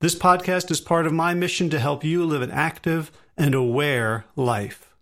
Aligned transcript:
This 0.00 0.14
podcast 0.14 0.70
is 0.70 0.80
part 0.80 1.06
of 1.06 1.12
my 1.12 1.34
mission 1.34 1.70
to 1.70 1.80
help 1.80 2.04
you 2.04 2.24
live 2.24 2.40
an 2.40 2.52
active 2.52 3.10
and 3.36 3.52
aware 3.52 4.26
life. 4.36 4.94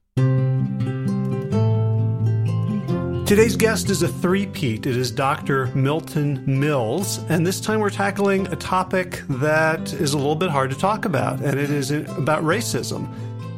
Today's 3.26 3.56
guest 3.56 3.90
is 3.90 4.00
a 4.00 4.08
three-peat. 4.08 4.86
It 4.86 4.96
is 4.96 5.10
Dr. 5.10 5.66
Milton 5.74 6.42
Mills, 6.46 7.18
and 7.28 7.46
this 7.46 7.60
time 7.60 7.80
we're 7.80 7.90
tackling 7.90 8.46
a 8.46 8.56
topic 8.56 9.20
that 9.28 9.92
is 9.92 10.14
a 10.14 10.16
little 10.16 10.34
bit 10.34 10.48
hard 10.48 10.70
to 10.70 10.78
talk 10.78 11.04
about, 11.04 11.42
and 11.42 11.60
it 11.60 11.68
is 11.68 11.90
about 11.90 12.42
racism, 12.42 13.06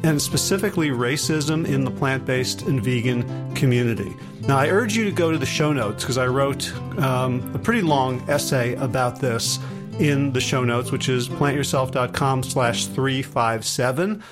and 0.03 0.21
specifically 0.21 0.89
racism 0.89 1.65
in 1.65 1.85
the 1.85 1.91
plant-based 1.91 2.63
and 2.63 2.83
vegan 2.83 3.55
community. 3.55 4.13
Now, 4.41 4.57
I 4.57 4.67
urge 4.67 4.93
you 4.97 5.05
to 5.05 5.11
go 5.11 5.31
to 5.31 5.37
the 5.37 5.45
show 5.45 5.71
notes 5.71 6.03
because 6.03 6.17
I 6.17 6.27
wrote 6.27 6.69
um, 6.97 7.49
a 7.55 7.59
pretty 7.59 7.81
long 7.81 8.29
essay 8.29 8.75
about 8.75 9.21
this 9.21 9.57
in 9.99 10.31
the 10.31 10.39
show 10.39 10.63
notes, 10.63 10.91
which 10.91 11.09
is 11.09 11.27
plantyourself.com 11.27 12.43
slash 12.43 12.85
357. 12.87 14.23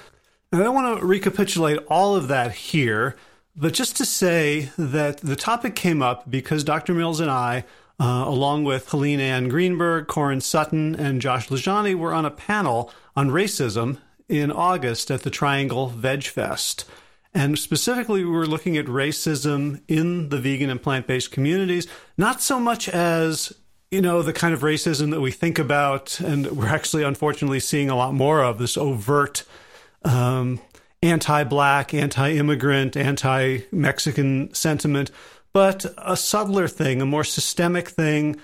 And 0.52 0.62
I 0.62 0.64
don't 0.64 0.74
want 0.74 1.00
to 1.00 1.06
recapitulate 1.06 1.80
all 1.90 2.16
of 2.16 2.30
that 2.30 2.54
here, 2.54 3.18
but 3.56 3.74
just 3.74 3.98
to 3.98 4.06
say 4.06 4.72
that 4.78 5.18
the 5.18 5.36
topic 5.36 5.76
came 5.76 6.02
up 6.02 6.32
because 6.32 6.64
Dr. 6.64 6.94
Mills 6.94 7.20
and 7.20 7.30
I, 7.30 7.66
uh, 8.00 8.24
along 8.26 8.64
with 8.64 8.90
Helene 8.90 9.20
Ann 9.20 9.50
Greenberg, 9.50 10.08
Corin 10.08 10.40
Sutton, 10.40 10.96
and 10.96 11.22
Josh 11.22 11.50
LaJaunie, 11.50 11.96
were 11.96 12.14
on 12.14 12.26
a 12.26 12.32
panel 12.32 12.92
on 13.16 13.30
racism 13.30 13.98
in 14.30 14.52
August 14.52 15.12
at 15.12 15.24
the 15.24 15.30
Triangle 15.30 15.88
Veg 15.88 16.24
Fest. 16.24 16.86
And 17.34 17.60
specifically, 17.60 18.24
we 18.24 18.32
were 18.32 18.48
looking 18.48 18.78
at 18.78 18.86
racism 18.86 19.82
in 19.88 20.30
the 20.30 20.40
vegan 20.40 20.70
and 20.70 20.82
plant 20.82 21.08
based 21.08 21.32
communities, 21.32 21.88
not 22.18 22.42
so 22.42 22.58
much 22.60 22.88
as 22.88 23.54
you 23.92 24.02
know, 24.02 24.22
the 24.22 24.34
kind 24.34 24.54
of 24.54 24.62
racism 24.62 25.12
that 25.12 25.22
we 25.22 25.32
think 25.32 25.60
about, 25.60 26.20
and 26.20 26.48
we're 26.52 26.68
actually 26.68 27.04
unfortunately 27.04 27.60
seeing 27.60 27.90
a 27.90 27.96
lot 27.96 28.14
more 28.14 28.44
of 28.44 28.58
this 28.58 28.78
overt 28.78 29.44
um, 30.04 30.60
anti 31.02 31.44
black, 31.44 31.94
anti 31.94 32.32
immigrant, 32.32 32.98
anti 32.98 33.60
Mexican 33.72 34.54
sentiment, 34.54 35.12
but 35.54 35.86
a 35.98 36.18
subtler 36.18 36.68
thing, 36.68 37.02
a 37.02 37.06
more 37.06 37.24
systemic 37.24 37.88
thing 37.88 38.36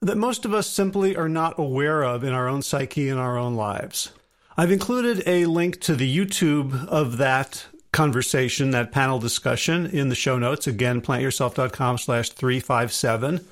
that 0.00 0.16
most 0.16 0.44
of 0.44 0.54
us 0.54 0.68
simply 0.68 1.16
are 1.16 1.28
not 1.28 1.58
aware 1.58 2.02
of 2.02 2.22
in 2.22 2.32
our 2.32 2.48
own 2.48 2.62
psyche 2.62 3.08
and 3.08 3.18
our 3.18 3.36
own 3.36 3.56
lives. 3.56 4.12
I've 4.56 4.70
included 4.70 5.22
a 5.26 5.46
link 5.46 5.80
to 5.82 5.94
the 5.96 6.16
YouTube 6.16 6.86
of 6.86 7.16
that 7.18 7.66
conversation, 7.92 8.70
that 8.70 8.92
panel 8.92 9.18
discussion 9.18 9.86
in 9.86 10.08
the 10.10 10.14
show 10.14 10.38
notes. 10.38 10.66
Again, 10.66 11.00
plantyourself.com 11.00 11.98
slash 11.98 12.30
357. 12.30 13.44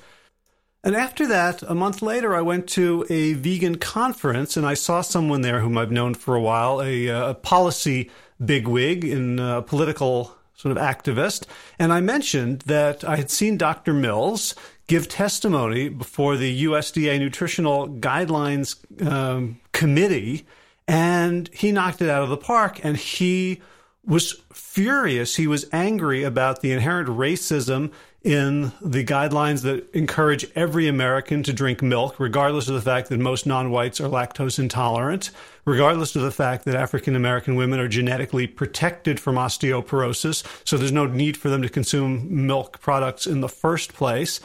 And 0.85 0.95
after 0.95 1.25
that, 1.25 1.63
a 1.63 1.73
month 1.73 2.03
later, 2.03 2.35
I 2.35 2.41
went 2.41 2.67
to 2.69 3.07
a 3.09 3.33
vegan 3.33 3.77
conference 3.79 4.55
and 4.55 4.67
I 4.67 4.75
saw 4.75 5.01
someone 5.01 5.41
there 5.41 5.59
whom 5.59 5.79
I've 5.79 5.91
known 5.91 6.13
for 6.13 6.35
a 6.35 6.41
while, 6.41 6.79
a, 6.79 7.07
a 7.07 7.33
policy 7.33 8.11
bigwig 8.43 9.03
and 9.03 9.39
a 9.39 9.63
political 9.63 10.37
sort 10.53 10.77
of 10.77 10.81
activist. 10.81 11.45
And 11.79 11.91
I 11.91 12.01
mentioned 12.01 12.61
that 12.67 13.03
I 13.03 13.15
had 13.15 13.31
seen 13.31 13.57
Dr. 13.57 13.93
Mills 13.93 14.53
give 14.85 15.09
testimony 15.09 15.89
before 15.89 16.37
the 16.37 16.65
USDA 16.65 17.17
Nutritional 17.17 17.89
Guidelines 17.89 18.77
um, 19.11 19.59
Committee, 19.71 20.45
and 20.87 21.49
he 21.51 21.71
knocked 21.71 22.03
it 22.03 22.09
out 22.11 22.21
of 22.21 22.29
the 22.29 22.37
park. 22.37 22.79
And 22.85 22.95
he 22.95 23.59
was 24.05 24.39
furious. 24.53 25.35
He 25.35 25.47
was 25.47 25.67
angry 25.71 26.21
about 26.21 26.61
the 26.61 26.71
inherent 26.71 27.09
racism 27.09 27.91
in 28.25 28.71
the 28.81 29.05
guidelines 29.05 29.61
that 29.61 29.87
encourage 29.93 30.47
every 30.55 30.87
American 30.87 31.43
to 31.43 31.53
drink 31.53 31.83
milk, 31.83 32.19
regardless 32.19 32.67
of 32.67 32.73
the 32.73 32.81
fact 32.81 33.07
that 33.09 33.19
most 33.19 33.45
non 33.45 33.69
whites 33.69 34.01
are 34.01 34.09
lactose 34.09 34.57
intolerant, 34.57 35.29
regardless 35.63 36.15
of 36.15 36.23
the 36.23 36.31
fact 36.31 36.65
that 36.65 36.73
African 36.73 37.15
American 37.15 37.55
women 37.55 37.79
are 37.79 37.87
genetically 37.87 38.47
protected 38.47 39.19
from 39.19 39.35
osteoporosis, 39.35 40.43
so 40.67 40.75
there's 40.75 40.91
no 40.91 41.05
need 41.05 41.37
for 41.37 41.49
them 41.49 41.61
to 41.61 41.69
consume 41.69 42.47
milk 42.47 42.81
products 42.81 43.27
in 43.27 43.41
the 43.41 43.47
first 43.49 43.93
place. 43.93 44.39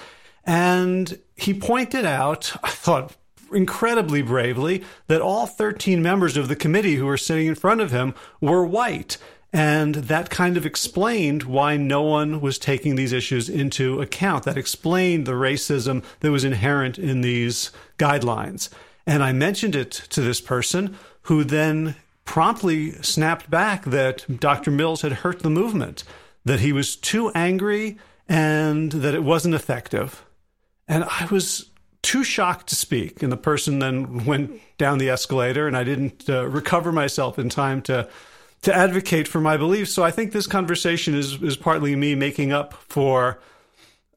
And 0.45 1.19
he 1.35 1.55
pointed 1.55 2.05
out, 2.05 2.55
I 2.62 2.71
thought, 2.71 3.17
incredibly 3.51 4.21
bravely, 4.21 4.85
that 5.07 5.23
all 5.23 5.47
13 5.47 6.03
members 6.03 6.37
of 6.37 6.49
the 6.49 6.57
committee 6.57 6.97
who 6.97 7.07
were 7.07 7.17
sitting 7.17 7.47
in 7.47 7.55
front 7.55 7.81
of 7.81 7.93
him 7.93 8.15
were 8.43 8.65
white. 8.65 9.17
And 9.53 9.97
that 9.97 10.31
kind 10.31 10.56
of 10.56 10.65
explained 10.65 11.43
why 11.43 11.77
no 11.77 12.03
one 12.03 12.41
was 12.41 12.59
taking 12.59 12.94
these 12.94 13.12
issues 13.12 13.49
into 13.49 14.00
account. 14.00 14.44
That 14.44 14.56
explained 14.56 15.27
the 15.27 15.33
racism 15.33 16.05
that 16.21 16.31
was 16.31 16.44
inherent 16.44 16.99
in 16.99 17.21
these 17.21 17.72
guidelines. 17.99 18.69
And 19.06 19.25
I 19.25 19.33
mentioned 19.33 19.75
it 19.75 19.91
to 20.11 20.21
this 20.21 20.41
person 20.41 20.97
who 21.22 21.43
then 21.43 21.97
promptly 22.25 22.93
snapped 23.03 23.50
back 23.50 23.84
that 23.87 24.25
Dr. 24.38 24.71
Mills 24.71 25.03
had 25.03 25.12
hurt 25.12 25.41
the 25.41 25.50
movement, 25.50 26.05
that 26.44 26.61
he 26.61 26.72
was 26.72 26.94
too 26.94 27.31
angry 27.31 27.99
and 28.28 28.93
that 28.93 29.15
it 29.15 29.25
wasn't 29.25 29.56
effective. 29.56 30.25
And 30.87 31.03
I 31.03 31.27
was 31.31 31.71
too 32.03 32.22
shocked 32.22 32.69
to 32.69 32.77
speak. 32.77 33.22
And 33.22 33.32
the 33.32 33.37
person 33.37 33.81
then 33.81 34.25
went 34.25 34.61
down 34.78 34.99
the 34.99 35.11
escalator, 35.11 35.67
and 35.67 35.77
I 35.77 35.84
didn't 35.84 36.28
uh, 36.28 36.47
recover 36.47 36.93
myself 36.93 37.38
in 37.38 37.49
time 37.49 37.82
to 37.82 38.09
to 38.62 38.75
advocate 38.75 39.26
for 39.26 39.41
my 39.41 39.56
beliefs. 39.56 39.93
So 39.93 40.03
I 40.03 40.10
think 40.10 40.32
this 40.32 40.47
conversation 40.47 41.15
is 41.15 41.43
is 41.43 41.56
partly 41.56 41.97
me 41.97 42.15
making 42.15 42.53
up 42.53 42.75
for 42.75 43.41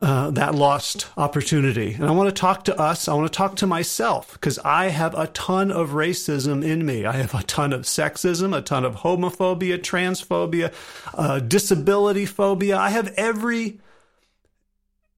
uh, 0.04 0.30
that 0.32 0.54
lost 0.54 1.08
opportunity. 1.16 1.94
And 1.94 2.04
I 2.04 2.12
want 2.12 2.28
to 2.28 2.38
talk 2.38 2.66
to 2.66 2.78
us. 2.78 3.08
I 3.08 3.14
want 3.14 3.32
to 3.32 3.38
talk 3.38 3.56
to 3.58 3.68
myself 3.68 4.34
because 4.34 4.60
I 4.60 4.90
have 4.90 5.18
a 5.18 5.28
ton 5.28 5.72
of 5.72 5.92
racism 5.92 6.62
in 6.62 6.86
me. 6.86 7.06
I 7.06 7.14
have 7.14 7.34
a 7.34 7.44
ton 7.44 7.72
of 7.72 7.84
sexism, 7.84 8.56
a 8.56 8.62
ton 8.62 8.84
of 8.84 8.98
homophobia, 8.98 9.78
transphobia, 9.78 10.74
uh, 11.14 11.40
disability 11.40 12.26
phobia. 12.26 12.78
I 12.78 12.90
have 12.90 13.14
every 13.16 13.80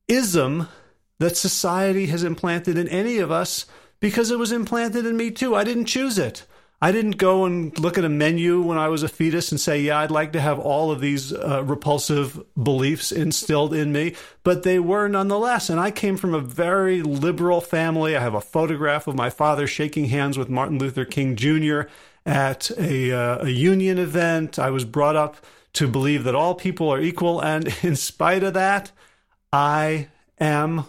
ism 0.07 0.67
that 1.17 1.35
society 1.35 2.05
has 2.07 2.23
implanted 2.23 2.77
in 2.77 2.87
any 2.89 3.17
of 3.17 3.31
us 3.31 3.65
because 3.99 4.29
it 4.29 4.37
was 4.37 4.51
implanted 4.51 5.07
in 5.07 5.17
me 5.17 5.31
too. 5.31 5.55
I 5.55 5.63
didn't 5.63 5.85
choose 5.85 6.19
it. 6.19 6.45
I 6.81 6.91
didn't 6.91 7.17
go 7.17 7.45
and 7.45 7.77
look 7.79 7.97
at 7.97 8.03
a 8.03 8.09
menu 8.09 8.61
when 8.61 8.77
I 8.77 8.89
was 8.89 9.01
a 9.01 9.07
fetus 9.07 9.51
and 9.51 9.59
say, 9.59 9.79
yeah, 9.79 9.99
I'd 9.99 10.11
like 10.11 10.33
to 10.33 10.41
have 10.41 10.59
all 10.59 10.91
of 10.91 10.99
these 10.99 11.31
uh, 11.31 11.63
repulsive 11.63 12.43
beliefs 12.61 13.11
instilled 13.11 13.73
in 13.73 13.93
me, 13.93 14.13
but 14.43 14.63
they 14.63 14.79
were 14.79 15.07
nonetheless. 15.07 15.69
And 15.69 15.79
I 15.79 15.89
came 15.91 16.17
from 16.17 16.33
a 16.33 16.39
very 16.39 17.01
liberal 17.01 17.61
family. 17.61 18.15
I 18.15 18.21
have 18.21 18.33
a 18.33 18.41
photograph 18.41 19.07
of 19.07 19.15
my 19.15 19.29
father 19.29 19.67
shaking 19.67 20.05
hands 20.05 20.37
with 20.37 20.49
Martin 20.49 20.77
Luther 20.77 21.05
King 21.05 21.37
Jr. 21.37 21.83
at 22.25 22.69
a, 22.77 23.11
uh, 23.11 23.45
a 23.45 23.49
union 23.49 23.97
event. 23.97 24.59
I 24.59 24.69
was 24.69 24.83
brought 24.83 25.15
up 25.15 25.37
to 25.73 25.87
believe 25.87 26.23
that 26.25 26.35
all 26.35 26.55
people 26.55 26.89
are 26.89 26.99
equal. 26.99 27.39
And 27.39 27.73
in 27.83 27.95
spite 27.95 28.43
of 28.43 28.53
that, 28.53 28.91
I 29.53 30.09
am 30.39 30.85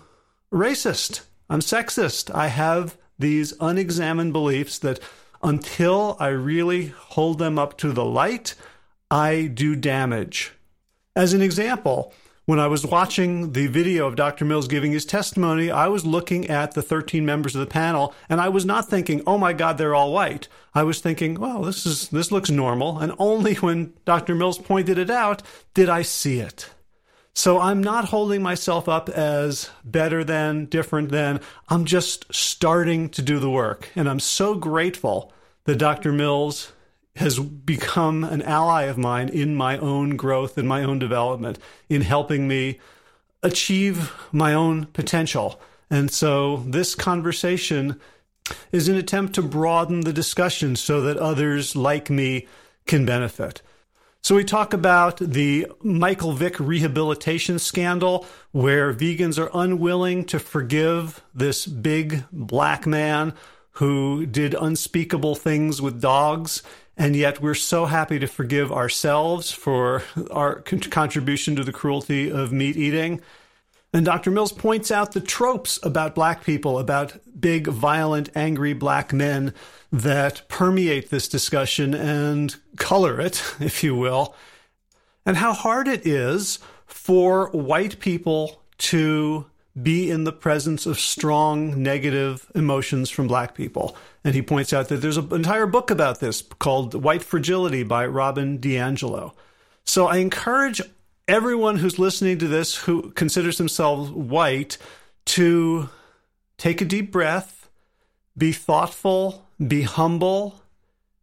racist. 0.52 1.22
I'm 1.48 1.60
sexist. 1.60 2.34
I 2.34 2.48
have 2.48 2.96
these 3.18 3.54
unexamined 3.60 4.32
beliefs 4.32 4.78
that 4.80 4.98
until 5.42 6.16
I 6.18 6.28
really 6.28 6.86
hold 6.86 7.38
them 7.38 7.58
up 7.58 7.76
to 7.78 7.92
the 7.92 8.04
light, 8.04 8.54
I 9.10 9.50
do 9.52 9.76
damage. 9.76 10.52
As 11.14 11.32
an 11.32 11.42
example, 11.42 12.12
when 12.46 12.60
I 12.60 12.68
was 12.68 12.86
watching 12.86 13.52
the 13.52 13.66
video 13.66 14.06
of 14.06 14.14
Dr. 14.14 14.44
Mills 14.44 14.68
giving 14.68 14.92
his 14.92 15.04
testimony, 15.04 15.70
I 15.70 15.88
was 15.88 16.06
looking 16.06 16.48
at 16.48 16.72
the 16.72 16.82
13 16.82 17.26
members 17.26 17.56
of 17.56 17.60
the 17.60 17.66
panel 17.66 18.14
and 18.28 18.40
I 18.40 18.48
was 18.48 18.64
not 18.64 18.88
thinking, 18.88 19.20
"Oh 19.26 19.36
my 19.36 19.52
god, 19.52 19.78
they're 19.78 19.96
all 19.96 20.12
white." 20.12 20.46
I 20.72 20.84
was 20.84 21.00
thinking, 21.00 21.40
"Well, 21.40 21.62
this 21.62 21.84
is 21.84 22.08
this 22.08 22.30
looks 22.30 22.50
normal." 22.50 23.00
And 23.00 23.12
only 23.18 23.54
when 23.54 23.94
Dr. 24.04 24.36
Mills 24.36 24.58
pointed 24.58 24.96
it 24.96 25.10
out 25.10 25.42
did 25.74 25.88
I 25.88 26.02
see 26.02 26.38
it. 26.38 26.70
So 27.36 27.60
I'm 27.60 27.82
not 27.82 28.06
holding 28.06 28.42
myself 28.42 28.88
up 28.88 29.10
as 29.10 29.68
better 29.84 30.24
than, 30.24 30.64
different 30.64 31.10
than. 31.10 31.40
I'm 31.68 31.84
just 31.84 32.24
starting 32.34 33.10
to 33.10 33.20
do 33.20 33.38
the 33.38 33.50
work. 33.50 33.90
And 33.94 34.08
I'm 34.08 34.20
so 34.20 34.54
grateful 34.54 35.34
that 35.64 35.76
Dr. 35.76 36.12
Mills 36.12 36.72
has 37.16 37.38
become 37.38 38.24
an 38.24 38.40
ally 38.40 38.84
of 38.84 38.96
mine 38.96 39.28
in 39.28 39.54
my 39.54 39.76
own 39.76 40.16
growth 40.16 40.56
and 40.56 40.66
my 40.66 40.82
own 40.82 40.98
development, 40.98 41.58
in 41.90 42.00
helping 42.00 42.48
me 42.48 42.80
achieve 43.42 44.14
my 44.32 44.54
own 44.54 44.86
potential. 44.86 45.60
And 45.90 46.10
so 46.10 46.64
this 46.66 46.94
conversation 46.94 48.00
is 48.72 48.88
an 48.88 48.96
attempt 48.96 49.34
to 49.34 49.42
broaden 49.42 50.00
the 50.00 50.12
discussion 50.12 50.74
so 50.74 51.02
that 51.02 51.18
others 51.18 51.76
like 51.76 52.08
me 52.08 52.48
can 52.86 53.04
benefit. 53.04 53.60
So 54.26 54.34
we 54.34 54.42
talk 54.42 54.72
about 54.72 55.18
the 55.18 55.68
Michael 55.84 56.32
Vick 56.32 56.58
rehabilitation 56.58 57.60
scandal, 57.60 58.26
where 58.50 58.92
vegans 58.92 59.38
are 59.38 59.52
unwilling 59.54 60.24
to 60.24 60.40
forgive 60.40 61.22
this 61.32 61.64
big 61.64 62.24
black 62.32 62.88
man 62.88 63.34
who 63.74 64.26
did 64.26 64.52
unspeakable 64.54 65.36
things 65.36 65.80
with 65.80 66.00
dogs 66.00 66.64
and 66.96 67.14
yet 67.14 67.40
we're 67.40 67.54
so 67.54 67.84
happy 67.84 68.18
to 68.18 68.26
forgive 68.26 68.72
ourselves 68.72 69.52
for 69.52 70.02
our 70.32 70.56
contribution 70.60 71.54
to 71.54 71.62
the 71.62 71.72
cruelty 71.72 72.28
of 72.28 72.50
meat 72.50 72.76
eating. 72.76 73.20
And 73.92 74.04
Dr. 74.04 74.32
Mills 74.32 74.52
points 74.52 74.90
out 74.90 75.12
the 75.12 75.20
tropes 75.20 75.78
about 75.84 76.16
black 76.16 76.42
people, 76.42 76.80
about 76.80 77.16
big, 77.38 77.68
violent, 77.68 78.30
angry 78.34 78.72
black 78.72 79.12
men 79.12 79.54
that 79.92 80.48
permeate 80.48 81.10
this 81.10 81.28
discussion 81.28 81.94
and 81.94 82.56
color 82.76 83.20
it, 83.20 83.42
if 83.60 83.82
you 83.82 83.94
will, 83.94 84.34
and 85.24 85.36
how 85.36 85.52
hard 85.52 85.88
it 85.88 86.06
is 86.06 86.58
for 86.86 87.50
white 87.50 87.98
people 87.98 88.62
to 88.78 89.46
be 89.80 90.10
in 90.10 90.24
the 90.24 90.32
presence 90.32 90.86
of 90.86 90.98
strong 90.98 91.82
negative 91.82 92.50
emotions 92.54 93.10
from 93.10 93.26
black 93.26 93.54
people. 93.54 93.96
And 94.24 94.34
he 94.34 94.40
points 94.40 94.72
out 94.72 94.88
that 94.88 94.96
there's 94.96 95.18
an 95.18 95.32
entire 95.32 95.66
book 95.66 95.90
about 95.90 96.20
this 96.20 96.42
called 96.58 96.94
White 96.94 97.22
Fragility 97.22 97.82
by 97.82 98.06
Robin 98.06 98.58
DiAngelo. 98.58 99.32
So 99.84 100.06
I 100.06 100.16
encourage 100.16 100.80
everyone 101.28 101.76
who's 101.76 101.98
listening 101.98 102.38
to 102.38 102.48
this 102.48 102.74
who 102.76 103.10
considers 103.10 103.58
themselves 103.58 104.10
white 104.10 104.78
to 105.26 105.90
take 106.56 106.80
a 106.80 106.84
deep 106.84 107.12
breath, 107.12 107.68
be 108.36 108.52
thoughtful, 108.52 109.45
be 109.64 109.82
humble, 109.82 110.60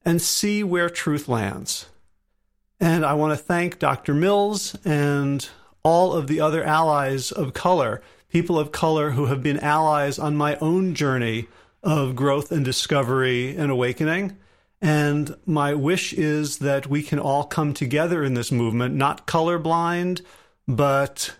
and 0.05 0.21
see 0.21 0.63
where 0.63 0.89
truth 0.89 1.27
lands. 1.27 1.87
And 2.79 3.05
I 3.05 3.13
want 3.13 3.31
to 3.31 3.43
thank 3.43 3.79
Dr. 3.79 4.13
Mills 4.13 4.75
and 4.83 5.47
all 5.83 6.13
of 6.13 6.27
the 6.27 6.41
other 6.41 6.63
allies 6.63 7.31
of 7.31 7.53
color 7.53 8.01
people 8.33 8.57
of 8.57 8.71
color 8.71 9.11
who 9.11 9.27
have 9.27 9.43
been 9.43 9.59
allies 9.59 10.17
on 10.17 10.35
my 10.35 10.55
own 10.55 10.95
journey 10.95 11.47
of 11.83 12.15
growth 12.15 12.51
and 12.51 12.65
discovery 12.65 13.55
and 13.55 13.69
awakening. 13.69 14.35
And 14.81 15.35
my 15.45 15.75
wish 15.75 16.13
is 16.13 16.57
that 16.57 16.87
we 16.87 17.03
can 17.03 17.19
all 17.19 17.43
come 17.43 17.75
together 17.75 18.23
in 18.23 18.33
this 18.33 18.51
movement, 18.51 18.95
not 18.95 19.27
colorblind, 19.27 20.21
but 20.67 21.35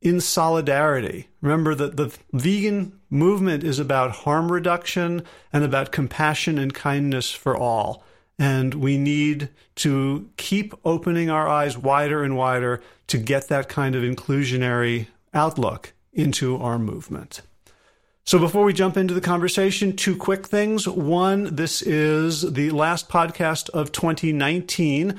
in 0.00 0.20
solidarity. 0.20 1.28
Remember 1.40 1.74
that 1.74 1.96
the 1.96 2.16
vegan 2.32 2.99
movement 3.10 3.64
is 3.64 3.78
about 3.78 4.12
harm 4.12 4.50
reduction 4.50 5.24
and 5.52 5.64
about 5.64 5.92
compassion 5.92 6.58
and 6.58 6.72
kindness 6.72 7.30
for 7.32 7.56
all. 7.56 8.04
And 8.38 8.74
we 8.74 8.96
need 8.96 9.50
to 9.76 10.30
keep 10.36 10.72
opening 10.84 11.28
our 11.28 11.46
eyes 11.46 11.76
wider 11.76 12.22
and 12.22 12.36
wider 12.36 12.80
to 13.08 13.18
get 13.18 13.48
that 13.48 13.68
kind 13.68 13.94
of 13.94 14.02
inclusionary 14.02 15.08
outlook 15.34 15.92
into 16.12 16.56
our 16.56 16.78
movement. 16.78 17.42
So, 18.24 18.38
before 18.38 18.64
we 18.64 18.72
jump 18.72 18.96
into 18.96 19.14
the 19.14 19.20
conversation, 19.20 19.96
two 19.96 20.16
quick 20.16 20.46
things. 20.46 20.86
One, 20.86 21.56
this 21.56 21.82
is 21.82 22.52
the 22.52 22.70
last 22.70 23.08
podcast 23.08 23.70
of 23.70 23.92
2019, 23.92 25.18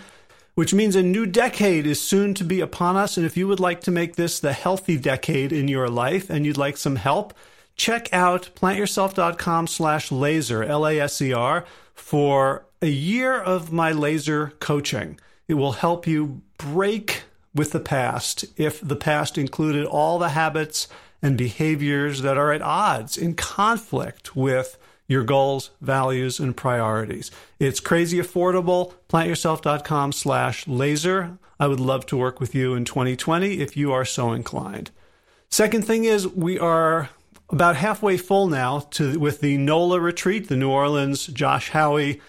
which 0.56 0.74
means 0.74 0.96
a 0.96 1.04
new 1.04 1.26
decade 1.26 1.86
is 1.86 2.02
soon 2.02 2.34
to 2.36 2.44
be 2.44 2.62
upon 2.62 2.96
us. 2.96 3.18
And 3.18 3.26
if 3.26 3.36
you 3.36 3.48
would 3.48 3.60
like 3.60 3.82
to 3.82 3.92
make 3.92 4.16
this 4.16 4.40
the 4.40 4.54
healthy 4.54 4.98
decade 4.98 5.52
in 5.52 5.68
your 5.68 5.90
life 5.90 6.30
and 6.30 6.46
you'd 6.46 6.58
like 6.58 6.78
some 6.78 6.96
help, 6.96 7.34
check 7.82 8.08
out 8.14 8.52
plantyourself.com 8.54 9.66
slash 9.66 10.12
laser, 10.12 10.64
L 10.64 10.86
A 10.88 11.00
S 11.00 11.20
E 11.20 11.34
R, 11.34 11.66
for 11.96 12.64
a 12.80 12.88
year 12.88 13.42
of 13.42 13.72
my 13.72 13.92
laser 13.92 14.54
coaching. 14.60 15.20
It 15.48 15.56
will 15.56 15.72
help 15.72 16.06
you 16.06 16.44
break 16.60 17.24
with 17.56 17.72
the 17.72 17.80
past 17.80 18.46
if 18.56 18.80
the 18.80 18.96
past 18.96 19.36
included 19.36 19.86
all 19.86 20.20
the 20.20 20.30
habits 20.30 20.88
and 21.24 21.36
behaviors 21.36 22.22
that 22.22 22.38
are 22.38 22.52
at 22.52 22.62
odds, 22.62 23.18
in 23.18 23.34
conflict 23.34 24.36
with 24.36 24.78
your 25.08 25.24
goals, 25.24 25.72
values, 25.82 26.40
and 26.40 26.56
priorities. 26.56 27.32
It's 27.60 27.80
crazy 27.80 28.20
affordable. 28.20 28.94
Plantyourself.com 29.10 30.12
slash 30.12 30.68
laser. 30.68 31.38
I 31.60 31.66
would 31.66 31.80
love 31.80 32.06
to 32.08 32.18
work 32.18 32.40
with 32.40 32.54
you 32.54 32.76
in 32.76 32.86
2020 32.86 33.60
if 33.60 33.76
you 33.76 33.92
are 33.92 34.06
so 34.06 34.34
inclined. 34.34 34.92
Second 35.50 35.86
thing 35.86 36.06
is 36.06 36.28
we 36.28 36.60
are 36.60 37.10
about 37.52 37.76
halfway 37.76 38.18
full 38.18 38.48
now 38.48 38.80
to 38.92 39.20
with 39.20 39.42
the 39.42 39.58
NOLA 39.58 40.00
retreat, 40.00 40.48
the 40.48 40.56
New 40.56 40.70
Orleans 40.70 41.28
Josh 41.28 41.70
Howie 41.70 42.22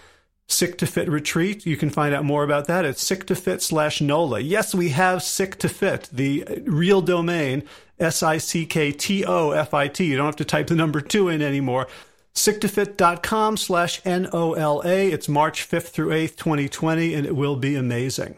Sick 0.49 0.77
to 0.79 0.87
Fit 0.87 1.09
retreat. 1.09 1.65
You 1.65 1.77
can 1.77 1.91
find 1.91 2.15
out 2.15 2.25
more 2.25 2.45
about 2.45 2.67
that 2.67 2.85
at 2.85 2.99
sick 2.99 3.27
to 3.27 3.35
fit 3.35 3.63
slash 3.63 4.01
NOLA. 4.01 4.41
Yes, 4.41 4.75
we 4.75 4.91
have 4.91 5.23
Sick 5.23 5.59
to 5.61 5.69
Fit, 5.69 6.09
the 6.13 6.45
real 6.65 7.01
domain, 7.01 7.63
S 7.99 8.23
I 8.23 8.39
C 8.39 8.67
K 8.67 8.93
T 8.93 9.25
O 9.25 9.53
F 9.53 9.73
I 9.73 9.89
T. 9.89 10.05
You 10.05 10.17
don't 10.17 10.27
have 10.27 10.37
to 10.37 10.45
type 10.45 10.67
the 10.67 10.75
number 10.75 11.01
two 11.01 11.29
in 11.29 11.41
anymore. 11.41 11.87
Sicktofit.com 12.35 13.57
slash 13.57 14.01
N 14.05 14.29
O 14.33 14.55
L 14.55 14.83
A. 14.85 15.11
It's 15.11 15.29
March 15.29 15.69
5th 15.69 15.89
through 15.89 16.11
8th, 16.11 16.37
2020, 16.37 17.15
and 17.15 17.27
it 17.27 17.37
will 17.37 17.57
be 17.57 17.75
amazing. 17.75 18.37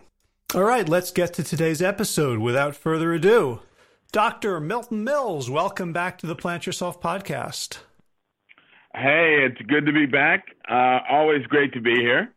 All 0.54 0.64
right, 0.64 0.88
let's 0.88 1.10
get 1.10 1.34
to 1.34 1.42
today's 1.42 1.82
episode 1.82 2.38
without 2.38 2.76
further 2.76 3.12
ado. 3.12 3.60
Dr. 4.14 4.60
Milton 4.60 5.02
Mills, 5.02 5.50
welcome 5.50 5.92
back 5.92 6.18
to 6.18 6.26
the 6.28 6.36
Plant 6.36 6.66
Yourself 6.66 7.00
podcast. 7.00 7.78
Hey, 8.94 9.44
it's 9.44 9.60
good 9.62 9.86
to 9.86 9.92
be 9.92 10.06
back. 10.06 10.54
Uh, 10.70 11.00
always 11.10 11.44
great 11.48 11.72
to 11.72 11.80
be 11.80 11.96
here. 11.96 12.32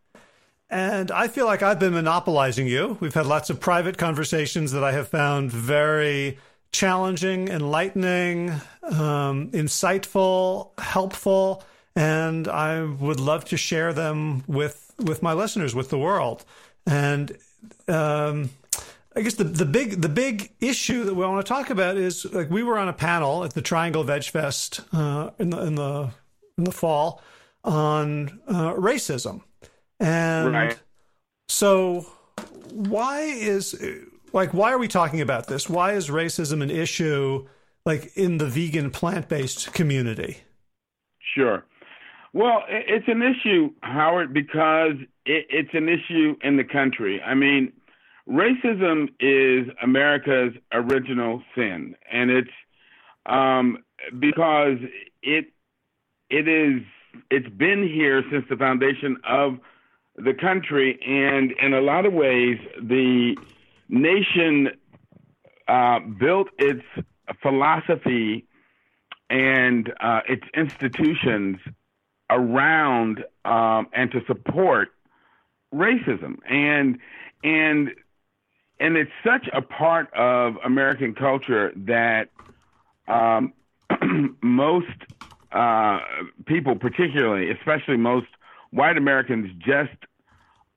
And 0.68 1.12
I 1.12 1.28
feel 1.28 1.46
like 1.46 1.62
I've 1.62 1.78
been 1.78 1.94
monopolizing 1.94 2.66
you. 2.66 2.98
We've 2.98 3.14
had 3.14 3.26
lots 3.26 3.48
of 3.48 3.60
private 3.60 3.96
conversations 3.96 4.72
that 4.72 4.82
I 4.82 4.90
have 4.90 5.06
found 5.06 5.52
very 5.52 6.38
challenging, 6.72 7.46
enlightening, 7.46 8.50
um, 8.82 9.52
insightful, 9.52 10.76
helpful, 10.80 11.62
and 11.94 12.48
I 12.48 12.82
would 12.82 13.20
love 13.20 13.44
to 13.44 13.56
share 13.56 13.92
them 13.92 14.42
with 14.48 14.92
with 14.98 15.22
my 15.22 15.32
listeners, 15.32 15.76
with 15.76 15.90
the 15.90 15.98
world. 15.98 16.44
And 16.86 17.38
um, 17.86 18.50
I 19.18 19.22
guess 19.22 19.34
the 19.34 19.42
the 19.42 19.64
big 19.64 20.00
the 20.00 20.08
big 20.08 20.52
issue 20.60 21.02
that 21.02 21.12
we 21.12 21.26
want 21.26 21.44
to 21.44 21.52
talk 21.52 21.70
about 21.70 21.96
is 21.96 22.24
like 22.32 22.50
we 22.50 22.62
were 22.62 22.78
on 22.78 22.86
a 22.86 22.92
panel 22.92 23.42
at 23.42 23.52
the 23.52 23.60
Triangle 23.60 24.04
Veg 24.04 24.22
Fest 24.22 24.80
uh, 24.92 25.30
in 25.40 25.50
the 25.50 25.60
in 25.60 25.74
the 25.74 26.10
in 26.56 26.62
the 26.62 26.70
fall 26.70 27.20
on 27.64 28.38
uh, 28.46 28.74
racism. 28.74 29.42
And 29.98 30.52
right. 30.52 30.78
so, 31.48 32.06
why 32.70 33.22
is 33.22 33.74
like 34.32 34.54
why 34.54 34.70
are 34.70 34.78
we 34.78 34.86
talking 34.86 35.20
about 35.20 35.48
this? 35.48 35.68
Why 35.68 35.94
is 35.94 36.08
racism 36.10 36.62
an 36.62 36.70
issue 36.70 37.48
like 37.84 38.16
in 38.16 38.38
the 38.38 38.46
vegan 38.46 38.92
plant 38.92 39.28
based 39.28 39.72
community? 39.72 40.42
Sure. 41.34 41.64
Well, 42.32 42.62
it's 42.68 43.08
an 43.08 43.22
issue, 43.22 43.70
Howard, 43.80 44.32
because 44.32 44.92
it's 45.26 45.74
an 45.74 45.88
issue 45.88 46.36
in 46.44 46.56
the 46.56 46.62
country. 46.62 47.20
I 47.20 47.34
mean, 47.34 47.72
racism 48.28 49.08
is 49.20 49.68
America's 49.82 50.52
original 50.72 51.42
sin, 51.54 51.96
and 52.10 52.30
it's 52.30 52.50
um, 53.26 53.78
because 54.18 54.78
it 55.22 55.46
it 56.30 56.48
is 56.48 56.82
it's 57.30 57.48
been 57.48 57.86
here 57.86 58.22
since 58.30 58.44
the 58.50 58.56
foundation 58.56 59.16
of 59.28 59.58
the 60.16 60.34
country, 60.34 60.98
and 61.06 61.52
in 61.52 61.74
a 61.74 61.80
lot 61.80 62.04
of 62.04 62.12
ways, 62.12 62.58
the 62.80 63.36
nation 63.88 64.68
uh, 65.68 66.00
built 66.00 66.48
its 66.58 66.82
philosophy 67.42 68.46
and 69.30 69.92
uh, 70.00 70.20
its 70.28 70.44
institutions 70.54 71.58
around 72.30 73.24
um, 73.44 73.86
and 73.92 74.10
to 74.10 74.20
support 74.26 74.88
racism. 75.72 76.36
And 76.48 76.98
and 77.44 77.90
and 78.80 78.96
it's 78.96 79.10
such 79.24 79.48
a 79.52 79.60
part 79.60 80.12
of 80.14 80.56
American 80.64 81.14
culture 81.14 81.72
that 81.76 82.28
um, 83.08 83.52
most 84.42 84.86
uh, 85.52 86.00
people, 86.46 86.76
particularly, 86.76 87.50
especially 87.50 87.96
most 87.96 88.28
white 88.70 88.96
Americans, 88.96 89.50
just 89.58 89.96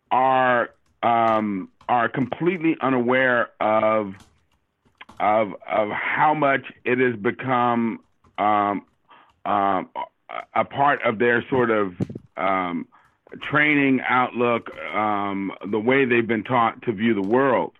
are 0.10 0.72
um, 1.04 1.70
are 1.88 2.10
completely 2.10 2.76
unaware 2.82 3.50
of 3.60 4.16
of 5.20 5.54
of 5.70 5.90
how 5.90 6.34
much 6.34 6.66
it 6.84 6.98
has 6.98 7.16
become 7.16 8.00
um, 8.38 8.86
um, 9.46 9.90
a 10.56 10.66
part 10.66 11.02
of 11.04 11.20
their 11.20 11.46
sort 11.50 11.70
of 11.70 11.94
um, 12.38 12.88
training 13.42 14.02
outlook, 14.08 14.76
um, 14.94 15.52
the 15.70 15.80
way 15.80 16.06
they've 16.06 16.28
been 16.28 16.44
taught 16.44 16.82
to 16.84 16.92
view 16.92 17.14
the 17.14 17.22
world 17.22 17.74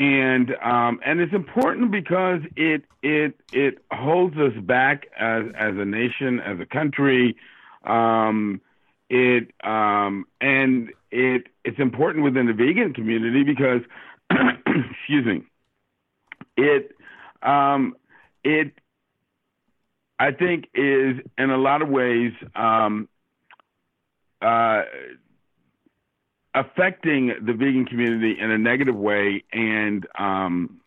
and 0.00 0.56
um, 0.62 0.98
and 1.04 1.20
it's 1.20 1.34
important 1.34 1.90
because 1.90 2.40
it 2.56 2.84
it 3.02 3.34
it 3.52 3.84
holds 3.92 4.34
us 4.38 4.54
back 4.62 5.06
as 5.14 5.44
as 5.54 5.74
a 5.76 5.84
nation, 5.84 6.40
as 6.40 6.58
a 6.58 6.64
country. 6.64 7.36
Um, 7.84 8.62
it 9.10 9.52
um, 9.62 10.24
and 10.40 10.90
it 11.10 11.48
it's 11.66 11.78
important 11.78 12.24
within 12.24 12.46
the 12.46 12.54
vegan 12.54 12.94
community 12.94 13.44
because 13.44 13.82
excuse 14.30 15.26
me, 15.26 15.42
it 16.56 16.96
um, 17.42 17.94
it 18.42 18.72
I 20.18 20.30
think 20.30 20.70
is 20.72 21.16
in 21.36 21.50
a 21.50 21.58
lot 21.58 21.82
of 21.82 21.90
ways 21.90 22.32
um, 22.56 23.06
uh, 24.40 24.80
affecting 26.54 27.32
the 27.42 27.52
vegan 27.52 27.86
community 27.86 28.36
in 28.38 28.50
a 28.50 28.58
negative 28.58 28.96
way 28.96 29.44
and 29.52 30.06
um, 30.18 30.80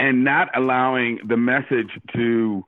and 0.00 0.24
not 0.24 0.56
allowing 0.56 1.18
the 1.26 1.36
message 1.36 1.90
to 2.14 2.64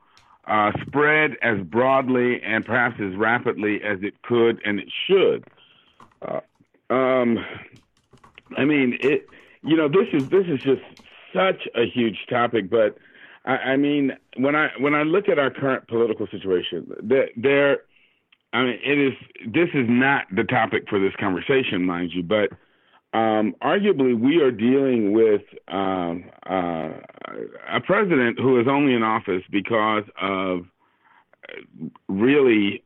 uh, 0.46 0.72
spread 0.86 1.36
as 1.42 1.60
broadly 1.60 2.42
and 2.42 2.64
perhaps 2.64 2.96
as 3.00 3.14
rapidly 3.14 3.80
as 3.84 3.98
it 4.02 4.20
could 4.22 4.60
and 4.64 4.80
it 4.80 4.88
should. 5.06 5.44
Uh, 6.22 6.40
um, 6.92 7.38
I 8.56 8.64
mean, 8.64 8.98
it. 9.00 9.26
You 9.62 9.76
know, 9.76 9.88
this 9.88 10.08
is 10.12 10.28
this 10.30 10.46
is 10.46 10.60
just 10.60 10.82
such 11.34 11.68
a 11.76 11.86
huge 11.86 12.26
topic, 12.28 12.70
but 12.70 12.96
I, 13.44 13.56
I 13.56 13.76
mean, 13.76 14.12
when 14.36 14.56
I 14.56 14.70
when 14.78 14.94
I 14.94 15.02
look 15.02 15.28
at 15.28 15.38
our 15.38 15.50
current 15.50 15.86
political 15.86 16.26
situation, 16.26 16.90
there 17.02 17.28
there 17.36 17.82
I 18.52 18.62
mean, 18.62 18.78
it 18.84 18.98
is. 18.98 19.12
This 19.46 19.68
is 19.74 19.86
not 19.88 20.24
the 20.34 20.44
topic 20.44 20.84
for 20.88 20.98
this 20.98 21.14
conversation, 21.20 21.84
mind 21.84 22.10
you, 22.12 22.22
but 22.22 22.50
um, 23.16 23.54
arguably 23.62 24.18
we 24.18 24.40
are 24.40 24.50
dealing 24.50 25.12
with 25.12 25.42
um, 25.68 26.24
uh, 26.48 26.90
a 27.68 27.80
president 27.84 28.38
who 28.38 28.60
is 28.60 28.66
only 28.68 28.94
in 28.94 29.02
office 29.02 29.42
because 29.50 30.04
of 30.20 30.66
really 32.08 32.82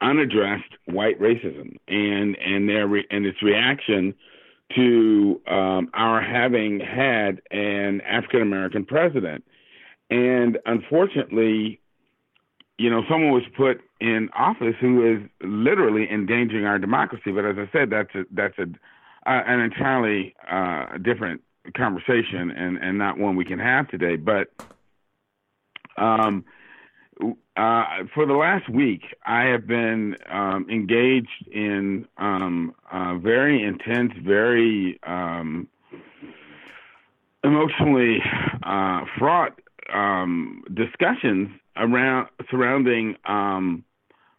unaddressed 0.00 0.76
white 0.86 1.20
racism 1.20 1.76
and 1.88 2.36
and 2.38 2.68
their 2.68 2.86
re- 2.86 3.06
and 3.10 3.26
its 3.26 3.42
reaction 3.42 4.14
to 4.74 5.40
um, 5.46 5.90
our 5.94 6.20
having 6.20 6.80
had 6.80 7.40
an 7.50 8.00
African 8.02 8.42
American 8.42 8.84
president, 8.84 9.44
and 10.10 10.58
unfortunately, 10.66 11.80
you 12.78 12.90
know, 12.90 13.02
someone 13.08 13.32
was 13.32 13.44
put 13.56 13.80
in 14.00 14.28
office 14.36 14.74
who 14.80 15.14
is 15.14 15.28
literally 15.42 16.06
endangering 16.10 16.66
our 16.66 16.78
democracy. 16.78 17.32
But 17.32 17.46
as 17.46 17.56
I 17.58 17.70
said, 17.72 17.90
that's 17.90 18.14
a, 18.14 18.24
that's 18.30 18.58
a 18.58 18.64
uh, 19.28 19.42
an 19.46 19.60
entirely 19.60 20.34
uh, 20.50 20.98
different 20.98 21.42
conversation 21.76 22.50
and 22.50 22.78
and 22.78 22.98
not 22.98 23.18
one 23.18 23.36
we 23.36 23.44
can 23.44 23.58
have 23.58 23.88
today. 23.88 24.16
But 24.16 24.52
um, 25.96 26.44
uh, 27.56 27.84
for 28.14 28.26
the 28.26 28.34
last 28.34 28.68
week, 28.68 29.02
I 29.24 29.44
have 29.44 29.66
been 29.66 30.16
um, 30.30 30.66
engaged 30.70 31.48
in 31.50 32.06
um, 32.18 32.74
very 33.22 33.64
intense, 33.64 34.12
very 34.22 35.00
um, 35.06 35.66
emotionally 37.42 38.18
uh, 38.62 39.00
fraught 39.18 39.58
um, 39.92 40.62
discussions 40.74 41.48
around 41.76 42.28
surrounding 42.50 43.16
um, 43.26 43.84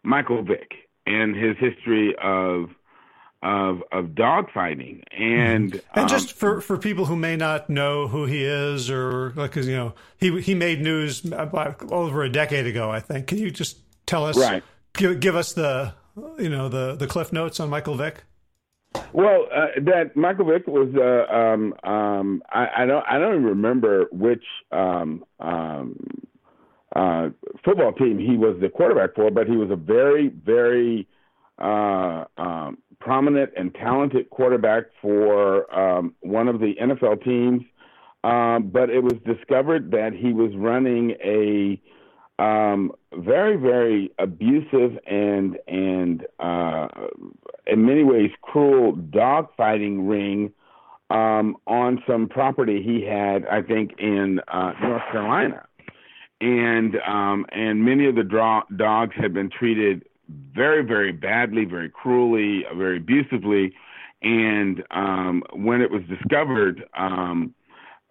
Michael 0.02 0.42
Vick 0.42 0.72
and 1.06 1.34
his 1.34 1.56
history 1.58 2.14
of 2.22 2.70
of 3.42 3.82
of 3.92 4.14
dog 4.14 4.46
fighting. 4.52 5.02
And 5.12 5.74
and 5.74 5.82
um, 5.94 6.08
just 6.08 6.32
for 6.32 6.60
for 6.60 6.76
people 6.76 7.04
who 7.06 7.16
may 7.16 7.36
not 7.36 7.70
know 7.70 8.08
who 8.08 8.26
he 8.26 8.44
is 8.44 8.90
or 8.90 9.32
like 9.36 9.52
cause, 9.52 9.66
you 9.66 9.76
know 9.76 9.94
he 10.16 10.40
he 10.40 10.54
made 10.54 10.80
news 10.80 11.24
about 11.24 11.90
over 11.92 12.22
a 12.22 12.30
decade 12.30 12.66
ago 12.66 12.90
I 12.90 13.00
think. 13.00 13.28
Can 13.28 13.38
you 13.38 13.50
just 13.50 13.78
tell 14.06 14.24
us 14.24 14.36
right. 14.36 14.62
give, 14.94 15.20
give 15.20 15.36
us 15.36 15.52
the 15.52 15.94
you 16.38 16.48
know 16.48 16.68
the 16.68 16.96
the 16.96 17.06
cliff 17.06 17.32
notes 17.32 17.60
on 17.60 17.70
Michael 17.70 17.96
Vick? 17.96 18.24
Well, 19.12 19.46
uh, 19.54 19.66
that 19.82 20.16
Michael 20.16 20.46
Vick 20.46 20.66
was 20.66 20.88
uh, 20.96 21.32
um, 21.32 21.74
um, 21.84 22.42
I, 22.50 22.68
I, 22.78 22.86
don't 22.86 23.04
I 23.08 23.18
don't 23.18 23.34
even 23.34 23.44
remember 23.44 24.06
which 24.10 24.44
um, 24.72 25.24
um 25.38 25.96
uh, 26.98 27.28
football 27.64 27.92
team 27.92 28.18
he 28.18 28.36
was 28.36 28.56
the 28.60 28.68
quarterback 28.68 29.14
for, 29.14 29.30
but 29.30 29.46
he 29.46 29.56
was 29.56 29.70
a 29.70 29.76
very, 29.76 30.28
very 30.28 31.06
uh, 31.58 32.24
um, 32.36 32.78
prominent 32.98 33.52
and 33.56 33.72
talented 33.74 34.28
quarterback 34.30 34.84
for 35.00 35.72
um, 35.72 36.14
one 36.20 36.48
of 36.48 36.58
the 36.58 36.74
NFL 36.80 37.22
teams. 37.22 37.62
Um, 38.24 38.70
but 38.72 38.90
it 38.90 39.00
was 39.00 39.14
discovered 39.24 39.92
that 39.92 40.12
he 40.12 40.32
was 40.32 40.50
running 40.56 41.12
a 41.24 41.80
um, 42.42 42.90
very, 43.14 43.56
very 43.56 44.10
abusive 44.18 44.98
and 45.06 45.56
and 45.68 46.26
uh, 46.40 46.88
in 47.68 47.86
many 47.86 48.02
ways 48.02 48.30
cruel 48.42 48.96
dogfighting 48.96 50.08
ring 50.08 50.52
um, 51.10 51.56
on 51.68 52.02
some 52.08 52.28
property 52.28 52.82
he 52.82 53.06
had, 53.06 53.46
I 53.46 53.62
think, 53.62 53.92
in 53.98 54.40
uh, 54.48 54.72
North 54.82 55.02
Carolina 55.12 55.67
and 56.40 56.96
um, 57.06 57.46
and 57.50 57.84
many 57.84 58.06
of 58.06 58.14
the 58.14 58.22
draw- 58.22 58.64
dogs 58.76 59.14
had 59.16 59.34
been 59.34 59.50
treated 59.50 60.04
very 60.28 60.84
very 60.84 61.12
badly, 61.12 61.64
very 61.64 61.88
cruelly, 61.88 62.64
very 62.76 62.98
abusively, 62.98 63.72
and 64.22 64.82
um, 64.90 65.42
when 65.52 65.80
it 65.80 65.90
was 65.90 66.02
discovered. 66.08 66.84
Um, 66.96 67.54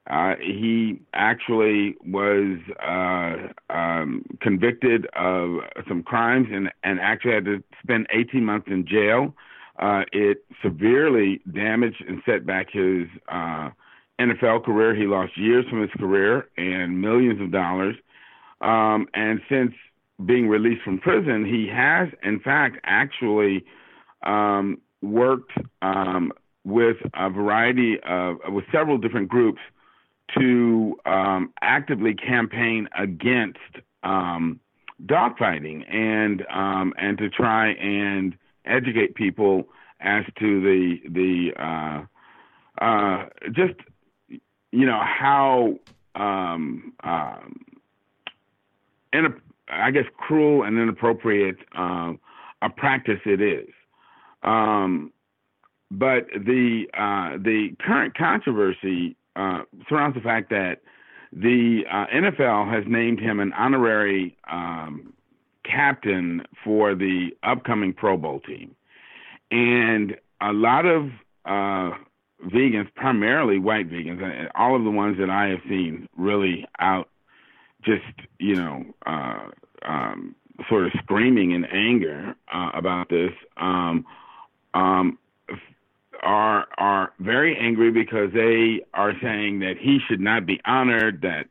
uh, 0.09 0.35
he 0.41 1.01
actually 1.13 1.95
was 2.05 2.57
uh, 2.81 3.73
um, 3.73 4.23
convicted 4.41 5.05
of 5.17 5.59
some 5.87 6.01
crimes 6.01 6.47
and, 6.49 6.71
and 6.83 6.99
actually 7.01 7.33
had 7.33 7.43
to 7.43 7.61
spend 7.83 8.07
18 8.11 8.45
months 8.45 8.67
in 8.69 8.87
jail. 8.87 9.33
Uh, 9.79 10.03
it 10.13 10.45
severely 10.63 11.41
damaged 11.53 12.03
and 12.07 12.21
set 12.25 12.45
back 12.45 12.67
his 12.71 13.07
uh, 13.27 13.69
NFL 14.19 14.63
career. 14.63 14.95
He 14.95 15.05
lost 15.05 15.37
years 15.37 15.65
from 15.69 15.81
his 15.81 15.91
career 15.97 16.47
and 16.57 17.01
millions 17.01 17.41
of 17.41 17.51
dollars. 17.51 17.95
Um, 18.61 19.07
and 19.13 19.41
since 19.49 19.73
being 20.25 20.47
released 20.47 20.81
from 20.83 20.99
prison, 20.99 21.45
he 21.45 21.67
has, 21.67 22.09
in 22.23 22.39
fact, 22.39 22.77
actually 22.83 23.63
um, 24.25 24.81
worked 25.01 25.51
um, 25.81 26.31
with 26.63 26.97
a 27.13 27.29
variety 27.29 27.97
of, 28.01 28.37
with 28.47 28.65
several 28.71 28.97
different 28.97 29.29
groups 29.29 29.61
to 30.37 30.97
um, 31.05 31.53
actively 31.61 32.13
campaign 32.13 32.89
against 32.97 33.59
um, 34.03 34.59
dogfighting 35.05 35.83
and 35.93 36.45
um, 36.53 36.93
and 36.97 37.17
to 37.17 37.29
try 37.29 37.69
and 37.73 38.35
educate 38.65 39.15
people 39.15 39.67
as 40.01 40.25
to 40.39 40.61
the 40.61 40.97
the 41.09 41.51
uh, 41.61 42.83
uh, 42.83 43.25
just 43.51 43.79
you 44.71 44.85
know 44.85 45.01
how 45.01 45.75
um, 46.15 46.93
in 49.13 49.25
I 49.69 49.91
guess 49.91 50.05
cruel 50.17 50.63
and 50.63 50.79
inappropriate 50.79 51.57
um, 51.77 52.19
a 52.61 52.69
practice 52.69 53.19
it 53.25 53.41
is. 53.41 53.67
Um, 54.43 55.11
but 55.91 56.27
the 56.33 56.85
uh, 56.93 57.37
the 57.37 57.69
current 57.79 58.15
controversy 58.15 59.15
uh, 59.35 59.61
surrounds 59.87 60.15
the 60.15 60.21
fact 60.21 60.49
that 60.49 60.81
the 61.31 61.81
uh, 61.91 62.05
NFL 62.13 62.71
has 62.73 62.83
named 62.87 63.19
him 63.19 63.39
an 63.39 63.53
honorary 63.53 64.37
um, 64.51 65.13
captain 65.63 66.43
for 66.63 66.95
the 66.95 67.29
upcoming 67.43 67.93
Pro 67.93 68.17
Bowl 68.17 68.39
team, 68.41 68.75
and 69.51 70.15
a 70.41 70.53
lot 70.53 70.85
of 70.85 71.05
uh, 71.45 71.95
vegans, 72.45 72.93
primarily 72.95 73.59
white 73.59 73.89
vegans, 73.89 74.49
all 74.55 74.75
of 74.75 74.83
the 74.83 74.91
ones 74.91 75.17
that 75.19 75.29
I 75.29 75.47
have 75.47 75.59
seen 75.67 76.07
really 76.17 76.65
out 76.79 77.09
just 77.87 78.27
you 78.39 78.55
know 78.55 78.83
uh, 79.05 79.49
um, 79.83 80.35
sort 80.69 80.85
of 80.85 80.91
screaming 81.01 81.51
in 81.51 81.65
anger 81.65 82.35
uh, 82.53 82.71
about 82.73 83.09
this 83.09 83.31
um, 83.57 84.05
um, 84.73 85.17
are 86.21 86.67
are 86.77 87.13
very 87.19 87.57
angry 87.57 87.91
because 87.91 88.31
they 88.33 88.81
are 88.93 89.13
saying 89.21 89.59
that 89.59 89.75
he 89.79 89.99
should 90.07 90.19
not 90.19 90.45
be 90.45 90.59
honored, 90.65 91.21
that 91.21 91.47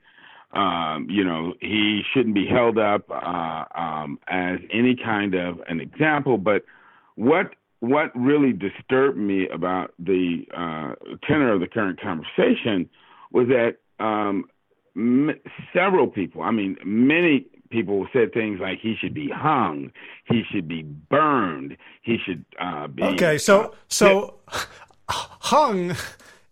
um, 0.59 1.07
you 1.09 1.25
know 1.25 1.55
he 1.61 2.03
shouldn't 2.13 2.35
be 2.35 2.47
held 2.47 2.79
up 2.79 3.11
uh, 3.11 3.65
um, 3.75 4.19
as 4.29 4.59
any 4.73 4.97
kind 4.97 5.35
of 5.35 5.61
an 5.69 5.81
example. 5.81 6.39
But 6.39 6.65
what 7.15 7.55
what 7.81 8.11
really 8.15 8.53
disturbed 8.53 9.19
me 9.19 9.49
about 9.49 9.93
the 9.99 10.47
uh, 10.55 10.95
tenor 11.27 11.53
of 11.53 11.61
the 11.61 11.69
current 11.69 12.01
conversation 12.01 12.89
was 13.33 13.49
that 13.49 13.77
um, 14.05 14.45
m- 14.97 15.39
several 15.73 16.09
people, 16.09 16.43
I 16.43 16.51
mean, 16.51 16.77
many 16.85 17.47
people 17.71 18.07
said 18.13 18.33
things 18.33 18.61
like 18.61 18.79
he 18.81 18.97
should 19.01 19.15
be 19.15 19.29
hung, 19.29 19.91
he 20.25 20.43
should 20.51 20.69
be 20.69 20.83
burned, 20.83 21.77
he 22.03 22.19
should 22.25 22.45
uh, 22.61 22.87
be. 22.87 23.03
Okay, 23.03 23.39
so 23.39 23.75
so 23.89 24.37
hung 25.09 25.95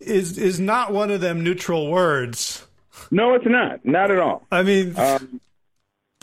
is 0.01 0.39
is 0.39 0.61
not 0.61 0.93
one 0.93 1.11
of 1.11 1.21
them 1.21 1.43
neutral 1.43 1.91
words. 1.91 2.67
No, 3.11 3.35
it's 3.35 3.47
not. 3.47 3.85
Not 3.85 4.11
at 4.11 4.19
all. 4.19 4.47
I 4.51 4.63
mean, 4.63 4.99
um, 4.99 5.41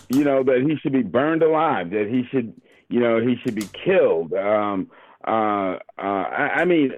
you 0.09 0.23
know 0.23 0.43
that 0.43 0.65
he 0.67 0.77
should 0.77 0.93
be 0.93 1.03
burned 1.03 1.43
alive. 1.43 1.91
That 1.91 2.07
he 2.09 2.23
should, 2.31 2.53
you 2.89 2.99
know, 2.99 3.19
he 3.19 3.35
should 3.43 3.55
be 3.55 3.67
killed. 3.85 4.33
Um, 4.33 4.89
uh, 5.25 5.77
uh, 5.97 6.01
I, 6.01 6.61
I 6.61 6.65
mean, 6.65 6.91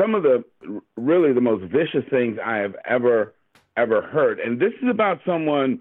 some 0.00 0.14
of 0.14 0.22
the 0.22 0.44
really 0.96 1.32
the 1.32 1.40
most 1.40 1.64
vicious 1.64 2.08
things 2.10 2.38
I 2.44 2.56
have 2.56 2.74
ever 2.86 3.34
ever 3.76 4.02
heard, 4.02 4.38
and 4.38 4.60
this 4.60 4.72
is 4.82 4.88
about 4.90 5.20
someone 5.26 5.80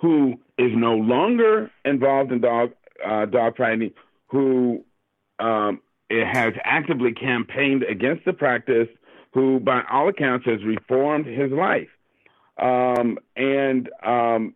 who 0.00 0.34
is 0.58 0.70
no 0.74 0.94
longer 0.94 1.70
involved 1.84 2.32
in 2.32 2.40
dog 2.40 2.72
uh, 3.04 3.26
dog 3.26 3.56
fighting, 3.56 3.92
who 4.28 4.84
um, 5.38 5.80
has 6.10 6.54
actively 6.64 7.12
campaigned 7.12 7.82
against 7.82 8.24
the 8.24 8.32
practice, 8.32 8.88
who 9.32 9.60
by 9.60 9.82
all 9.90 10.08
accounts 10.08 10.46
has 10.46 10.62
reformed 10.64 11.26
his 11.26 11.50
life. 11.50 11.88
Um, 12.58 13.18
and 13.36 13.88
um, 14.04 14.54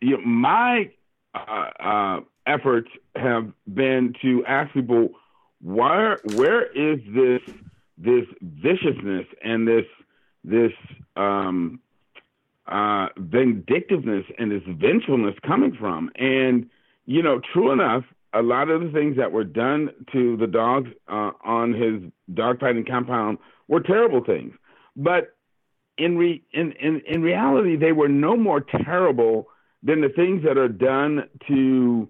you 0.00 0.16
know, 0.16 0.24
my 0.24 0.90
uh, 1.34 1.70
uh, 1.80 2.20
efforts 2.46 2.88
have 3.14 3.52
been 3.72 4.14
to 4.22 4.44
ask 4.46 4.72
people 4.72 5.10
where 5.60 6.18
where 6.34 6.64
is 6.72 6.98
this 7.14 7.40
this 7.98 8.24
viciousness 8.40 9.26
and 9.44 9.66
this 9.66 9.84
this 10.44 10.72
um, 11.16 11.80
uh, 12.66 13.08
vindictiveness 13.16 14.24
and 14.38 14.50
this 14.50 14.62
vengefulness 14.66 15.34
coming 15.46 15.76
from? 15.78 16.10
And 16.16 16.68
you 17.06 17.22
know, 17.22 17.40
true 17.52 17.72
enough, 17.72 18.04
a 18.32 18.42
lot 18.42 18.70
of 18.70 18.80
the 18.80 18.90
things 18.90 19.16
that 19.16 19.32
were 19.32 19.44
done 19.44 19.90
to 20.12 20.36
the 20.36 20.46
dogs 20.46 20.90
uh, 21.08 21.32
on 21.44 21.72
his 21.72 22.10
dogfighting 22.34 22.88
compound 22.88 23.38
were 23.68 23.80
terrible 23.80 24.24
things, 24.24 24.54
but 24.96 25.34
in, 25.98 26.16
re- 26.16 26.42
in 26.52 26.72
in 26.72 27.02
in 27.06 27.22
reality, 27.22 27.76
they 27.76 27.92
were 27.92 28.08
no 28.08 28.36
more 28.36 28.60
terrible 28.60 29.48
than 29.82 30.00
the 30.00 30.08
things 30.08 30.42
that 30.44 30.56
are 30.56 30.68
done 30.68 31.28
to 31.48 32.08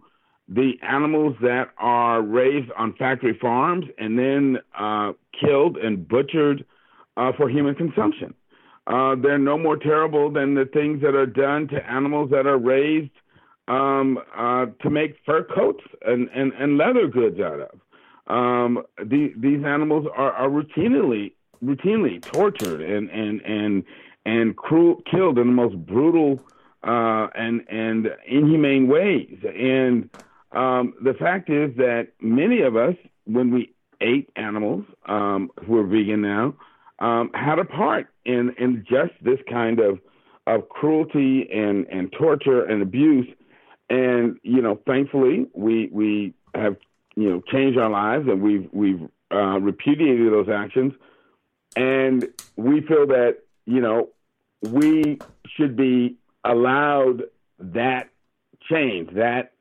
the 0.49 0.73
animals 0.83 1.35
that 1.41 1.71
are 1.79 2.21
raised 2.21 2.71
on 2.77 2.95
factory 2.95 3.37
farms 3.41 3.87
and 3.99 4.19
then 4.19 4.59
uh, 4.79 5.13
killed 5.39 5.77
and 5.77 6.07
butchered 6.07 6.65
uh, 7.17 7.33
for 7.37 7.49
human 7.49 7.75
consumption. 7.75 8.35
Uh, 8.87 9.15
they're 9.23 9.39
no 9.39 9.57
more 9.57 9.77
terrible 9.77 10.31
than 10.31 10.55
the 10.55 10.65
things 10.65 11.01
that 11.03 11.15
are 11.15 11.27
done 11.27 11.69
to 11.69 11.91
animals 11.91 12.31
that 12.31 12.47
are 12.47 12.59
raised 12.59 13.13
um, 13.69 14.19
uh, 14.37 14.67
to 14.83 14.91
make 14.91 15.17
fur 15.25 15.45
coats 15.45 15.85
and, 16.05 16.29
and, 16.35 16.53
and 16.55 16.77
leather 16.77 17.07
goods 17.07 17.39
out 17.41 17.61
of. 17.61 17.81
Um, 18.27 18.83
the, 18.99 19.33
these 19.37 19.65
animals 19.65 20.07
are, 20.17 20.33
are 20.33 20.49
routinely 20.49 21.33
routinely 21.65 22.21
tortured 22.21 22.81
and 22.81 23.09
and 23.11 23.41
and 23.43 23.85
and 24.25 24.57
cruel, 24.57 25.03
killed 25.11 25.39
in 25.39 25.49
the 25.49 25.53
most 25.53 25.77
brutal 25.87 26.41
uh, 26.85 27.29
and 27.35 27.63
and 27.69 28.09
inhumane 28.27 28.89
ways. 28.89 29.39
And 29.45 30.11
um, 30.53 30.95
the 31.03 31.15
fact 31.15 31.51
is 31.51 31.77
that 31.77 32.09
many 32.21 32.63
of 32.63 32.77
us, 32.77 32.95
when 33.25 33.53
we 33.53 33.73
ate 34.01 34.31
animals 34.37 34.85
um, 35.07 35.51
who 35.65 35.79
are 35.79 35.87
vegan 35.87 36.23
now, 36.23 36.55
um, 37.03 37.31
had 37.35 37.59
a 37.59 37.65
part 37.65 38.07
in 38.25 38.55
in 38.59 38.87
just 38.89 39.13
this 39.21 39.39
kind 39.51 39.81
of 39.81 39.99
of 40.47 40.69
cruelty 40.69 41.49
and 41.53 41.87
and 41.89 42.13
torture 42.13 42.65
and 42.65 42.81
abuse. 42.81 43.27
And 43.91 44.39
you 44.43 44.63
know, 44.63 44.81
thankfully, 44.87 45.49
we 45.53 45.91
we 45.93 46.33
have 46.55 46.77
you 47.17 47.29
know 47.29 47.43
changed 47.51 47.79
our 47.79 47.91
lives 47.91 48.29
and 48.29 48.41
we've 48.41 48.69
we've 48.73 49.09
uh, 49.33 49.59
repudiated 49.61 50.33
those 50.33 50.49
actions, 50.49 50.93
and 51.77 52.29
we 52.57 52.81
feel 52.83 53.09
that 53.09 53.39
you 53.67 53.81
know 53.81 54.09
we 54.63 55.19
should 55.57 55.77
be 55.77 56.17
allowed 56.45 57.25
that 57.59 58.09
change 58.71 59.11
that 59.15 59.53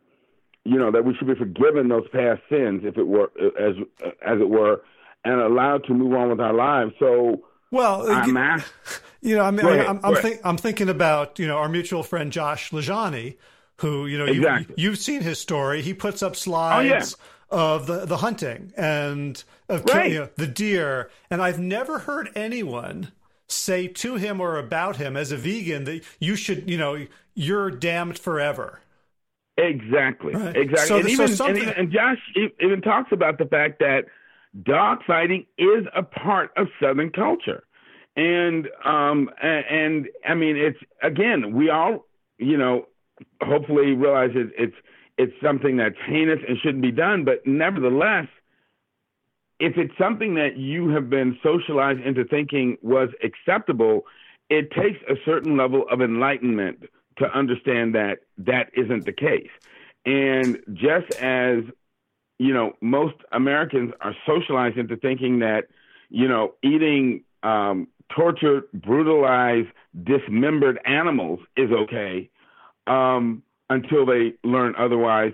you 0.63 0.77
know 0.77 0.91
that 0.91 1.03
we 1.03 1.15
should 1.15 1.27
be 1.27 1.35
forgiven 1.35 1.89
those 1.89 2.07
past 2.09 2.41
sins, 2.49 2.83
if 2.85 2.97
it 2.97 3.07
were 3.07 3.31
as 3.59 3.75
as 4.23 4.39
it 4.39 4.49
were, 4.49 4.83
and 5.23 5.39
allowed 5.39 5.83
to 5.85 5.93
move 5.93 6.13
on 6.13 6.29
with 6.29 6.39
our 6.39 6.53
lives. 6.53 6.93
So, 6.99 7.43
well, 7.71 8.09
uh, 8.09 8.13
I'm 8.13 8.37
asked, 8.37 8.71
you 9.21 9.35
know, 9.35 9.43
I 9.43 9.51
mean, 9.51 9.65
I'm 9.65 9.99
I'm, 10.03 10.15
think, 10.15 10.41
I'm, 10.43 10.57
thinking 10.57 10.89
about 10.89 11.39
you 11.39 11.47
know 11.47 11.57
our 11.57 11.69
mutual 11.69 12.03
friend 12.03 12.31
Josh 12.31 12.71
LaJaunie, 12.71 13.37
who 13.77 14.07
you 14.07 14.17
know 14.17 14.25
exactly. 14.25 14.75
you, 14.77 14.89
have 14.89 14.99
seen 14.99 15.21
his 15.21 15.39
story. 15.39 15.81
He 15.81 15.93
puts 15.93 16.21
up 16.23 16.35
slides. 16.35 17.15
Oh, 17.19 17.23
yeah. 17.23 17.27
Of 17.53 17.85
the, 17.85 18.05
the 18.05 18.15
hunting 18.15 18.71
and 18.77 19.43
of 19.67 19.83
right. 19.83 20.09
you 20.09 20.19
know, 20.19 20.29
the 20.37 20.47
deer, 20.47 21.11
and 21.29 21.41
I've 21.41 21.59
never 21.59 21.99
heard 21.99 22.29
anyone 22.33 23.11
say 23.51 23.87
to 23.87 24.15
him 24.15 24.39
or 24.39 24.57
about 24.57 24.95
him 24.95 25.17
as 25.17 25.31
a 25.33 25.37
vegan 25.37 25.83
that 25.83 26.03
you 26.19 26.37
should, 26.37 26.69
you 26.69 26.77
know, 26.77 27.05
you're 27.35 27.69
damned 27.69 28.17
forever. 28.17 28.79
Exactly. 29.57 30.33
Right. 30.33 30.55
Exactly. 30.55 30.87
So, 30.87 30.95
and, 30.97 31.05
so 31.05 31.11
even, 31.11 31.27
something... 31.27 31.55
and, 31.55 31.63
even, 31.63 31.79
and 31.79 31.91
Josh 31.91 32.17
even 32.61 32.81
talks 32.81 33.11
about 33.11 33.37
the 33.37 33.45
fact 33.45 33.79
that 33.79 34.05
dog 34.63 34.99
fighting 35.05 35.45
is 35.57 35.85
a 35.95 36.03
part 36.03 36.51
of 36.57 36.67
Southern 36.81 37.11
culture. 37.11 37.63
And 38.15 38.67
um 38.83 39.29
and, 39.41 39.65
and 39.69 40.07
I 40.27 40.33
mean 40.35 40.57
it's 40.57 40.79
again 41.01 41.53
we 41.55 41.69
all 41.69 42.05
you 42.37 42.57
know 42.57 42.87
hopefully 43.41 43.93
realize 43.93 44.31
it, 44.35 44.51
it's 44.57 44.75
it's 45.17 45.33
something 45.41 45.77
that's 45.77 45.95
heinous 46.05 46.39
and 46.47 46.57
shouldn't 46.57 46.81
be 46.81 46.91
done 46.91 47.23
but 47.23 47.45
nevertheless 47.45 48.27
if 49.59 49.77
it's 49.77 49.93
something 49.97 50.35
that 50.35 50.57
you 50.57 50.89
have 50.89 51.09
been 51.09 51.37
socialized 51.43 52.01
into 52.01 52.25
thinking 52.25 52.77
was 52.81 53.09
acceptable 53.23 54.03
it 54.51 54.69
takes 54.71 54.99
a 55.09 55.15
certain 55.23 55.55
level 55.55 55.85
of 55.89 56.01
enlightenment 56.01 56.83
to 57.17 57.37
understand 57.37 57.95
that 57.95 58.19
that 58.37 58.69
isn't 58.75 59.05
the 59.05 59.13
case. 59.13 59.49
And 60.05 60.59
just 60.73 61.13
as, 61.21 61.63
you 62.41 62.55
know, 62.55 62.73
most 62.81 63.13
Americans 63.31 63.93
are 64.01 64.15
socialized 64.25 64.75
into 64.75 64.97
thinking 64.97 65.39
that, 65.39 65.65
you 66.09 66.27
know, 66.27 66.55
eating 66.63 67.23
um, 67.43 67.87
tortured, 68.09 68.63
brutalized, 68.73 69.67
dismembered 70.03 70.79
animals 70.83 71.39
is 71.55 71.69
okay 71.69 72.31
um, 72.87 73.43
until 73.69 74.07
they 74.07 74.33
learn 74.43 74.73
otherwise. 74.75 75.33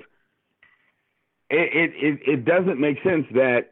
It, 1.49 1.93
it, 1.95 2.19
it, 2.27 2.43
doesn't 2.43 2.77
make 2.77 3.01
sense 3.03 3.25
that, 3.31 3.71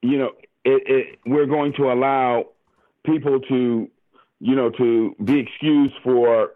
you 0.00 0.18
know, 0.18 0.30
it, 0.64 0.82
it, 0.86 1.18
we're 1.26 1.46
going 1.46 1.72
to 1.78 1.90
allow 1.90 2.50
people 3.04 3.40
to, 3.40 3.90
you 4.38 4.54
know, 4.54 4.70
to 4.70 5.16
be 5.24 5.40
excused 5.40 5.94
for 6.04 6.50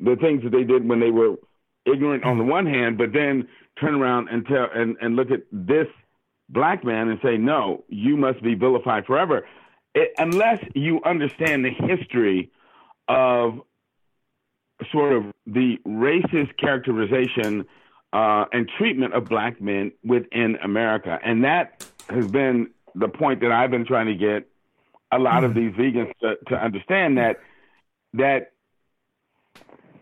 the 0.00 0.16
things 0.16 0.42
that 0.42 0.50
they 0.50 0.64
did 0.64 0.88
when 0.88 0.98
they 0.98 1.12
were 1.12 1.36
ignorant 1.84 2.24
on 2.24 2.38
the 2.38 2.44
one 2.44 2.66
hand, 2.66 2.98
but 2.98 3.12
then 3.12 3.46
turn 3.80 3.94
around 3.94 4.28
and 4.28 4.46
tell 4.46 4.68
and, 4.74 4.96
and 5.00 5.16
look 5.16 5.30
at 5.30 5.42
this 5.52 5.86
black 6.48 6.84
man 6.84 7.08
and 7.08 7.18
say, 7.22 7.36
no, 7.36 7.84
you 7.88 8.16
must 8.16 8.42
be 8.42 8.54
vilified 8.54 9.04
forever. 9.06 9.46
It, 9.94 10.12
unless 10.18 10.62
you 10.74 11.00
understand 11.04 11.64
the 11.64 11.70
history 11.70 12.50
of 13.08 13.60
sort 14.92 15.12
of 15.12 15.24
the 15.46 15.78
racist 15.86 16.56
characterization 16.58 17.66
uh, 18.12 18.44
and 18.52 18.70
treatment 18.78 19.14
of 19.14 19.24
black 19.24 19.60
men 19.60 19.92
within 20.04 20.56
America. 20.62 21.18
And 21.24 21.44
that 21.44 21.86
has 22.08 22.26
been 22.28 22.70
the 22.94 23.08
point 23.08 23.40
that 23.40 23.52
I've 23.52 23.70
been 23.70 23.86
trying 23.86 24.06
to 24.06 24.14
get 24.14 24.48
a 25.12 25.18
lot 25.18 25.44
of 25.44 25.52
mm-hmm. 25.52 25.80
these 25.80 25.94
vegans 25.94 26.12
to, 26.20 26.36
to 26.48 26.56
understand 26.56 27.18
that 27.18 27.40
that 28.14 28.52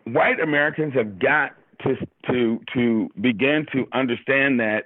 white 0.05 0.41
Americans 0.41 0.95
have 0.95 1.19
got 1.19 1.53
to 1.85 1.97
to 2.31 2.61
to 2.75 3.11
begin 3.21 3.67
to 3.73 3.87
understand 3.93 4.61
that 4.61 4.85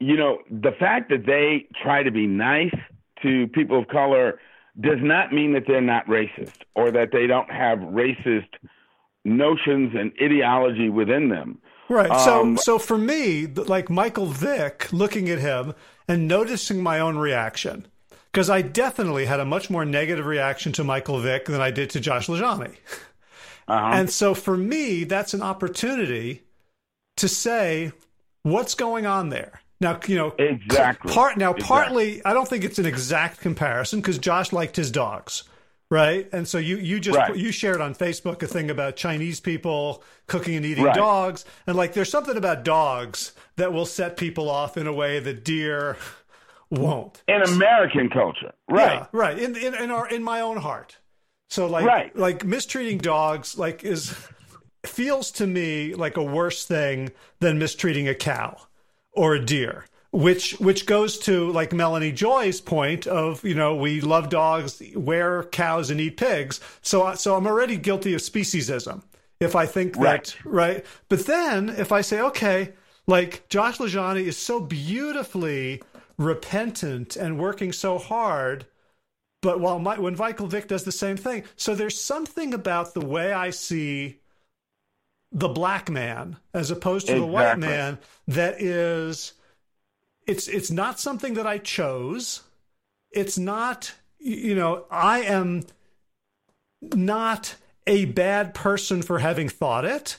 you 0.00 0.16
know 0.16 0.38
the 0.50 0.72
fact 0.78 1.10
that 1.10 1.26
they 1.26 1.66
try 1.82 2.02
to 2.02 2.10
be 2.10 2.26
nice 2.26 2.74
to 3.22 3.48
people 3.48 3.78
of 3.78 3.88
color 3.88 4.38
does 4.80 4.98
not 5.00 5.32
mean 5.32 5.52
that 5.54 5.64
they're 5.66 5.80
not 5.80 6.06
racist 6.06 6.58
or 6.74 6.90
that 6.90 7.10
they 7.12 7.26
don't 7.26 7.50
have 7.50 7.78
racist 7.78 8.48
notions 9.24 9.92
and 9.98 10.12
ideology 10.22 10.88
within 10.88 11.28
them. 11.28 11.58
Right. 11.88 12.10
Um, 12.10 12.56
so, 12.56 12.62
so 12.62 12.78
for 12.78 12.98
me, 12.98 13.46
like 13.46 13.90
Michael 13.90 14.26
Vick, 14.26 14.92
looking 14.92 15.28
at 15.30 15.38
him 15.38 15.74
and 16.06 16.28
noticing 16.28 16.82
my 16.82 17.00
own 17.00 17.16
reaction, 17.16 17.86
because 18.30 18.50
I 18.50 18.62
definitely 18.62 19.24
had 19.24 19.40
a 19.40 19.44
much 19.44 19.70
more 19.70 19.84
negative 19.84 20.26
reaction 20.26 20.72
to 20.72 20.84
Michael 20.84 21.18
Vick 21.18 21.46
than 21.46 21.60
I 21.60 21.70
did 21.70 21.90
to 21.90 22.00
Josh 22.00 22.28
LaJaunie. 22.28 22.76
Uh-huh. 23.68 23.90
And 23.92 24.10
so 24.10 24.34
for 24.34 24.56
me, 24.56 25.04
that's 25.04 25.34
an 25.34 25.42
opportunity 25.42 26.42
to 27.18 27.28
say, 27.28 27.92
what's 28.42 28.74
going 28.74 29.06
on 29.06 29.28
there? 29.28 29.60
Now, 29.80 30.00
you 30.06 30.16
know, 30.16 30.34
exactly. 30.38 31.12
Part 31.12 31.36
now, 31.36 31.52
exactly. 31.52 31.68
partly, 31.68 32.24
I 32.24 32.32
don't 32.32 32.48
think 32.48 32.64
it's 32.64 32.78
an 32.78 32.86
exact 32.86 33.40
comparison 33.40 34.00
because 34.00 34.18
Josh 34.18 34.52
liked 34.52 34.74
his 34.74 34.90
dogs, 34.90 35.44
right? 35.88 36.28
And 36.32 36.48
so 36.48 36.58
you 36.58 36.78
you 36.78 36.98
just 36.98 37.16
right. 37.16 37.36
you 37.36 37.52
shared 37.52 37.80
on 37.80 37.94
Facebook 37.94 38.42
a 38.42 38.48
thing 38.48 38.70
about 38.70 38.96
Chinese 38.96 39.38
people 39.38 40.02
cooking 40.26 40.56
and 40.56 40.66
eating 40.66 40.84
right. 40.84 40.96
dogs, 40.96 41.44
and 41.66 41.76
like 41.76 41.92
there's 41.92 42.10
something 42.10 42.36
about 42.36 42.64
dogs 42.64 43.34
that 43.54 43.72
will 43.72 43.86
set 43.86 44.16
people 44.16 44.50
off 44.50 44.76
in 44.76 44.88
a 44.88 44.92
way 44.92 45.20
that 45.20 45.44
deer 45.44 45.96
won't 46.70 47.22
in 47.28 47.40
American 47.42 48.10
culture, 48.10 48.52
right? 48.68 48.94
Yeah, 48.94 49.06
right. 49.12 49.38
In 49.38 49.54
in 49.54 49.74
in, 49.74 49.92
our, 49.92 50.08
in 50.08 50.24
my 50.24 50.40
own 50.40 50.56
heart. 50.56 50.96
So 51.48 51.66
like 51.66 51.84
right. 51.84 52.16
like 52.16 52.44
mistreating 52.44 52.98
dogs 52.98 53.58
like 53.58 53.84
is 53.84 54.14
feels 54.84 55.30
to 55.32 55.46
me 55.46 55.94
like 55.94 56.16
a 56.16 56.22
worse 56.22 56.64
thing 56.64 57.10
than 57.40 57.58
mistreating 57.58 58.08
a 58.08 58.14
cow 58.14 58.56
or 59.12 59.34
a 59.34 59.44
deer 59.44 59.84
which 60.10 60.52
which 60.58 60.86
goes 60.86 61.18
to 61.18 61.50
like 61.52 61.72
Melanie 61.72 62.12
Joy's 62.12 62.60
point 62.60 63.06
of 63.06 63.44
you 63.44 63.54
know 63.54 63.76
we 63.76 64.00
love 64.00 64.30
dogs, 64.30 64.82
wear 64.94 65.44
cows, 65.44 65.90
and 65.90 66.00
eat 66.00 66.16
pigs. 66.16 66.60
So 66.82 67.14
so 67.14 67.36
I'm 67.36 67.46
already 67.46 67.76
guilty 67.76 68.14
of 68.14 68.20
speciesism 68.20 69.02
if 69.40 69.54
I 69.54 69.66
think 69.66 69.94
that 69.96 70.02
right. 70.02 70.36
right. 70.44 70.86
But 71.08 71.26
then 71.26 71.68
if 71.68 71.92
I 71.92 72.00
say 72.00 72.20
okay, 72.20 72.72
like 73.06 73.48
Josh 73.48 73.78
LaJaunie 73.78 74.24
is 74.24 74.36
so 74.36 74.60
beautifully 74.60 75.82
repentant 76.16 77.16
and 77.16 77.38
working 77.38 77.72
so 77.72 77.98
hard. 77.98 78.66
But 79.40 79.60
while 79.60 79.78
my, 79.78 79.98
when 79.98 80.16
Michael 80.16 80.48
Vick 80.48 80.68
does 80.68 80.84
the 80.84 80.92
same 80.92 81.16
thing, 81.16 81.44
so 81.56 81.74
there's 81.74 82.00
something 82.00 82.54
about 82.54 82.94
the 82.94 83.04
way 83.04 83.32
I 83.32 83.50
see 83.50 84.18
the 85.30 85.48
black 85.48 85.90
man 85.90 86.38
as 86.54 86.70
opposed 86.70 87.06
to 87.06 87.12
exactly. 87.12 87.26
the 87.26 87.32
white 87.32 87.58
man 87.58 87.98
that 88.26 88.60
is 88.62 89.34
it's 90.26 90.48
it's 90.48 90.70
not 90.70 90.98
something 90.98 91.34
that 91.34 91.46
I 91.46 91.58
chose. 91.58 92.42
It's 93.12 93.38
not 93.38 93.94
you 94.18 94.54
know, 94.54 94.84
I 94.90 95.20
am 95.20 95.64
not 96.82 97.54
a 97.86 98.06
bad 98.06 98.54
person 98.54 99.02
for 99.02 99.18
having 99.18 99.48
thought 99.48 99.84
it, 99.84 100.16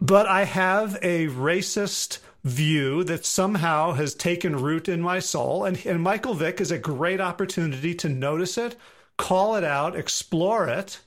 but 0.00 0.26
I 0.26 0.44
have 0.44 0.98
a 1.02 1.28
racist 1.28 2.18
view 2.44 3.02
that 3.04 3.24
somehow 3.24 3.92
has 3.92 4.14
taken 4.14 4.60
root 4.60 4.88
in 4.88 5.00
my 5.00 5.18
soul. 5.18 5.64
And, 5.64 5.84
and 5.86 6.02
Michael 6.02 6.34
Vick 6.34 6.60
is 6.60 6.70
a 6.70 6.78
great 6.78 7.20
opportunity 7.20 7.94
to 7.94 8.08
notice 8.08 8.58
it, 8.58 8.76
call 9.16 9.56
it 9.56 9.64
out, 9.64 9.96
explore 9.96 10.68
it, 10.68 11.00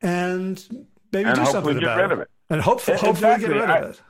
and 0.00 0.88
maybe 1.12 1.28
and 1.28 1.38
do 1.38 1.46
something 1.46 1.78
about 1.78 2.12
it. 2.12 2.18
it 2.20 2.30
and 2.50 2.62
hopefully, 2.62 2.94
exactly. 2.94 3.28
hopefully 3.28 3.54
get 3.54 3.60
rid 3.60 3.70
I, 3.70 3.78
of 3.78 3.90
it. 3.90 4.00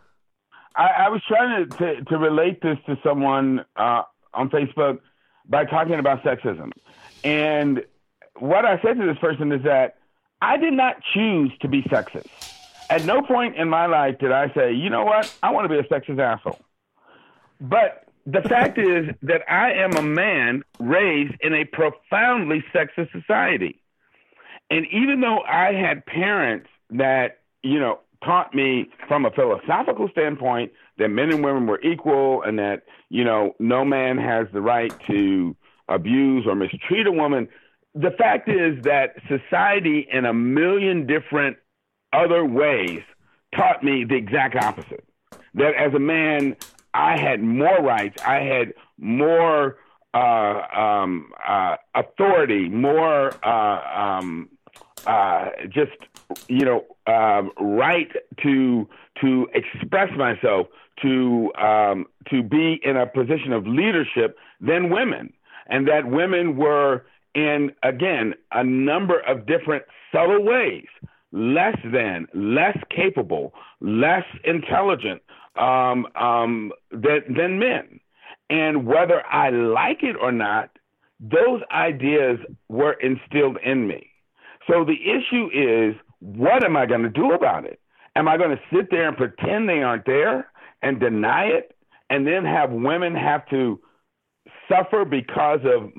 I, 0.77 0.87
I 0.87 1.09
was 1.09 1.21
trying 1.27 1.69
to, 1.69 1.77
to, 1.79 2.05
to 2.05 2.19
relate 2.19 2.63
this 2.63 2.79
to 2.87 2.97
someone 3.03 3.65
uh, 3.75 4.03
on 4.33 4.49
Facebook 4.49 5.01
by 5.49 5.65
talking 5.65 5.95
about 5.95 6.23
sexism. 6.23 6.71
And 7.25 7.85
what 8.39 8.65
I 8.65 8.81
said 8.83 8.99
to 8.99 9.07
this 9.07 9.19
person 9.19 9.51
is 9.51 9.65
that 9.65 9.97
I 10.41 10.57
did 10.57 10.75
not 10.75 10.97
choose 11.13 11.51
to 11.61 11.69
be 11.69 11.83
sexist. 11.83 12.29
At 12.91 13.05
no 13.05 13.21
point 13.23 13.57
in 13.57 13.69
my 13.69 13.87
life 13.87 14.19
did 14.21 14.31
I 14.31 14.53
say, 14.55 14.73
you 14.73 14.89
know 14.89 15.05
what, 15.05 15.35
I 15.43 15.51
want 15.51 15.65
to 15.65 15.69
be 15.69 15.79
a 15.79 15.83
sexist 15.83 16.21
asshole. 16.21 16.61
But 17.61 18.05
the 18.27 18.43
fact 18.43 18.79
is 18.79 19.07
that 19.23 19.43
I 19.51 19.73
am 19.73 19.97
a 19.97 20.03
man 20.03 20.63
raised 20.79 21.35
in 21.41 21.55
a 21.55 21.65
profoundly 21.65 22.63
sexist 22.75 23.11
society. 23.13 23.81
And 24.71 24.87
even 24.93 25.21
though 25.21 25.41
I 25.41 25.73
had 25.73 26.05
parents 26.05 26.69
that, 26.91 27.39
you 27.63 27.81
know, 27.81 28.01
taught 28.23 28.55
me 28.55 28.91
from 29.07 29.25
a 29.25 29.31
philosophical 29.31 30.09
standpoint 30.11 30.73
that 30.99 31.09
men 31.09 31.33
and 31.33 31.43
women 31.45 31.67
were 31.67 31.81
equal 31.81 32.43
and 32.43 32.59
that, 32.59 32.83
you 33.09 33.25
know, 33.25 33.55
no 33.59 33.85
man 33.85 34.19
has 34.19 34.47
the 34.53 34.61
right 34.61 34.93
to 35.07 35.57
abuse 35.89 36.45
or 36.47 36.55
mistreat 36.55 37.07
a 37.07 37.13
woman. 37.13 37.49
The 37.95 38.11
fact 38.11 38.49
is 38.49 38.83
that 38.85 39.15
society, 39.29 40.07
in 40.13 40.27
a 40.27 40.35
million 40.35 41.07
different 41.07 41.57
other 42.13 42.45
ways, 42.45 43.01
taught 43.55 43.83
me 43.83 44.05
the 44.05 44.17
exact 44.17 44.57
opposite. 44.57 45.05
That 45.55 45.75
as 45.75 45.95
a 45.95 45.99
man, 45.99 46.57
I 46.99 47.17
had 47.17 47.41
more 47.41 47.81
rights, 47.81 48.21
I 48.27 48.41
had 48.41 48.75
more 48.99 49.77
uh, 50.13 50.63
um, 50.77 51.31
uh, 51.47 51.77
authority, 51.95 52.69
more 52.69 53.33
uh, 53.47 54.01
um, 54.01 54.49
uh, 55.07 55.51
just 55.69 55.93
you 56.49 56.65
know 56.65 56.85
um, 57.07 57.53
right 57.61 58.11
to 58.43 58.89
to 59.21 59.47
express 59.55 60.11
myself, 60.19 60.67
to 61.03 61.53
um, 61.55 62.07
to 62.31 62.43
be 62.43 62.81
in 62.83 62.97
a 62.97 63.07
position 63.07 63.53
of 63.53 63.65
leadership 63.65 64.37
than 64.61 64.91
women, 64.91 65.33
and 65.69 65.87
that 65.87 66.05
women 66.05 66.57
were 66.57 67.07
in 67.37 67.71
again 67.85 68.35
a 68.51 68.65
number 68.65 69.21
of 69.21 69.47
different 69.47 69.85
subtle 70.13 70.45
ways 70.45 70.87
less 71.31 71.77
than, 71.93 72.27
less 72.33 72.79
capable, 72.91 73.53
less 73.81 74.25
intelligent 74.45 75.21
um, 75.59 76.07
um, 76.15 76.73
than, 76.91 77.35
than 77.37 77.59
men. 77.59 78.01
And 78.51 78.87
whether 78.87 79.25
I 79.27 79.51
like 79.51 80.03
it 80.03 80.17
or 80.21 80.33
not, 80.33 80.71
those 81.21 81.61
ideas 81.73 82.39
were 82.69 82.93
instilled 82.93 83.59
in 83.65 83.87
me. 83.87 84.11
So 84.69 84.85
the 84.85 84.93
issue 84.95 85.49
is 85.53 85.95
what 86.21 86.65
am 86.65 86.77
I 86.77 86.87
going 86.87 87.03
to 87.03 87.09
do 87.09 87.33
about 87.33 87.65
it? 87.65 87.81
Am 88.17 88.29
I 88.29 88.37
going 88.37 88.51
to 88.51 88.63
sit 88.75 88.91
there 88.91 89.09
and 89.09 89.17
pretend 89.17 89.69
they 89.69 89.83
aren't 89.83 90.07
there 90.07 90.51
and 90.83 90.99
deny 90.99 91.45
it 91.45 91.77
and 92.11 92.27
then 92.27 92.45
have 92.45 92.71
women 92.71 93.15
have 93.15 93.47
to 93.51 93.81
suffer 94.69 95.05
because 95.05 95.61
of 95.65 95.93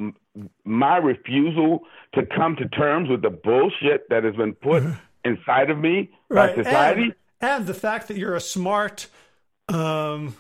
my 0.64 0.98
refusal 0.98 1.82
to 2.14 2.26
come 2.26 2.56
to 2.56 2.68
terms 2.70 3.10
with 3.10 3.22
the 3.22 3.30
bullshit 3.30 4.10
that 4.10 4.24
has 4.24 4.36
been 4.36 4.54
put 4.54 4.84
inside 5.26 5.70
of 5.70 5.78
me 5.78 6.12
right. 6.30 6.56
by 6.56 6.64
society? 6.64 7.04
And, 7.04 7.14
and, 7.42 7.68
the 7.68 7.74
fact 7.74 8.08
that 8.08 8.18
you're 8.18 8.36
a 8.36 8.42
smart, 8.42 9.08
um, 9.74 10.36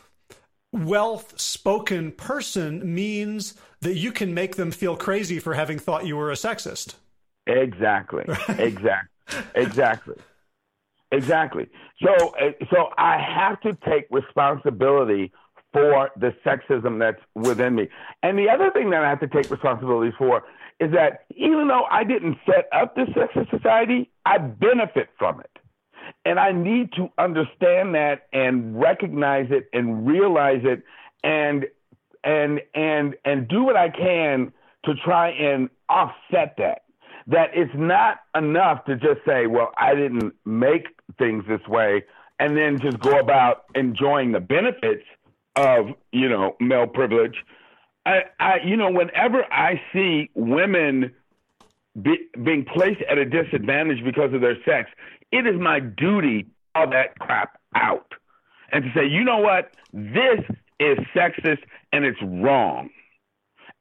well 0.71 1.23
spoken 1.35 2.11
person 2.11 2.93
means 2.93 3.55
that 3.81 3.95
you 3.95 4.11
can 4.11 4.33
make 4.33 4.55
them 4.55 4.71
feel 4.71 4.95
crazy 4.95 5.39
for 5.39 5.53
having 5.53 5.79
thought 5.79 6.05
you 6.05 6.17
were 6.17 6.31
a 6.31 6.35
sexist. 6.35 6.95
Exactly. 7.47 8.25
exactly. 8.49 9.09
Exactly. 9.55 10.15
Exactly. 11.11 11.67
So, 12.03 12.13
uh, 12.35 12.51
so 12.71 12.89
I 12.97 13.17
have 13.17 13.59
to 13.61 13.77
take 13.89 14.05
responsibility 14.11 15.31
for 15.73 16.09
the 16.17 16.33
sexism 16.45 16.99
that's 16.99 17.21
within 17.35 17.75
me. 17.75 17.89
And 18.23 18.37
the 18.37 18.49
other 18.49 18.71
thing 18.71 18.89
that 18.91 19.03
I 19.03 19.09
have 19.09 19.19
to 19.21 19.27
take 19.27 19.49
responsibility 19.49 20.13
for 20.17 20.43
is 20.79 20.91
that 20.91 21.25
even 21.35 21.67
though 21.67 21.85
I 21.91 22.03
didn't 22.03 22.37
set 22.45 22.67
up 22.71 22.95
this 22.95 23.09
sexist 23.09 23.49
society, 23.49 24.09
I 24.25 24.37
benefit 24.37 25.09
from 25.17 25.39
it. 25.41 25.58
And 26.25 26.39
I 26.39 26.51
need 26.51 26.91
to 26.93 27.09
understand 27.17 27.95
that 27.95 28.27
and 28.33 28.79
recognize 28.79 29.47
it 29.49 29.69
and 29.73 30.07
realize 30.07 30.61
it 30.63 30.83
and 31.23 31.65
and 32.23 32.61
and 32.73 33.15
and 33.25 33.47
do 33.47 33.63
what 33.63 33.75
I 33.75 33.89
can 33.89 34.51
to 34.85 34.93
try 34.95 35.29
and 35.29 35.69
offset 35.89 36.55
that 36.57 36.83
that 37.29 37.51
it's 37.53 37.71
not 37.75 38.21
enough 38.35 38.83
to 38.85 38.95
just 38.95 39.19
say, 39.25 39.45
well, 39.45 39.71
I 39.77 39.93
didn't 39.93 40.33
make 40.45 40.87
things 41.19 41.43
this 41.47 41.65
way, 41.67 42.03
and 42.39 42.57
then 42.57 42.79
just 42.79 42.99
go 42.99 43.19
about 43.19 43.65
enjoying 43.75 44.31
the 44.31 44.39
benefits 44.39 45.03
of, 45.55 45.89
you 46.11 46.27
know, 46.27 46.55
male 46.59 46.87
privilege. 46.87 47.35
I, 48.05 48.23
I 48.39 48.57
you 48.65 48.75
know, 48.75 48.89
whenever 48.89 49.45
I 49.51 49.79
see 49.93 50.31
women 50.33 51.13
be, 52.01 52.17
being 52.43 52.65
placed 52.65 53.01
at 53.09 53.19
a 53.19 53.25
disadvantage 53.25 54.03
because 54.03 54.33
of 54.33 54.41
their 54.41 54.57
sex, 54.65 54.89
it 55.31 55.45
is 55.45 55.59
my 55.59 55.79
duty 55.79 56.43
to 56.43 56.49
all 56.75 56.89
that 56.91 57.17
crap 57.19 57.59
out 57.75 58.13
and 58.71 58.83
to 58.83 58.89
say, 58.93 59.07
you 59.07 59.23
know 59.23 59.37
what, 59.37 59.71
this 59.93 60.39
is 60.79 60.97
sexist 61.15 61.59
and 61.91 62.05
it's 62.05 62.19
wrong. 62.21 62.89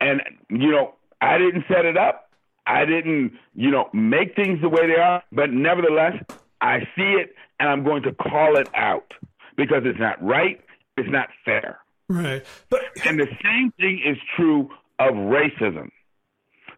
And, 0.01 0.23
you 0.49 0.71
know, 0.71 0.95
I 1.21 1.39
didn't 1.39 1.65
set 1.69 1.85
it 1.85 1.97
up. 1.97 2.31
I 2.67 2.85
didn't, 2.85 3.33
you 3.55 3.71
know, 3.71 3.89
make 3.93 4.37
things 4.37 4.61
the 4.61 4.69
way 4.69 4.87
they 4.87 5.01
are, 5.01 5.23
but 5.33 5.51
nevertheless, 5.51 6.23
I 6.61 6.81
see 6.97 7.17
it 7.19 7.35
and 7.59 7.69
I'm 7.69 7.83
going 7.83 8.03
to 8.03 8.13
call 8.13 8.57
it 8.59 8.69
out 8.75 9.15
because 9.57 9.83
it's 9.85 9.99
not 9.99 10.23
right, 10.23 10.61
it's 10.97 11.11
not 11.11 11.29
fair. 11.45 11.79
Right. 12.09 12.45
But 12.71 12.81
and 13.05 13.19
the 13.19 13.27
same 13.43 13.73
thing 13.79 14.03
is 14.05 14.17
true 14.37 14.71
of 14.99 15.15
racism. 15.15 15.91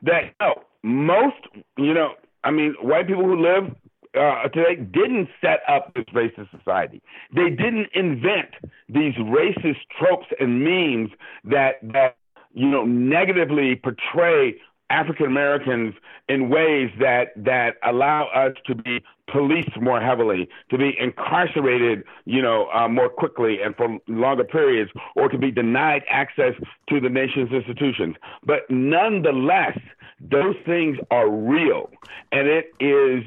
That 0.02 0.34
no, 0.40 0.62
most, 0.82 1.36
you 1.76 1.92
know, 1.92 2.14
I 2.42 2.50
mean, 2.50 2.74
white 2.80 3.06
people 3.06 3.24
who 3.24 3.40
live 3.42 3.74
uh, 4.18 4.48
today 4.48 4.76
didn't 4.76 5.28
set 5.40 5.60
up 5.68 5.92
this 5.94 6.04
racist 6.14 6.50
society. 6.56 7.02
They 7.34 7.50
didn't 7.50 7.88
invent 7.94 8.50
these 8.88 9.14
racist 9.14 9.78
tropes 9.98 10.26
and 10.38 10.64
memes 10.64 11.10
that 11.44 11.78
that 11.82 12.16
you 12.52 12.68
know 12.68 12.84
negatively 12.84 13.76
portray 13.76 14.56
African 14.90 15.26
Americans 15.26 15.94
in 16.28 16.48
ways 16.48 16.90
that 16.98 17.28
that 17.36 17.76
allow 17.84 18.26
us 18.34 18.54
to 18.66 18.74
be 18.74 19.00
policed 19.30 19.80
more 19.80 20.00
heavily, 20.00 20.48
to 20.70 20.76
be 20.76 20.96
incarcerated, 20.98 22.02
you 22.24 22.42
know, 22.42 22.68
uh, 22.74 22.88
more 22.88 23.08
quickly 23.08 23.62
and 23.62 23.76
for 23.76 23.98
longer 24.08 24.42
periods, 24.42 24.90
or 25.14 25.28
to 25.28 25.38
be 25.38 25.52
denied 25.52 26.02
access 26.10 26.54
to 26.88 27.00
the 27.00 27.08
nation's 27.08 27.52
institutions. 27.52 28.16
But 28.44 28.68
nonetheless, 28.68 29.78
those 30.20 30.56
things 30.66 30.98
are 31.12 31.30
real, 31.30 31.90
and 32.32 32.48
it 32.48 32.72
is 32.80 33.22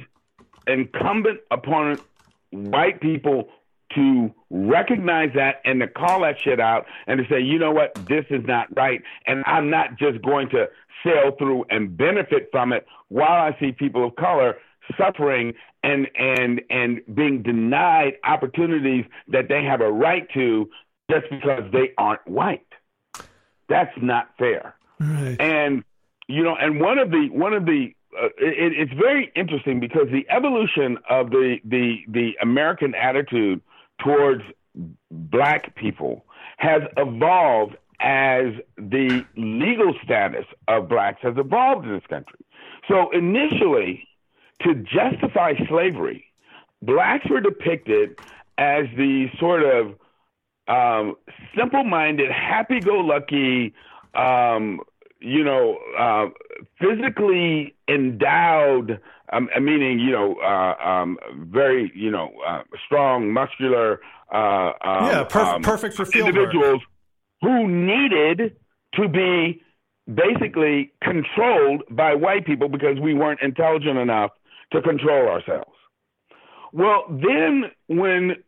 incumbent 0.67 1.39
upon 1.52 1.99
white 2.52 3.02
people 3.02 3.49
to 3.95 4.34
recognize 4.49 5.30
that 5.36 5.62
and 5.65 5.80
to 5.80 5.88
call 5.88 6.21
that 6.21 6.39
shit 6.39 6.60
out 6.60 6.86
and 7.08 7.19
to 7.19 7.26
say, 7.30 7.39
you 7.39 7.60
know 7.60 7.71
what, 7.71 7.93
this 8.08 8.26
is 8.30 8.43
not 8.45 8.67
right. 8.76 9.02
And 9.28 9.43
I'm 9.45 9.69
not 9.69 9.97
just 9.97 10.21
going 10.23 10.49
to 10.49 10.67
sail 11.04 11.32
through 11.38 11.65
and 11.69 11.95
benefit 11.95 12.49
from 12.52 12.73
it 12.73 12.86
while 13.10 13.41
I 13.41 13.58
see 13.60 13.71
people 13.71 14.06
of 14.06 14.15
color 14.15 14.56
suffering 14.97 15.54
and 15.84 16.08
and 16.15 16.62
and 16.69 17.02
being 17.13 17.43
denied 17.43 18.13
opportunities 18.23 19.06
that 19.28 19.47
they 19.49 19.63
have 19.63 19.82
a 19.82 19.91
right 19.91 20.28
to 20.34 20.69
just 21.10 21.26
because 21.30 21.63
they 21.71 21.91
aren't 21.97 22.26
white. 22.28 22.65
That's 23.69 23.95
not 24.02 24.30
fair. 24.38 24.76
Right. 24.99 25.38
And 25.39 25.84
you 26.28 26.43
know, 26.43 26.56
and 26.56 26.80
one 26.80 26.99
of 26.99 27.12
the 27.12 27.30
one 27.32 27.54
of 27.54 27.65
the 27.65 27.93
uh, 28.21 28.26
it, 28.38 28.73
it's 28.78 28.93
very 28.93 29.32
interesting 29.36 29.80
because 29.80 30.08
the 30.12 30.26
evolution 30.30 30.97
of 31.10 31.30
the 31.30 31.58
the 31.65 31.97
the 32.08 32.34
American 32.41 32.95
attitude 32.95 33.62
towards 34.04 34.43
black 35.12 35.76
people 35.76 36.26
has 36.58 36.82
evolved 36.97 37.76
as 37.99 38.47
the 38.78 39.26
legal 39.38 39.93
status 40.04 40.45
of 40.67 40.89
blacks 40.89 41.19
has 41.21 41.36
evolved 41.38 41.86
in 41.86 41.93
this 41.93 42.06
country. 42.10 42.39
So 42.88 43.12
initially, 43.12 44.08
to 44.62 44.76
justify 44.76 45.54
slavery, 45.69 46.26
blacks 46.82 47.30
were 47.30 47.41
depicted 47.41 48.19
as 48.58 48.86
the 48.97 49.28
sort 49.39 49.63
of 49.63 49.95
um, 50.67 51.15
simple-minded, 51.58 52.32
happy-go-lucky, 52.32 53.73
um, 54.13 54.82
you 55.24 55.44
know, 55.44 55.78
uh, 55.98 56.26
physically 56.80 57.76
endowed, 57.88 59.00
um, 59.32 59.50
meaning, 59.62 60.00
you 60.00 60.12
know, 60.12 60.36
uh, 60.36 60.76
um, 60.86 61.18
very, 61.38 61.92
you 61.96 62.12
know, 62.12 62.32
uh, 62.46 62.64
strong, 62.86 63.32
muscular, 63.32 64.02
uh, 64.34 64.38
um, 64.38 65.06
yeah, 65.06 65.24
perf- 65.24 65.56
um, 65.56 65.62
perfect 65.62 65.96
for 65.96 66.06
individuals 66.14 66.82
who 67.42 67.68
needed 67.68 68.56
to 68.96 69.08
be 69.08 69.62
basically 70.14 70.92
controlled 71.02 71.84
by 71.90 72.14
white 72.14 72.46
people 72.46 72.68
because 72.68 73.00
we 73.00 73.14
weren't 73.14 73.42
intelligent 73.42 73.98
enough 73.98 74.32
to 74.74 74.82
control 74.82 75.30
ourselves. 75.30 75.72
Well, 76.74 77.06
then 77.10 77.72
when 77.88 78.44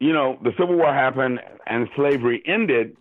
you 0.00 0.12
know 0.12 0.38
the 0.42 0.50
Civil 0.58 0.76
War 0.76 0.92
happened 0.92 1.40
and 1.66 1.88
slavery 1.94 2.42
ended, 2.46 2.96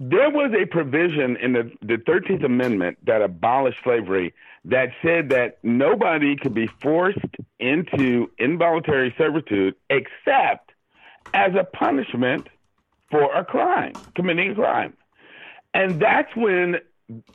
there 0.00 0.30
was 0.30 0.52
a 0.60 0.66
provision 0.66 1.36
in 1.36 1.52
the, 1.52 1.70
the 1.82 1.96
13th 1.96 2.44
Amendment 2.44 2.98
that 3.06 3.22
abolished 3.22 3.78
slavery 3.84 4.34
that 4.64 4.90
said 5.02 5.28
that 5.30 5.58
nobody 5.62 6.36
could 6.36 6.54
be 6.54 6.68
forced 6.80 7.18
into 7.58 8.30
involuntary 8.38 9.14
servitude 9.18 9.74
except 9.90 10.72
as 11.34 11.52
a 11.54 11.64
punishment 11.64 12.48
for 13.10 13.34
a 13.34 13.44
crime, 13.44 13.92
committing 14.14 14.52
a 14.52 14.54
crime. 14.54 14.94
And 15.74 16.00
that's 16.00 16.34
when 16.36 16.76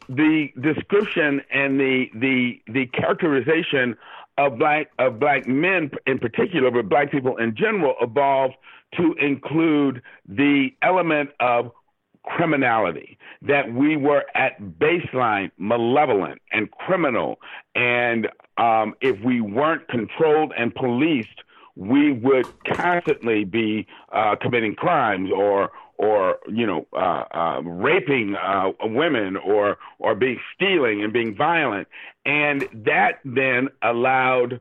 the 0.10 0.50
description 0.60 1.42
and 1.52 1.80
the 1.80 2.10
the 2.16 2.62
the 2.68 2.88
characterization 2.88 3.96
of 4.38 4.58
black 4.58 4.90
of 4.98 5.20
black 5.20 5.48
men 5.48 5.92
in 6.06 6.20
particular, 6.20 6.72
but 6.72 6.90
black 6.90 7.12
people 7.12 7.38
in 7.38 7.56
general, 7.56 7.96
evolved 8.02 8.56
to 8.96 9.14
include 9.20 10.02
the 10.28 10.70
element 10.82 11.30
of 11.40 11.72
criminality, 12.36 13.18
that 13.42 13.74
we 13.74 13.96
were 13.96 14.26
at 14.36 14.60
baseline 14.62 15.52
malevolent 15.58 16.42
and 16.52 16.70
criminal. 16.72 17.40
And 17.76 18.28
um, 18.58 18.96
if 19.02 19.20
we 19.24 19.42
weren't 19.42 19.88
controlled 19.88 20.54
and 20.58 20.74
policed, 20.74 21.44
we 21.76 22.12
would 22.12 22.48
constantly 22.66 23.44
be 23.44 23.88
uh, 24.12 24.36
committing 24.42 24.76
crimes 24.76 25.30
or 25.34 25.72
or 25.98 26.38
you 26.48 26.66
know 26.66 26.88
uh, 26.94 27.24
uh, 27.32 27.62
raping 27.64 28.36
uh, 28.36 28.72
women 28.84 29.38
or 29.38 29.78
or 30.00 30.16
being 30.16 30.40
stealing 30.54 31.04
and 31.04 31.14
being 31.14 31.36
violent, 31.36 31.88
and 32.26 32.68
that 32.74 33.20
then 33.24 33.70
allowed, 33.82 34.60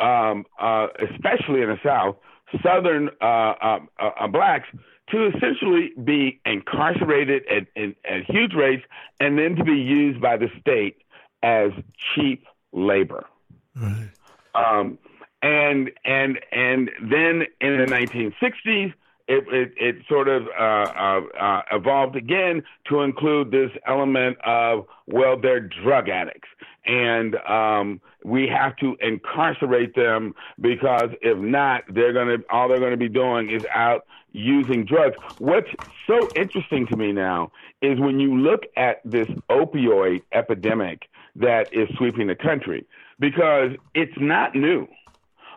um, 0.00 0.44
uh, 0.58 0.88
especially 0.98 1.62
in 1.62 1.68
the 1.68 1.78
South, 1.84 2.16
Southern 2.62 3.10
uh, 3.20 3.78
uh, 3.98 4.26
blacks 4.28 4.68
to 5.10 5.26
essentially 5.28 5.92
be 6.02 6.40
incarcerated 6.44 7.44
at, 7.48 7.66
at, 7.80 7.94
at 8.04 8.24
huge 8.28 8.54
rates 8.54 8.84
and 9.20 9.38
then 9.38 9.54
to 9.56 9.64
be 9.64 9.76
used 9.76 10.20
by 10.20 10.36
the 10.36 10.48
state 10.60 10.98
as 11.42 11.70
cheap 12.14 12.46
labor. 12.72 13.26
Right. 13.74 14.08
Um, 14.54 14.98
and 15.42 15.90
and 16.04 16.40
and 16.50 16.90
then 17.00 17.46
in 17.60 17.78
the 17.78 17.86
1960s, 17.86 18.94
it, 19.28 19.44
it, 19.48 19.72
it 19.76 19.96
sort 20.08 20.28
of 20.28 20.44
uh, 20.58 20.62
uh, 20.62 21.20
uh, 21.38 21.62
evolved 21.72 22.16
again 22.16 22.62
to 22.88 23.00
include 23.00 23.50
this 23.50 23.70
element 23.86 24.38
of 24.44 24.86
well, 25.06 25.38
they're 25.38 25.60
drug 25.60 26.08
addicts, 26.08 26.48
and 26.84 27.36
um, 27.48 28.00
we 28.24 28.48
have 28.48 28.76
to 28.76 28.96
incarcerate 29.00 29.94
them 29.94 30.34
because 30.60 31.10
if 31.22 31.38
not, 31.38 31.82
they're 31.92 32.12
gonna 32.12 32.38
all 32.50 32.68
they're 32.68 32.80
gonna 32.80 32.96
be 32.96 33.08
doing 33.08 33.50
is 33.50 33.66
out 33.74 34.06
using 34.36 34.84
drugs. 34.84 35.16
What's 35.38 35.68
so 36.06 36.30
interesting 36.36 36.86
to 36.88 36.96
me 36.96 37.12
now 37.12 37.50
is 37.82 37.98
when 37.98 38.20
you 38.20 38.36
look 38.36 38.64
at 38.76 39.00
this 39.04 39.28
opioid 39.50 40.22
epidemic 40.32 41.08
that 41.34 41.68
is 41.72 41.88
sweeping 41.96 42.26
the 42.26 42.34
country, 42.34 42.86
because 43.18 43.70
it's 43.94 44.16
not 44.18 44.54
new. 44.54 44.86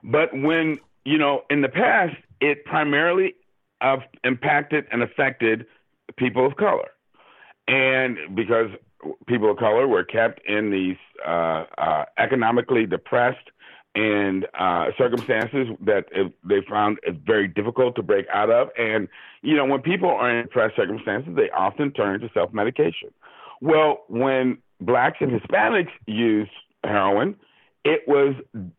But 0.04 0.30
when, 0.34 0.80
you 1.06 1.18
know, 1.18 1.44
in 1.50 1.62
the 1.62 1.70
past, 1.70 2.16
it 2.40 2.66
primarily 2.66 3.36
uh, 3.82 3.98
impacted 4.24 4.86
and 4.92 5.04
affected 5.04 5.66
people 6.18 6.46
of 6.46 6.56
color. 6.56 6.90
And 7.68 8.18
because 8.36 8.70
people 9.28 9.52
of 9.52 9.58
color 9.58 9.88
were 9.88 10.04
kept 10.04 10.42
in 10.48 10.72
these 10.72 10.98
uh, 11.26 11.66
uh, 11.78 12.06
economically 12.18 12.86
depressed 12.86 13.52
and 13.96 14.46
uh, 14.58 14.88
circumstances 14.98 15.68
that 15.82 16.06
they 16.44 16.62
found 16.70 17.00
it 17.04 17.18
very 17.26 17.48
difficult 17.48 17.96
to 17.96 18.04
break 18.04 18.26
out 18.34 18.50
of. 18.50 18.70
And, 18.78 19.08
you 19.42 19.56
know, 19.56 19.66
when 19.66 19.82
people 19.82 20.10
are 20.10 20.30
in 20.30 20.46
depressed 20.46 20.76
circumstances, 20.76 21.34
they 21.36 21.50
often 21.50 21.92
turn 21.92 22.20
to 22.22 22.30
self 22.34 22.54
medication. 22.54 23.10
Well, 23.62 24.04
when 24.08 24.60
blacks 24.80 25.18
and 25.22 25.32
Hispanics 25.32 25.92
used 26.06 26.52
heroin, 26.84 27.36
it 27.84 28.02
was 28.08 28.36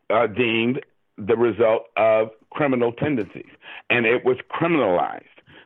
uh, 0.09 0.27
deemed 0.27 0.81
the 1.17 1.35
result 1.35 1.83
of 1.97 2.29
criminal 2.49 2.91
tendencies, 2.93 3.49
and 3.89 4.05
it 4.05 4.25
was 4.25 4.37
criminalized. 4.49 5.25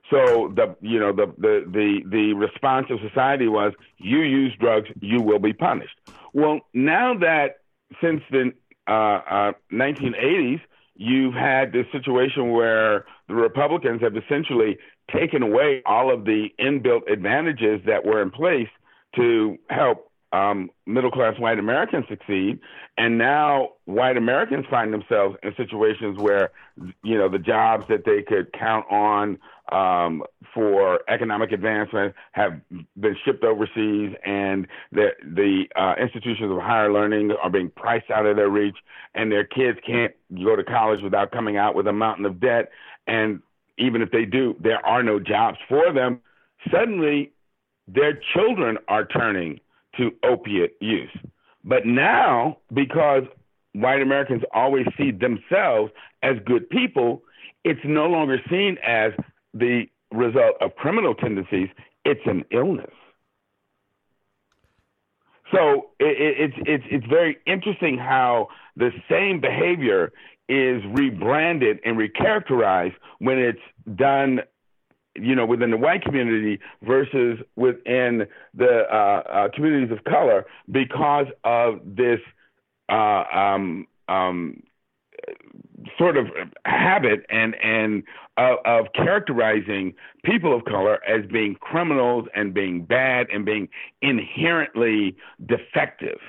So 0.09 0.53
the 0.55 0.75
you 0.81 0.99
know 0.99 1.11
the 1.11 1.33
the 1.37 1.63
the 1.67 2.01
the 2.05 2.33
response 2.33 2.87
of 2.91 2.99
society 3.07 3.47
was 3.47 3.73
you 3.97 4.19
use 4.19 4.53
drugs, 4.59 4.89
you 5.01 5.21
will 5.21 5.39
be 5.39 5.53
punished. 5.53 5.99
Well, 6.33 6.59
now 6.73 7.17
that 7.17 7.61
since 8.01 8.21
the 8.29 8.51
uh, 8.87 8.91
uh, 8.91 9.51
1980s, 9.71 10.61
you've 10.95 11.33
had 11.33 11.71
this 11.71 11.85
situation 11.91 12.51
where 12.51 13.05
the 13.27 13.35
Republicans 13.35 14.01
have 14.01 14.15
essentially 14.15 14.77
taken 15.13 15.43
away 15.43 15.81
all 15.85 16.13
of 16.13 16.25
the 16.25 16.49
inbuilt 16.59 17.11
advantages 17.11 17.81
that 17.85 18.05
were 18.05 18.21
in 18.21 18.31
place 18.31 18.69
to 19.15 19.57
help 19.69 20.11
um, 20.31 20.69
middle 20.85 21.11
class 21.11 21.39
white 21.39 21.59
Americans 21.59 22.05
succeed, 22.09 22.59
and 22.97 23.17
now 23.17 23.69
white 23.85 24.17
Americans 24.17 24.65
find 24.69 24.93
themselves 24.93 25.37
in 25.43 25.53
situations 25.55 26.17
where 26.19 26.51
you 27.03 27.17
know 27.17 27.29
the 27.29 27.39
jobs 27.39 27.85
that 27.87 28.03
they 28.05 28.21
could 28.21 28.51
count 28.51 28.85
on 28.91 29.37
um, 29.71 30.23
for 30.53 30.99
economic 31.09 31.51
advancement 31.51 32.13
have 32.33 32.59
been 32.99 33.15
shipped 33.25 33.43
overseas, 33.43 34.15
and 34.25 34.67
the 34.91 35.09
the 35.23 35.65
uh, 35.75 35.95
institutions 36.01 36.51
of 36.51 36.57
higher 36.59 36.91
learning 36.91 37.31
are 37.41 37.49
being 37.49 37.71
priced 37.75 38.11
out 38.11 38.25
of 38.25 38.35
their 38.35 38.49
reach, 38.49 38.77
and 39.15 39.31
their 39.31 39.43
kids 39.43 39.77
can't 39.85 40.13
go 40.43 40.55
to 40.55 40.63
college 40.63 41.01
without 41.01 41.31
coming 41.31 41.57
out 41.57 41.75
with 41.75 41.87
a 41.87 41.93
mountain 41.93 42.25
of 42.25 42.39
debt, 42.39 42.69
and 43.07 43.41
even 43.77 44.01
if 44.01 44.11
they 44.11 44.25
do, 44.25 44.55
there 44.59 44.85
are 44.85 45.03
no 45.03 45.19
jobs 45.19 45.57
for 45.67 45.91
them. 45.91 46.21
Suddenly, 46.71 47.31
their 47.87 48.19
children 48.33 48.77
are 48.87 49.05
turning 49.05 49.59
to 49.97 50.11
opiate 50.23 50.75
use. 50.79 51.15
But 51.63 51.85
now, 51.85 52.57
because 52.73 53.23
white 53.73 54.01
Americans 54.01 54.43
always 54.53 54.85
see 54.97 55.11
themselves 55.11 55.91
as 56.23 56.37
good 56.45 56.69
people, 56.69 57.23
it's 57.63 57.81
no 57.83 58.05
longer 58.07 58.39
seen 58.49 58.77
as 58.85 59.11
the 59.55 59.85
result 60.11 60.55
of 60.61 60.75
criminal 60.75 61.15
tendencies, 61.15 61.69
it's 62.03 62.21
an 62.25 62.45
illness. 62.51 62.91
So 65.51 65.87
it, 65.99 66.05
it, 66.05 66.35
it's 66.37 66.55
it's 66.65 66.83
it's 66.89 67.05
very 67.05 67.37
interesting 67.47 67.97
how 67.97 68.49
the 68.75 68.91
same 69.09 69.39
behavior 69.39 70.11
is 70.49 70.83
rebranded 70.91 71.79
and 71.85 71.97
recharacterized 71.97 72.95
when 73.19 73.39
it's 73.39 73.59
done 73.95 74.41
you 75.17 75.33
know, 75.33 75.45
within 75.45 75.71
the 75.71 75.77
white 75.77 76.03
community 76.03 76.59
versus 76.83 77.39
within 77.55 78.27
the 78.53 78.83
uh, 78.91 78.95
uh, 78.95 79.49
communities 79.55 79.91
of 79.97 80.03
color 80.03 80.45
because 80.71 81.27
of 81.43 81.79
this 81.85 82.19
uh, 82.89 83.23
um, 83.33 83.87
um, 84.09 84.61
sort 85.97 86.17
of 86.17 86.27
habit 86.65 87.25
and 87.29 87.55
and 87.61 88.03
uh, 88.37 88.55
of 88.65 88.87
characterizing 88.93 89.93
people 90.23 90.55
of 90.55 90.65
color 90.65 90.99
as 91.07 91.25
being 91.31 91.55
criminals 91.55 92.27
and 92.35 92.53
being 92.53 92.83
bad 92.83 93.27
and 93.31 93.45
being 93.45 93.69
inherently 94.01 95.15
defective. 95.45 96.19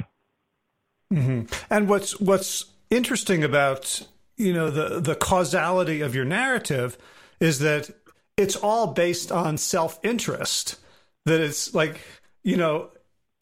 Mm-hmm. 1.12 1.52
And 1.70 1.88
what's 1.88 2.20
what's 2.20 2.66
interesting 2.90 3.44
about 3.44 4.06
you 4.36 4.52
know 4.52 4.70
the 4.70 5.00
the 5.00 5.14
causality 5.14 6.00
of 6.00 6.14
your 6.14 6.24
narrative 6.24 6.98
is 7.40 7.58
that 7.60 7.90
it's 8.36 8.56
all 8.56 8.88
based 8.88 9.32
on 9.32 9.56
self 9.56 9.98
interest. 10.02 10.78
That 11.24 11.40
it's 11.40 11.74
like, 11.74 12.00
you 12.44 12.56
know, 12.56 12.90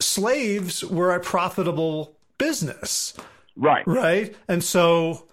slaves 0.01 0.83
were 0.83 1.13
a 1.13 1.19
profitable 1.19 2.17
business. 2.37 3.13
Right. 3.55 3.85
Right. 3.85 4.35
And 4.47 4.63
so, 4.63 5.27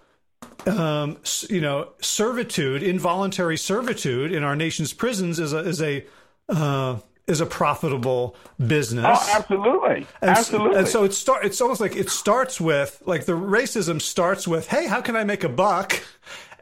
um, 0.67 1.17
you 1.49 1.61
know, 1.61 1.89
servitude, 2.01 2.83
involuntary 2.83 3.57
servitude 3.57 4.31
in 4.31 4.43
our 4.43 4.55
nation's 4.55 4.93
prisons 4.93 5.39
is 5.39 5.53
a, 5.53 5.59
is 5.59 5.81
a, 5.81 6.05
uh, 6.49 6.99
is 7.27 7.39
a 7.41 7.45
profitable 7.45 8.35
business. 8.65 9.05
Oh, 9.05 9.33
absolutely, 9.37 10.07
and, 10.21 10.31
absolutely. 10.31 10.77
And 10.77 10.87
so 10.87 11.05
it 11.05 11.13
start. 11.13 11.45
It's 11.45 11.61
almost 11.61 11.79
like 11.79 11.95
it 11.95 12.09
starts 12.09 12.59
with 12.59 13.01
like 13.05 13.25
the 13.25 13.33
racism 13.33 14.01
starts 14.01 14.45
with, 14.45 14.67
"Hey, 14.67 14.87
how 14.87 14.99
can 14.99 15.15
I 15.15 15.23
make 15.23 15.45
a 15.45 15.49
buck?" 15.49 16.01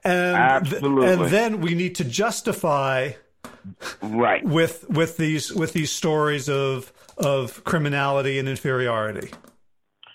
and 0.04 0.36
Absolutely. 0.36 1.08
and 1.12 1.22
then 1.26 1.62
we 1.62 1.76
need 1.76 1.96
to 1.96 2.04
justify 2.04 3.12
right 4.02 4.44
with 4.44 4.90
with 4.90 5.18
these 5.18 5.54
with 5.54 5.74
these 5.74 5.92
stories 5.92 6.50
of 6.50 6.92
of 7.18 7.64
criminality 7.64 8.40
and 8.40 8.50
inferiority 8.50 9.32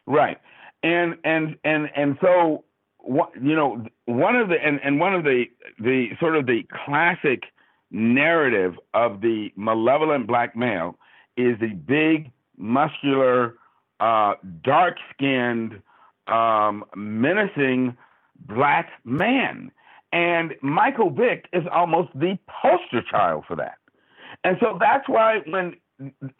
right 0.06 0.38
and 0.82 1.16
and 1.24 1.56
and 1.64 1.88
and 1.94 2.18
so 2.20 2.64
what 3.08 3.30
you 3.40 3.54
know 3.54 3.84
one 4.06 4.36
of 4.36 4.48
the 4.48 4.56
and, 4.62 4.80
and 4.84 5.00
one 5.00 5.14
of 5.14 5.24
the 5.24 5.44
the 5.78 6.08
sort 6.20 6.36
of 6.36 6.46
the 6.46 6.62
classic 6.84 7.44
narrative 7.90 8.74
of 8.94 9.20
the 9.20 9.50
malevolent 9.56 10.26
black 10.26 10.56
male 10.56 10.98
is 11.36 11.58
the 11.60 11.68
big 11.68 12.30
muscular 12.56 13.54
uh, 14.00 14.34
dark 14.64 14.96
skinned 15.14 15.80
um, 16.26 16.84
menacing 16.96 17.96
black 18.48 18.90
man 19.04 19.70
and 20.12 20.54
Michael 20.62 21.10
Vick 21.10 21.46
is 21.52 21.64
almost 21.70 22.10
the 22.14 22.38
poster 22.62 23.02
child 23.10 23.44
for 23.46 23.56
that. 23.56 23.76
And 24.44 24.56
so 24.60 24.78
that's 24.80 25.08
why 25.08 25.40
when 25.46 25.74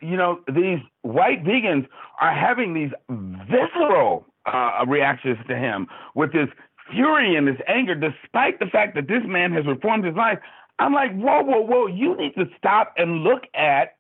you 0.01 0.17
know 0.17 0.41
these 0.49 0.79
white 1.03 1.45
vegans 1.45 1.87
are 2.21 2.33
having 2.35 2.75
these 2.75 2.91
visceral 3.11 4.27
uh, 4.47 4.85
reactions 4.87 5.39
to 5.49 5.57
him 5.57 5.87
with 6.15 6.33
this 6.33 6.49
fury 6.91 7.37
and 7.37 7.49
this 7.49 7.61
anger, 7.67 7.95
despite 7.95 8.59
the 8.59 8.67
fact 8.67 8.95
that 8.95 9.09
this 9.09 9.23
man 9.27 9.53
has 9.53 9.67
reformed 9.67 10.05
his 10.05 10.15
life. 10.15 10.39
I'm 10.79 10.93
like, 10.93 11.13
whoa, 11.15 11.43
whoa, 11.43 11.61
whoa! 11.61 11.87
You 11.87 12.17
need 12.17 12.35
to 12.35 12.45
stop 12.59 12.93
and 12.97 13.23
look 13.25 13.45
at 13.55 13.97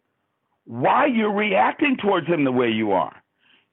why 0.67 1.07
you're 1.07 1.33
reacting 1.33 1.97
towards 1.97 2.27
him 2.27 2.45
the 2.45 2.53
way 2.53 2.69
you 2.69 2.93
are. 2.93 3.15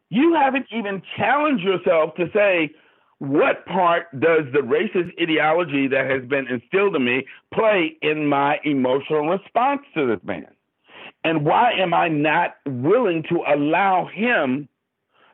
You 0.09 0.35
haven't 0.35 0.67
even 0.71 1.01
challenged 1.17 1.63
yourself 1.63 2.15
to 2.15 2.29
say, 2.33 2.69
what 3.17 3.65
part 3.65 4.07
does 4.19 4.45
the 4.53 4.59
racist 4.59 5.11
ideology 5.21 5.87
that 5.87 6.09
has 6.09 6.27
been 6.29 6.47
instilled 6.47 6.95
in 6.95 7.03
me 7.03 7.25
play 7.53 7.97
in 8.01 8.27
my 8.27 8.59
emotional 8.63 9.27
response 9.29 9.81
to 9.95 10.05
this 10.07 10.19
man? 10.23 10.47
And 11.23 11.45
why 11.45 11.71
am 11.73 11.93
I 11.93 12.09
not 12.09 12.55
willing 12.65 13.23
to 13.29 13.43
allow 13.47 14.07
him 14.13 14.67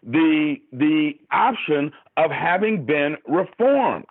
the 0.04 0.56
the 0.72 1.12
option 1.32 1.92
of 2.18 2.32
having 2.32 2.86
been 2.86 3.18
reformed? 3.28 4.06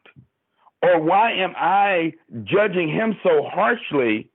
Or 0.82 1.00
why 1.00 1.32
am 1.32 1.54
I 1.56 2.12
judging 2.44 2.88
him 2.88 3.16
so 3.22 3.42
harshly 3.52 4.30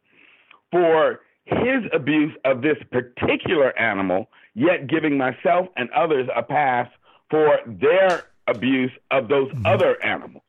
for 0.72 1.22
his 1.46 1.84
abuse 1.94 2.34
of 2.46 2.62
this 2.62 2.78
particular 2.92 3.78
animal, 3.80 4.30
yet 4.54 4.88
giving 4.88 5.18
myself 5.18 5.68
and 5.78 5.90
others 5.92 6.28
a 6.36 6.44
pass 6.44 6.90
for 7.30 7.60
their 7.66 8.26
abuse 8.48 8.92
of 9.12 9.28
those 9.28 9.50
mm-hmm. 9.50 9.66
other 9.66 10.02
animals. 10.04 10.44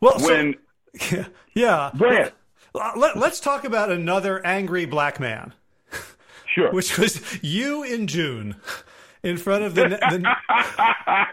Well, 0.00 0.18
when 0.20 0.54
so, 0.98 1.16
yeah, 1.16 1.26
yeah. 1.54 1.90
Go 1.96 2.06
ahead. 2.06 2.32
Let, 2.74 3.16
us 3.16 3.40
talk 3.40 3.64
about 3.64 3.90
another 3.90 4.44
angry 4.44 4.84
black 4.84 5.18
man. 5.18 5.52
Sure. 6.54 6.70
Which 6.72 6.98
was 6.98 7.42
you 7.42 7.82
in 7.82 8.06
June, 8.06 8.56
in 9.22 9.36
front 9.36 9.64
of 9.64 9.74
the. 9.74 9.88
the 9.88 11.28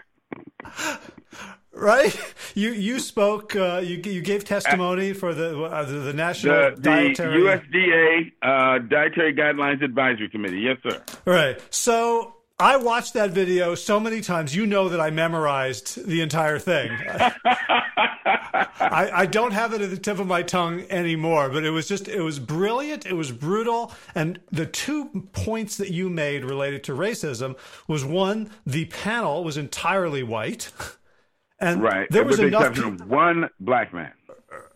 right? 1.72 2.34
You 2.54 2.70
you 2.70 2.98
spoke. 2.98 3.54
Uh, 3.54 3.80
you 3.84 4.00
you 4.04 4.22
gave 4.22 4.44
testimony 4.44 5.12
for 5.12 5.34
the 5.34 5.62
uh, 5.62 5.84
the, 5.84 5.92
the, 5.98 6.12
national 6.12 6.70
the, 6.74 6.80
dietary 6.80 7.42
USDA 7.42 8.32
uh, 8.42 8.78
Dietary 8.78 9.34
Guidelines 9.34 9.82
Advisory 9.82 10.28
Committee. 10.28 10.60
Yes, 10.60 10.78
sir. 10.82 11.02
Right. 11.24 11.60
So 11.70 12.35
I 12.58 12.76
watched 12.78 13.12
that 13.14 13.32
video 13.32 13.74
so 13.74 14.00
many 14.00 14.22
times. 14.22 14.56
You 14.56 14.66
know 14.66 14.88
that 14.88 15.00
I 15.00 15.10
memorized 15.10 16.06
the 16.06 16.22
entire 16.22 16.58
thing. 16.58 16.90
I, 18.78 19.10
I, 19.12 19.26
don't 19.26 19.52
have 19.52 19.74
it 19.74 19.82
at 19.82 19.90
the 19.90 19.96
tip 19.98 20.18
of 20.18 20.26
my 20.26 20.42
tongue 20.42 20.84
anymore, 20.88 21.50
but 21.50 21.64
it 21.64 21.70
was 21.70 21.86
just, 21.86 22.08
it 22.08 22.22
was 22.22 22.38
brilliant. 22.38 23.04
It 23.04 23.12
was 23.12 23.30
brutal. 23.30 23.92
And 24.14 24.40
the 24.50 24.64
two 24.64 25.28
points 25.32 25.76
that 25.76 25.90
you 25.90 26.08
made 26.08 26.44
related 26.44 26.82
to 26.84 26.92
racism 26.92 27.56
was 27.88 28.04
one, 28.04 28.50
the 28.64 28.86
panel 28.86 29.44
was 29.44 29.58
entirely 29.58 30.22
white. 30.22 30.72
And 31.58 31.82
right. 31.82 32.06
there 32.10 32.24
was 32.24 32.38
with 32.38 32.48
enough. 32.48 32.62
The 32.62 32.68
exception 32.68 33.02
of 33.02 33.08
one 33.08 33.50
black 33.60 33.92
man. 33.92 34.12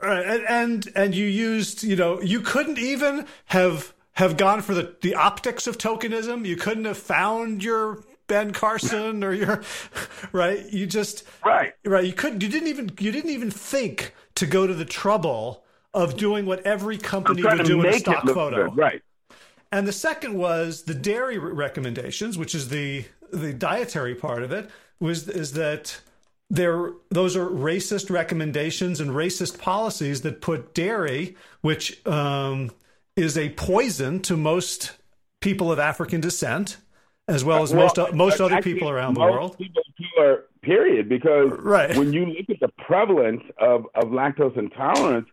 Right. 0.02 0.26
And, 0.26 0.44
and, 0.48 0.88
and 0.94 1.14
you 1.14 1.26
used, 1.26 1.82
you 1.82 1.96
know, 1.96 2.20
you 2.20 2.40
couldn't 2.40 2.78
even 2.78 3.26
have 3.46 3.94
have 4.20 4.37
gone 4.37 4.61
for 4.61 4.74
the, 4.74 4.94
the 5.00 5.14
optics 5.14 5.66
of 5.66 5.78
tokenism. 5.78 6.46
You 6.46 6.54
couldn't 6.54 6.85
have 6.85 6.98
found 6.98 7.64
your 7.64 8.04
Ben 8.26 8.52
Carson 8.52 9.24
or 9.24 9.33
your 9.33 9.62
right. 10.33 10.70
You 10.70 10.87
just 10.87 11.24
right 11.44 11.72
right. 11.85 12.04
You 12.04 12.12
couldn't. 12.12 12.42
You 12.42 12.48
didn't 12.48 12.68
even 12.68 12.90
you 12.98 13.11
didn't 13.11 13.30
even 13.30 13.50
think 13.50 14.14
to 14.37 14.46
go 14.46 14.66
to 14.66 14.74
the 14.74 14.85
trouble 14.85 15.64
of 15.94 16.16
doing 16.16 16.46
what 16.46 16.61
every 16.66 16.98
company 16.98 17.42
would 17.42 17.64
do 17.64 17.80
in 17.80 17.87
a 17.87 17.98
stock 17.98 18.26
photo. 18.26 18.68
Good. 18.68 18.76
Right. 18.76 19.02
And 19.72 19.88
the 19.88 19.92
second 19.92 20.35
was 20.35 20.83
the 20.83 20.94
dairy 20.94 21.38
recommendations, 21.38 22.37
which 22.37 22.54
is 22.54 22.68
the 22.68 23.06
the 23.33 23.54
dietary 23.54 24.14
part 24.14 24.42
of 24.42 24.52
it. 24.52 24.68
Was 25.00 25.28
is 25.28 25.54
that 25.54 25.98
there 26.50 26.92
those 27.11 27.37
are 27.37 27.46
racist 27.46 28.11
recommendations 28.11 29.00
and 29.00 29.12
racist 29.12 29.59
policies 29.59 30.20
that 30.22 30.42
put 30.42 30.74
dairy, 30.74 31.37
which 31.62 32.06
um, 32.06 32.70
is 33.20 33.38
a 33.38 33.50
poison 33.50 34.20
to 34.22 34.37
most 34.37 34.96
people 35.40 35.70
of 35.70 35.78
African 35.78 36.20
descent, 36.20 36.78
as 37.28 37.44
well 37.44 37.61
uh, 37.61 37.62
as 37.62 37.72
well, 37.72 37.92
uh, 37.96 38.02
most 38.02 38.14
most 38.14 38.40
other 38.40 38.62
people 38.62 38.88
around 38.88 39.14
the 39.14 39.20
world. 39.20 39.56
Are, 40.18 40.44
period, 40.62 41.09
because 41.09 41.51
right. 41.59 41.97
when 41.97 42.12
you 42.12 42.26
look 42.26 42.51
at 42.51 42.61
the 42.61 42.68
prevalence 42.84 43.42
of, 43.59 43.86
of 43.94 44.05
lactose 44.11 44.57
intolerance, 44.57 45.28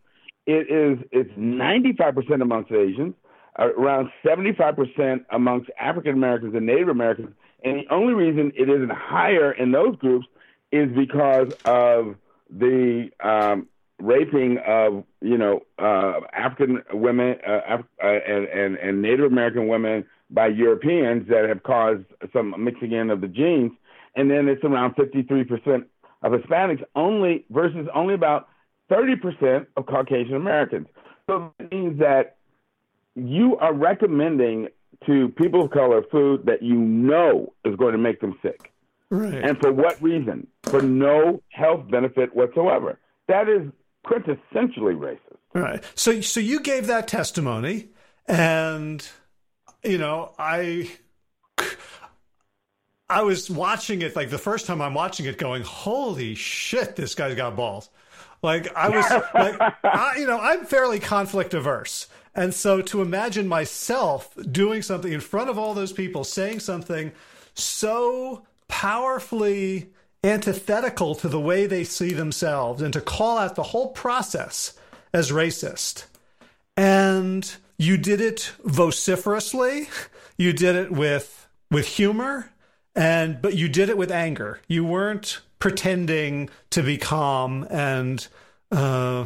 it 0.45 0.70
is 0.70 1.05
it's 1.11 1.32
ninety 1.36 1.93
five 1.93 2.16
percent 2.16 2.41
amongst 2.41 2.72
Asians, 2.72 3.14
around 3.57 4.09
seventy 4.26 4.53
five 4.53 4.76
percent 4.76 5.26
amongst 5.32 5.70
African 5.80 6.14
Americans 6.14 6.55
and 6.55 6.66
Native 6.66 6.89
Americans, 6.89 7.30
and 7.64 7.80
the 7.80 7.93
only 7.93 8.14
reason 8.14 8.51
it 8.55 8.70
isn't 8.70 8.91
higher 8.91 9.51
in 9.51 9.72
those 9.72 9.95
groups 9.97 10.28
is 10.72 10.89
because 10.95 11.53
of 11.66 12.16
the 12.49 13.09
um, 13.22 13.68
raping 14.00 14.58
of 14.66 15.04
you 15.22 15.38
know 15.38 15.62
uh, 15.80 16.20
African 16.34 16.84
women 16.93 17.36
uh, 17.48 17.60
Af- 17.68 17.86
uh, 18.04 18.08
and, 18.08 18.45
and 18.48 18.76
and 18.78 19.02
Native 19.02 19.26
American 19.26 19.68
women 19.68 20.06
by 20.30 20.48
Europeans 20.48 21.28
that 21.30 21.48
have 21.48 21.64
caused 21.64 22.04
some 22.34 22.54
mixing 22.64 22.91
in 22.91 23.10
of 23.10 23.22
the 23.22 23.28
genes, 23.28 23.72
and 24.16 24.30
then 24.30 24.48
it's 24.48 24.64
around 24.64 24.95
53% 24.95 25.86
of 26.24 26.32
Hispanics 26.34 26.84
only 26.95 27.45
versus 27.50 27.88
only 27.93 28.14
about 28.14 28.50
30% 28.91 29.68
of 29.78 29.86
Caucasian 29.86 30.36
Americans. 30.36 30.88
So 31.28 31.54
that 31.58 31.72
means 31.72 32.00
that 32.00 32.38
you 33.16 33.58
are 33.58 33.74
recommending 33.74 34.68
to 35.06 35.30
people 35.30 35.66
of 35.66 35.72
color 35.72 36.02
food 36.12 36.45
that 36.45 36.62
you 36.62 36.76
know 36.76 37.54
is 37.66 37.76
going 37.76 37.93
to 37.93 37.98
make 37.98 38.20
them 38.20 38.38
sick. 38.41 38.72
Right. 39.10 39.34
And 39.34 39.58
for 39.60 39.72
what 39.72 40.02
reason? 40.02 40.48
For 40.64 40.82
no 40.82 41.41
health 41.50 41.89
benefit 41.89 42.36
whatsoever. 42.36 43.00
That 43.28 43.48
is 43.48 43.72
quintessentially 44.08 44.95
racist. 44.95 45.20
Right. 45.53 45.84
So 45.95 46.22
so 46.22 46.39
you 46.39 46.60
gave 46.60 46.88
that 46.88 47.08
testimony 47.08 47.89
and 48.28 49.08
you 49.84 49.97
know, 49.97 50.34
I 50.38 50.91
I 53.10 53.24
was 53.24 53.49
watching 53.49 54.01
it 54.01 54.16
like 54.16 54.30
the 54.30 54.38
first 54.38 54.66
time 54.66 54.82
I'm 54.82 54.93
watching 54.93 55.26
it 55.26 55.38
going, 55.38 55.64
"Holy 55.64 56.36
shit, 56.36 56.95
this 56.95 57.16
guy's 57.16 57.36
got 57.36 57.55
balls." 57.55 57.89
Like 58.43 58.76
I 58.76 58.89
was 58.89 59.10
like 59.34 59.55
I, 59.84 60.18
you 60.18 60.28
know, 60.28 60.39
I'm 60.39 60.66
fairly 60.66 60.99
conflict 60.99 61.53
averse. 61.53 62.08
And 62.36 62.53
so 62.53 62.82
to 62.84 63.01
imagine 63.01 63.47
myself 63.47 64.36
doing 64.51 64.84
something 64.84 65.12
in 65.12 65.22
front 65.22 65.49
of 65.49 65.58
all 65.58 65.74
those 65.74 65.91
people 65.91 66.24
saying 66.24 66.60
something 66.60 67.12
so 67.55 68.45
powerfully 68.68 69.91
antithetical 70.28 71.15
to 71.15 71.28
the 71.28 71.39
way 71.39 71.65
they 71.65 71.84
see 71.84 72.13
themselves 72.13 72.82
and 72.82 72.93
to 72.93 73.01
call 73.01 73.38
out 73.38 73.55
the 73.55 73.63
whole 73.63 73.89
process 73.89 74.73
as 75.13 75.32
racist. 75.32 76.05
And 76.75 77.55
you 77.78 77.97
did 77.97 78.21
it 78.21 78.51
vociferously. 78.63 79.89
You 80.38 80.53
did 80.53 80.75
it 80.75 80.91
with 80.91 81.47
with 81.69 81.88
humor 81.88 82.51
and 82.95 83.41
but 83.41 83.55
you 83.55 83.69
did 83.69 83.89
it 83.89 83.97
with 83.97 84.11
anger. 84.11 84.59
You 84.67 84.84
weren't 84.84 85.41
pretending 85.59 86.49
to 86.71 86.84
be 86.84 86.97
calm 86.97 87.67
and 87.69 88.28
uh, 88.71 89.25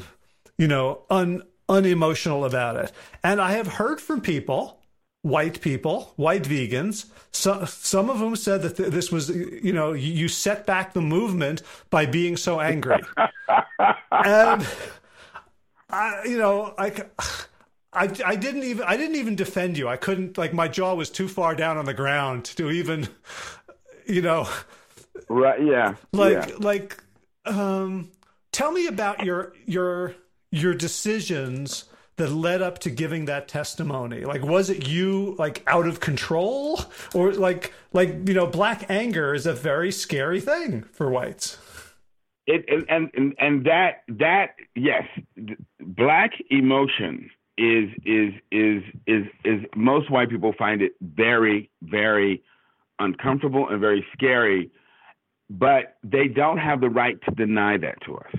you 0.58 0.68
know 0.68 1.04
un 1.10 1.44
unemotional 1.70 2.46
about 2.46 2.76
it. 2.76 2.92
And 3.24 3.40
I 3.42 3.54
have 3.54 3.68
heard 3.68 4.02
from 4.02 4.22
people 4.22 4.81
white 5.22 5.62
people, 5.62 6.14
white 6.16 6.44
vegans. 6.44 7.06
So, 7.32 7.66
some 7.66 8.10
of 8.10 8.20
them 8.20 8.36
said 8.36 8.62
that 8.64 8.78
th- 8.78 8.90
this 8.90 9.12
was, 9.12 9.30
you 9.30 9.74
know, 9.74 9.94
you 9.94 10.28
set 10.28 10.66
back 10.66 10.94
the 10.94 11.02
movement 11.02 11.62
by 11.90 12.06
being 12.06 12.38
so 12.38 12.60
angry. 12.60 13.02
and 14.12 14.68
I, 15.90 16.24
you 16.26 16.38
know, 16.38 16.74
I, 16.78 17.04
I, 17.94 18.12
I 18.26 18.36
didn't 18.36 18.64
even, 18.64 18.84
I 18.86 18.98
didn't 18.98 19.16
even 19.16 19.36
defend 19.36 19.78
you. 19.78 19.88
I 19.88 19.98
couldn't, 19.98 20.38
like, 20.38 20.54
my 20.54 20.68
jaw 20.68 20.96
was 20.96 21.10
too 21.10 21.28
far 21.28 21.56
down 21.56 21.78
on 21.78 21.86
the 21.86 21.94
ground 21.94 22.46
to 22.46 22.72
even, 22.72 23.08
you 24.06 24.22
know, 24.22 24.50
right? 25.30 25.64
Yeah, 25.64 25.96
like, 26.12 26.50
yeah. 26.50 26.56
like, 26.60 27.02
um, 27.46 28.10
tell 28.52 28.72
me 28.72 28.88
about 28.88 29.24
your 29.24 29.54
your 29.66 30.16
your 30.52 30.74
decisions 30.74 31.86
that 32.22 32.32
led 32.32 32.62
up 32.62 32.80
to 32.80 32.90
giving 32.90 33.26
that 33.26 33.48
testimony? 33.48 34.24
Like 34.24 34.44
was 34.44 34.70
it 34.70 34.88
you 34.88 35.36
like 35.40 35.64
out 35.68 35.88
of 35.88 36.00
control? 36.00 36.82
Or 37.14 37.34
like 37.34 37.74
like 37.94 38.28
you 38.28 38.34
know 38.34 38.48
black 38.48 38.90
anger 38.90 39.34
is 39.34 39.46
a 39.46 39.54
very 39.54 39.92
scary 39.92 40.40
thing 40.40 40.84
for 40.84 41.10
whites. 41.10 41.58
It 42.46 42.66
and 42.90 43.10
and 43.14 43.34
and 43.40 43.66
that 43.66 44.04
that 44.08 44.56
yes 44.76 45.04
black 45.80 46.32
emotion 46.50 47.30
is 47.58 47.90
is 48.06 48.34
is 48.52 48.84
is 49.08 49.24
is 49.44 49.62
most 49.76 50.12
white 50.12 50.30
people 50.30 50.54
find 50.58 50.82
it 50.82 50.94
very 51.02 51.70
very 51.82 52.44
uncomfortable 53.00 53.68
and 53.70 53.82
very 53.82 54.06
scary 54.14 54.72
but 55.50 55.98
they 56.02 56.28
don't 56.28 56.60
have 56.60 56.80
the 56.80 56.90
right 56.90 57.18
to 57.28 57.32
deny 57.36 57.76
that 57.76 58.02
to 58.06 58.16
us. 58.16 58.36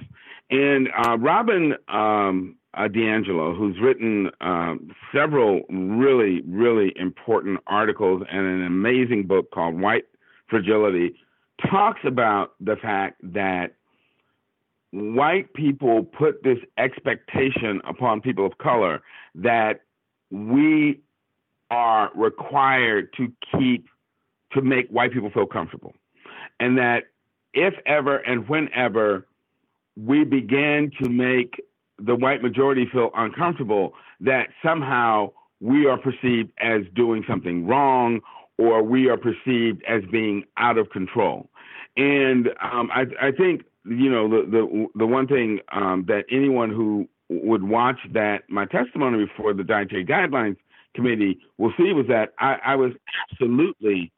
And 0.51 0.89
uh, 0.97 1.18
robin 1.18 1.74
um, 1.89 2.57
uh, 2.74 2.88
DiAngelo, 2.88 3.56
who's 3.56 3.78
written 3.80 4.30
um, 4.40 4.90
several 5.14 5.62
really, 5.68 6.42
really 6.46 6.92
important 6.96 7.60
articles 7.66 8.22
and 8.30 8.46
an 8.46 8.64
amazing 8.64 9.26
book 9.26 9.50
called 9.50 9.78
White 9.78 10.04
Fragility, 10.48 11.14
talks 11.70 12.00
about 12.04 12.54
the 12.60 12.76
fact 12.76 13.20
that 13.22 13.74
white 14.90 15.52
people 15.54 16.04
put 16.04 16.42
this 16.42 16.58
expectation 16.78 17.80
upon 17.84 18.20
people 18.20 18.46
of 18.46 18.56
color 18.58 19.02
that 19.34 19.80
we 20.30 21.00
are 21.70 22.10
required 22.14 23.12
to 23.16 23.32
keep 23.58 23.86
to 24.52 24.60
make 24.60 24.88
white 24.88 25.12
people 25.12 25.30
feel 25.30 25.46
comfortable. 25.46 25.94
And 26.60 26.76
that 26.76 27.04
if 27.54 27.74
ever 27.86 28.18
and 28.18 28.48
whenever 28.48 29.26
we 29.96 30.24
begin 30.24 30.90
to 31.02 31.08
make 31.08 31.60
the 32.05 32.14
white 32.14 32.42
majority 32.42 32.86
feel 32.92 33.11
uncomfortable 33.14 33.94
that 34.20 34.48
somehow 34.64 35.30
we 35.61 35.86
are 35.86 35.98
perceived 35.98 36.50
as 36.59 36.82
doing 36.94 37.24
something 37.28 37.66
wrong 37.66 38.20
or 38.59 38.82
we 38.82 39.09
are 39.09 39.16
perceived 39.16 39.82
as 39.88 40.03
being 40.11 40.44
out 40.57 40.78
of 40.78 40.90
control. 40.90 41.48
And 41.96 42.48
um, 42.61 42.90
I, 42.92 43.05
I, 43.20 43.32
think 43.32 43.62
you 43.84 44.11
know 44.11 44.28
the 44.28 44.50
the, 44.50 44.86
the 44.94 45.07
one 45.07 45.26
thing 45.26 45.61
um, 45.72 46.05
that 46.09 46.24
anyone 46.30 46.70
who 46.70 47.09
would 47.28 47.62
watch 47.62 47.98
that 48.12 48.42
my 48.48 48.64
testimony 48.66 49.24
before 49.26 49.55
the 49.55 49.64
dietary 49.64 50.05
guidelines 50.05 50.57
committee 50.94 51.38
will 51.59 51.72
see 51.76 51.92
was 51.92 52.07
that 52.09 52.32
I, 52.38 52.57
I 52.64 52.76
was 52.76 52.92
absolutely 53.30 54.12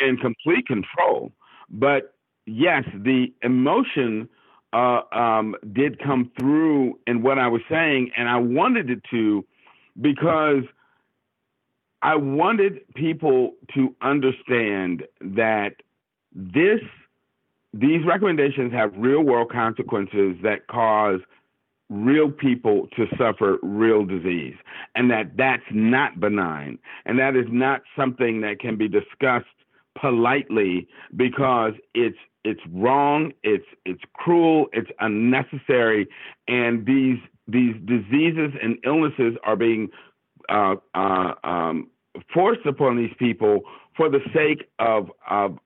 in 0.00 0.16
complete 0.16 0.66
control. 0.66 1.32
But 1.70 2.14
yes, 2.46 2.84
the 2.94 3.32
emotion 3.42 4.28
uh, 4.72 5.00
um, 5.12 5.54
did 5.72 5.98
come 6.02 6.30
through 6.38 6.98
in 7.06 7.22
what 7.22 7.38
I 7.38 7.48
was 7.48 7.62
saying, 7.70 8.10
and 8.16 8.28
I 8.28 8.36
wanted 8.36 8.90
it 8.90 9.02
to 9.10 9.44
because 10.00 10.64
I 12.02 12.16
wanted 12.16 12.80
people 12.94 13.54
to 13.74 13.94
understand 14.02 15.04
that 15.20 15.76
this 16.32 16.80
these 17.74 18.04
recommendations 18.06 18.72
have 18.72 18.92
real 18.96 19.22
world 19.22 19.50
consequences 19.52 20.36
that 20.42 20.66
cause 20.68 21.20
real 21.90 22.30
people 22.30 22.86
to 22.96 23.06
suffer 23.16 23.58
real 23.62 24.04
disease 24.04 24.54
and 24.94 25.10
that 25.10 25.36
that's 25.36 25.62
not 25.70 26.20
benign 26.20 26.78
and 27.06 27.18
that 27.18 27.34
is 27.34 27.46
not 27.48 27.82
something 27.96 28.40
that 28.42 28.58
can 28.60 28.76
be 28.76 28.88
discussed 28.88 29.46
politely 30.00 30.88
because 31.16 31.72
it's 31.94 32.18
it's 32.44 32.60
wrong, 32.72 33.32
it's 33.42 33.66
it's 33.84 34.00
cruel, 34.14 34.66
it's 34.72 34.90
unnecessary, 35.00 36.06
and 36.46 36.86
these 36.86 37.18
these 37.46 37.74
diseases 37.84 38.52
and 38.62 38.78
illnesses 38.84 39.34
are 39.44 39.56
being 39.56 39.88
uh, 40.48 40.76
uh, 40.94 41.32
um, 41.44 41.88
forced 42.32 42.64
upon 42.66 42.96
these 42.96 43.12
people 43.18 43.60
for 43.96 44.08
the 44.08 44.20
sake 44.34 44.68
of 44.78 45.10
of 45.28 45.58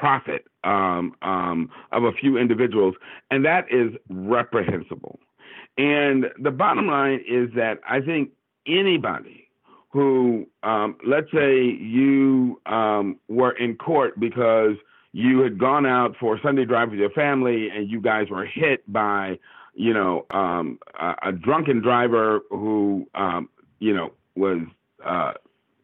profit 0.00 0.44
um, 0.64 1.14
um, 1.22 1.70
of 1.92 2.04
a 2.04 2.12
few 2.12 2.36
individuals, 2.36 2.94
and 3.30 3.44
that 3.44 3.64
is 3.70 3.92
reprehensible. 4.10 5.18
And 5.76 6.26
the 6.40 6.50
bottom 6.50 6.88
line 6.88 7.20
is 7.28 7.50
that 7.54 7.78
I 7.88 8.00
think 8.00 8.30
anybody 8.66 9.47
who, 9.98 10.46
um, 10.62 10.96
let's 11.04 11.26
say, 11.32 11.60
you 11.64 12.60
um, 12.66 13.18
were 13.26 13.50
in 13.50 13.74
court 13.74 14.18
because 14.20 14.76
you 15.12 15.40
had 15.40 15.58
gone 15.58 15.86
out 15.86 16.14
for 16.20 16.36
a 16.36 16.40
Sunday 16.40 16.64
drive 16.64 16.90
with 16.90 17.00
your 17.00 17.10
family 17.10 17.68
and 17.68 17.90
you 17.90 18.00
guys 18.00 18.30
were 18.30 18.44
hit 18.46 18.90
by, 18.92 19.36
you 19.74 19.92
know, 19.92 20.24
um, 20.30 20.78
a, 21.00 21.14
a 21.24 21.32
drunken 21.32 21.80
driver 21.82 22.42
who, 22.50 23.08
um, 23.16 23.48
you 23.80 23.92
know, 23.92 24.12
was 24.36 24.60
uh, 25.04 25.32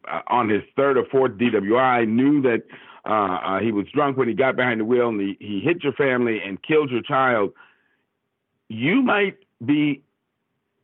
uh 0.09 0.21
on 0.27 0.47
his 0.47 0.61
third 0.77 0.97
or 0.97 1.05
fourth 1.11 1.33
DWI, 1.33 2.07
knew 2.07 2.41
that 2.41 2.63
uh, 3.05 3.09
uh, 3.09 3.59
he 3.59 3.73
was 3.73 3.85
drunk 3.93 4.15
when 4.15 4.29
he 4.29 4.33
got 4.33 4.55
behind 4.55 4.79
the 4.79 4.85
wheel 4.85 5.09
and 5.09 5.19
he, 5.19 5.35
he 5.41 5.59
hit 5.59 5.83
your 5.83 5.93
family 5.93 6.39
and 6.39 6.63
killed 6.63 6.89
your 6.89 7.01
child. 7.01 7.51
You 8.69 9.01
might 9.01 9.35
be 9.65 10.04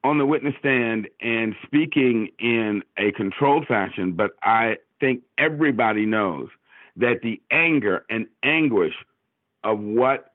on 0.03 0.17
the 0.17 0.25
witness 0.25 0.55
stand 0.59 1.07
and 1.21 1.55
speaking 1.65 2.29
in 2.39 2.83
a 2.97 3.11
controlled 3.11 3.67
fashion, 3.67 4.13
but 4.13 4.31
I 4.43 4.77
think 4.99 5.21
everybody 5.37 6.05
knows 6.05 6.47
that 6.97 7.21
the 7.23 7.41
anger 7.51 8.05
and 8.09 8.27
anguish 8.43 8.93
of 9.63 9.79
what 9.79 10.33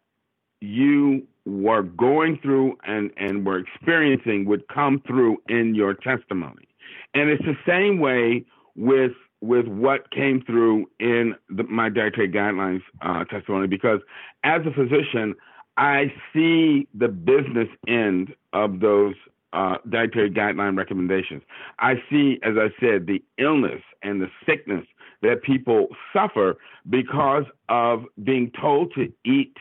you 0.60 1.26
were 1.44 1.82
going 1.82 2.38
through 2.42 2.76
and, 2.84 3.10
and 3.16 3.44
were 3.46 3.58
experiencing 3.58 4.46
would 4.46 4.66
come 4.68 5.02
through 5.06 5.38
in 5.48 5.74
your 5.74 5.94
testimony. 5.94 6.68
And 7.14 7.30
it's 7.30 7.44
the 7.44 7.56
same 7.66 8.00
way 8.00 8.44
with 8.74 9.12
with 9.42 9.66
what 9.66 10.10
came 10.10 10.42
through 10.46 10.86
in 10.98 11.34
the, 11.50 11.62
my 11.64 11.90
dietary 11.90 12.28
guidelines 12.28 12.80
uh, 13.02 13.22
testimony 13.24 13.66
because 13.66 14.00
as 14.44 14.62
a 14.66 14.70
physician, 14.70 15.34
I 15.76 16.12
see 16.32 16.88
the 16.94 17.08
business 17.08 17.68
end 17.86 18.34
of 18.54 18.80
those 18.80 19.14
uh, 19.56 19.78
dietary 19.88 20.30
guideline 20.30 20.76
recommendations. 20.76 21.42
I 21.78 21.94
see, 22.10 22.38
as 22.42 22.54
I 22.58 22.68
said, 22.78 23.06
the 23.06 23.22
illness 23.38 23.82
and 24.02 24.20
the 24.20 24.28
sickness 24.44 24.84
that 25.22 25.42
people 25.42 25.88
suffer 26.12 26.58
because 26.90 27.44
of 27.68 28.04
being 28.22 28.52
told 28.60 28.92
to 28.94 29.12
eat 29.24 29.56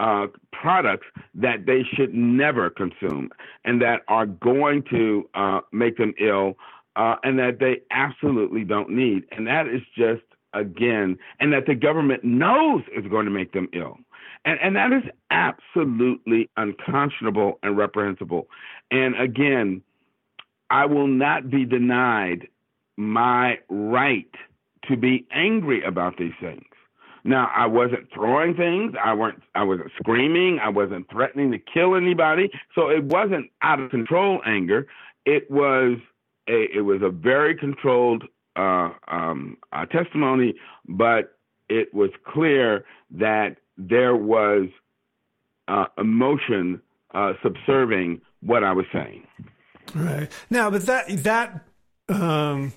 uh, 0.00 0.26
products 0.52 1.06
that 1.34 1.66
they 1.66 1.82
should 1.94 2.12
never 2.14 2.68
consume 2.68 3.30
and 3.64 3.80
that 3.80 4.02
are 4.08 4.26
going 4.26 4.82
to 4.90 5.28
uh, 5.34 5.60
make 5.72 5.96
them 5.96 6.14
ill 6.20 6.54
uh, 6.96 7.16
and 7.22 7.38
that 7.38 7.58
they 7.60 7.80
absolutely 7.92 8.64
don't 8.64 8.90
need. 8.90 9.24
And 9.32 9.46
that 9.46 9.68
is 9.68 9.82
just 9.96 10.22
again 10.54 11.16
and 11.40 11.52
that 11.52 11.66
the 11.66 11.74
government 11.74 12.24
knows 12.24 12.82
is 12.96 13.06
going 13.08 13.26
to 13.26 13.30
make 13.30 13.52
them 13.52 13.68
ill. 13.72 13.98
And, 14.44 14.58
and 14.62 14.76
that 14.76 14.92
is 14.92 15.02
absolutely 15.30 16.48
unconscionable 16.56 17.58
and 17.62 17.76
reprehensible. 17.76 18.48
And 18.90 19.20
again, 19.20 19.82
I 20.70 20.86
will 20.86 21.06
not 21.06 21.50
be 21.50 21.64
denied 21.64 22.48
my 22.96 23.58
right 23.68 24.30
to 24.88 24.96
be 24.96 25.26
angry 25.32 25.82
about 25.84 26.16
these 26.16 26.32
things. 26.40 26.64
Now, 27.24 27.50
I 27.54 27.66
wasn't 27.66 28.08
throwing 28.12 28.54
things. 28.54 28.94
I 29.02 29.12
weren't. 29.12 29.42
I 29.54 29.62
wasn't 29.64 29.90
screaming. 29.98 30.60
I 30.62 30.68
wasn't 30.68 31.10
threatening 31.10 31.50
to 31.52 31.58
kill 31.58 31.94
anybody. 31.94 32.50
So 32.74 32.88
it 32.88 33.04
wasn't 33.04 33.50
out 33.60 33.80
of 33.80 33.90
control 33.90 34.40
anger. 34.46 34.86
It 35.26 35.50
was 35.50 35.98
a. 36.48 36.68
It 36.74 36.84
was 36.84 37.02
a 37.02 37.10
very 37.10 37.54
controlled 37.54 38.24
uh, 38.56 38.90
um, 39.08 39.58
uh, 39.72 39.84
testimony, 39.86 40.54
but 40.88 41.36
it 41.68 41.92
was 41.92 42.10
clear 42.26 42.84
that 43.10 43.56
there 43.78 44.16
was 44.16 44.68
uh, 45.68 45.86
emotion 45.96 46.82
uh, 47.14 47.32
subserving 47.42 48.20
what 48.40 48.64
I 48.64 48.72
was 48.72 48.86
saying. 48.92 49.26
Right 49.94 50.30
now, 50.50 50.70
but 50.70 50.84
that 50.86 51.08
that 51.24 51.64
um, 52.08 52.72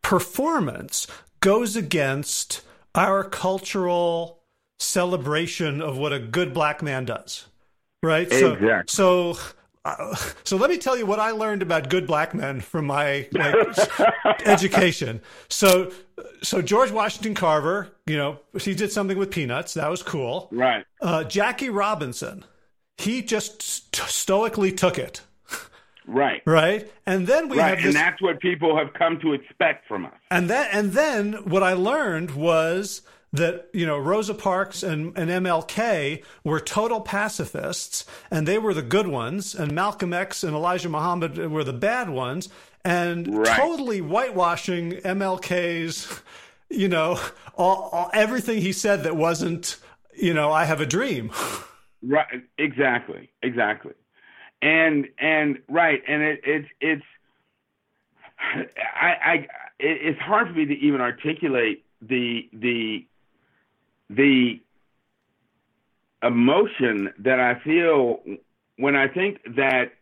performance 0.00 1.06
goes 1.40 1.76
against 1.76 2.62
our 2.94 3.24
cultural 3.24 4.40
celebration 4.78 5.82
of 5.82 5.98
what 5.98 6.12
a 6.12 6.18
good 6.18 6.54
black 6.54 6.82
man 6.82 7.04
does. 7.04 7.46
Right? 8.02 8.28
Exactly. 8.28 8.68
So, 8.86 9.34
so 9.34 9.40
uh, 9.84 10.14
so 10.44 10.56
let 10.56 10.70
me 10.70 10.78
tell 10.78 10.96
you 10.96 11.06
what 11.06 11.18
I 11.18 11.30
learned 11.30 11.62
about 11.62 11.88
good 11.88 12.06
black 12.06 12.34
men 12.34 12.60
from 12.60 12.86
my 12.86 13.28
like, 13.32 14.46
education. 14.46 15.20
So, 15.48 15.92
so 16.42 16.62
George 16.62 16.90
Washington 16.90 17.34
Carver, 17.34 17.88
you 18.06 18.16
know, 18.16 18.40
he 18.60 18.74
did 18.74 18.92
something 18.92 19.18
with 19.18 19.30
peanuts. 19.30 19.74
That 19.74 19.90
was 19.90 20.02
cool. 20.02 20.48
Right. 20.50 20.84
Uh, 21.00 21.24
Jackie 21.24 21.70
Robinson, 21.70 22.44
he 22.96 23.22
just 23.22 23.62
st- 23.62 24.08
stoically 24.08 24.72
took 24.72 24.98
it. 24.98 25.22
Right. 26.06 26.42
Right. 26.46 26.90
And 27.06 27.26
then 27.26 27.48
we 27.48 27.58
right. 27.58 27.68
have 27.68 27.76
this, 27.78 27.86
and 27.86 27.94
that's 27.94 28.20
what 28.22 28.40
people 28.40 28.76
have 28.76 28.94
come 28.94 29.20
to 29.20 29.34
expect 29.34 29.86
from 29.86 30.06
us. 30.06 30.14
And 30.30 30.48
that 30.48 30.70
and 30.72 30.92
then 30.92 31.34
what 31.44 31.62
I 31.62 31.74
learned 31.74 32.30
was 32.30 33.02
that 33.32 33.68
you 33.72 33.86
know 33.86 33.98
Rosa 33.98 34.34
Parks 34.34 34.82
and, 34.82 35.16
and 35.16 35.30
MLK 35.30 36.22
were 36.44 36.60
total 36.60 37.00
pacifists, 37.00 38.04
and 38.30 38.46
they 38.46 38.58
were 38.58 38.74
the 38.74 38.82
good 38.82 39.06
ones, 39.06 39.54
and 39.54 39.72
Malcolm 39.72 40.12
X 40.12 40.42
and 40.42 40.54
Elijah 40.54 40.88
Muhammad 40.88 41.36
were 41.50 41.64
the 41.64 41.72
bad 41.72 42.08
ones, 42.08 42.48
and 42.84 43.38
right. 43.38 43.56
totally 43.56 44.00
whitewashing 44.00 44.92
MLK's, 44.92 46.22
you 46.70 46.88
know, 46.88 47.20
all, 47.54 47.90
all, 47.92 48.10
everything 48.14 48.60
he 48.60 48.72
said 48.72 49.04
that 49.04 49.16
wasn't, 49.16 49.76
you 50.14 50.32
know, 50.32 50.50
I 50.52 50.64
have 50.64 50.80
a 50.80 50.86
dream. 50.86 51.30
Right. 52.00 52.44
Exactly. 52.58 53.28
Exactly. 53.42 53.94
And 54.62 55.08
and 55.18 55.58
right. 55.68 56.00
And 56.06 56.22
it, 56.22 56.40
it's 56.44 56.68
it's 56.80 57.02
I 58.38 59.16
I 59.24 59.46
it's 59.80 60.20
hard 60.20 60.46
for 60.46 60.54
me 60.54 60.66
to 60.66 60.74
even 60.74 61.00
articulate 61.00 61.84
the 62.00 62.48
the 62.52 63.04
the 64.10 64.60
emotion 66.22 67.12
that 67.20 67.40
I 67.40 67.60
feel 67.62 68.20
when 68.76 68.96
I 68.96 69.08
think 69.08 69.38
that 69.56 69.92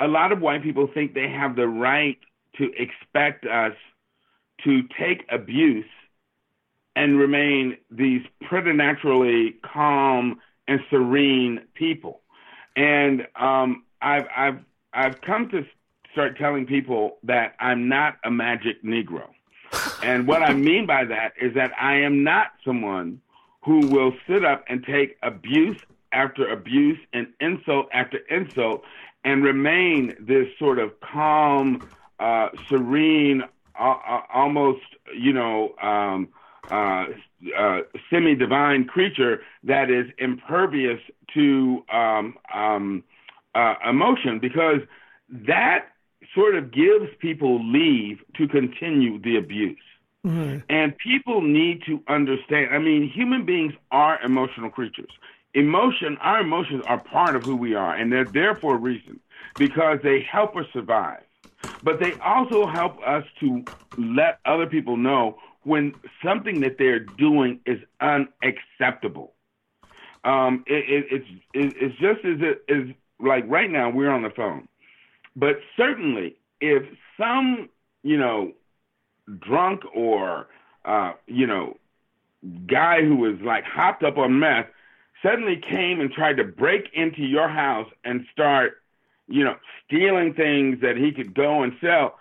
a 0.00 0.08
lot 0.08 0.32
of 0.32 0.40
white 0.40 0.62
people 0.62 0.88
think 0.92 1.14
they 1.14 1.28
have 1.28 1.56
the 1.56 1.68
right 1.68 2.18
to 2.58 2.70
expect 2.76 3.46
us 3.46 3.74
to 4.64 4.82
take 4.98 5.24
abuse 5.30 5.86
and 6.96 7.18
remain 7.18 7.76
these 7.90 8.22
preternaturally 8.42 9.56
calm 9.64 10.40
and 10.68 10.80
serene 10.90 11.60
people. 11.74 12.20
And 12.76 13.26
um, 13.36 13.84
I've 14.00 14.26
I've 14.36 14.58
I've 14.92 15.20
come 15.20 15.48
to 15.50 15.64
start 16.12 16.38
telling 16.38 16.66
people 16.66 17.18
that 17.24 17.54
I'm 17.58 17.88
not 17.88 18.16
a 18.24 18.30
magic 18.30 18.82
Negro. 18.84 19.28
and 20.02 20.26
what 20.26 20.42
I 20.42 20.54
mean 20.54 20.86
by 20.86 21.04
that 21.04 21.32
is 21.40 21.54
that 21.54 21.72
I 21.80 21.96
am 21.96 22.22
not 22.22 22.52
someone 22.64 23.20
who 23.64 23.86
will 23.86 24.12
sit 24.28 24.44
up 24.44 24.64
and 24.68 24.84
take 24.84 25.16
abuse 25.22 25.76
after 26.12 26.46
abuse 26.48 26.98
and 27.12 27.26
insult 27.40 27.86
after 27.92 28.18
insult 28.30 28.82
and 29.24 29.42
remain 29.42 30.14
this 30.20 30.46
sort 30.58 30.78
of 30.78 30.92
calm, 31.00 31.82
uh, 32.20 32.48
serene, 32.68 33.42
uh, 33.78 34.20
almost, 34.32 34.82
you 35.18 35.32
know, 35.32 35.74
um, 35.82 36.28
uh, 36.70 37.06
uh, 37.58 37.78
semi 38.10 38.34
divine 38.34 38.84
creature 38.84 39.40
that 39.64 39.90
is 39.90 40.06
impervious 40.18 41.00
to 41.32 41.82
um, 41.92 42.34
um, 42.54 43.02
uh, 43.54 43.74
emotion 43.88 44.38
because 44.40 44.80
that 45.30 45.86
sort 46.34 46.54
of 46.54 46.72
gives 46.72 47.06
people 47.18 47.64
leave 47.70 48.18
to 48.36 48.48
continue 48.48 49.20
the 49.20 49.36
abuse. 49.36 49.76
Mm-hmm. 50.24 50.58
And 50.70 50.96
people 50.98 51.42
need 51.42 51.82
to 51.86 52.02
understand. 52.08 52.74
I 52.74 52.78
mean, 52.78 53.10
human 53.10 53.44
beings 53.44 53.74
are 53.90 54.20
emotional 54.22 54.70
creatures. 54.70 55.10
Emotion, 55.52 56.16
our 56.20 56.40
emotions 56.40 56.82
are 56.86 56.98
part 56.98 57.36
of 57.36 57.44
who 57.44 57.56
we 57.56 57.74
are, 57.74 57.94
and 57.94 58.12
they're 58.12 58.24
there 58.24 58.54
for 58.54 58.74
a 58.74 58.78
reason 58.78 59.20
because 59.56 59.98
they 60.02 60.20
help 60.20 60.56
us 60.56 60.66
survive. 60.72 61.22
But 61.82 62.00
they 62.00 62.14
also 62.14 62.66
help 62.66 62.98
us 63.06 63.24
to 63.40 63.64
let 63.96 64.40
other 64.44 64.66
people 64.66 64.96
know 64.96 65.38
when 65.62 65.94
something 66.24 66.60
that 66.60 66.78
they're 66.78 67.00
doing 67.00 67.60
is 67.66 67.78
unacceptable. 68.00 69.32
Um, 70.24 70.64
it, 70.66 70.84
it, 70.88 71.06
it's 71.10 71.28
it, 71.52 71.74
it's 71.80 71.98
just 71.98 72.24
as 72.24 72.40
it 72.40 72.64
is 72.68 72.94
like 73.20 73.44
right 73.46 73.70
now 73.70 73.90
we're 73.90 74.10
on 74.10 74.22
the 74.22 74.30
phone, 74.30 74.68
but 75.36 75.56
certainly 75.76 76.36
if 76.60 76.82
some 77.18 77.68
you 78.02 78.16
know 78.16 78.52
drunk 79.38 79.82
or 79.94 80.48
uh, 80.84 81.12
you 81.26 81.46
know 81.46 81.76
guy 82.66 83.02
who 83.02 83.16
was 83.16 83.40
like 83.40 83.64
hopped 83.64 84.02
up 84.02 84.18
on 84.18 84.38
meth 84.38 84.66
suddenly 85.22 85.56
came 85.56 86.00
and 86.00 86.12
tried 86.12 86.36
to 86.36 86.44
break 86.44 86.90
into 86.92 87.22
your 87.22 87.48
house 87.48 87.88
and 88.04 88.26
start 88.30 88.82
you 89.28 89.42
know 89.42 89.56
stealing 89.84 90.34
things 90.34 90.80
that 90.82 90.96
he 90.96 91.12
could 91.12 91.34
go 91.34 91.62
and 91.62 91.72
sell. 91.80 92.18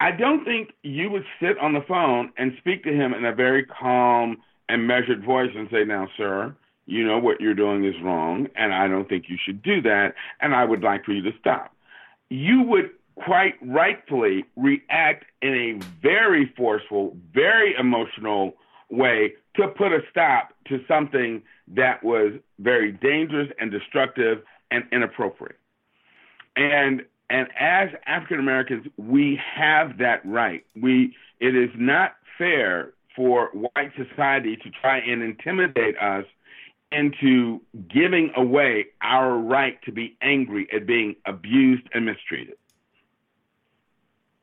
I 0.00 0.10
don't 0.10 0.44
think 0.44 0.72
you 0.82 1.10
would 1.10 1.24
sit 1.40 1.58
on 1.58 1.74
the 1.74 1.82
phone 1.82 2.32
and 2.36 2.54
speak 2.58 2.82
to 2.84 2.92
him 2.92 3.14
in 3.14 3.24
a 3.24 3.32
very 3.32 3.64
calm 3.64 4.38
and 4.68 4.86
measured 4.86 5.24
voice 5.24 5.52
and 5.54 5.68
say 5.70 5.84
now 5.84 6.08
sir 6.16 6.54
you 6.86 7.06
know 7.06 7.18
what 7.18 7.40
you're 7.40 7.54
doing 7.54 7.84
is 7.84 7.94
wrong 8.02 8.48
and 8.56 8.74
i 8.74 8.88
don't 8.88 9.08
think 9.08 9.28
you 9.28 9.36
should 9.44 9.62
do 9.62 9.80
that 9.82 10.14
and 10.40 10.54
i 10.54 10.64
would 10.64 10.82
like 10.82 11.04
for 11.04 11.12
you 11.12 11.22
to 11.22 11.32
stop. 11.38 11.74
You 12.28 12.62
would 12.62 12.90
quite 13.14 13.54
rightfully 13.62 14.44
react 14.56 15.24
in 15.42 15.54
a 15.54 15.84
very 16.02 16.52
forceful, 16.56 17.16
very 17.32 17.74
emotional 17.78 18.54
way 18.90 19.32
to 19.56 19.68
put 19.68 19.92
a 19.92 20.00
stop 20.10 20.54
to 20.66 20.80
something 20.86 21.42
that 21.68 22.02
was 22.02 22.32
very 22.58 22.92
dangerous 22.92 23.48
and 23.58 23.70
destructive 23.70 24.42
and 24.70 24.84
inappropriate. 24.92 25.58
And 26.56 27.02
and 27.30 27.48
as 27.58 27.88
African 28.06 28.40
Americans, 28.40 28.86
we 28.98 29.40
have 29.54 29.98
that 29.98 30.20
right. 30.24 30.64
We 30.76 31.14
it 31.40 31.56
is 31.56 31.70
not 31.76 32.14
fair 32.36 32.92
for 33.16 33.50
white 33.52 33.92
society 33.96 34.56
to 34.56 34.70
try 34.70 34.98
and 34.98 35.22
intimidate 35.22 35.96
us 35.98 36.24
into 36.90 37.60
giving 37.88 38.32
away 38.36 38.86
our 39.00 39.36
right 39.36 39.80
to 39.84 39.92
be 39.92 40.16
angry 40.20 40.68
at 40.74 40.86
being 40.86 41.16
abused 41.26 41.88
and 41.94 42.04
mistreated. 42.04 42.54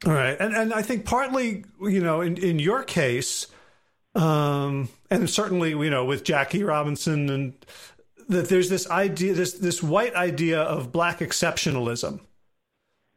All 0.06 0.14
right, 0.14 0.38
and 0.40 0.56
and 0.56 0.74
I 0.74 0.82
think 0.82 1.06
partly, 1.06 1.66
you 1.82 2.00
know, 2.00 2.22
in 2.22 2.38
in 2.38 2.58
your 2.58 2.84
case, 2.84 3.48
um, 4.16 4.90
and 5.12 5.30
certainly, 5.30 5.72
you 5.72 5.90
know, 5.90 6.06
with 6.06 6.24
Jackie 6.24 6.64
Robinson, 6.64 7.30
and 7.30 7.66
that 8.30 8.48
there's 8.48 8.70
this 8.70 8.90
idea, 8.90 9.34
this 9.34 9.54
this 9.54 9.84
white 9.84 10.16
idea 10.16 10.62
of 10.62 10.92
black 10.92 11.20
exceptionalism 11.20 12.22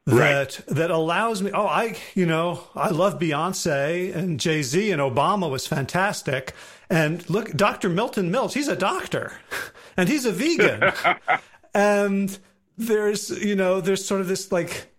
that 0.07 0.59
right. 0.59 0.61
that 0.66 0.91
allows 0.91 1.43
me. 1.43 1.51
Oh, 1.53 1.66
I, 1.66 1.97
you 2.14 2.26
know, 2.26 2.64
I 2.74 2.91
love 2.91 3.18
Beyonce 3.18 4.14
and 4.14 4.41
Jay 4.41 4.62
Z, 4.62 4.91
and 4.91 5.01
Obama 5.01 5.49
was 5.51 5.66
fantastic. 5.66 6.55
And 6.91 7.28
look, 7.30 7.53
Dr. 7.53 7.89
Milton 7.89 8.30
Mills, 8.30 8.55
he's 8.55 8.68
a 8.68 8.76
doctor, 8.76 9.33
and 9.97 10.09
he's 10.09 10.24
a 10.24 10.33
vegan, 10.33 10.93
and 11.74 12.37
there's, 12.76 13.30
you 13.30 13.55
know, 13.55 13.80
there's 13.80 14.05
sort 14.05 14.20
of 14.20 14.28
this 14.28 14.51
like 14.51 14.91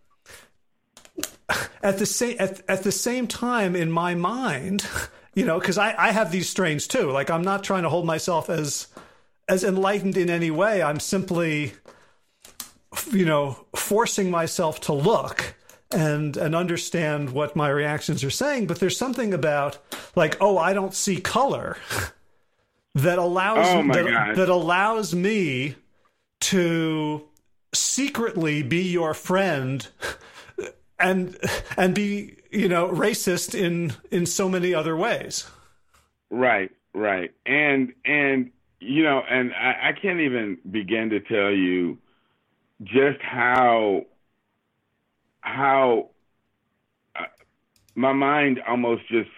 at 1.81 1.97
the 1.97 2.05
same 2.05 2.35
at, 2.39 2.61
at 2.69 2.83
the 2.83 2.91
same 2.91 3.27
time 3.27 3.75
in 3.75 3.91
my 3.91 4.15
mind 4.15 4.85
you 5.33 5.45
know 5.45 5.59
because 5.59 5.77
I, 5.77 5.95
I 5.97 6.11
have 6.11 6.31
these 6.31 6.49
strains 6.49 6.87
too. 6.87 7.11
Like 7.11 7.29
i'm 7.29 7.43
not 7.43 7.63
trying 7.63 7.83
to 7.83 7.89
hold 7.89 8.05
myself 8.05 8.49
as 8.49 8.87
as 9.47 9.63
enlightened 9.63 10.17
in 10.17 10.29
any 10.29 10.51
way. 10.51 10.81
I'm 10.81 10.99
simply 10.99 11.73
you 13.11 13.25
know 13.25 13.65
forcing 13.75 14.29
myself 14.29 14.81
to 14.81 14.93
look 14.93 15.55
and 15.91 16.37
and 16.37 16.55
understand 16.55 17.31
what 17.31 17.55
my 17.55 17.69
reactions 17.69 18.23
are 18.23 18.29
saying. 18.29 18.67
But 18.67 18.79
there's 18.79 18.97
something 18.97 19.33
about 19.33 19.77
like, 20.15 20.37
oh, 20.41 20.57
I 20.57 20.73
don't 20.73 20.93
see 20.93 21.19
color 21.19 21.77
that 22.95 23.17
allows 23.17 23.65
Oh, 23.67 23.87
that, 23.93 24.35
that 24.35 24.49
allows 24.49 25.13
me 25.13 25.75
to 26.41 27.27
secretly 27.73 28.61
be 28.61 28.83
your 28.83 29.13
friend 29.13 29.87
and 31.03 31.37
and 31.77 31.93
be 31.93 32.37
you 32.49 32.67
know 32.67 32.87
racist 32.89 33.53
in 33.53 33.93
in 34.09 34.25
so 34.25 34.49
many 34.49 34.73
other 34.73 34.95
ways. 34.95 35.49
Right, 36.29 36.71
right, 36.93 37.31
and 37.45 37.93
and 38.05 38.51
you 38.79 39.03
know, 39.03 39.21
and 39.29 39.53
I, 39.53 39.89
I 39.89 39.91
can't 39.93 40.19
even 40.19 40.57
begin 40.69 41.09
to 41.11 41.19
tell 41.19 41.51
you 41.51 41.97
just 42.83 43.21
how 43.21 44.05
how 45.41 46.09
uh, 47.15 47.25
my 47.95 48.13
mind 48.13 48.61
almost 48.67 49.07
just 49.09 49.29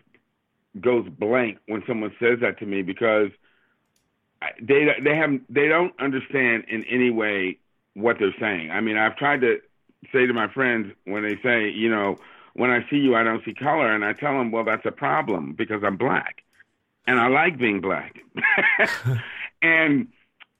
goes 0.79 1.07
blank 1.09 1.57
when 1.67 1.83
someone 1.87 2.13
says 2.19 2.39
that 2.41 2.59
to 2.59 2.65
me 2.65 2.81
because 2.81 3.29
they 4.61 4.87
they 5.03 5.15
have 5.15 5.31
they 5.49 5.67
don't 5.67 5.93
understand 5.99 6.65
in 6.67 6.83
any 6.85 7.09
way 7.09 7.57
what 7.93 8.17
they're 8.19 8.35
saying. 8.39 8.71
I 8.71 8.81
mean, 8.81 8.97
I've 8.97 9.15
tried 9.15 9.41
to 9.41 9.59
say 10.11 10.25
to 10.25 10.33
my 10.33 10.47
friends 10.47 10.93
when 11.05 11.23
they 11.23 11.37
say, 11.41 11.69
you 11.69 11.89
know, 11.89 12.17
when 12.53 12.69
I 12.69 12.87
see 12.89 12.97
you, 12.97 13.15
I 13.15 13.23
don't 13.23 13.43
see 13.43 13.53
color, 13.53 13.91
and 13.93 14.05
I 14.05 14.13
tell 14.13 14.37
them, 14.37 14.51
well, 14.51 14.63
that's 14.63 14.85
a 14.85 14.91
problem 14.91 15.53
because 15.53 15.83
I'm 15.83 15.97
black, 15.97 16.43
and 17.05 17.19
I 17.19 17.27
like 17.27 17.57
being 17.57 17.81
black, 17.81 18.15
and 19.61 20.07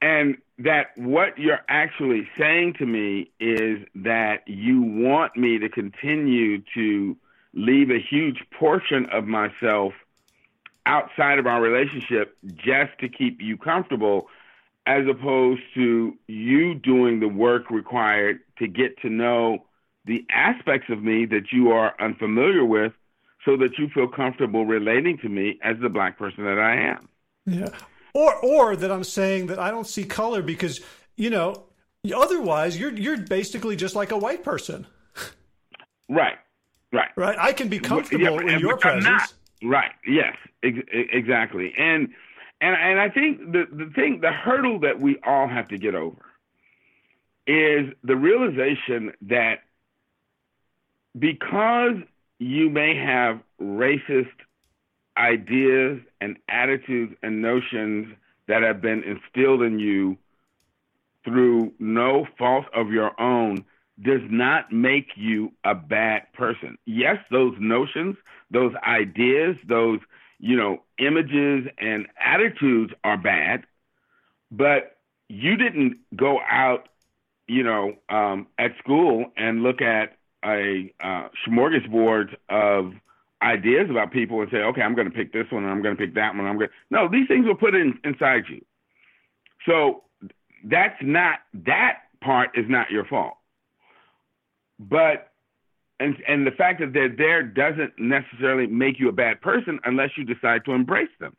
and 0.02 0.38
that 0.60 0.88
what 0.96 1.38
you're 1.38 1.62
actually 1.68 2.28
saying 2.38 2.74
to 2.76 2.86
me 2.86 3.32
is 3.40 3.80
that 3.96 4.48
you 4.48 4.82
want 4.82 5.36
me 5.36 5.58
to 5.60 5.70
continue 5.70 6.62
to 6.74 7.18
leave 7.54 7.90
a 7.90 8.00
huge 8.00 8.44
portion 8.58 9.06
of 9.08 9.26
myself 9.26 9.94
outside 10.86 11.40
of 11.40 11.48
our 11.48 11.62
relationship 11.62 12.38
just 12.56 12.98
to 13.00 13.10
keep 13.10 13.42
you 13.42 13.58
comfortable 13.58 14.28
as 14.86 15.08
opposed 15.08 15.62
to 15.74 16.16
you 16.28 16.76
doing 16.76 17.20
the 17.20 17.28
work 17.28 17.72
required 17.72 18.40
to 18.60 18.68
get 18.68 19.00
to 19.02 19.10
know 19.10 19.66
the 20.06 20.26
aspects 20.30 20.88
of 20.90 21.04
me 21.04 21.26
that 21.26 21.52
you 21.52 21.72
are 21.72 21.94
unfamiliar 22.00 22.64
with 22.66 22.94
so 23.44 23.58
that 23.58 23.78
you 23.78 23.90
feel 23.94 24.08
comfortable 24.08 24.66
relating 24.66 25.18
to 25.20 25.30
me 25.30 25.60
as 25.64 25.78
the 25.82 25.90
black 25.90 26.18
person 26.18 26.44
that 26.46 26.60
I 26.60 26.76
am. 26.76 27.10
Yeah. 27.46 27.70
Or 28.14 28.34
or 28.38 28.76
that 28.76 28.92
I'm 28.92 29.04
saying 29.04 29.48
that 29.48 29.60
I 29.60 29.72
don't 29.72 29.86
see 29.88 30.04
color 30.06 30.42
because 30.42 30.80
you 31.16 31.30
know 31.30 31.66
otherwise 32.16 32.80
you're 32.80 32.94
you're 32.94 33.18
basically 33.18 33.76
just 33.76 33.96
like 33.96 34.12
a 34.12 34.18
white 34.18 34.44
person, 34.44 34.86
Right. 36.10 36.38
Right. 36.94 37.10
right? 37.16 37.38
I 37.40 37.52
can 37.52 37.68
be 37.68 37.80
comfortable 37.80 38.24
Yeah, 38.24 38.54
in 38.56 38.60
your 38.60 38.80
I'm 38.84 39.00
not. 39.00 39.04
presence. 39.04 39.34
Right. 39.64 39.92
Yes. 40.08 40.36
Ex- 40.64 40.78
exactly. 40.94 41.74
And 41.78 42.10
and 42.62 42.76
and 42.76 43.00
I 43.00 43.10
think 43.10 43.52
the 43.52 43.66
the 43.72 43.92
thing 43.96 44.22
the 44.22 44.32
hurdle 44.32 44.80
that 44.80 45.00
we 45.02 45.18
all 45.26 45.48
have 45.48 45.68
to 45.70 45.78
get 45.78 45.94
over 45.96 46.22
is 47.48 47.94
the 48.04 48.16
realization 48.16 49.14
that 49.22 49.60
because 51.18 51.96
you 52.40 52.70
may 52.70 52.96
have 52.96 53.40
racist 53.62 54.28
ideas 55.18 56.00
and 56.20 56.38
attitudes 56.50 57.14
and 57.24 57.42
notions 57.42 58.14
that 58.48 58.64
have 58.64 58.82
been 58.82 59.04
instilled 59.04 59.62
in 59.62 59.80
you 59.80 60.18
through 61.24 61.74
no 61.80 62.28
fault 62.38 62.66
of 62.74 62.92
your 62.92 63.20
own 63.20 63.66
does 64.02 64.22
not 64.30 64.72
make 64.72 65.10
you 65.16 65.52
a 65.64 65.74
bad 65.74 66.24
person. 66.34 66.78
Yes, 66.86 67.18
those 67.32 67.56
notions, 67.60 68.18
those 68.52 68.74
ideas, 68.86 69.56
those, 69.68 70.00
you 70.40 70.58
know, 70.58 70.84
images 71.00 71.68
and 71.78 72.08
attitudes 72.20 72.94
are 73.04 73.18
bad, 73.18 73.64
but 74.52 74.98
you 75.30 75.56
didn't 75.56 75.98
go 76.16 76.40
out, 76.50 76.90
you 77.48 77.64
know, 77.64 77.94
um, 78.10 78.48
at 78.58 78.72
school 78.80 79.26
and 79.38 79.64
look 79.64 79.82
at 79.82 80.18
a 80.44 80.94
uh, 81.04 81.28
smorgasbord 81.48 82.36
of 82.50 82.94
ideas 83.42 83.90
about 83.90 84.12
people 84.12 84.42
and 84.42 84.50
say, 84.52 84.58
okay, 84.58 84.82
I'm 84.82 84.96
going 84.96 85.10
to 85.10 85.14
pick 85.14 85.34
this 85.34 85.46
one 85.52 85.64
and 85.64 85.72
I'm 85.72 85.82
going 85.82 85.96
to 85.96 86.02
pick 86.02 86.16
that 86.16 86.36
one. 86.36 86.46
I'm 86.46 86.58
going. 86.58 86.70
No, 86.90 87.08
these 87.08 87.28
things 87.28 87.46
were 87.46 87.56
put 87.56 87.76
in 87.76 88.00
inside 88.04 88.44
you. 88.50 88.64
So 89.68 90.04
that's 90.64 90.98
not 91.02 91.40
that 91.66 92.00
part 92.22 92.52
is 92.56 92.66
not 92.68 92.92
your 92.92 93.06
fault. 93.06 93.36
But 94.80 95.32
and 96.00 96.16
and 96.28 96.46
the 96.46 96.52
fact 96.52 96.80
that 96.82 96.94
they're 96.94 97.16
there 97.16 97.44
doesn't 97.44 97.94
necessarily 97.98 98.68
make 98.68 99.00
you 99.00 99.10
a 99.10 99.14
bad 99.14 99.42
person 99.42 99.80
unless 99.86 100.10
you 100.18 100.24
decide 100.24 100.66
to 100.66 100.72
embrace 100.72 101.10
them. 101.20 101.36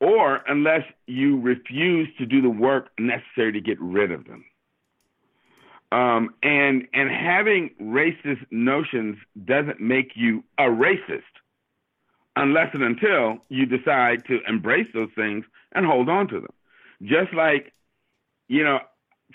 Or 0.00 0.40
unless 0.46 0.82
you 1.06 1.40
refuse 1.40 2.08
to 2.18 2.26
do 2.26 2.42
the 2.42 2.50
work 2.50 2.90
necessary 2.98 3.52
to 3.52 3.60
get 3.60 3.80
rid 3.80 4.12
of 4.12 4.26
them. 4.26 4.44
Um, 5.92 6.34
and 6.42 6.88
and 6.92 7.10
having 7.10 7.70
racist 7.80 8.44
notions 8.50 9.18
doesn't 9.44 9.80
make 9.80 10.12
you 10.16 10.42
a 10.58 10.64
racist 10.64 11.22
unless 12.34 12.68
and 12.74 12.82
until 12.82 13.38
you 13.48 13.66
decide 13.66 14.24
to 14.26 14.40
embrace 14.48 14.88
those 14.92 15.08
things 15.14 15.44
and 15.72 15.86
hold 15.86 16.08
on 16.08 16.28
to 16.28 16.40
them. 16.40 16.52
Just 17.02 17.32
like, 17.32 17.72
you 18.48 18.64
know, 18.64 18.80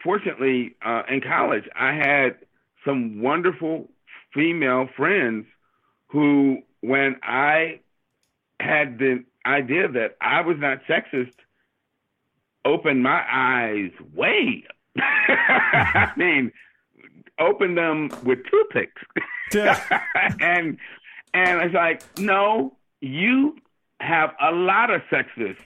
fortunately 0.03 0.75
uh, 0.85 1.03
in 1.09 1.21
college, 1.21 1.63
I 1.75 1.93
had 1.93 2.37
some 2.85 3.21
wonderful 3.21 3.89
female 4.33 4.87
friends 4.95 5.45
who, 6.07 6.59
when 6.81 7.15
I 7.23 7.79
had 8.59 8.99
the 8.99 9.23
idea 9.45 9.87
that 9.87 10.17
I 10.21 10.41
was 10.41 10.57
not 10.59 10.79
sexist, 10.87 11.33
opened 12.65 13.01
my 13.03 13.23
eyes 13.29 13.91
way. 14.13 14.65
I 14.99 16.11
mean, 16.15 16.51
open 17.39 17.75
them 17.75 18.09
with 18.23 18.39
toothpicks. 18.49 19.01
Yeah. 19.53 19.79
and 20.39 20.77
and 21.33 21.61
it's 21.61 21.73
like, 21.73 22.03
no, 22.19 22.75
you 22.99 23.57
have 23.99 24.31
a 24.41 24.51
lot 24.51 24.89
of 24.89 25.01
sexist 25.11 25.57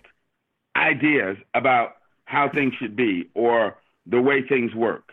ideas 0.75 1.37
about 1.53 1.95
how 2.25 2.49
things 2.49 2.73
should 2.79 2.95
be 2.95 3.29
or 3.33 3.77
the 4.05 4.21
way 4.21 4.41
things 4.41 4.73
work. 4.75 5.11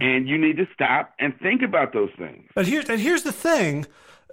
And 0.00 0.26
you 0.26 0.38
need 0.38 0.56
to 0.56 0.66
stop 0.72 1.12
and 1.18 1.38
think 1.40 1.60
about 1.60 1.92
those 1.92 2.08
things. 2.16 2.48
But 2.54 2.66
here's 2.66 2.88
and 2.88 2.98
here's 2.98 3.24
the 3.24 3.32
thing. 3.32 3.84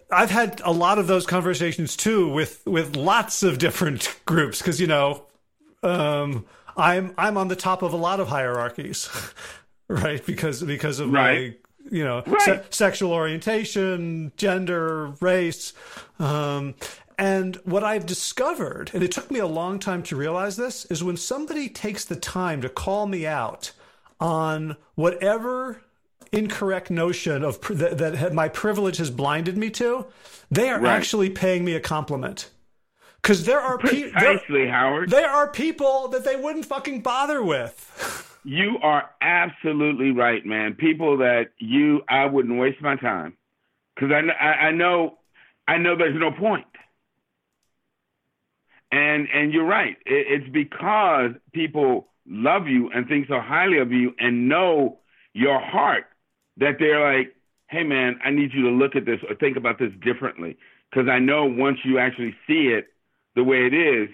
I've 0.09 0.29
had 0.29 0.61
a 0.63 0.71
lot 0.71 0.99
of 0.99 1.07
those 1.07 1.25
conversations 1.25 1.97
too 1.97 2.29
with 2.29 2.65
with 2.65 2.95
lots 2.95 3.43
of 3.43 3.57
different 3.57 4.17
groups 4.25 4.59
because 4.59 4.79
you 4.79 4.87
know 4.87 5.25
um, 5.81 6.45
I'm 6.77 7.13
I'm 7.17 7.37
on 7.37 7.47
the 7.47 7.55
top 7.55 7.81
of 7.81 7.93
a 7.93 7.97
lot 7.97 8.19
of 8.19 8.27
hierarchies, 8.29 9.09
right? 9.87 10.25
Because 10.25 10.63
because 10.63 10.99
of 10.99 11.11
Right. 11.11 11.55
my 11.83 11.89
you 11.91 12.03
know 12.03 12.23
Right. 12.25 12.41
se- 12.41 12.61
sexual 12.69 13.11
orientation, 13.11 14.31
gender, 14.37 15.13
race, 15.21 15.73
um, 16.19 16.75
and 17.17 17.57
what 17.65 17.83
I've 17.83 18.05
discovered, 18.05 18.89
and 18.93 19.03
it 19.03 19.11
took 19.11 19.29
me 19.29 19.39
a 19.39 19.45
long 19.47 19.77
time 19.79 20.01
to 20.03 20.15
realize 20.15 20.55
this, 20.57 20.85
is 20.85 21.03
when 21.03 21.17
somebody 21.17 21.69
takes 21.69 22.05
the 22.05 22.15
time 22.15 22.61
to 22.61 22.69
call 22.69 23.05
me 23.05 23.25
out 23.27 23.71
on 24.19 24.77
whatever 24.95 25.81
incorrect 26.31 26.89
notion 26.89 27.43
of 27.43 27.61
pr- 27.61 27.73
that, 27.73 27.97
that 27.99 28.33
my 28.33 28.47
privilege 28.47 28.97
has 28.97 29.11
blinded 29.11 29.57
me 29.57 29.69
to, 29.69 30.05
they 30.49 30.69
are 30.69 30.79
Right. 30.79 30.89
actually 30.91 31.29
paying 31.29 31.63
me 31.63 31.73
a 31.75 31.79
compliment. 31.79 32.49
Because 33.23 33.45
there 33.45 33.61
are 33.61 33.77
pe- 33.77 34.01
there, 34.01 34.11
Precisely, 34.11 34.67
Howard. 34.67 35.09
there 35.09 35.29
are 35.29 35.47
people 35.47 36.09
that 36.09 36.25
they 36.25 36.35
wouldn't 36.35 36.65
fucking 36.65 37.01
bother 37.01 37.41
with. 37.43 37.89
You 38.45 38.77
are 38.83 39.09
absolutely 39.21 40.11
right, 40.11 40.45
man. 40.45 40.73
People 40.73 41.19
that 41.19 41.51
you, 41.59 42.01
I 42.09 42.25
wouldn't 42.25 42.59
waste 42.59 42.81
my 42.81 42.97
time 42.97 43.37
because 43.95 44.11
I, 44.11 44.19
I, 44.37 44.51
I 44.67 44.71
know, 44.71 45.17
I 45.65 45.77
know 45.77 45.95
there's 45.95 46.19
no 46.19 46.29
point. 46.29 46.65
And 48.91 49.29
and 49.33 49.53
you're 49.53 49.63
right. 49.65 49.95
It, 50.05 50.41
it's 50.41 50.49
because 50.51 51.31
people 51.53 52.09
love 52.27 52.67
you 52.67 52.91
and 52.93 53.07
think 53.07 53.29
so 53.29 53.39
highly 53.39 53.77
of 53.79 53.93
you 53.93 54.13
and 54.19 54.49
know 54.49 54.99
your 55.31 55.61
heart 55.61 56.03
that 56.57 56.73
they're 56.79 56.99
like, 57.17 57.33
hey, 57.69 57.83
man, 57.83 58.19
I 58.25 58.31
need 58.31 58.51
you 58.53 58.63
to 58.63 58.71
look 58.71 58.97
at 58.97 59.05
this 59.05 59.19
or 59.29 59.35
think 59.35 59.55
about 59.55 59.79
this 59.79 59.93
differently 60.03 60.57
because 60.91 61.07
I 61.07 61.19
know 61.19 61.45
once 61.45 61.77
you 61.85 61.97
actually 61.97 62.35
see 62.45 62.67
it 62.77 62.87
the 63.35 63.43
way 63.43 63.65
it 63.65 63.73
is, 63.73 64.09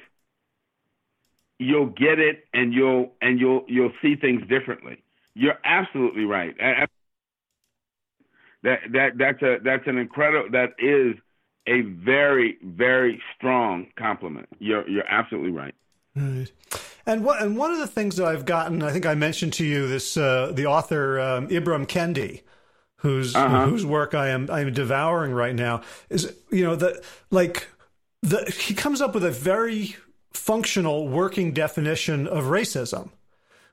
you'll 1.58 1.88
get 1.88 2.20
it 2.20 2.46
and 2.54 2.74
you'll 2.74 3.12
and 3.22 3.40
you'll 3.40 3.66
you'll 3.68 3.92
see 4.02 4.16
things 4.16 4.42
differently. 4.48 5.04
You're 5.36 5.60
absolutely 5.64 6.26
right. 6.26 6.56
That 8.64 8.80
that 8.92 9.18
that's 9.18 9.42
a 9.42 9.58
that's 9.64 9.88
an 9.88 9.98
incredible 9.98 10.50
that 10.52 10.74
is 10.80 11.16
a 11.68 11.82
very 11.82 12.58
very 12.64 13.22
strong 13.36 13.88
compliment. 13.98 14.48
You're 14.60 14.88
you're 14.90 15.08
absolutely 15.08 15.52
right. 15.52 15.76
Right. 16.16 16.52
And 17.06 17.24
what 17.24 17.42
and 17.42 17.58
one 17.58 17.72
of 17.72 17.80
the 17.80 17.88
things 17.88 18.18
that 18.18 18.26
I've 18.26 18.46
gotten, 18.46 18.84
I 18.84 18.92
think 18.92 19.06
I 19.06 19.16
mentioned 19.16 19.54
to 19.54 19.66
you 19.66 19.88
this 19.88 20.18
uh, 20.18 20.52
the 20.54 20.66
author 20.66 21.20
um, 21.20 21.48
Ibram 21.48 21.88
Kendi, 21.88 22.42
whose 22.98 23.36
uh-huh. 23.36 23.68
whose 23.68 23.86
work 23.86 24.14
I 24.14 24.30
am 24.30 24.50
I 24.52 24.62
am 24.62 24.74
devouring 24.74 25.32
right 25.32 25.56
now, 25.56 25.82
is 26.10 26.34
you 26.52 26.64
know 26.64 26.76
that 26.76 27.04
like 27.32 27.68
the 28.22 28.46
he 28.52 28.74
comes 28.74 29.02
up 29.02 29.14
with 29.14 29.24
a 29.24 29.32
very 29.32 29.96
functional 30.34 31.08
working 31.08 31.54
definition 31.54 32.28
of 32.28 32.46
racism, 32.46 33.10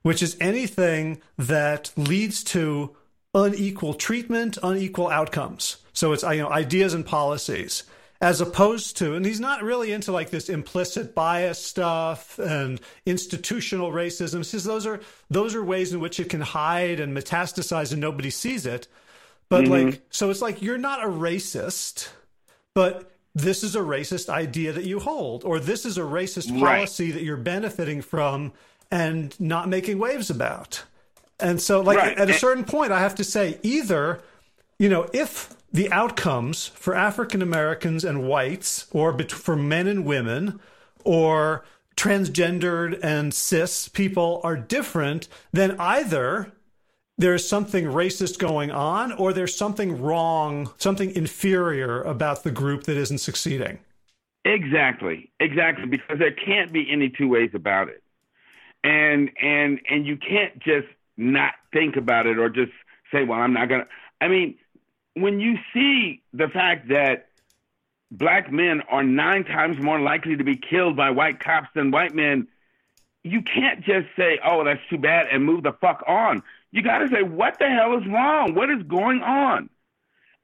which 0.03 0.23
is 0.23 0.37
anything 0.41 1.21
that 1.37 1.93
leads 1.97 2.43
to 2.45 2.97
unequal 3.35 3.95
treatment, 3.95 4.59
unequal 4.63 5.09
outcomes. 5.09 5.79
So 5.93 6.13
it's 6.13 6.23
you 6.23 6.39
know 6.39 6.51
ideas 6.51 6.95
and 6.95 7.05
policies 7.05 7.85
as 8.21 8.41
opposed 8.41 8.97
to, 8.97 9.15
and 9.15 9.27
he's 9.27 9.41
not 9.41 9.63
really 9.63 9.93
into 9.93 10.11
like 10.11 10.31
this 10.31 10.49
implicit 10.49 11.15
bias 11.15 11.63
stuff 11.63 12.39
and 12.39 12.81
institutional 13.05 13.93
racism. 13.93 14.39
He 14.39 14.45
says 14.45 14.65
those 14.65 14.87
are 14.87 15.01
those 15.29 15.55
are 15.55 15.65
ways 15.65 15.93
in 15.93 16.01
which 16.01 16.19
it 16.19 16.31
can 16.31 16.41
hide 16.41 17.01
and 17.01 17.17
metastasize 17.17 17.93
and 17.93 18.01
nobody 18.01 18.31
sees 18.31 18.65
it. 18.65 18.89
But 19.49 19.65
mm-hmm. 19.65 19.91
like, 19.91 20.03
so 20.11 20.31
it's 20.31 20.43
like 20.43 20.63
you're 20.63 20.79
not 20.79 21.05
a 21.05 21.09
racist, 21.09 22.09
but 22.75 23.16
this 23.37 23.63
is 23.63 23.77
a 23.77 23.81
racist 23.81 24.31
idea 24.31 24.73
that 24.73 24.85
you 24.85 24.99
hold, 24.99 25.45
or 25.45 25.61
this 25.61 25.85
is 25.85 25.99
a 25.99 26.03
racist 26.03 26.59
policy 26.59 27.09
right. 27.09 27.15
that 27.15 27.23
you're 27.23 27.37
benefiting 27.37 28.01
from 28.01 28.51
and 28.91 29.39
not 29.39 29.69
making 29.69 29.99
waves 29.99 30.31
about. 30.31 30.85
And 31.39 31.61
so, 31.61 31.83
like, 31.83 31.99
right. 31.99 32.17
at 32.17 32.31
a 32.31 32.33
certain 32.33 32.65
point, 32.65 32.93
I 32.93 33.01
have 33.01 33.15
to 33.17 33.25
say, 33.25 33.59
either, 33.63 34.23
you 34.79 34.89
know, 34.89 35.07
if 35.13 35.55
the 35.71 35.93
outcomes 35.93 36.69
for 36.69 36.95
African 36.95 37.43
Americans 37.43 38.05
and 38.05 38.27
whites, 38.27 38.87
or 38.91 39.19
for 39.29 39.55
men 39.55 39.87
and 39.87 40.07
women, 40.07 40.59
or 41.05 41.63
transgendered 41.95 42.99
and 43.03 43.35
cis 43.35 43.87
people 43.89 44.41
are 44.45 44.57
different, 44.57 45.29
then 45.53 45.79
either 45.79 46.53
there's 47.19 47.49
something 47.49 47.87
racist 47.87 48.39
going 48.39 48.71
on 48.71 49.13
or 49.13 49.33
there's 49.33 49.57
something 49.57 50.01
wrong, 50.01 50.71
something 50.79 51.15
inferior 51.15 52.03
about 52.03 52.43
the 52.43 52.51
group 52.51 52.85
that 52.85 52.97
isn't 52.97 53.19
succeeding. 53.19 53.79
Exactly. 54.45 55.31
Exactly 55.41 55.87
because 55.87 56.19
there 56.19 56.33
can't 56.33 56.73
be 56.73 56.91
any 56.91 57.09
two 57.09 57.29
ways 57.29 57.51
about 57.55 57.89
it. 57.89 58.03
And 58.85 59.31
and 59.41 59.81
and 59.89 60.07
you 60.07 60.17
can't 60.17 60.59
just 60.61 60.87
not 61.17 61.55
think 61.73 61.97
about 61.97 62.27
it 62.27 62.39
or 62.39 62.49
just 62.49 62.73
say, 63.11 63.25
well, 63.25 63.41
I'm 63.41 63.53
not 63.53 63.69
going 63.69 63.81
to 63.83 63.89
I 64.21 64.29
mean, 64.29 64.57
when 65.15 65.41
you 65.41 65.57
see 65.73 66.23
the 66.33 66.49
fact 66.49 66.89
that 66.89 67.29
black 68.11 68.53
men 68.53 68.83
are 68.89 69.03
nine 69.03 69.45
times 69.45 69.79
more 69.83 69.99
likely 70.01 70.37
to 70.37 70.45
be 70.45 70.57
killed 70.57 70.97
by 70.97 71.11
white 71.11 71.41
cops 71.41 71.69
than 71.75 71.91
white 71.91 72.15
men, 72.15 72.47
you 73.25 73.43
can't 73.43 73.81
just 73.81 74.07
say, 74.17 74.39
oh, 74.45 74.63
that's 74.65 74.81
too 74.89 74.99
bad 74.99 75.27
and 75.33 75.45
move 75.45 75.65
the 75.65 75.73
fuck 75.73 76.05
on. 76.07 76.43
You 76.73 76.83
got 76.83 76.99
to 76.99 77.09
say, 77.09 77.23
what 77.23 77.59
the 77.59 77.69
hell 77.69 77.97
is 77.99 78.07
wrong? 78.07 78.55
What 78.55 78.71
is 78.71 78.83
going 78.83 79.23
on? 79.23 79.71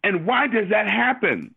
And 0.02 0.26
why 0.26 0.46
does 0.46 0.70
that 0.70 0.88
happen? 0.88 1.54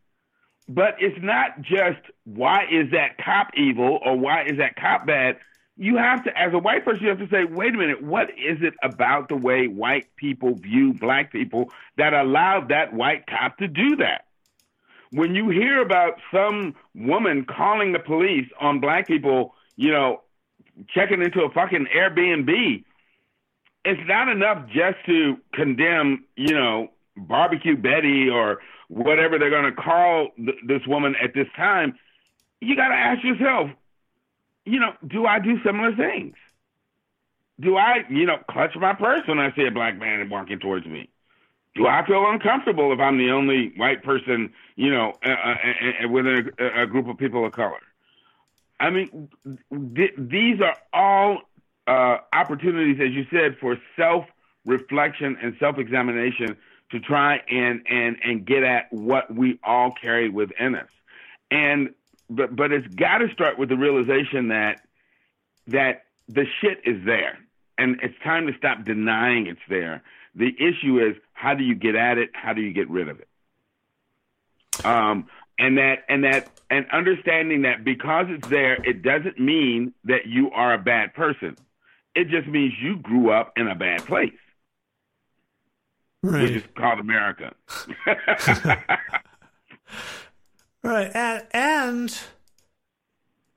But 0.67 0.95
it's 0.99 1.17
not 1.21 1.61
just 1.61 1.99
why 2.23 2.65
is 2.71 2.91
that 2.91 3.17
cop 3.23 3.51
evil 3.55 3.99
or 4.03 4.17
why 4.17 4.45
is 4.45 4.57
that 4.57 4.75
cop 4.75 5.05
bad? 5.05 5.37
you 5.77 5.97
have 5.97 6.23
to, 6.23 6.37
as 6.37 6.53
a 6.53 6.57
white 6.57 6.85
person, 6.85 7.03
you 7.03 7.09
have 7.09 7.19
to 7.19 7.27
say, 7.27 7.43
wait 7.43 7.73
a 7.73 7.77
minute, 7.77 8.01
what 8.01 8.29
is 8.31 8.59
it 8.61 8.73
about 8.81 9.27
the 9.27 9.35
way 9.35 9.67
white 9.67 10.07
people 10.15 10.55
view 10.55 10.93
black 10.93 11.31
people 11.31 11.69
that 11.97 12.13
allowed 12.13 12.69
that 12.69 12.93
white 12.93 13.27
cop 13.27 13.57
to 13.57 13.67
do 13.67 13.97
that? 13.97 14.25
When 15.11 15.35
you 15.35 15.49
hear 15.49 15.81
about 15.81 16.19
some 16.33 16.75
woman 16.93 17.45
calling 17.45 17.91
the 17.91 17.99
police 17.99 18.47
on 18.59 18.79
black 18.79 19.07
people, 19.07 19.53
you 19.75 19.91
know, 19.91 20.21
checking 20.89 21.21
into 21.21 21.43
a 21.43 21.49
fucking 21.49 21.87
Airbnb, 21.95 22.83
it's 23.85 24.01
not 24.07 24.27
enough 24.27 24.67
just 24.67 24.97
to 25.05 25.37
condemn, 25.53 26.25
you 26.35 26.53
know, 26.53 26.89
barbecue 27.15 27.77
Betty 27.77 28.29
or 28.29 28.59
whatever 28.87 29.39
they're 29.39 29.49
going 29.49 29.71
to 29.73 29.81
call 29.81 30.29
th- 30.37 30.57
this 30.67 30.81
woman 30.87 31.15
at 31.21 31.33
this 31.33 31.47
time. 31.55 31.97
You 32.61 32.75
got 32.75 32.89
to 32.89 32.95
ask 32.95 33.23
yourself, 33.23 33.69
you 34.65 34.79
know, 34.79 34.93
do 35.07 35.25
I 35.25 35.39
do 35.39 35.61
similar 35.63 35.95
things? 35.95 36.35
Do 37.59 37.77
I, 37.77 37.99
you 38.09 38.25
know, 38.25 38.37
clutch 38.49 38.75
my 38.75 38.93
purse 38.93 39.21
when 39.27 39.39
I 39.39 39.53
see 39.55 39.65
a 39.65 39.71
black 39.71 39.97
man 39.97 40.29
walking 40.29 40.59
towards 40.59 40.85
me? 40.85 41.09
Do 41.75 41.87
I 41.87 42.05
feel 42.05 42.25
uncomfortable 42.29 42.91
if 42.91 42.99
I'm 42.99 43.17
the 43.17 43.31
only 43.31 43.73
white 43.77 44.03
person, 44.03 44.53
you 44.75 44.91
know, 44.91 45.13
uh, 45.25 45.29
uh, 45.29 46.05
uh, 46.05 46.09
within 46.09 46.49
a, 46.57 46.83
a, 46.83 46.87
group 46.87 47.07
of 47.07 47.17
people 47.17 47.45
of 47.45 47.51
color? 47.51 47.79
I 48.79 48.89
mean, 48.89 49.29
th- 49.95 50.13
these 50.17 50.61
are 50.61 50.75
all 50.93 51.41
uh, 51.87 52.17
opportunities, 52.33 52.99
as 52.99 53.11
you 53.13 53.25
said, 53.31 53.57
for 53.59 53.77
self 53.95 54.25
reflection 54.65 55.37
and 55.41 55.55
self 55.59 55.77
examination 55.77 56.57
to 56.91 56.99
try 56.99 57.41
and, 57.49 57.81
and, 57.89 58.17
and 58.23 58.45
get 58.45 58.63
at 58.63 58.91
what 58.91 59.33
we 59.33 59.59
all 59.63 59.91
carry 59.91 60.29
within 60.29 60.75
us. 60.75 60.89
And 61.51 61.93
but 62.29 62.55
but 62.55 62.71
it's 62.71 62.87
got 62.95 63.19
to 63.19 63.31
start 63.31 63.59
with 63.59 63.69
the 63.69 63.77
realization 63.77 64.47
that 64.49 64.81
that 65.67 66.05
the 66.27 66.45
shit 66.61 66.81
is 66.85 67.05
there, 67.05 67.37
and 67.77 67.99
it's 68.01 68.17
time 68.23 68.47
to 68.47 68.53
stop 68.57 68.83
denying 68.83 69.47
it's 69.47 69.59
there. 69.69 70.01
The 70.33 70.53
issue 70.59 70.99
is 70.99 71.15
how 71.33 71.53
do 71.53 71.63
you 71.63 71.75
get 71.75 71.95
at 71.95 72.17
it? 72.17 72.31
How 72.33 72.53
do 72.53 72.61
you 72.61 72.73
get 72.73 72.89
rid 72.89 73.09
of 73.09 73.19
it? 73.19 73.27
Um, 74.83 75.27
and 75.57 75.77
that 75.77 76.03
and 76.09 76.23
that 76.23 76.49
and 76.69 76.89
understanding 76.91 77.61
that 77.61 77.83
because 77.83 78.25
it's 78.29 78.47
there, 78.47 78.73
it 78.83 79.01
doesn't 79.03 79.39
mean 79.39 79.93
that 80.05 80.25
you 80.25 80.51
are 80.51 80.73
a 80.73 80.79
bad 80.79 81.13
person. 81.13 81.55
It 82.15 82.29
just 82.29 82.47
means 82.47 82.73
you 82.81 82.97
grew 82.97 83.29
up 83.31 83.53
in 83.57 83.67
a 83.67 83.75
bad 83.75 84.05
place, 84.05 84.31
right. 86.23 86.43
which 86.43 86.51
is 86.51 86.63
called 86.75 86.99
America. 86.99 87.53
Right, 90.85 91.09
and, 91.15 91.47
and 91.51 92.19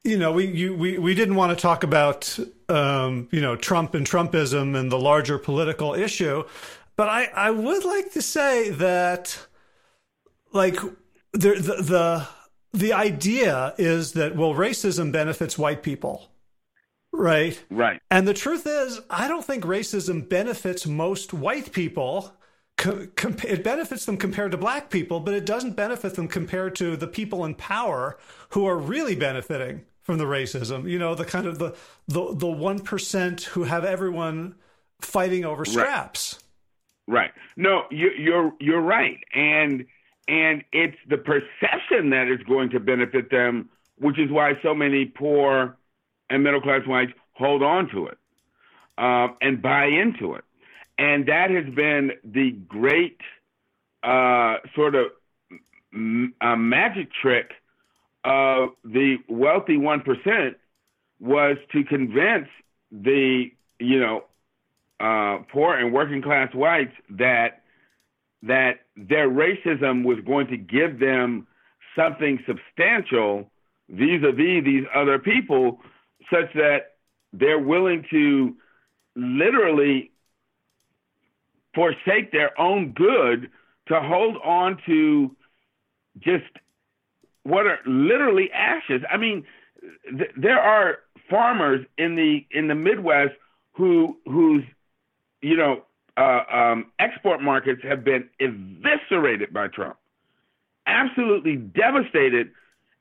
you 0.03 0.17
know, 0.17 0.33
we 0.33 0.47
you, 0.47 0.75
we 0.75 0.97
we 0.97 1.15
didn't 1.15 1.35
want 1.35 1.57
to 1.57 1.61
talk 1.61 1.85
about 1.85 2.39
um, 2.71 3.29
you 3.31 3.43
know 3.43 3.55
Trump 3.55 3.95
and 3.95 4.07
Trumpism 4.07 4.75
and 4.75 4.91
the 4.91 4.99
larger 4.99 5.37
political 5.37 5.93
issue, 5.93 6.45
but 6.97 7.11
I 7.11 7.25
I 7.27 7.51
would 7.51 7.85
like 7.85 8.13
to 8.13 8.23
say 8.23 8.71
that 8.71 9.47
like 10.55 10.77
the 11.33 11.51
the 11.51 11.83
the, 11.83 12.29
the 12.73 12.93
idea 12.95 13.75
is 13.77 14.13
that 14.13 14.35
well 14.35 14.55
racism 14.55 15.13
benefits 15.13 15.59
white 15.59 15.83
people. 15.83 16.31
Right. 17.13 17.63
Right. 17.71 18.01
And 18.11 18.29
the 18.29 18.35
truth 18.35 18.67
is, 18.67 19.01
I 19.11 19.29
don't 19.29 19.45
think 19.45 19.65
racism 19.65 20.29
benefits 20.29 20.87
most 20.87 21.33
white 21.33 21.73
people 21.73 22.33
com- 22.79 23.37
it 23.47 23.63
benefits 23.63 24.07
them 24.07 24.17
compared 24.17 24.53
to 24.53 24.57
black 24.57 24.89
people, 24.89 25.21
but 25.21 25.35
it 25.35 25.45
doesn't 25.45 25.77
benefit 25.77 26.15
them 26.15 26.29
compared 26.29 26.75
to 26.77 26.97
the 26.97 27.07
people 27.07 27.45
in 27.45 27.55
power 27.55 28.17
who 28.51 28.67
are 28.67 28.79
really 28.79 29.15
benefiting 29.15 29.85
from 30.01 30.17
the 30.17 30.25
racism. 30.25 30.89
You 30.89 30.99
know, 30.99 31.15
the 31.15 31.27
kind 31.27 31.47
of 31.47 31.59
the 31.59 31.77
the 32.07 32.35
the 32.35 32.47
one 32.47 32.79
percent 32.79 33.43
who 33.43 33.65
have 33.65 33.85
everyone 33.85 34.55
fighting 35.01 35.45
over 35.45 35.65
scraps. 35.65 36.39
Right. 37.07 37.21
right. 37.21 37.31
No, 37.57 37.83
you, 37.91 38.11
you're 38.17 38.53
you're 38.61 38.81
right, 38.81 39.19
and 39.35 39.85
and 40.29 40.65
it's 40.73 40.97
the 41.09 41.19
perception 41.19 42.11
that 42.11 42.29
is 42.29 42.41
going 42.47 42.71
to 42.71 42.81
benefit 42.81 43.31
them, 43.31 43.69
which 43.99 44.19
is 44.19 44.31
why 44.31 44.53
so 44.63 44.75
many 44.75 45.05
poor 45.05 45.77
and 46.31 46.43
middle 46.43 46.61
class 46.61 46.87
whites 46.87 47.13
hold 47.33 47.63
on 47.63 47.89
to 47.91 48.07
it 48.07 48.19
um, 48.99 49.37
and 49.41 49.63
buy 49.63 49.87
into 49.87 50.35
it. 50.35 50.45
And 50.99 51.27
that 51.27 51.51
has 51.51 51.73
been 51.75 52.13
the 52.25 52.51
great 52.51 53.19
uh, 54.03 54.57
sort 54.75 54.95
of 54.95 55.07
uh, 56.41 56.57
magic 56.57 57.09
trick 57.23 57.53
of 58.25 58.71
the 58.85 59.17
wealthy 59.29 59.77
one 59.77 60.01
percent 60.01 60.57
was 61.21 61.57
to 61.73 61.85
convince 61.85 62.49
the 62.91 63.51
you 63.79 64.01
know 64.01 64.25
uh, 65.01 65.39
poor 65.53 65.77
and 65.77 65.93
working 65.93 66.21
class 66.21 66.53
whites 66.55 66.93
that 67.11 67.63
that 68.43 68.81
their 68.97 69.29
racism 69.29 70.05
was 70.05 70.19
going 70.27 70.47
to 70.49 70.57
give 70.57 70.99
them 70.99 71.47
something 71.97 72.39
substantial 72.47 73.51
vis-a-vis 73.89 74.65
these 74.65 74.85
other 74.95 75.19
people, 75.19 75.81
such 76.31 76.53
that 76.55 76.95
they're 77.33 77.59
willing 77.59 78.05
to 78.11 78.57
literally 79.17 80.11
forsake 81.75 82.33
their 82.33 82.59
own 82.61 82.93
good 82.93 83.51
to 83.89 84.01
hold 84.01 84.37
on 84.45 84.79
to 84.87 85.35
just 86.19 86.45
what 87.43 87.67
are 87.67 87.79
literally 87.87 88.51
ashes. 88.53 89.03
I 89.11 89.17
mean, 89.17 89.45
th- 90.11 90.31
there 90.37 90.59
are 90.61 90.99
farmers 91.31 91.85
in 91.97 92.15
the 92.15 92.47
in 92.51 92.69
the 92.69 92.75
Midwest 92.75 93.35
who 93.73 94.19
whose 94.27 94.65
you 95.41 95.57
know 95.57 95.83
uh, 96.17 96.43
um, 96.53 96.93
export 96.99 97.43
markets 97.43 97.83
have 97.85 98.05
been 98.05 98.29
eviscerated 98.41 99.53
by 99.53 99.69
Trump, 99.69 99.97
absolutely 100.87 101.57
devastated, 101.57 102.51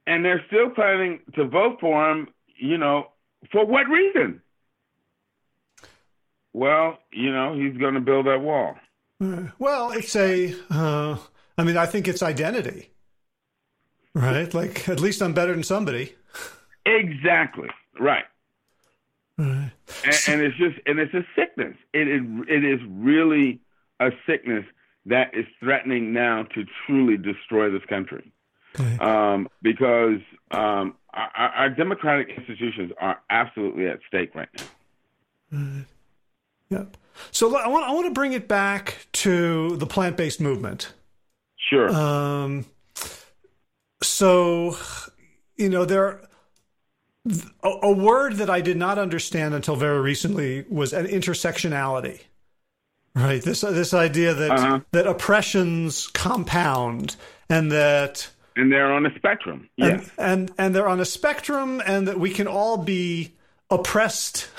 and 0.06 0.24
they're 0.24 0.44
still 0.48 0.70
planning 0.70 1.20
to 1.36 1.46
vote 1.46 1.78
for 1.82 2.10
him. 2.10 2.28
You 2.56 2.78
know, 2.78 3.08
for 3.52 3.66
what 3.66 3.88
reason? 3.88 4.42
Well, 6.54 6.98
you 7.12 7.32
know, 7.32 7.54
he's 7.54 7.78
going 7.78 7.94
to 7.94 8.00
build 8.00 8.26
that 8.26 8.42
wall. 8.42 8.76
Well, 9.60 9.92
it's 9.92 10.16
a. 10.16 10.56
Uh, 10.70 11.18
I 11.58 11.64
mean, 11.64 11.78
I 11.78 11.86
think 11.86 12.08
it's 12.08 12.22
identity, 12.22 12.92
right? 14.14 14.54
Like, 14.54 14.88
at 14.88 15.00
least 15.00 15.22
I'm 15.22 15.34
better 15.34 15.54
than 15.54 15.64
somebody. 15.64 16.16
Exactly. 16.86 17.70
Right. 18.00 18.26
Right. 19.38 19.72
And, 20.04 20.22
and 20.28 20.42
it's 20.42 20.58
just, 20.58 20.78
and 20.86 21.00
it's 21.00 21.14
a 21.14 21.26
sickness. 21.36 21.76
It 21.94 22.08
is, 22.08 22.22
it 22.48 22.64
is 22.64 22.80
really 22.90 23.60
a 24.00 24.12
sickness 24.26 24.66
that 25.06 25.36
is 25.36 25.46
threatening 25.60 26.14
now 26.14 26.44
to 26.56 26.66
truly 26.86 27.18
destroy 27.18 27.70
this 27.72 27.86
country. 27.90 28.32
Um, 29.00 29.48
because 29.64 30.20
um, 30.52 30.94
our, 31.36 31.50
our 31.50 31.70
democratic 31.70 32.30
institutions 32.38 32.92
are 33.00 33.20
absolutely 33.30 33.88
at 33.88 34.00
stake 34.08 34.36
right 34.36 34.50
now. 35.52 35.86
Yep. 36.70 36.98
So 37.32 37.56
I 37.58 37.68
want 37.68 37.86
I 37.86 37.92
want 37.92 38.06
to 38.08 38.14
bring 38.14 38.34
it 38.34 38.48
back 38.48 39.08
to 39.14 39.76
the 39.78 39.88
plant 39.88 40.18
based 40.18 40.40
movement. 40.40 40.94
Sure. 41.70 41.90
Um, 41.90 42.66
so, 44.04 44.78
you 45.56 45.70
know, 45.70 45.86
there 45.86 46.22
a, 47.64 47.70
a 47.84 47.92
word 47.92 48.34
that 48.36 48.50
I 48.50 48.62
did 48.62 48.78
not 48.78 48.98
understand 49.00 49.54
until 49.56 49.76
very 49.76 50.00
recently 50.00 50.66
was 50.70 50.94
an 50.94 51.08
intersectionality. 51.08 52.22
Right. 53.16 53.42
This 53.42 53.62
this 53.62 53.94
idea 53.94 54.34
that 54.36 54.52
Uh-huh. 54.52 54.80
that 54.92 55.08
oppressions 55.08 56.08
compound 56.08 57.16
and 57.50 57.72
that 57.72 58.30
and 58.58 58.72
they're 58.72 58.92
on 58.92 59.06
a 59.06 59.16
spectrum. 59.16 59.70
and, 59.78 60.02
Yes. 60.02 60.12
and 60.18 60.52
and 60.58 60.76
they're 60.76 60.88
on 60.88 61.00
a 61.00 61.06
spectrum 61.06 61.82
and 61.86 62.08
that 62.08 62.20
we 62.20 62.32
can 62.32 62.48
all 62.48 62.78
be 62.78 63.34
oppressed 63.70 64.50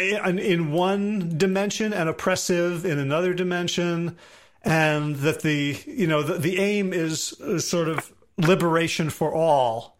in, 0.00 0.38
in 0.38 0.72
one 0.72 1.36
dimension 1.36 1.92
and 1.92 2.08
oppressive 2.08 2.84
in 2.84 2.98
another 2.98 3.34
dimension 3.34 4.16
and 4.62 5.16
that 5.16 5.42
the 5.42 5.78
you 5.86 6.06
know 6.06 6.22
the, 6.22 6.34
the 6.38 6.58
aim 6.58 6.92
is, 6.92 7.32
is 7.40 7.66
sort 7.68 7.88
of 7.88 8.12
liberation 8.38 9.10
for 9.10 9.34
all 9.34 9.96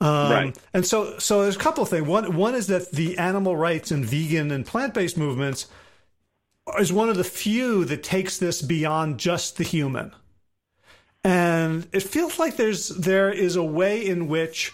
um, 0.00 0.32
Right. 0.32 0.58
and 0.74 0.84
so 0.86 1.18
so 1.18 1.42
there's 1.42 1.56
a 1.56 1.58
couple 1.60 1.82
of 1.82 1.88
things 1.88 2.06
one 2.06 2.36
one 2.36 2.54
is 2.54 2.66
that 2.68 2.90
the 2.92 3.18
animal 3.18 3.56
rights 3.56 3.90
and 3.90 4.04
vegan 4.04 4.50
and 4.50 4.66
plant-based 4.66 5.16
movements 5.16 5.66
is 6.78 6.92
one 6.92 7.08
of 7.08 7.16
the 7.16 7.24
few 7.24 7.84
that 7.86 8.02
takes 8.02 8.38
this 8.38 8.62
beyond 8.62 9.18
just 9.18 9.56
the 9.56 9.64
human 9.64 10.12
and 11.24 11.86
it 11.92 12.02
feels 12.02 12.38
like 12.38 12.56
there's 12.56 12.88
there 12.88 13.30
is 13.30 13.56
a 13.56 13.62
way 13.62 14.04
in 14.04 14.28
which 14.28 14.72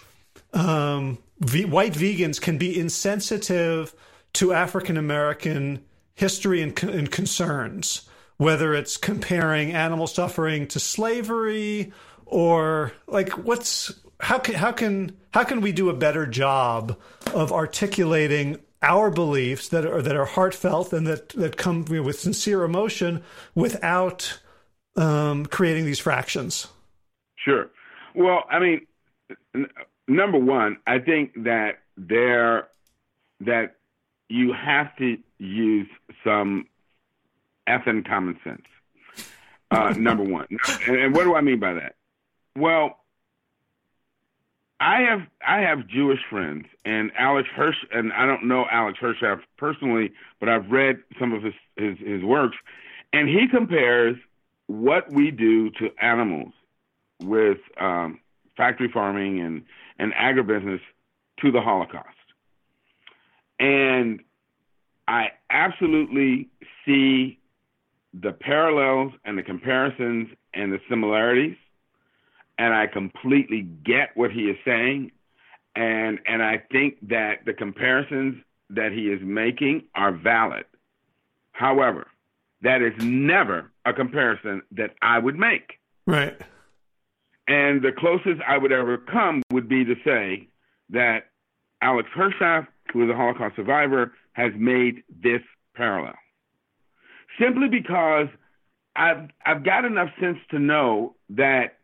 um, 0.53 1.17
ve- 1.39 1.65
white 1.65 1.93
vegans 1.93 2.41
can 2.41 2.57
be 2.57 2.79
insensitive 2.79 3.93
to 4.33 4.53
African 4.53 4.97
American 4.97 5.83
history 6.15 6.61
and, 6.61 6.75
con- 6.75 6.89
and 6.89 7.11
concerns, 7.11 8.07
whether 8.37 8.73
it's 8.73 8.97
comparing 8.97 9.71
animal 9.71 10.07
suffering 10.07 10.67
to 10.67 10.79
slavery 10.79 11.91
or 12.25 12.93
like 13.07 13.29
what's 13.29 13.93
how 14.19 14.37
can 14.39 14.55
how 14.55 14.71
can 14.71 15.15
how 15.33 15.43
can 15.43 15.61
we 15.61 15.71
do 15.71 15.89
a 15.89 15.93
better 15.93 16.25
job 16.25 16.97
of 17.33 17.51
articulating 17.51 18.59
our 18.81 19.09
beliefs 19.09 19.69
that 19.69 19.85
are 19.85 20.01
that 20.01 20.15
are 20.15 20.25
heartfelt 20.25 20.93
and 20.93 21.05
that 21.07 21.29
that 21.29 21.57
come 21.57 21.85
you 21.89 21.97
know, 21.97 22.03
with 22.03 22.19
sincere 22.19 22.63
emotion 22.63 23.21
without 23.55 24.39
um, 24.99 25.45
creating 25.45 25.85
these 25.85 25.99
fractions. 25.99 26.67
Sure. 27.37 27.69
Well, 28.13 28.43
I 28.49 28.59
mean, 28.59 28.87
n- 29.55 29.69
number 30.07 30.37
one, 30.37 30.77
I 30.85 30.99
think 30.99 31.43
that 31.43 31.79
there 31.97 32.67
that 33.41 33.75
you 34.27 34.53
have 34.53 34.95
to 34.97 35.17
use 35.37 35.87
some 36.23 36.67
effing 37.67 38.07
common 38.07 38.37
sense. 38.43 38.65
Uh, 39.71 39.93
number 39.97 40.23
one, 40.23 40.47
and, 40.87 40.97
and 40.97 41.15
what 41.15 41.23
do 41.23 41.35
I 41.35 41.41
mean 41.41 41.59
by 41.59 41.73
that? 41.73 41.95
Well, 42.55 42.97
I 44.79 45.01
have 45.01 45.21
I 45.45 45.59
have 45.59 45.87
Jewish 45.87 46.19
friends, 46.29 46.65
and 46.83 47.11
Alex 47.17 47.47
Hirsch, 47.55 47.77
and 47.91 48.11
I 48.11 48.25
don't 48.25 48.47
know 48.47 48.65
Alex 48.69 48.97
Hirsch 48.99 49.21
personally, 49.57 50.11
but 50.39 50.49
I've 50.49 50.69
read 50.69 50.97
some 51.19 51.33
of 51.33 51.43
his 51.43 51.53
his, 51.77 51.97
his 51.99 52.23
works, 52.23 52.57
and 53.13 53.29
he 53.29 53.47
compares 53.47 54.17
what 54.69 55.11
we 55.11 55.31
do 55.31 55.69
to 55.71 55.89
animals 56.01 56.53
with 57.21 57.57
um, 57.79 58.19
factory 58.55 58.89
farming 58.91 59.41
and 59.41 59.63
and 59.97 60.13
agribusiness 60.13 60.79
to 61.41 61.51
the 61.51 61.61
Holocaust, 61.61 62.07
and 63.59 64.21
I 65.07 65.31
absolutely 65.49 66.49
see 66.85 67.39
the 68.13 68.31
parallels 68.31 69.13
and 69.25 69.37
the 69.37 69.43
comparisons 69.43 70.29
and 70.53 70.71
the 70.71 70.79
similarities 70.89 71.57
and 72.59 72.73
I 72.73 72.87
completely 72.87 73.61
get 73.61 74.09
what 74.15 74.31
he 74.31 74.41
is 74.41 74.57
saying, 74.65 75.11
and 75.75 76.19
and 76.27 76.43
I 76.43 76.61
think 76.71 76.95
that 77.07 77.45
the 77.45 77.53
comparisons 77.53 78.43
that 78.69 78.91
he 78.91 79.09
is 79.09 79.21
making 79.23 79.85
are 79.95 80.11
valid. 80.11 80.65
However, 81.53 82.07
that 82.61 82.81
is 82.81 82.93
never 82.99 83.71
a 83.85 83.93
comparison 83.93 84.61
that 84.71 84.95
I 85.01 85.19
would 85.19 85.37
make. 85.37 85.79
Right. 86.05 86.37
And 87.47 87.81
the 87.81 87.91
closest 87.91 88.41
I 88.47 88.57
would 88.57 88.71
ever 88.71 88.97
come 88.97 89.41
would 89.51 89.67
be 89.67 89.83
to 89.85 89.95
say 90.05 90.47
that 90.89 91.25
Alex 91.81 92.09
Hershaft, 92.15 92.67
who 92.93 93.03
is 93.03 93.09
a 93.09 93.15
Holocaust 93.15 93.55
survivor, 93.55 94.13
has 94.33 94.51
made 94.55 95.03
this 95.23 95.41
parallel. 95.75 96.15
Simply 97.39 97.69
because 97.69 98.27
I've 98.95 99.29
I've 99.45 99.63
got 99.63 99.85
enough 99.85 100.09
sense 100.19 100.37
to 100.51 100.59
know 100.59 101.15
that 101.29 101.77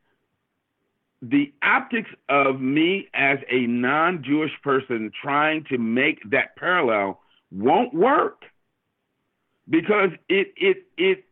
the 1.21 1.53
optics 1.63 2.09
of 2.29 2.59
me 2.59 3.07
as 3.13 3.39
a 3.49 3.65
non-Jewish 3.65 4.51
person 4.63 5.11
trying 5.23 5.63
to 5.69 5.77
make 5.77 6.19
that 6.29 6.55
parallel 6.57 7.21
won't 7.51 7.93
work 7.93 8.43
because 9.69 10.09
it 10.29 10.53
it 10.57 10.85
it 10.97 11.25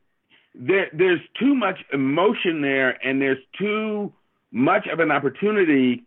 there 0.56 0.90
there's 0.94 1.22
too 1.40 1.56
much 1.56 1.80
emotion 1.92 2.62
there 2.62 2.92
and 3.06 3.22
there's 3.22 3.44
too 3.58 4.14
much 4.52 4.88
of 4.88 5.00
an 5.00 5.12
opportunity 5.12 6.04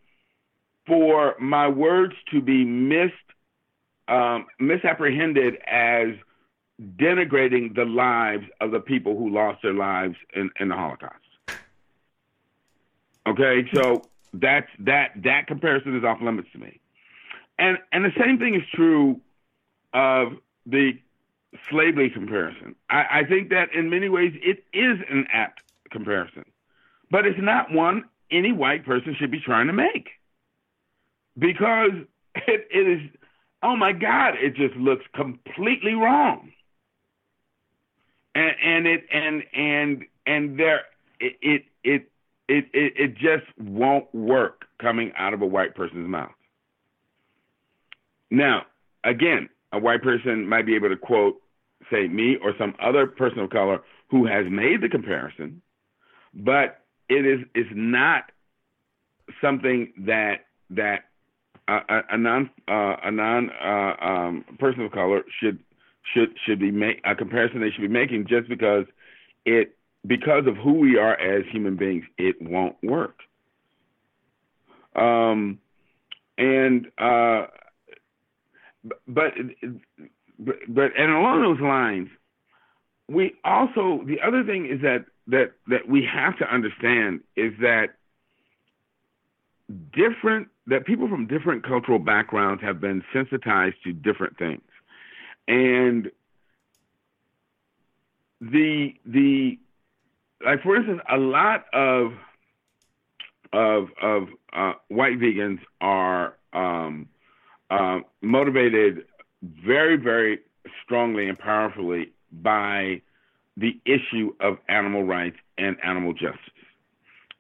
for 0.86 1.34
my 1.40 1.68
words 1.68 2.14
to 2.30 2.40
be 2.40 2.64
missed 2.64 3.14
um, 4.08 4.46
misapprehended 4.60 5.56
as 5.66 6.08
denigrating 6.96 7.74
the 7.74 7.84
lives 7.84 8.44
of 8.60 8.70
the 8.70 8.80
people 8.80 9.16
who 9.16 9.30
lost 9.30 9.62
their 9.62 9.74
lives 9.74 10.14
in, 10.34 10.50
in 10.60 10.68
the 10.68 10.74
Holocaust. 10.74 11.14
Okay, 13.26 13.68
so 13.74 14.02
that's 14.32 14.68
that 14.80 15.10
that 15.24 15.48
comparison 15.48 15.96
is 15.96 16.04
off 16.04 16.20
limits 16.22 16.48
to 16.52 16.58
me. 16.58 16.80
And 17.58 17.78
and 17.90 18.04
the 18.04 18.12
same 18.20 18.38
thing 18.38 18.54
is 18.54 18.62
true 18.72 19.20
of 19.92 20.34
the 20.66 20.92
slavery 21.70 22.10
comparison. 22.10 22.74
I, 22.90 23.20
I 23.20 23.24
think 23.28 23.50
that 23.50 23.72
in 23.74 23.90
many 23.90 24.08
ways 24.08 24.32
it 24.42 24.64
is 24.72 24.98
an 25.10 25.26
apt 25.32 25.62
comparison. 25.90 26.44
But 27.10 27.26
it's 27.26 27.38
not 27.40 27.72
one 27.72 28.04
any 28.30 28.52
white 28.52 28.84
person 28.84 29.14
should 29.18 29.30
be 29.30 29.40
trying 29.40 29.68
to 29.68 29.72
make. 29.72 30.08
Because 31.38 31.92
it, 32.34 32.66
it 32.70 32.88
is 32.88 33.10
oh 33.62 33.76
my 33.76 33.92
God, 33.92 34.34
it 34.40 34.54
just 34.54 34.76
looks 34.76 35.04
completely 35.14 35.94
wrong. 35.94 36.52
And 38.34 38.52
and 38.62 38.86
it 38.86 39.04
and 39.12 39.42
and 39.54 40.04
and 40.26 40.58
there 40.58 40.82
it 41.20 41.36
it 41.40 41.62
it 41.84 42.10
it, 42.48 42.66
it, 42.72 42.92
it 42.96 43.14
just 43.14 43.46
won't 43.58 44.12
work 44.14 44.66
coming 44.80 45.12
out 45.16 45.34
of 45.34 45.42
a 45.42 45.46
white 45.46 45.74
person's 45.74 46.08
mouth. 46.08 46.30
Now, 48.30 48.62
again, 49.02 49.48
a 49.72 49.78
white 49.78 50.02
person 50.02 50.48
might 50.48 50.66
be 50.66 50.76
able 50.76 50.88
to 50.88 50.96
quote, 50.96 51.40
say, 51.90 52.08
me 52.08 52.36
or 52.42 52.52
some 52.58 52.74
other 52.82 53.06
person 53.06 53.38
of 53.40 53.50
color 53.50 53.80
who 54.10 54.26
has 54.26 54.46
made 54.50 54.80
the 54.82 54.88
comparison, 54.88 55.62
but 56.34 56.82
it 57.08 57.26
is 57.26 57.40
is 57.54 57.66
not 57.74 58.30
something 59.40 59.92
that 59.98 60.46
that 60.70 61.04
a, 61.68 62.02
a, 62.10 62.18
non 62.18 62.50
uh, 62.68 62.96
a 63.04 63.10
non 63.10 63.50
uh, 63.50 64.04
um, 64.04 64.44
person 64.58 64.82
of 64.82 64.92
color 64.92 65.22
should 65.40 65.58
should 66.14 66.36
should 66.44 66.58
be 66.58 66.70
make 66.70 67.00
a 67.04 67.14
comparison 67.14 67.60
they 67.60 67.70
should 67.70 67.82
be 67.82 67.88
making 67.88 68.26
just 68.28 68.48
because 68.48 68.84
it 69.44 69.76
because 70.06 70.46
of 70.46 70.56
who 70.56 70.74
we 70.74 70.98
are 70.98 71.18
as 71.18 71.44
human 71.50 71.76
beings, 71.76 72.04
it 72.16 72.36
won't 72.40 72.76
work. 72.82 73.18
Um, 74.94 75.58
and 76.38 76.86
uh, 76.98 77.46
but 79.08 79.32
but 80.38 80.56
but 80.68 80.92
and 80.96 81.10
along 81.12 81.42
those 81.42 81.60
lines, 81.60 82.08
we 83.08 83.34
also 83.44 84.02
the 84.04 84.20
other 84.20 84.44
thing 84.44 84.66
is 84.66 84.80
that 84.82 85.04
that 85.28 85.52
that 85.68 85.88
we 85.88 86.04
have 86.04 86.38
to 86.38 86.52
understand 86.52 87.20
is 87.36 87.52
that 87.60 87.94
different 89.92 90.48
that 90.66 90.84
people 90.86 91.08
from 91.08 91.26
different 91.26 91.64
cultural 91.64 91.98
backgrounds 91.98 92.62
have 92.62 92.80
been 92.80 93.02
sensitized 93.12 93.76
to 93.84 93.92
different 93.92 94.38
things, 94.38 94.62
and 95.48 96.10
the 98.40 98.94
the 99.04 99.58
like 100.44 100.62
for 100.62 100.76
instance, 100.76 101.00
a 101.10 101.16
lot 101.16 101.64
of 101.72 102.12
of 103.52 103.88
of 104.02 104.28
uh, 104.52 104.72
white 104.88 105.18
vegans 105.18 105.60
are 105.80 106.36
um, 106.52 107.08
uh, 107.70 108.00
motivated 108.20 109.04
very 109.64 109.96
very 109.96 110.40
strongly 110.84 111.28
and 111.28 111.38
powerfully 111.38 112.12
by 112.32 113.00
the 113.56 113.80
issue 113.84 114.32
of 114.40 114.58
animal 114.68 115.04
rights 115.04 115.36
and 115.56 115.76
animal 115.82 116.12
justice. 116.12 116.40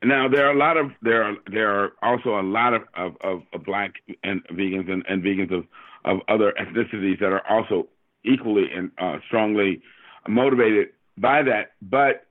Now 0.02 0.28
there 0.28 0.46
are 0.46 0.52
a 0.52 0.58
lot 0.58 0.76
of 0.76 0.90
there 1.02 1.22
are 1.24 1.34
there 1.50 1.70
are 1.70 1.92
also 2.02 2.38
a 2.38 2.42
lot 2.42 2.74
of 2.74 2.82
of, 2.94 3.16
of, 3.22 3.64
black 3.64 3.94
and 4.22 4.42
vegans 4.48 4.90
and, 4.90 5.04
and 5.08 5.22
vegans 5.22 5.52
of 5.52 5.64
of 6.04 6.20
other 6.28 6.54
ethnicities 6.60 7.18
that 7.20 7.32
are 7.32 7.46
also 7.48 7.88
equally 8.24 8.70
and 8.74 8.90
uh, 8.98 9.18
strongly 9.26 9.80
motivated 10.28 10.88
by 11.18 11.42
that, 11.42 11.72
but 11.80 12.26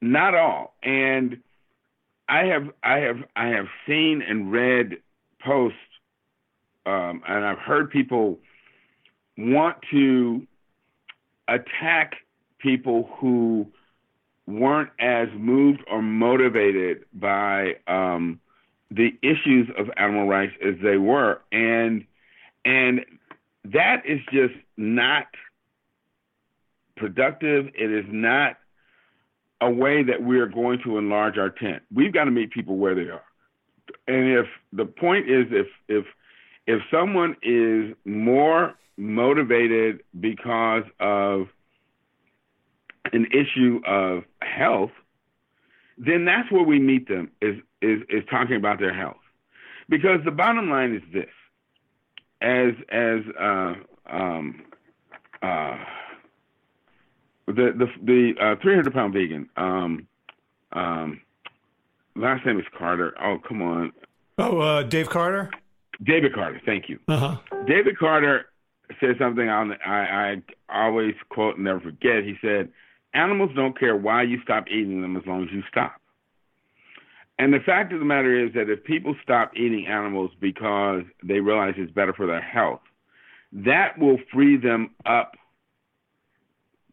not 0.00 0.34
all. 0.34 0.74
And 0.82 1.38
I 2.28 2.46
have 2.46 2.68
I 2.82 2.98
have 2.98 3.18
I 3.36 3.48
have 3.48 3.66
seen 3.86 4.22
and 4.26 4.50
read 4.50 4.98
posts, 5.44 5.78
um, 6.86 7.22
and 7.26 7.44
I've 7.44 7.58
heard 7.58 7.90
people 7.90 8.38
want 9.36 9.78
to 9.90 10.46
attack 11.48 12.14
people 12.58 13.08
who 13.18 13.66
weren't 14.46 14.90
as 14.98 15.28
moved 15.34 15.80
or 15.90 16.02
motivated 16.02 17.04
by 17.12 17.76
um, 17.86 18.40
the 18.90 19.10
issues 19.22 19.68
of 19.78 19.90
animal 19.96 20.26
rights 20.26 20.52
as 20.64 20.74
they 20.82 20.96
were, 20.96 21.40
and 21.50 22.04
and 22.64 23.04
that 23.64 24.02
is 24.06 24.20
just 24.32 24.54
not 24.76 25.26
productive. 26.96 27.66
It 27.74 27.90
is 27.90 28.04
not 28.08 28.56
a 29.60 29.70
way 29.70 30.02
that 30.02 30.22
we 30.22 30.40
are 30.40 30.46
going 30.46 30.80
to 30.84 30.98
enlarge 30.98 31.38
our 31.38 31.50
tent. 31.50 31.82
We've 31.94 32.12
got 32.12 32.24
to 32.24 32.30
meet 32.30 32.50
people 32.50 32.76
where 32.76 32.94
they 32.94 33.10
are. 33.10 33.22
And 34.08 34.28
if 34.28 34.46
the 34.72 34.84
point 34.84 35.30
is 35.30 35.46
if 35.50 35.66
if 35.88 36.04
if 36.66 36.80
someone 36.90 37.36
is 37.42 37.94
more 38.04 38.74
motivated 38.96 40.02
because 40.18 40.84
of 41.00 41.48
an 43.12 43.26
issue 43.32 43.80
of 43.86 44.24
health, 44.40 44.92
then 45.98 46.24
that's 46.24 46.50
where 46.50 46.62
we 46.62 46.78
meet 46.78 47.08
them 47.08 47.30
is 47.40 47.56
is 47.80 48.00
is 48.08 48.24
talking 48.30 48.56
about 48.56 48.78
their 48.78 48.94
health. 48.94 49.16
Because 49.88 50.20
the 50.24 50.30
bottom 50.30 50.70
line 50.70 50.94
is 50.94 51.02
this. 51.12 51.26
As 52.40 52.74
as 52.90 53.20
uh, 53.38 53.74
um, 54.06 54.62
uh, 55.42 55.76
the 57.46 57.72
the 57.76 57.86
the 58.02 58.32
uh, 58.40 58.62
300 58.62 58.92
pound 58.92 59.12
vegan. 59.12 59.48
Um, 59.56 60.06
um, 60.72 61.20
last 62.16 62.46
name 62.46 62.58
is 62.58 62.66
Carter. 62.76 63.14
Oh, 63.22 63.38
come 63.46 63.62
on. 63.62 63.92
Oh, 64.38 64.58
uh, 64.58 64.82
Dave 64.82 65.08
Carter. 65.10 65.50
David 66.02 66.34
Carter. 66.34 66.60
Thank 66.64 66.88
you. 66.88 66.98
Uh-huh. 67.08 67.36
David 67.66 67.98
Carter 67.98 68.46
said 69.00 69.16
something 69.18 69.48
I, 69.48 69.62
I 69.86 70.42
I 70.68 70.84
always 70.86 71.14
quote 71.28 71.56
and 71.56 71.64
never 71.64 71.80
forget. 71.80 72.24
He 72.24 72.34
said, 72.40 72.70
"Animals 73.14 73.50
don't 73.54 73.78
care 73.78 73.96
why 73.96 74.22
you 74.22 74.40
stop 74.42 74.68
eating 74.68 75.02
them 75.02 75.16
as 75.16 75.22
long 75.26 75.44
as 75.44 75.52
you 75.52 75.62
stop." 75.68 76.00
And 77.38 77.52
the 77.52 77.60
fact 77.60 77.92
of 77.92 77.98
the 77.98 78.04
matter 78.04 78.38
is 78.38 78.52
that 78.54 78.70
if 78.70 78.84
people 78.84 79.16
stop 79.22 79.52
eating 79.56 79.86
animals 79.86 80.30
because 80.40 81.02
they 81.22 81.40
realize 81.40 81.74
it's 81.76 81.90
better 81.90 82.12
for 82.12 82.26
their 82.26 82.42
health, 82.42 82.82
that 83.52 83.98
will 83.98 84.18
free 84.32 84.56
them 84.56 84.90
up 85.06 85.32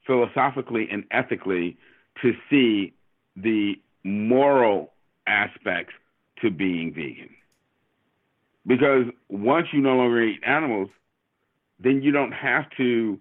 philosophically 0.06 0.88
and 0.92 1.04
ethically 1.12 1.78
to 2.22 2.34
see 2.50 2.94
the 3.36 3.76
moral 4.04 4.94
aspects 5.28 5.94
to 6.42 6.50
being 6.50 6.94
vegan. 6.94 7.30
Because 8.66 9.06
once 9.30 9.68
you 9.72 9.82
no 9.82 9.96
longer 9.96 10.22
eat 10.22 10.42
animals, 10.46 10.90
then 11.80 12.02
you 12.02 12.12
don't 12.12 12.34
have 12.34 12.66
to 12.78 13.20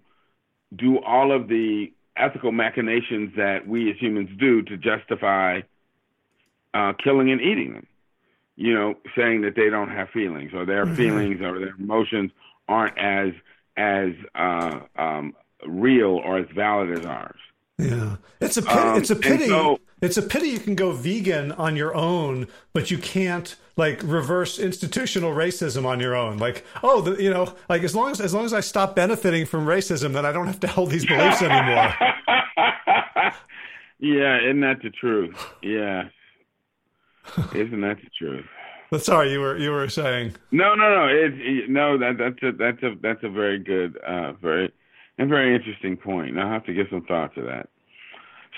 do 0.75 0.99
all 0.99 1.31
of 1.31 1.47
the 1.47 1.91
ethical 2.15 2.51
machinations 2.51 3.35
that 3.37 3.67
we 3.67 3.89
as 3.89 3.97
humans 3.97 4.29
do 4.37 4.61
to 4.63 4.77
justify 4.77 5.61
uh, 6.73 6.93
killing 7.03 7.31
and 7.31 7.41
eating 7.41 7.73
them. 7.73 7.87
You 8.55 8.73
know, 8.73 8.95
saying 9.15 9.41
that 9.41 9.55
they 9.55 9.69
don't 9.69 9.89
have 9.89 10.09
feelings 10.09 10.51
or 10.53 10.65
their 10.65 10.85
mm-hmm. 10.85 10.95
feelings 10.95 11.41
or 11.41 11.59
their 11.59 11.75
emotions 11.79 12.31
aren't 12.67 12.97
as 12.97 13.33
as 13.77 14.09
uh, 14.35 14.79
um, 14.97 15.33
real 15.65 16.17
or 16.17 16.39
as 16.39 16.47
valid 16.53 16.99
as 16.99 17.05
ours. 17.05 17.39
Yeah, 17.77 18.17
it's 18.41 18.57
a 18.57 18.61
pity. 18.61 18.77
Um, 18.77 18.97
it's 18.97 19.09
a 19.09 19.15
pity. 19.15 19.47
So, 19.47 19.79
it's 20.01 20.17
a 20.17 20.21
pity 20.21 20.49
you 20.49 20.59
can 20.59 20.75
go 20.75 20.91
vegan 20.91 21.51
on 21.53 21.75
your 21.75 21.95
own, 21.95 22.47
but 22.73 22.91
you 22.91 22.97
can't 22.97 23.55
like 23.75 24.01
reverse 24.03 24.59
institutional 24.59 25.31
racism 25.31 25.85
on 25.85 25.99
your 25.99 26.15
own. 26.15 26.37
Like, 26.37 26.65
oh, 26.83 27.01
the, 27.01 27.21
you 27.21 27.29
know, 27.29 27.53
like 27.67 27.83
as 27.83 27.95
long 27.95 28.11
as 28.11 28.21
as 28.21 28.33
long 28.33 28.45
as 28.45 28.53
I 28.53 28.59
stop 28.59 28.95
benefiting 28.95 29.45
from 29.45 29.65
racism, 29.65 30.13
then 30.13 30.25
I 30.25 30.31
don't 30.31 30.47
have 30.47 30.59
to 30.61 30.67
hold 30.67 30.91
these 30.91 31.05
beliefs 31.05 31.41
anymore. 31.41 31.93
yeah, 33.99 34.39
isn't 34.43 34.61
that 34.61 34.81
the 34.83 34.89
truth? 34.89 35.35
Yeah, 35.61 36.09
isn't 37.53 37.81
that 37.81 37.97
the 37.97 38.09
truth? 38.17 38.45
But 38.91 39.03
sorry, 39.03 39.31
you 39.31 39.39
were 39.39 39.55
you 39.55 39.69
were 39.69 39.87
saying. 39.87 40.33
No, 40.49 40.73
no, 40.73 40.89
no. 40.89 41.05
It's 41.07 41.35
it, 41.37 41.69
no 41.69 41.99
that 41.99 42.17
that's 42.17 42.41
a 42.41 42.51
that's 42.57 42.81
a 42.81 42.95
that's 42.99 43.23
a 43.23 43.29
very 43.29 43.59
good, 43.59 43.95
uh, 43.97 44.33
very 44.33 44.73
a 45.19 45.27
very 45.27 45.55
interesting 45.55 45.95
point. 45.95 46.31
And 46.31 46.41
I'll 46.41 46.49
have 46.49 46.65
to 46.65 46.73
give 46.73 46.87
some 46.89 47.05
thought 47.05 47.35
to 47.35 47.43
that. 47.43 47.69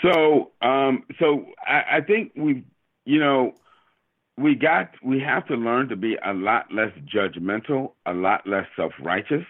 So, 0.01 0.51
um, 0.61 1.03
so 1.19 1.45
I, 1.65 1.97
I 1.97 2.01
think 2.01 2.31
we, 2.35 2.63
you 3.05 3.19
know, 3.19 3.53
we 4.37 4.55
got 4.55 4.91
we 5.03 5.19
have 5.19 5.45
to 5.47 5.55
learn 5.55 5.89
to 5.89 5.95
be 5.95 6.17
a 6.23 6.33
lot 6.33 6.71
less 6.73 6.91
judgmental, 7.05 7.91
a 8.05 8.13
lot 8.13 8.47
less 8.47 8.65
self-righteous, 8.75 9.45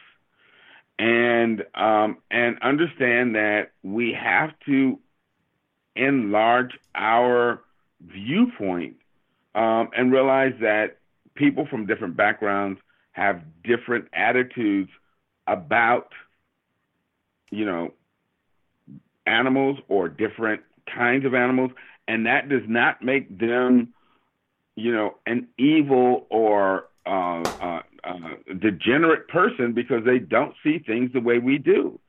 and 1.00 1.64
um, 1.76 2.18
and 2.30 2.58
understand 2.62 3.36
that 3.36 3.72
we 3.84 4.14
have 4.14 4.52
to 4.66 5.00
enlarge 5.96 6.72
our 6.96 7.62
viewpoint 8.02 8.96
um, 9.56 9.90
and 9.96 10.12
realize 10.12 10.54
that 10.62 10.98
people 11.36 11.68
from 11.70 11.86
different 11.86 12.18
backgrounds 12.18 12.80
have 13.14 13.42
different 13.64 14.08
attitudes 14.14 14.90
about 15.48 16.12
you 17.52 17.66
know, 17.66 17.94
animals 19.32 19.78
or 19.88 20.10
different 20.10 20.62
kinds 20.94 21.26
of 21.26 21.34
animals, 21.34 21.72
and 22.08 22.26
that 22.26 22.50
does 22.50 22.64
not 22.68 23.02
make 23.02 23.40
them, 23.40 23.94
you 24.76 24.94
know, 24.94 25.16
an 25.26 25.48
evil 25.58 26.28
or 26.30 26.86
uh, 27.06 27.48
uh, 27.60 27.82
uh, 28.04 28.54
degenerate 28.60 29.28
person 29.28 29.74
because 29.74 30.04
they 30.06 30.20
don't 30.20 30.54
see 30.64 30.80
things 30.80 31.12
the 31.14 31.22
way 31.22 31.40
we 31.40 31.58
do. 31.58 32.00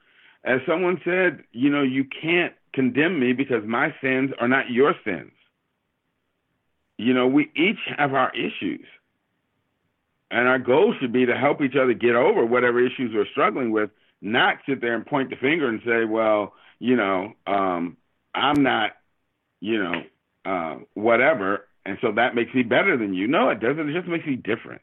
As 0.44 0.60
someone 0.66 1.00
said, 1.04 1.44
you 1.52 1.70
know, 1.70 1.82
you 1.82 2.04
can't 2.04 2.54
condemn 2.72 3.20
me 3.20 3.32
because 3.32 3.62
my 3.64 3.94
sins 4.02 4.30
are 4.40 4.48
not 4.48 4.70
your 4.70 4.94
sins. 5.04 5.32
You 6.98 7.14
know, 7.14 7.26
we 7.26 7.50
each 7.54 7.78
have 7.96 8.14
our 8.14 8.32
issues. 8.34 8.86
And 10.30 10.48
our 10.48 10.58
goal 10.58 10.94
should 10.98 11.12
be 11.12 11.26
to 11.26 11.36
help 11.36 11.60
each 11.60 11.76
other 11.76 11.92
get 11.92 12.16
over 12.16 12.44
whatever 12.44 12.84
issues 12.84 13.12
we're 13.14 13.26
struggling 13.30 13.70
with 13.70 13.90
not 14.22 14.58
sit 14.66 14.80
there 14.80 14.94
and 14.94 15.04
point 15.04 15.30
the 15.30 15.36
finger 15.36 15.68
and 15.68 15.80
say, 15.84 16.04
well, 16.04 16.54
you 16.82 16.96
know, 16.96 17.32
um, 17.46 17.96
I'm 18.34 18.64
not, 18.64 18.90
you 19.60 19.80
know, 19.80 20.02
uh, 20.44 20.78
whatever, 20.94 21.68
and 21.86 21.96
so 22.00 22.10
that 22.16 22.34
makes 22.34 22.52
me 22.54 22.64
better 22.64 22.96
than 22.96 23.14
you. 23.14 23.28
No, 23.28 23.50
it 23.50 23.60
doesn't. 23.60 23.88
It 23.88 23.92
just 23.92 24.08
makes 24.08 24.26
me 24.26 24.34
different. 24.34 24.82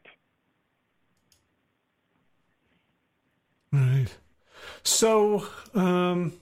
Right. 3.70 4.08
So, 4.82 5.46
um, 5.74 6.32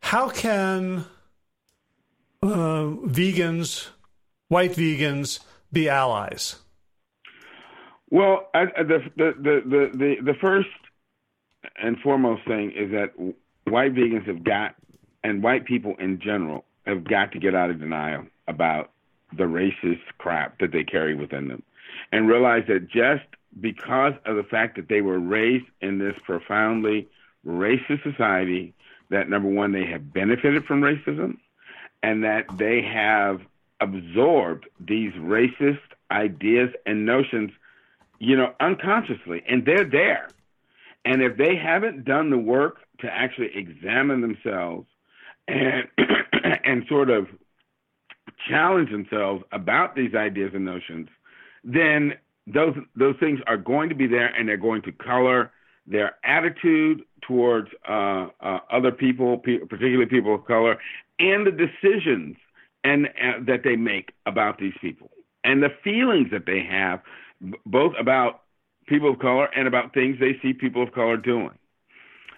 how 0.00 0.28
can 0.28 1.04
uh, 2.42 2.90
vegans, 3.06 3.86
white 4.48 4.72
vegans, 4.72 5.38
be 5.72 5.88
allies? 5.88 6.56
Well, 8.10 8.48
I, 8.52 8.64
the, 8.64 8.98
the 9.16 9.32
the 9.38 9.90
the 9.96 10.16
the 10.24 10.34
first 10.40 10.68
and 11.80 11.96
foremost 12.00 12.44
thing 12.48 12.72
is 12.72 12.90
that 12.90 13.12
white 13.72 13.94
vegans 13.94 14.26
have 14.26 14.44
got, 14.44 14.74
and 15.24 15.42
white 15.42 15.64
people 15.64 15.96
in 15.98 16.20
general, 16.20 16.64
have 16.86 17.04
got 17.04 17.32
to 17.32 17.38
get 17.38 17.54
out 17.54 17.70
of 17.70 17.80
denial 17.80 18.26
about 18.46 18.90
the 19.36 19.44
racist 19.44 20.02
crap 20.18 20.58
that 20.60 20.72
they 20.72 20.84
carry 20.84 21.14
within 21.14 21.48
them 21.48 21.62
and 22.12 22.28
realize 22.28 22.64
that 22.68 22.88
just 22.88 23.24
because 23.60 24.12
of 24.26 24.36
the 24.36 24.42
fact 24.42 24.76
that 24.76 24.88
they 24.88 25.00
were 25.00 25.18
raised 25.18 25.64
in 25.80 25.98
this 25.98 26.14
profoundly 26.24 27.08
racist 27.46 28.02
society, 28.02 28.74
that 29.08 29.30
number 29.30 29.48
one, 29.48 29.72
they 29.72 29.86
have 29.86 30.12
benefited 30.12 30.64
from 30.66 30.82
racism 30.82 31.38
and 32.02 32.24
that 32.24 32.44
they 32.58 32.82
have 32.82 33.40
absorbed 33.80 34.66
these 34.80 35.12
racist 35.14 35.80
ideas 36.10 36.70
and 36.84 37.06
notions, 37.06 37.50
you 38.18 38.36
know, 38.36 38.52
unconsciously. 38.60 39.42
And 39.48 39.64
they're 39.64 39.84
there. 39.84 40.28
And 41.04 41.22
if 41.22 41.36
they 41.36 41.56
haven't 41.56 42.04
done 42.04 42.30
the 42.30 42.38
work 42.38 42.78
to 43.00 43.08
actually 43.08 43.50
examine 43.54 44.20
themselves 44.20 44.86
and 45.48 45.88
and 46.64 46.84
sort 46.88 47.10
of 47.10 47.26
challenge 48.48 48.90
themselves 48.90 49.42
about 49.52 49.96
these 49.96 50.14
ideas 50.14 50.52
and 50.54 50.64
notions, 50.64 51.08
then 51.64 52.14
those 52.46 52.74
those 52.96 53.16
things 53.20 53.40
are 53.46 53.56
going 53.56 53.88
to 53.88 53.94
be 53.94 54.06
there 54.06 54.26
and 54.26 54.48
they're 54.48 54.56
going 54.56 54.82
to 54.82 54.92
color 54.92 55.52
their 55.86 56.16
attitude 56.24 57.02
towards 57.26 57.68
uh, 57.88 58.28
uh, 58.40 58.58
other 58.70 58.92
people, 58.92 59.38
pe- 59.38 59.58
particularly 59.58 60.06
people 60.06 60.34
of 60.34 60.44
color, 60.44 60.78
and 61.18 61.46
the 61.46 61.50
decisions 61.50 62.36
and 62.84 63.06
uh, 63.06 63.38
that 63.46 63.62
they 63.64 63.76
make 63.76 64.12
about 64.26 64.58
these 64.58 64.74
people 64.80 65.10
and 65.44 65.62
the 65.62 65.70
feelings 65.82 66.28
that 66.30 66.46
they 66.46 66.62
have, 66.68 67.00
b- 67.40 67.58
both 67.66 67.92
about 67.98 68.41
people 68.92 69.10
of 69.10 69.18
color 69.18 69.46
and 69.56 69.66
about 69.66 69.94
things 69.94 70.18
they 70.20 70.38
see 70.42 70.52
people 70.52 70.82
of 70.82 70.92
color 70.92 71.16
doing. 71.16 71.58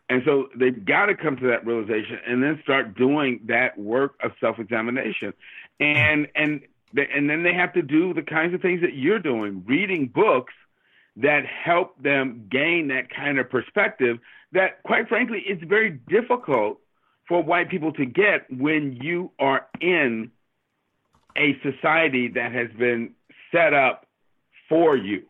And 0.09 0.23
so 0.25 0.49
they've 0.55 0.85
got 0.85 1.07
to 1.07 1.17
come 1.17 1.37
to 1.39 1.49
that 1.49 1.67
realization 1.67 2.21
and 2.27 2.41
then 2.43 2.61
start 2.63 2.95
doing 2.97 3.41
that 3.47 3.77
work 3.77 4.15
of 4.23 4.31
self-examination. 4.41 5.33
And 5.81 6.29
and 6.37 6.61
and 6.97 7.29
then 7.29 7.43
they 7.43 7.55
have 7.55 7.73
to 7.73 7.83
do 7.83 8.15
the 8.15 8.23
kinds 8.23 8.55
of 8.55 8.63
things 8.63 8.83
that 8.83 8.95
you're 8.95 9.19
doing, 9.19 9.65
reading 9.67 10.07
books 10.07 10.53
that 11.17 11.45
help 11.45 12.01
them 12.01 12.47
gain 12.49 12.89
that 12.89 13.11
kind 13.11 13.39
of 13.39 13.51
perspective 13.51 14.19
that 14.53 14.83
quite 14.85 15.09
frankly 15.09 15.43
it's 15.47 15.63
very 15.65 15.91
difficult 15.91 16.79
for 17.27 17.43
white 17.43 17.69
people 17.69 17.93
to 17.93 18.05
get 18.05 18.47
when 18.51 18.99
you 19.01 19.31
are 19.41 19.67
in 19.81 20.31
a 21.37 21.59
society 21.63 22.29
that 22.29 22.53
has 22.53 22.69
been 22.79 23.15
set 23.51 23.75
up 23.75 24.07
for 24.69 24.97
you. 24.97 25.25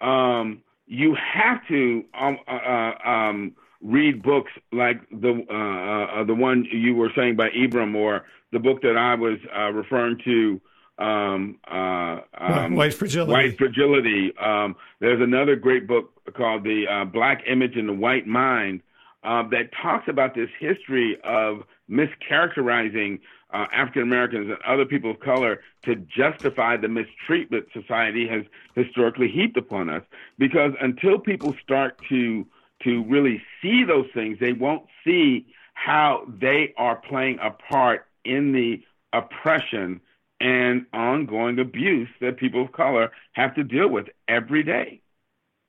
Um, 0.00 0.62
you 0.86 1.14
have 1.14 1.66
to 1.68 2.04
um, 2.18 2.38
uh, 2.48 2.52
uh 2.52 3.08
um, 3.08 3.52
read 3.80 4.22
books 4.22 4.50
like 4.72 5.00
the 5.10 5.46
uh, 5.48 6.20
uh, 6.20 6.24
the 6.24 6.34
one 6.34 6.66
you 6.70 6.94
were 6.94 7.10
saying 7.16 7.36
by 7.36 7.48
Ibram, 7.50 7.94
or 7.94 8.24
the 8.52 8.58
book 8.58 8.82
that 8.82 8.96
I 8.96 9.14
was 9.14 9.38
uh, 9.56 9.70
referring 9.72 10.18
to. 10.24 10.60
Um, 10.98 11.58
uh, 11.70 12.18
um, 12.36 12.74
white 12.74 12.92
fragility. 12.92 13.32
White 13.32 13.56
fragility. 13.56 14.36
Um, 14.36 14.76
there's 15.00 15.22
another 15.22 15.56
great 15.56 15.86
book 15.86 16.12
called 16.34 16.62
The 16.62 16.84
uh, 16.86 17.04
Black 17.06 17.42
Image 17.46 17.76
in 17.76 17.86
the 17.86 17.94
White 17.94 18.26
Mind 18.26 18.82
that 19.22 19.70
talks 19.82 20.08
about 20.08 20.34
this 20.34 20.50
history 20.58 21.16
of 21.24 21.62
mischaracterizing 21.90 23.20
uh, 23.52 23.66
African 23.72 24.02
Americans 24.02 24.48
and 24.50 24.58
other 24.66 24.84
people 24.84 25.10
of 25.10 25.20
color 25.20 25.60
to 25.84 25.96
justify 25.96 26.76
the 26.76 26.88
mistreatment 26.88 27.66
society 27.72 28.28
has 28.28 28.44
historically 28.74 29.28
heaped 29.28 29.56
upon 29.56 29.88
us. 29.88 30.02
Because 30.38 30.72
until 30.80 31.18
people 31.18 31.54
start 31.62 32.00
to 32.08 32.46
to 32.84 33.04
really 33.04 33.42
see 33.60 33.84
those 33.84 34.06
things, 34.14 34.38
they 34.40 34.52
won't 34.54 34.86
see 35.04 35.46
how 35.74 36.26
they 36.40 36.72
are 36.78 36.96
playing 36.96 37.38
a 37.42 37.50
part 37.50 38.06
in 38.24 38.52
the 38.52 38.82
oppression 39.12 40.00
and 40.40 40.86
ongoing 40.92 41.58
abuse 41.58 42.08
that 42.20 42.38
people 42.38 42.62
of 42.62 42.72
color 42.72 43.10
have 43.32 43.54
to 43.54 43.64
deal 43.64 43.88
with 43.88 44.06
every 44.28 44.62
day. 44.62 45.00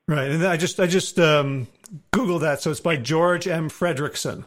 Right, 0.08 0.32
and 0.32 0.46
I 0.46 0.58
just 0.58 0.80
I 0.80 0.88
just 0.88 1.20
um, 1.20 1.68
googled 2.12 2.42
that, 2.42 2.62
so 2.62 2.72
it's 2.72 2.80
by 2.80 2.98
George 2.98 3.48
M. 3.48 3.70
Fredrickson. 3.70 4.46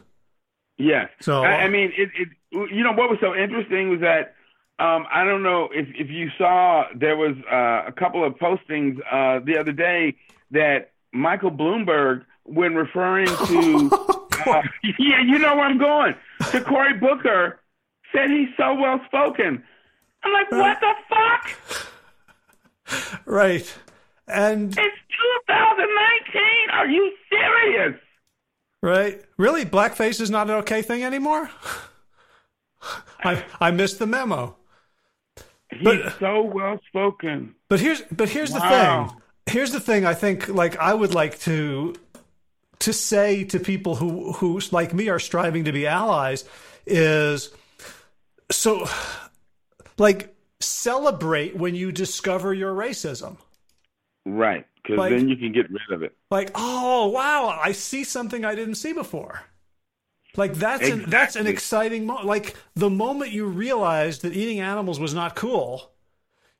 Yes. 0.77 1.09
So 1.21 1.43
I, 1.43 1.63
I 1.63 1.69
mean, 1.69 1.91
it, 1.97 2.09
it. 2.15 2.29
You 2.51 2.83
know 2.83 2.93
what 2.93 3.09
was 3.09 3.19
so 3.21 3.35
interesting 3.35 3.89
was 3.89 3.99
that 4.01 4.35
um, 4.77 5.05
I 5.11 5.23
don't 5.23 5.43
know 5.43 5.69
if 5.73 5.87
if 5.95 6.09
you 6.09 6.29
saw 6.37 6.85
there 6.95 7.15
was 7.15 7.35
uh, 7.51 7.83
a 7.87 7.91
couple 7.91 8.23
of 8.25 8.33
postings 8.35 8.99
uh, 9.11 9.39
the 9.45 9.57
other 9.57 9.71
day 9.71 10.15
that 10.51 10.91
Michael 11.13 11.51
Bloomberg, 11.51 12.25
when 12.43 12.75
referring 12.75 13.27
to, 13.47 13.89
uh, 14.45 14.61
yeah, 14.99 15.21
you 15.21 15.39
know 15.39 15.55
where 15.55 15.65
I'm 15.65 15.77
going, 15.77 16.15
to 16.51 16.61
Cory 16.61 16.93
Booker, 16.93 17.59
said 18.13 18.29
he's 18.29 18.49
so 18.57 18.75
well 18.75 18.99
spoken. 19.05 19.63
I'm 20.23 20.33
like, 20.33 20.51
what 20.51 20.79
the 20.81 20.93
fuck? 21.09 21.85
Right. 23.25 23.73
And 24.27 24.69
it's 24.69 24.77
2019. 24.77 26.69
Are 26.71 26.87
you 26.87 27.11
serious? 27.29 27.99
Right? 28.81 29.21
Really? 29.37 29.65
Blackface 29.65 30.21
is 30.21 30.29
not 30.29 30.49
an 30.49 30.57
okay 30.57 30.81
thing 30.81 31.03
anymore? 31.03 31.49
I 33.23 33.43
I 33.59 33.71
missed 33.71 33.99
the 33.99 34.05
memo. 34.05 34.55
He's 35.71 35.83
but, 35.83 36.19
so 36.19 36.43
well 36.43 36.79
spoken. 36.87 37.55
But 37.69 37.79
here's 37.79 38.01
but 38.11 38.29
here's 38.29 38.51
wow. 38.51 38.59
the 38.59 39.09
thing. 39.09 39.21
Here's 39.47 39.71
the 39.71 39.79
thing 39.79 40.05
I 40.05 40.13
think 40.13 40.47
like 40.47 40.77
I 40.77 40.93
would 40.93 41.13
like 41.13 41.39
to 41.41 41.95
to 42.79 42.93
say 42.93 43.43
to 43.45 43.59
people 43.59 43.95
who 43.95 44.33
who 44.33 44.59
like 44.71 44.93
me 44.93 45.09
are 45.09 45.19
striving 45.19 45.65
to 45.65 45.71
be 45.71 45.87
allies 45.87 46.45
is 46.85 47.49
so 48.51 48.87
like 49.97 50.35
celebrate 50.59 51.55
when 51.55 51.75
you 51.75 51.91
discover 51.91 52.53
your 52.53 52.73
racism. 52.73 53.37
Right 54.25 54.65
because 54.85 54.99
like, 54.99 55.11
then 55.11 55.27
you 55.27 55.35
can 55.35 55.51
get 55.51 55.69
rid 55.69 55.91
of 55.91 56.03
it. 56.03 56.15
Like, 56.29 56.51
oh 56.55 57.07
wow, 57.07 57.59
I 57.61 57.71
see 57.71 58.03
something 58.03 58.45
I 58.45 58.55
didn't 58.55 58.75
see 58.75 58.93
before. 58.93 59.41
Like 60.35 60.53
that's 60.53 60.81
exactly. 60.81 61.03
an, 61.03 61.09
that's 61.09 61.35
an 61.35 61.47
exciting 61.47 62.05
moment. 62.05 62.27
Like 62.27 62.55
the 62.75 62.89
moment 62.89 63.31
you 63.31 63.45
realized 63.45 64.21
that 64.23 64.33
eating 64.33 64.59
animals 64.59 64.99
was 64.99 65.13
not 65.13 65.35
cool, 65.35 65.91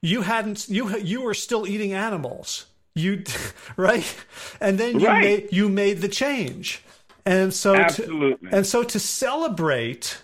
you 0.01 0.21
hadn't 0.21 0.69
you 0.69 0.97
you 0.97 1.21
were 1.21 1.33
still 1.33 1.67
eating 1.67 1.93
animals. 1.93 2.65
You 2.95 3.23
right, 3.77 4.25
and 4.61 4.79
then 4.79 4.99
you 4.99 5.07
right. 5.07 5.21
made 5.21 5.49
you 5.51 5.69
made 5.69 6.01
the 6.01 6.07
change, 6.07 6.83
and 7.25 7.53
so 7.53 7.75
Absolutely. 7.75 8.49
To, 8.49 8.55
and 8.55 8.65
so 8.65 8.83
to 8.83 8.99
celebrate 8.99 10.21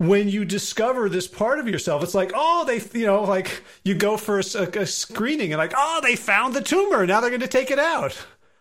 when 0.00 0.30
you 0.30 0.46
discover 0.46 1.10
this 1.10 1.28
part 1.28 1.58
of 1.58 1.68
yourself, 1.68 2.02
it's 2.02 2.14
like, 2.14 2.32
oh, 2.34 2.64
they, 2.64 2.80
you 2.98 3.04
know, 3.04 3.22
like 3.22 3.62
you 3.84 3.94
go 3.94 4.16
for 4.16 4.38
a, 4.38 4.80
a 4.80 4.86
screening 4.86 5.52
and 5.52 5.58
like, 5.58 5.74
oh, 5.76 6.00
they 6.02 6.16
found 6.16 6.54
the 6.54 6.62
tumor. 6.62 7.06
Now 7.06 7.20
they're 7.20 7.28
going 7.28 7.42
to 7.42 7.46
take 7.46 7.70
it 7.70 7.78
out. 7.78 8.18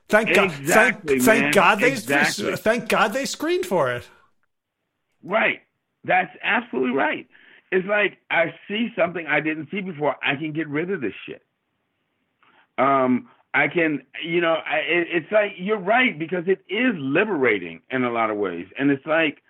Thank 0.10 0.36
God. 0.36 0.52
Exactly, 0.60 1.20
thank, 1.20 1.42
thank 1.42 1.56
God 1.56 1.80
they 1.80 1.92
exactly. 1.94 2.58
thank 2.58 2.90
God 2.90 3.14
they 3.14 3.24
screened 3.24 3.66
for 3.66 3.90
it. 3.90 4.06
Right. 5.24 5.62
That's 6.04 6.32
absolutely 6.44 6.92
right. 6.92 7.26
It's 7.72 7.88
like 7.88 8.18
I 8.30 8.54
see 8.68 8.90
something 8.98 9.26
I 9.26 9.40
didn't 9.40 9.70
see 9.72 9.80
before. 9.80 10.18
I 10.22 10.36
can 10.36 10.52
get 10.52 10.68
rid 10.68 10.92
of 10.92 11.00
this 11.00 11.14
shit. 11.26 11.42
Um, 12.78 13.30
I 13.54 13.70
can, 13.70 14.02
you 14.26 14.42
know, 14.42 14.56
I, 14.56 14.80
it, 14.80 15.08
it's 15.10 15.32
like 15.32 15.52
you're 15.58 15.80
right 15.80 16.20
because 16.20 16.44
it 16.48 16.66
is 16.68 16.96
liberating 16.98 17.80
in 17.90 18.04
a 18.04 18.12
lot 18.12 18.30
of 18.30 18.36
ways, 18.36 18.68
and 18.78 18.92
it's 18.92 19.06
like 19.06 19.42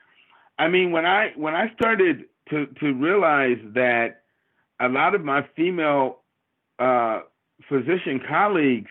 I 0.60 0.68
mean, 0.68 0.92
when 0.92 1.06
I 1.06 1.32
when 1.38 1.56
I 1.56 1.74
started 1.74 2.26
to 2.50 2.68
to 2.82 2.94
realize 2.94 3.58
that 3.74 4.24
a 4.82 4.90
lot 4.90 5.16
of 5.16 5.24
my 5.24 5.48
female 5.56 6.20
uh, 6.78 7.22
physician 7.70 8.22
colleagues 8.28 8.90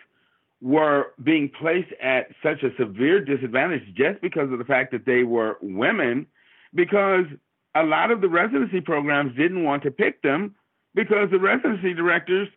were 0.60 1.12
being 1.22 1.50
placed 1.60 1.92
at 2.02 2.28
such 2.42 2.62
a 2.62 2.74
severe 2.78 3.24
disadvantage 3.24 3.82
just 3.94 4.20
because 4.22 4.50
of 4.50 4.58
the 4.58 4.64
fact 4.64 4.90
that 4.92 5.04
they 5.04 5.22
were 5.22 5.58
women, 5.60 6.26
because 6.74 7.26
a 7.74 7.84
lot 7.84 8.10
of 8.10 8.22
the 8.22 8.28
residency 8.28 8.80
programs 8.80 9.36
didn't 9.36 9.62
want 9.62 9.82
to 9.82 9.90
pick 9.90 10.20
them 10.22 10.54
because 10.94 11.30
the 11.30 11.38
residency 11.38 11.92
directors 11.92 12.48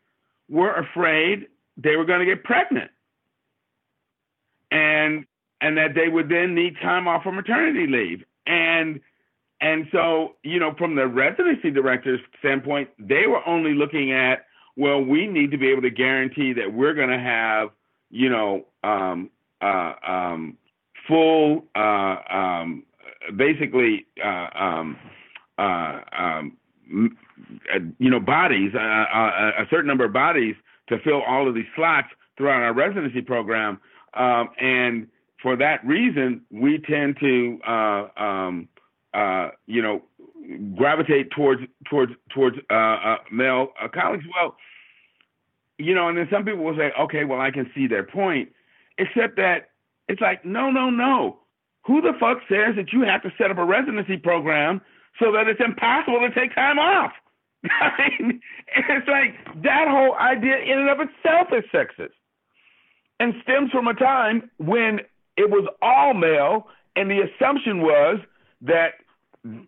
were 0.50 0.74
afraid 0.74 1.48
they 1.78 1.98
were 1.98 2.06
going 2.06 2.20
to 2.20 2.26
get 2.26 2.46
pregnant. 2.46 2.90
And 4.72 5.26
and 5.60 5.78
that 5.78 5.96
they 5.96 6.08
would 6.08 6.30
then 6.30 6.56
need 6.56 6.76
time 6.82 7.10
off 7.10 7.24
for 7.24 7.34
maternity 7.34 7.88
leave 7.88 8.24
and 8.46 9.00
and 9.62 9.88
so, 9.92 10.36
you 10.44 10.60
know, 10.60 10.74
from 10.78 10.96
the 10.96 11.06
residency 11.08 11.70
director's 11.70 12.20
standpoint, 12.40 12.90
they 12.98 13.28
were 13.28 13.48
only 13.48 13.76
looking 13.76 14.12
at, 14.12 14.46
well, 14.76 15.00
we 15.00 15.28
need 15.28 15.52
to 15.52 15.58
be 15.58 15.68
able 15.68 15.84
to 15.84 15.92
guarantee 15.92 16.52
that 16.54 16.74
we're 16.74 16.96
going 16.96 17.10
to 17.10 17.20
have, 17.20 17.70
you 18.10 18.28
know, 18.28 18.66
um, 18.84 19.30
uh, 19.62 19.94
um, 20.06 20.58
full, 21.08 21.66
uh, 21.76 22.16
um, 22.32 22.84
basically, 23.36 24.08
uh, 24.24 24.48
um, 24.56 24.98
uh, 25.60 26.00
um, 26.12 26.58
you 28.00 28.10
know, 28.10 28.20
bodies, 28.20 28.72
uh, 28.74 28.80
uh, 28.80 29.52
a 29.60 29.66
certain 29.70 29.88
number 29.88 30.06
of 30.06 30.14
bodies 30.14 30.56
to 30.90 30.98
fill 31.04 31.22
all 31.22 31.48
of 31.48 31.54
these 31.54 31.66
slots 31.76 32.08
throughout 32.36 32.64
our 32.64 32.74
residency 32.74 33.22
program. 33.22 33.80
Um, 34.16 34.50
and 34.60 35.08
for 35.42 35.56
that 35.58 35.86
reason, 35.86 36.42
we 36.52 36.78
tend 36.80 37.18
to 37.20 37.60
uh, 37.68 38.08
um, 38.22 38.68
uh, 39.14 39.50
you 39.66 39.82
know, 39.82 40.02
gravitate 40.76 41.32
towards 41.32 41.62
towards 41.90 42.14
towards 42.34 42.58
uh, 42.70 42.74
uh, 42.74 43.18
male 43.32 43.70
uh, 43.82 43.88
colleagues. 43.88 44.26
Well, 44.36 44.56
you 45.78 45.96
know, 45.96 46.08
and 46.10 46.18
then 46.18 46.28
some 46.32 46.46
people 46.46 46.64
will 46.64 46.78
say, 46.78 46.92
okay, 47.00 47.26
well, 47.26 47.42
I 47.42 47.52
can 47.52 47.70
see 47.74 47.88
their 47.88 48.04
point, 48.04 48.50
except 48.98 49.36
that 49.38 49.70
it's 50.08 50.22
like, 50.22 50.46
no, 50.46 50.70
no, 50.70 50.90
no. 50.90 51.40
Who 51.86 52.02
the 52.02 52.14
fuck 52.20 52.38
says 52.48 52.76
that 52.76 52.94
you 52.94 53.02
have 53.02 53.24
to 53.24 53.34
set 53.38 53.50
up 53.50 53.58
a 53.58 53.66
residency 53.66 54.18
program 54.18 54.82
so 55.20 55.32
that 55.32 55.48
it's 55.48 55.60
impossible 55.60 56.20
to 56.20 56.34
take 56.40 56.54
time 56.54 56.78
off? 56.78 57.12
I 57.66 58.10
mean, 58.20 58.42
it's 58.76 59.08
like 59.08 59.64
that 59.64 59.88
whole 59.88 60.16
idea 60.16 60.58
in 60.58 60.80
and 60.80 60.90
of 60.90 61.00
itself 61.00 61.48
is 61.52 61.64
sexist. 61.74 62.14
and 63.20 63.34
stems 63.44 63.72
from 63.72 63.88
a 63.88 63.94
time 63.94 64.50
when 64.58 65.00
it 65.42 65.50
was 65.50 65.68
all 65.82 66.14
male, 66.14 66.68
and 66.96 67.10
the 67.10 67.22
assumption 67.22 67.82
was 67.82 68.20
that 68.62 68.94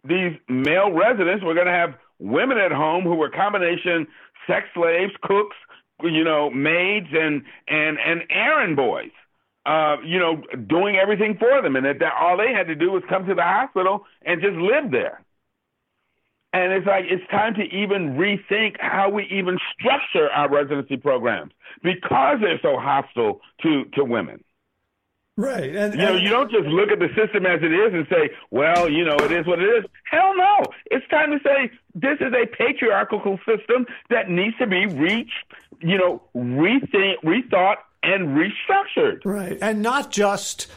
these 0.03 0.37
male 0.47 0.91
residents 0.91 1.43
were 1.43 1.53
going 1.55 1.65
to 1.65 1.73
have 1.73 1.95
women 2.19 2.57
at 2.57 2.71
home 2.71 3.03
who 3.03 3.15
were 3.15 3.29
combination 3.29 4.07
sex 4.47 4.67
slaves, 4.73 5.11
cooks, 5.23 5.55
you 6.03 6.23
know, 6.23 6.49
maids, 6.49 7.07
and 7.11 7.43
and 7.67 7.97
and 7.99 8.21
errand 8.29 8.75
boys. 8.75 9.11
Uh, 9.65 9.95
you 10.05 10.19
know, 10.19 10.43
doing 10.67 10.97
everything 10.97 11.37
for 11.39 11.61
them, 11.61 11.77
and 11.77 11.85
that, 11.85 11.99
that 11.99 12.11
all 12.19 12.35
they 12.35 12.51
had 12.51 12.67
to 12.67 12.75
do 12.75 12.91
was 12.91 13.01
come 13.07 13.25
to 13.25 13.33
the 13.33 13.41
hospital 13.41 14.05
and 14.25 14.41
just 14.41 14.57
live 14.57 14.91
there. 14.91 15.23
And 16.51 16.73
it's 16.73 16.85
like 16.85 17.05
it's 17.09 17.23
time 17.31 17.53
to 17.55 17.63
even 17.63 18.15
rethink 18.17 18.75
how 18.79 19.09
we 19.09 19.23
even 19.31 19.57
structure 19.73 20.29
our 20.29 20.49
residency 20.49 20.97
programs 20.97 21.53
because 21.81 22.39
they're 22.41 22.59
so 22.61 22.77
hostile 22.77 23.39
to 23.61 23.85
to 23.95 24.03
women. 24.03 24.43
Right. 25.35 25.75
And, 25.75 25.93
you 25.95 25.99
know, 25.99 26.15
you 26.15 26.29
don't 26.29 26.51
just 26.51 26.67
look 26.67 26.91
at 26.91 26.99
the 26.99 27.09
system 27.15 27.45
as 27.45 27.59
it 27.63 27.73
is 27.73 27.93
and 27.93 28.05
say, 28.07 28.29
well, 28.51 28.87
you 28.87 29.03
know, 29.03 29.15
it 29.15 29.31
is 29.31 29.47
what 29.47 29.59
it 29.59 29.65
is. 29.65 29.85
Hell 30.09 30.35
no. 30.35 30.63
It's 30.91 31.07
time 31.09 31.31
to 31.31 31.39
say 31.43 31.71
this 31.95 32.17
is 32.19 32.33
a 32.33 32.45
patriarchal 32.55 33.39
system 33.39 33.87
that 34.11 34.29
needs 34.29 34.55
to 34.57 34.67
be 34.67 34.85
reached, 34.85 35.31
you 35.79 35.97
know, 35.97 36.21
rethink, 36.35 37.15
rethought, 37.23 37.77
and 38.03 38.37
restructured. 38.37 39.21
Right. 39.25 39.57
And 39.59 39.81
not 39.81 40.11
just 40.11 40.67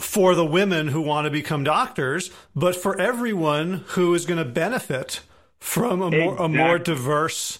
for 0.00 0.36
the 0.36 0.46
women 0.46 0.88
who 0.88 1.00
want 1.00 1.24
to 1.24 1.30
become 1.30 1.64
doctors, 1.64 2.30
but 2.54 2.76
for 2.76 3.00
everyone 3.00 3.84
who 3.88 4.14
is 4.14 4.26
going 4.26 4.38
to 4.38 4.44
benefit 4.48 5.22
from 5.58 6.00
a 6.02 6.10
more, 6.10 6.34
exactly. 6.34 6.44
a 6.44 6.48
more 6.48 6.78
diverse 6.78 7.58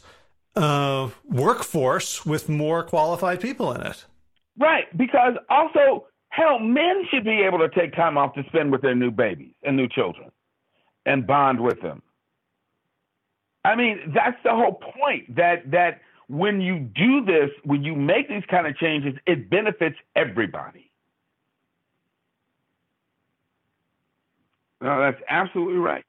uh, 0.55 1.10
workforce 1.24 2.24
with 2.24 2.48
more 2.48 2.85
qualified 2.85 3.40
people 3.40 3.73
in 3.73 3.81
it. 3.81 4.05
Right. 4.56 4.85
Because 4.97 5.35
also, 5.51 6.06
Hell, 6.31 6.59
men 6.59 7.05
should 7.11 7.25
be 7.25 7.43
able 7.43 7.59
to 7.59 7.69
take 7.69 7.95
time 7.95 8.19
off 8.19 8.35
to 8.35 8.45
spend 8.49 8.71
with 8.71 8.83
their 8.83 8.95
new 8.95 9.11
babies 9.11 9.55
and 9.63 9.77
new 9.77 9.89
children 9.89 10.31
and 11.07 11.27
bond 11.27 11.61
with 11.61 11.81
them. 11.81 12.03
I 13.65 13.75
mean, 13.75 14.13
that's 14.15 14.37
the 14.45 14.51
whole 14.51 14.75
point 14.75 15.37
that 15.37 15.71
that 15.71 16.01
when 16.29 16.61
you 16.61 16.79
do 16.79 17.25
this, 17.25 17.51
when 17.65 17.83
you 17.83 17.95
make 17.95 18.29
these 18.29 18.45
kind 18.51 18.67
of 18.67 18.77
changes, 18.77 19.15
it 19.27 19.51
benefits 19.51 19.97
everybody. 20.15 20.91
No, 24.81 25.01
that's 25.01 25.21
absolutely 25.29 25.79
right. 25.79 26.05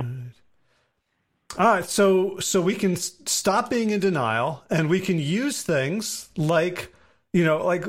All 0.00 0.06
right. 0.06 0.32
All 1.56 1.66
right, 1.66 1.84
so 1.84 2.38
so 2.38 2.60
we 2.60 2.74
can 2.74 2.94
stop 2.94 3.70
being 3.70 3.90
in 3.90 4.00
denial, 4.00 4.64
and 4.70 4.88
we 4.88 5.00
can 5.00 5.18
use 5.18 5.62
things 5.62 6.28
like 6.36 6.94
you 7.32 7.44
know, 7.44 7.64
like 7.64 7.84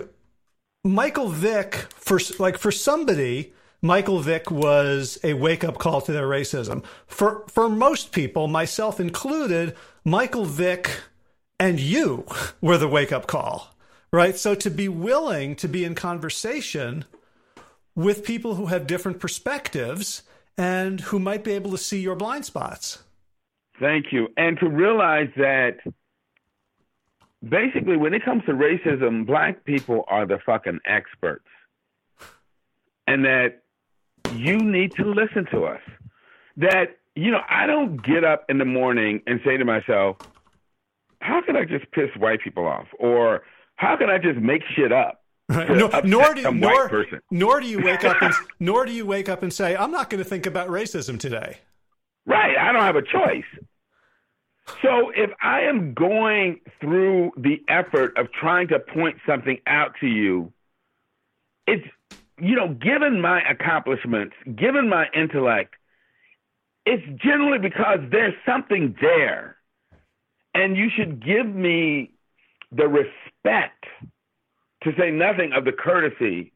Michael 0.84 1.30
Vick 1.30 1.76
for 1.96 2.20
like 2.40 2.58
for 2.58 2.72
somebody 2.72 3.54
Michael 3.82 4.20
Vick 4.20 4.52
was 4.52 5.18
a 5.24 5.34
wake 5.34 5.64
up 5.64 5.78
call 5.78 6.02
to 6.02 6.12
their 6.12 6.28
racism. 6.28 6.84
For 7.08 7.46
for 7.48 7.70
most 7.70 8.12
people, 8.12 8.48
myself 8.48 9.00
included, 9.00 9.76
Michael 10.04 10.46
Vick 10.46 11.02
and 11.60 11.80
you 11.80 12.26
were 12.62 12.78
the 12.78 12.88
wake 12.88 13.12
up 13.12 13.28
call. 13.28 13.76
Right? 14.12 14.36
So 14.36 14.56
to 14.56 14.72
be 14.72 14.90
willing 14.90 15.56
to 15.58 15.68
be 15.68 15.86
in 15.86 15.94
conversation 15.94 17.06
with 17.96 18.24
people 18.24 18.56
who 18.56 18.68
have 18.68 18.88
different 18.88 19.20
perspectives 19.20 20.24
and 20.58 21.00
who 21.02 21.20
might 21.20 21.44
be 21.44 21.52
able 21.52 21.72
to 21.72 21.78
see 21.78 22.00
your 22.00 22.16
blind 22.16 22.46
spots. 22.46 23.04
Thank 23.80 24.08
you. 24.12 24.28
And 24.36 24.58
to 24.60 24.68
realize 24.68 25.30
that 25.38 25.78
basically, 27.48 27.98
when 27.98 28.14
it 28.14 28.24
comes 28.24 28.44
to 28.46 28.54
racism, 28.54 29.26
black 29.26 29.64
people 29.66 30.04
are 30.08 30.26
the 30.26 30.40
fucking 30.46 30.80
experts. 30.86 31.46
And 33.08 33.26
that 33.26 33.64
you 34.34 34.58
need 34.58 34.94
to 34.96 35.06
listen 35.06 35.48
to 35.52 35.66
us. 35.66 35.82
That, 36.58 36.98
you 37.16 37.32
know, 37.32 37.42
I 37.50 37.66
don't 37.66 38.04
get 38.04 38.24
up 38.24 38.46
in 38.50 38.58
the 38.58 38.66
morning 38.66 39.22
and 39.26 39.40
say 39.44 39.58
to 39.58 39.66
myself, 39.66 40.18
how 41.22 41.42
can 41.42 41.56
I 41.56 41.66
just 41.66 41.90
piss 41.92 42.10
white 42.18 42.42
people 42.42 42.68
off? 42.68 42.88
Or 43.00 43.44
how 43.76 43.98
can 43.98 44.10
I 44.10 44.18
just 44.18 44.40
make 44.40 44.62
shit 44.76 44.92
up? 44.92 45.24
No, 45.50 45.90
nor 46.04 46.36
do 46.36 46.52
nor, 46.52 47.08
nor 47.32 47.60
do 47.60 47.66
you 47.66 47.84
wake 47.84 48.04
up 48.04 48.22
and 48.22 48.32
nor 48.60 48.86
do 48.86 48.92
you 48.92 49.04
wake 49.04 49.28
up 49.28 49.42
and 49.42 49.52
say, 49.52 49.76
I'm 49.76 49.90
not 49.90 50.12
going 50.12 50.24
to 50.24 50.30
think 50.30 50.46
about 50.46 50.70
racism 50.70 51.20
today. 51.20 51.58
Right. 52.28 52.56
I 52.56 52.72
don't 52.72 52.84
have 52.84 52.96
a 52.96 53.02
choice. 53.02 53.46
So 54.82 55.12
if 55.16 55.32
I 55.42 55.62
am 55.62 55.94
going 55.94 56.62
through 56.80 57.32
the 57.38 57.62
effort 57.68 58.18
of 58.18 58.32
trying 58.32 58.68
to 58.70 58.80
point 58.80 59.18
something 59.28 59.60
out 59.68 59.96
to 60.00 60.08
you, 60.08 60.54
it's, 61.68 61.86
you 62.40 62.56
know, 62.56 62.70
given 62.70 63.22
my 63.22 63.42
accomplishments, 63.50 64.36
given 64.56 64.88
my 64.88 65.08
intellect, 65.14 65.76
it's 66.86 67.04
generally 67.22 67.60
because 67.60 68.00
there's 68.12 68.34
something 68.46 68.96
there. 69.02 69.58
And 70.54 70.78
you 70.78 70.90
should 70.96 71.24
give 71.24 71.46
me 71.46 72.12
the 72.72 72.88
respect, 72.88 73.86
to 74.84 74.92
say 74.98 75.12
nothing 75.12 75.52
of 75.54 75.66
the 75.66 75.72
courtesy, 75.72 76.54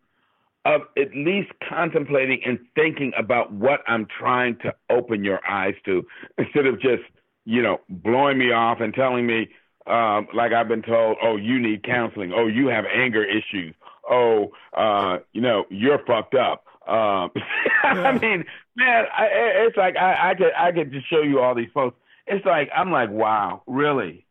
of 0.65 0.81
at 0.97 1.13
least 1.15 1.51
contemplating 1.67 2.41
and 2.45 2.57
thinking 2.73 3.11
about 3.17 3.51
what 3.51 3.81
I'm 3.85 4.07
trying 4.19 4.57
to 4.59 4.73
open 4.89 5.23
your 5.23 5.41
eyes 5.47 5.75
to 5.85 6.05
instead 6.37 6.65
of 6.65 6.79
just 6.79 7.03
you 7.45 7.61
know, 7.61 7.79
blowing 7.89 8.37
me 8.37 8.51
off 8.51 8.79
and 8.79 8.93
telling 8.93 9.25
me, 9.25 9.49
um, 9.85 10.27
like 10.33 10.53
I've 10.53 10.67
been 10.67 10.81
told, 10.81 11.17
oh, 11.21 11.35
you 11.35 11.59
need 11.59 11.83
counseling. 11.83 12.31
Oh, 12.33 12.47
you 12.47 12.67
have 12.67 12.85
anger 12.85 13.23
issues. 13.23 13.75
Oh, 14.09 14.51
uh, 14.75 15.19
you 15.33 15.41
know, 15.41 15.65
you're 15.69 15.99
fucked 16.05 16.35
up. 16.35 16.65
Um, 16.87 17.31
yeah. 17.35 17.91
I 17.91 18.17
mean, 18.17 18.45
man, 18.75 19.05
I, 19.17 19.25
it's 19.65 19.77
like 19.77 19.95
I, 19.97 20.31
I 20.31 20.35
could 20.35 20.53
I 20.57 20.71
could 20.71 20.91
just 20.91 21.09
show 21.09 21.21
you 21.21 21.39
all 21.39 21.55
these 21.55 21.69
posts. 21.73 21.99
It's 22.27 22.45
like 22.45 22.69
I'm 22.75 22.91
like, 22.91 23.09
wow, 23.09 23.61
really? 23.67 24.25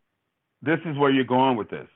This 0.62 0.78
is 0.86 0.96
where 0.96 1.10
you're 1.10 1.24
going 1.24 1.56
with 1.56 1.70
this? 1.70 1.88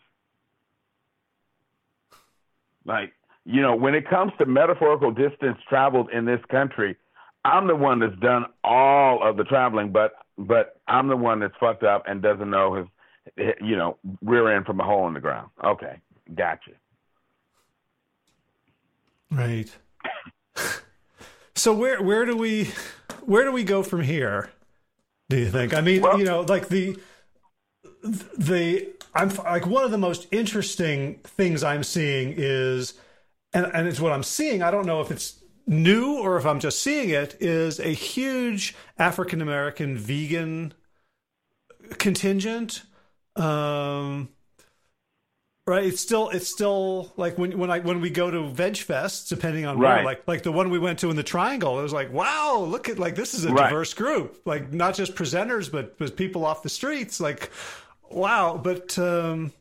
Like, 2.84 3.12
you 3.44 3.62
know, 3.62 3.74
when 3.76 3.94
it 3.94 4.08
comes 4.08 4.32
to 4.38 4.46
metaphorical 4.46 5.12
distance 5.12 5.58
traveled 5.68 6.10
in 6.10 6.24
this 6.24 6.40
country, 6.50 6.96
I'm 7.44 7.66
the 7.66 7.76
one 7.76 8.00
that's 8.00 8.18
done 8.18 8.46
all 8.64 9.22
of 9.22 9.36
the 9.36 9.44
traveling, 9.44 9.92
but 9.92 10.12
but 10.38 10.80
I'm 10.86 11.08
the 11.08 11.16
one 11.16 11.40
that's 11.40 11.54
fucked 11.58 11.82
up 11.82 12.04
and 12.06 12.22
doesn't 12.22 12.50
know 12.50 12.74
his, 12.74 13.54
you 13.60 13.76
know, 13.76 13.98
rear 14.22 14.54
end 14.54 14.66
from 14.66 14.80
a 14.80 14.84
hole 14.84 15.06
in 15.08 15.14
the 15.14 15.20
ground. 15.20 15.50
Okay, 15.64 15.98
gotcha. 16.34 16.72
Right. 19.30 19.74
so 21.54 21.74
where 21.74 22.02
where 22.02 22.24
do 22.24 22.36
we 22.36 22.70
where 23.22 23.44
do 23.44 23.52
we 23.52 23.64
go 23.64 23.82
from 23.82 24.02
here? 24.02 24.50
Do 25.28 25.38
you 25.38 25.50
think? 25.50 25.74
I 25.74 25.80
mean, 25.80 26.02
well, 26.02 26.18
you 26.18 26.24
know, 26.24 26.42
like 26.42 26.68
the 26.68 26.96
the 28.02 28.88
I'm 29.14 29.30
like 29.36 29.66
one 29.66 29.84
of 29.84 29.90
the 29.90 29.98
most 29.98 30.28
interesting 30.30 31.18
things 31.24 31.64
I'm 31.64 31.82
seeing 31.82 32.34
is, 32.36 32.94
and 33.52 33.66
and 33.66 33.88
it's 33.88 34.00
what 34.00 34.12
I'm 34.12 34.22
seeing. 34.22 34.62
I 34.62 34.70
don't 34.70 34.86
know 34.86 35.00
if 35.00 35.10
it's 35.10 35.42
new 35.66 36.18
or 36.18 36.36
if 36.36 36.46
I'm 36.46 36.60
just 36.60 36.80
seeing 36.80 37.10
it, 37.10 37.36
is 37.40 37.80
a 37.80 37.88
huge 37.88 38.74
African 38.98 39.40
American 39.40 39.96
vegan 39.96 40.74
contingent. 41.98 42.82
Um, 43.36 44.30
right 45.66 45.84
it's 45.84 46.00
still 46.00 46.28
it's 46.28 46.46
still 46.46 47.12
like 47.16 47.36
when 47.38 47.58
when 47.58 47.70
i 47.70 47.80
when 47.80 48.00
we 48.00 48.08
go 48.08 48.30
to 48.30 48.48
veg 48.50 48.76
fest 48.76 49.28
depending 49.28 49.66
on 49.66 49.78
right. 49.78 49.96
where 49.96 50.04
like 50.04 50.22
like 50.28 50.42
the 50.44 50.52
one 50.52 50.70
we 50.70 50.78
went 50.78 50.98
to 50.98 51.10
in 51.10 51.16
the 51.16 51.24
triangle 51.24 51.78
it 51.78 51.82
was 51.82 51.92
like 51.92 52.12
wow 52.12 52.58
look 52.60 52.88
at 52.88 52.98
like 52.98 53.16
this 53.16 53.34
is 53.34 53.44
a 53.44 53.52
right. 53.52 53.64
diverse 53.64 53.92
group 53.92 54.40
like 54.44 54.72
not 54.72 54.94
just 54.94 55.14
presenters 55.16 55.70
but 55.70 55.98
but 55.98 56.16
people 56.16 56.44
off 56.44 56.62
the 56.62 56.68
streets 56.68 57.18
like 57.18 57.50
wow 58.10 58.58
but 58.62 58.96
um 58.98 59.52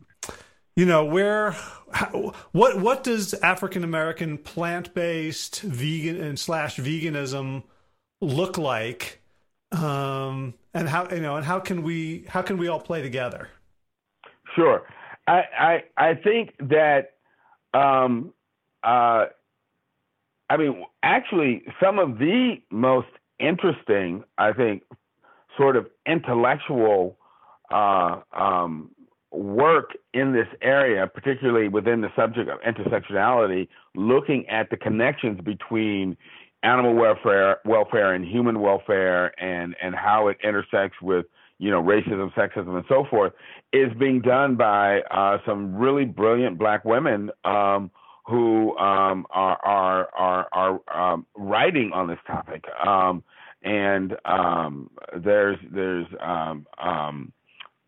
you 0.76 0.86
know 0.86 1.06
where 1.06 1.56
how, 1.92 2.34
what 2.52 2.80
what 2.80 3.04
does 3.04 3.34
African 3.36 3.84
American 3.84 4.38
plant 4.38 4.94
based 4.94 5.62
vegan 5.62 6.22
and 6.22 6.38
slash 6.38 6.78
veganism 6.78 7.64
look 8.22 8.58
like, 8.58 9.22
um, 9.72 10.54
and 10.74 10.90
how 10.90 11.08
you 11.10 11.22
know, 11.22 11.38
and 11.38 11.46
how 11.46 11.60
can 11.60 11.84
we 11.84 12.26
how 12.28 12.42
can 12.42 12.58
we 12.58 12.68
all 12.68 12.80
play 12.82 13.02
together? 13.02 13.50
Sure, 14.56 14.84
I 15.28 15.44
I, 15.58 15.84
I 15.98 16.14
think 16.16 16.56
that 16.60 17.14
um, 17.74 18.34
uh, 18.84 19.26
I 20.50 20.58
mean 20.58 20.84
actually 21.04 21.64
some 21.82 22.00
of 22.00 22.18
the 22.18 22.56
most 22.70 23.08
interesting 23.40 24.24
I 24.38 24.52
think 24.52 24.84
sort 25.58 25.78
of 25.78 25.88
intellectual 26.06 27.18
uh, 27.72 28.22
um, 28.34 28.92
work 29.38 29.92
in 30.14 30.34
this 30.34 30.48
area, 30.62 31.08
particularly 31.08 31.68
within 31.68 32.02
the 32.02 32.10
subject 32.16 32.50
of 32.50 32.60
intersectionality, 32.62 33.68
looking 33.96 34.48
at 34.50 34.70
the 34.70 34.78
connections 34.78 35.40
between 35.42 36.18
animal 36.64 36.94
welfare, 36.94 37.58
welfare 37.66 38.14
and 38.14 38.26
human 38.26 38.60
welfare, 38.62 39.40
and 39.42 39.76
and 39.82 39.96
how 39.96 40.28
it 40.28 40.38
intersects 40.44 41.02
with 41.02 41.26
you 41.58 41.72
know, 41.72 41.82
racism, 41.82 42.34
sexism, 42.34 42.76
and 42.76 42.86
so 42.90 43.06
forth, 43.10 43.34
is 43.72 43.92
being 43.98 44.22
done 44.22 44.56
by 44.56 45.02
uh, 45.12 45.38
some 45.46 45.76
really 45.76 46.06
brilliant 46.06 46.58
black 46.58 46.84
women 46.84 47.32
um, 47.46 47.90
who 48.26 48.76
um, 48.78 49.26
are 49.30 49.58
are 49.64 50.10
are, 50.14 50.48
are 50.52 51.14
um, 51.14 51.26
writing 51.36 51.92
on 51.94 52.08
this 52.08 52.20
topic. 52.28 52.66
Um, 52.86 53.24
and 53.64 54.16
um, 54.26 54.90
there's 55.24 55.58
there's 55.72 56.08
um, 56.22 56.68
um, 56.78 57.32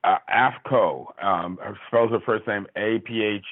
uh, 0.08 0.20
Aph 0.44 0.58
Ko, 0.70 1.14
um, 1.22 1.52
spells 1.88 2.12
her 2.12 2.22
first 2.30 2.46
name 2.48 2.66
A 2.76 2.90
P 3.08 3.10
H, 3.24 3.46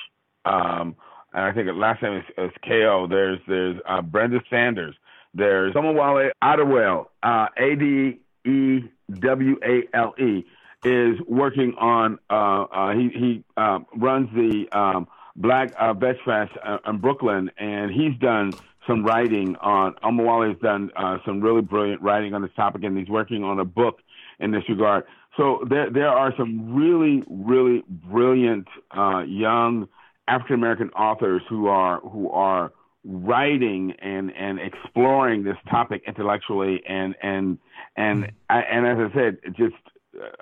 um, 0.45 0.95
and 1.33 1.43
I 1.47 1.51
think 1.53 1.67
her 1.67 1.73
last 1.87 2.01
name 2.03 2.17
is, 2.21 2.25
is 2.37 2.51
K 2.67 2.69
O. 2.85 3.07
There's 3.07 3.39
there's 3.47 3.77
uh, 3.91 4.01
Brenda 4.01 4.39
Sanders. 4.49 4.95
There's 5.33 5.73
Omowale 5.73 6.31
Adewale, 6.41 7.07
uh, 7.21 7.47
A 7.57 7.75
D 7.75 8.19
E 8.45 8.89
W 9.19 9.55
A 9.73 9.75
L 9.93 10.11
E, 10.17 10.45
is 10.85 11.15
working 11.27 11.71
on. 11.77 12.19
Uh, 12.29 12.63
uh, 12.79 12.91
he 12.93 13.09
he 13.09 13.43
uh, 13.57 13.79
runs 13.97 14.29
the 14.33 14.53
um, 14.71 15.01
Black 15.35 15.67
uh, 15.77 15.93
Veg 15.93 16.15
Fest 16.25 16.53
uh, 16.63 16.77
in 16.87 16.99
Brooklyn, 16.99 17.51
and 17.57 17.91
he's 17.91 18.17
done 18.19 18.53
some 18.87 19.03
writing 19.03 19.57
on. 19.57 19.95
Omowale 20.03 20.47
has 20.49 20.59
done 20.61 20.83
some 21.25 21.41
really 21.41 21.61
brilliant 21.61 22.01
writing 22.01 22.33
on 22.35 22.41
this 22.41 22.55
topic, 22.55 22.83
and 22.83 22.97
he's 22.97 23.09
working 23.09 23.43
on 23.43 23.59
a 23.59 23.65
book 23.65 23.99
in 24.39 24.51
this 24.51 24.63
regard. 24.69 25.03
So 25.37 25.65
there 25.69 25.89
there 25.89 26.09
are 26.09 26.33
some 26.37 26.73
really 26.73 27.23
really 27.29 27.83
brilliant 27.87 28.67
uh, 28.95 29.23
young 29.27 29.87
African 30.27 30.55
American 30.55 30.89
authors 30.91 31.41
who 31.49 31.67
are 31.67 31.99
who 32.01 32.29
are 32.31 32.71
writing 33.03 33.93
and 34.01 34.31
and 34.35 34.59
exploring 34.59 35.43
this 35.43 35.57
topic 35.69 36.03
intellectually 36.07 36.81
and 36.87 37.15
and 37.21 37.57
and 37.95 38.31
and 38.49 38.87
as 38.87 39.11
I 39.11 39.13
said, 39.13 39.37
just 39.57 39.75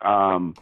um, 0.02 0.54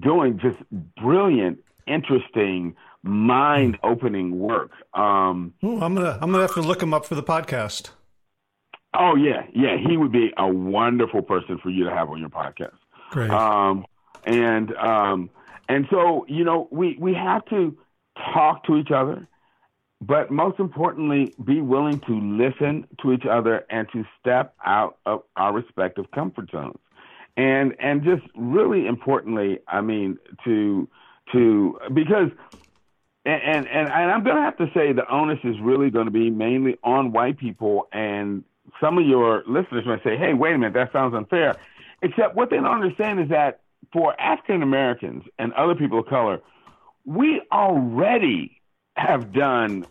doing 0.00 0.38
just 0.38 0.58
brilliant, 1.00 1.58
interesting, 1.86 2.74
mind 3.02 3.78
opening 3.82 4.38
work. 4.38 4.72
Um, 4.94 5.54
Ooh, 5.64 5.80
I'm 5.80 5.94
gonna 5.94 6.18
I'm 6.20 6.30
gonna 6.30 6.42
have 6.42 6.54
to 6.54 6.62
look 6.62 6.82
him 6.82 6.94
up 6.94 7.06
for 7.06 7.14
the 7.14 7.22
podcast. 7.22 7.90
Oh 8.94 9.14
yeah, 9.14 9.42
yeah, 9.54 9.76
he 9.76 9.96
would 9.96 10.12
be 10.12 10.32
a 10.36 10.48
wonderful 10.48 11.22
person 11.22 11.58
for 11.62 11.70
you 11.70 11.84
to 11.84 11.90
have 11.90 12.10
on 12.10 12.18
your 12.18 12.28
podcast. 12.28 12.74
Great. 13.10 13.30
Um, 13.30 13.84
and 14.24 14.74
um, 14.76 15.30
and 15.68 15.86
so 15.90 16.24
you 16.28 16.44
know 16.44 16.68
we 16.70 16.96
we 16.98 17.12
have 17.14 17.44
to 17.46 17.76
talk 18.32 18.64
to 18.64 18.76
each 18.76 18.90
other, 18.90 19.26
but 20.00 20.30
most 20.30 20.60
importantly, 20.60 21.34
be 21.44 21.60
willing 21.60 22.00
to 22.06 22.12
listen 22.12 22.86
to 23.02 23.12
each 23.12 23.24
other 23.30 23.64
and 23.70 23.88
to 23.92 24.04
step 24.20 24.54
out 24.64 24.98
of 25.06 25.22
our 25.36 25.52
respective 25.52 26.10
comfort 26.12 26.50
zones. 26.50 26.78
And 27.36 27.74
and 27.80 28.04
just 28.04 28.22
really 28.36 28.86
importantly, 28.86 29.58
I 29.66 29.80
mean 29.80 30.18
to 30.44 30.88
to 31.32 31.78
because 31.92 32.30
and 33.24 33.42
and, 33.42 33.66
and 33.68 34.10
I'm 34.10 34.22
going 34.22 34.36
to 34.36 34.42
have 34.42 34.56
to 34.58 34.70
say 34.72 34.92
the 34.92 35.08
onus 35.12 35.38
is 35.42 35.56
really 35.60 35.90
going 35.90 36.06
to 36.06 36.12
be 36.12 36.30
mainly 36.30 36.78
on 36.84 37.12
white 37.12 37.38
people 37.38 37.88
and 37.92 38.44
some 38.80 38.98
of 38.98 39.06
your 39.06 39.42
listeners 39.48 39.84
might 39.84 40.02
say, 40.04 40.16
"Hey, 40.16 40.32
wait 40.32 40.54
a 40.54 40.58
minute, 40.58 40.74
that 40.74 40.92
sounds 40.92 41.14
unfair." 41.14 41.56
Except 42.02 42.34
what 42.34 42.50
they 42.50 42.56
don't 42.56 42.66
understand 42.66 43.20
is 43.20 43.28
that 43.28 43.60
for 43.92 44.18
African 44.20 44.62
Americans 44.62 45.24
and 45.38 45.52
other 45.54 45.74
people 45.74 46.00
of 46.00 46.06
color, 46.06 46.40
we 47.04 47.42
already 47.52 48.60
have 48.96 49.32
done 49.32 49.86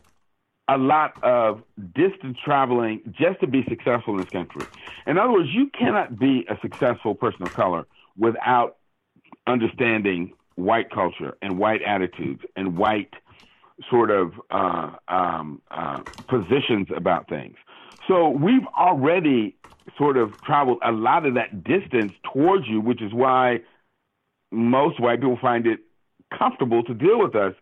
a 0.67 0.77
lot 0.77 1.13
of 1.23 1.63
distance 1.95 2.37
traveling 2.45 3.01
just 3.19 3.39
to 3.39 3.47
be 3.47 3.63
successful 3.67 4.13
in 4.13 4.19
this 4.19 4.29
country. 4.29 4.69
In 5.07 5.17
other 5.17 5.31
words, 5.31 5.49
you 5.51 5.69
cannot 5.77 6.19
be 6.19 6.45
a 6.47 6.57
successful 6.61 7.15
person 7.15 7.43
of 7.43 7.53
color 7.53 7.87
without 8.17 8.77
understanding 9.47 10.33
white 10.55 10.91
culture 10.91 11.37
and 11.41 11.57
white 11.57 11.81
attitudes 11.81 12.41
and 12.55 12.77
white 12.77 13.13
sort 13.89 14.11
of 14.11 14.33
uh, 14.51 14.91
um, 15.07 15.61
uh, 15.71 16.01
positions 16.27 16.87
about 16.95 17.27
things. 17.29 17.55
So 18.07 18.29
we've 18.29 18.65
already 18.77 19.55
sort 19.97 20.17
of 20.17 20.31
traveled 20.41 20.79
a 20.85 20.91
lot 20.91 21.25
of 21.25 21.35
that 21.35 21.63
distance 21.63 22.13
towards 22.33 22.67
you, 22.67 22.81
which 22.81 23.01
is 23.01 23.13
why 23.13 23.59
most 24.51 24.99
white 24.99 25.19
people 25.19 25.37
find 25.41 25.67
it 25.67 25.79
comfortable 26.37 26.83
to 26.83 26.93
deal 26.93 27.19
with 27.19 27.35
us. 27.35 27.53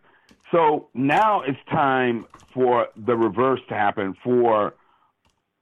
So 0.52 0.88
now 0.94 1.42
it's 1.42 1.58
time 1.70 2.26
for 2.54 2.86
the 2.96 3.16
reverse 3.16 3.60
to 3.68 3.74
happen 3.74 4.14
for 4.24 4.74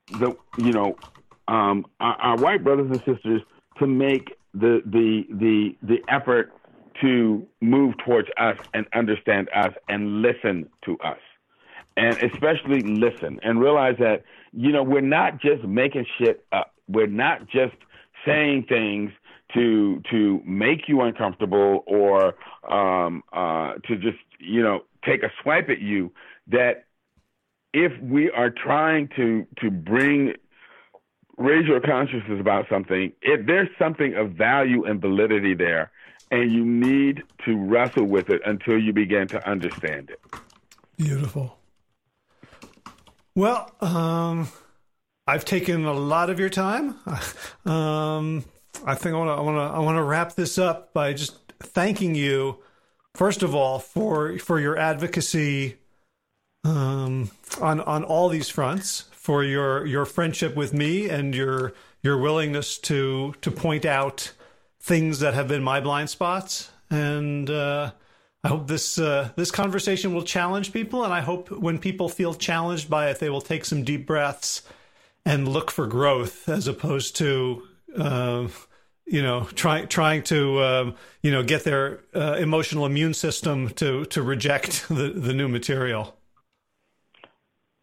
the 0.09 0.37
you 0.57 0.73
know 0.73 0.99
um, 1.49 1.85
our, 2.01 2.15
our 2.15 2.39
white 2.39 2.63
brothers 2.63 2.91
and 2.91 3.01
sisters 3.01 3.43
to 3.79 3.87
make 3.87 4.29
the 4.55 4.81
the 4.87 5.23
the 5.31 5.77
the 5.83 5.97
effort 6.09 6.53
to 7.03 7.47
move 7.61 7.95
towards 8.05 8.29
us 8.39 8.57
and 8.73 8.87
understand 8.95 9.49
us 9.55 9.73
and 9.89 10.23
listen 10.23 10.69
to 10.85 10.97
us 11.05 11.19
and 11.97 12.17
especially 12.19 12.83
listen 12.83 13.39
and 13.43 13.61
realize 13.61 13.97
that 13.99 14.23
you 14.53 14.73
know 14.73 14.83
we're 14.83 15.01
not 15.01 15.41
just 15.41 15.63
making 15.65 16.07
shit 16.19 16.45
up 16.53 16.73
we're 16.89 17.07
not 17.07 17.49
just 17.49 17.75
saying 18.25 18.65
things 18.69 19.11
to 19.55 20.03
to 20.11 20.41
make 20.45 20.89
you 20.89 21.03
uncomfortable 21.03 21.85
or 21.87 22.35
um, 22.69 23.23
uh, 23.33 23.75
to 23.87 23.97
just 23.97 24.19
you 24.39 24.63
know 24.63 24.81
take 25.05 25.23
a 25.23 25.31
swipe 25.43 25.69
at 25.69 25.81
you. 25.81 26.13
That 26.49 26.85
if 27.73 27.93
we 28.03 28.31
are 28.31 28.51
trying 28.51 29.09
to 29.17 29.47
to 29.61 29.71
bring 29.71 30.35
raise 31.39 31.67
your 31.67 31.81
consciousness 31.81 32.41
about 32.41 32.67
something, 32.69 33.13
if 33.23 33.47
there's 33.47 33.69
something 33.79 34.15
of 34.15 34.33
value 34.33 34.85
and 34.85 35.01
validity 35.01 35.55
there, 35.55 35.91
and 36.31 36.51
you 36.51 36.65
need 36.65 37.23
to 37.45 37.57
wrestle 37.57 38.07
with 38.07 38.31
it 38.31 38.41
until 38.47 38.79
you 38.79 38.93
begin 38.93 39.29
to 39.29 39.49
understand 39.49 40.11
it. 40.11 40.21
Beautiful. 40.97 41.56
Well, 43.37 43.71
um, 43.83 44.49
I've 45.27 45.45
taken 45.45 45.85
a 45.85 45.93
lot 45.93 46.31
of 46.31 46.41
your 46.41 46.51
time. 46.51 46.97
Um, 47.67 48.45
I 48.85 48.95
think 48.95 49.17
I 49.17 49.19
want 49.19 49.57
to 49.57 49.77
I 49.77 49.81
want 49.81 49.97
to 49.97 50.03
wrap 50.05 50.37
this 50.37 50.57
up 50.57 50.93
by 50.93 51.13
just 51.13 51.37
thanking 51.59 52.15
you 52.15 52.59
first 53.17 53.43
of 53.43 53.57
all 53.57 53.81
for 53.81 54.39
for 54.39 54.61
your 54.61 54.79
advocacy 54.79 55.79
um, 56.63 57.33
on 57.61 57.81
on 57.81 58.05
all 58.05 58.29
these 58.29 58.49
fronts, 58.49 59.07
for 59.11 59.43
your 59.43 59.85
your 59.85 60.05
friendship 60.05 60.55
with 60.55 60.73
me 60.73 61.09
and 61.09 61.35
your 61.35 61.75
your 62.05 62.19
willingness 62.19 62.79
to 62.79 63.35
to 63.41 63.51
point 63.51 63.85
out 63.85 64.33
things 64.81 65.19
that 65.19 65.35
have 65.35 65.49
been 65.49 65.65
my 65.65 65.81
blind 65.81 66.09
spots 66.09 66.71
and 66.89 67.51
uh, 67.51 67.91
I 68.47 68.49
hope 68.49 68.69
this 68.69 68.97
uh, 68.97 69.31
this 69.35 69.51
conversation 69.51 70.15
will 70.15 70.23
challenge 70.23 70.73
people, 70.73 71.03
and 71.03 71.13
I 71.13 71.21
hope 71.21 71.51
when 71.51 71.81
people 71.81 72.09
feel 72.09 72.33
challenged 72.33 72.89
by 72.89 73.11
it, 73.11 73.19
they 73.19 73.29
will 73.29 73.41
take 73.41 73.65
some 73.65 73.83
deep 73.83 74.07
breaths 74.07 74.63
and 75.25 75.49
look 75.49 75.73
for 75.73 75.89
growth 75.89 76.49
as 76.49 76.69
opposed 76.69 77.17
to 77.17 77.65
uh, 77.99 78.47
you 79.05 79.21
know 79.21 79.49
trying 79.57 79.89
trying 79.89 80.23
to 80.25 80.63
um, 80.63 80.95
you 81.23 81.33
know 81.33 81.43
get 81.43 81.65
their 81.65 82.05
uh, 82.15 82.37
emotional 82.39 82.87
immune 82.87 83.15
system 83.15 83.71
to 83.71 84.05
to 84.05 84.23
reject 84.23 84.87
the 84.89 85.11
the 85.11 85.33
new 85.33 85.49
material. 85.49 86.17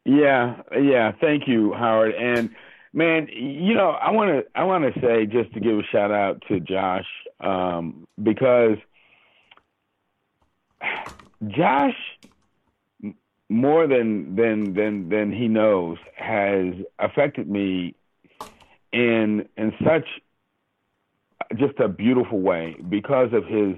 Yeah, 0.05 0.61
yeah. 0.81 1.11
Thank 1.19 1.45
you, 1.45 1.73
Howard. 1.73 2.15
And 2.15 2.51
man, 2.93 3.27
you 3.33 3.73
know, 3.73 3.89
I 3.89 4.11
want 4.11 4.29
to 4.31 4.45
I 4.55 4.63
want 4.63 4.85
to 4.85 4.97
say 5.01 5.25
just 5.25 5.53
to 5.55 5.59
give 5.59 5.77
a 5.77 5.83
shout 5.91 6.11
out 6.11 6.41
to 6.47 6.61
Josh 6.61 7.07
um, 7.41 8.07
because 8.23 8.77
Josh 11.47 11.95
more 13.49 13.87
than 13.87 14.35
than 14.35 14.73
than 14.73 15.09
than 15.09 15.31
he 15.31 15.47
knows 15.47 15.97
has 16.15 16.73
affected 16.99 17.49
me 17.49 17.95
in 18.91 19.47
in 19.57 19.73
such 19.83 20.05
just 21.57 21.79
a 21.79 21.87
beautiful 21.87 22.39
way 22.39 22.75
because 22.89 23.33
of 23.33 23.45
his 23.45 23.75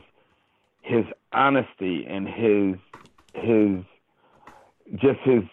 his 0.82 1.04
honesty 1.34 2.06
and 2.08 2.28
his 2.28 2.76
his 3.34 3.84
just 4.96 5.20
his 5.22 5.44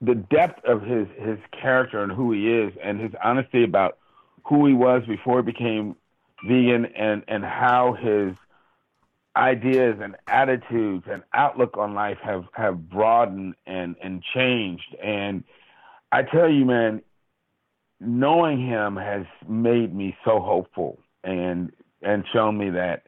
the 0.00 0.14
depth 0.14 0.64
of 0.64 0.82
his 0.82 1.06
his 1.18 1.38
character 1.52 2.02
and 2.02 2.10
who 2.10 2.32
he 2.32 2.50
is 2.50 2.72
and 2.82 2.98
his 3.00 3.12
honesty 3.22 3.62
about 3.62 3.98
who 4.44 4.66
he 4.66 4.72
was 4.72 5.02
before 5.06 5.38
he 5.38 5.52
became 5.52 5.94
vegan 6.46 6.86
and 6.86 7.22
and 7.28 7.44
how 7.44 7.92
his 7.92 8.34
ideas 9.36 9.96
and 10.02 10.16
attitudes 10.26 11.04
and 11.10 11.22
outlook 11.32 11.76
on 11.76 11.94
life 11.94 12.18
have 12.22 12.44
have 12.52 12.88
broadened 12.88 13.54
and 13.66 13.96
and 14.02 14.22
changed. 14.34 14.96
And 15.02 15.44
I 16.10 16.22
tell 16.22 16.50
you 16.50 16.64
man 16.64 17.02
knowing 18.00 18.66
him 18.66 18.96
has 18.96 19.26
made 19.48 19.94
me 19.94 20.16
so 20.24 20.40
hopeful 20.40 20.98
and 21.22 21.70
and 22.02 22.24
shown 22.32 22.58
me 22.58 22.70
that 22.70 23.04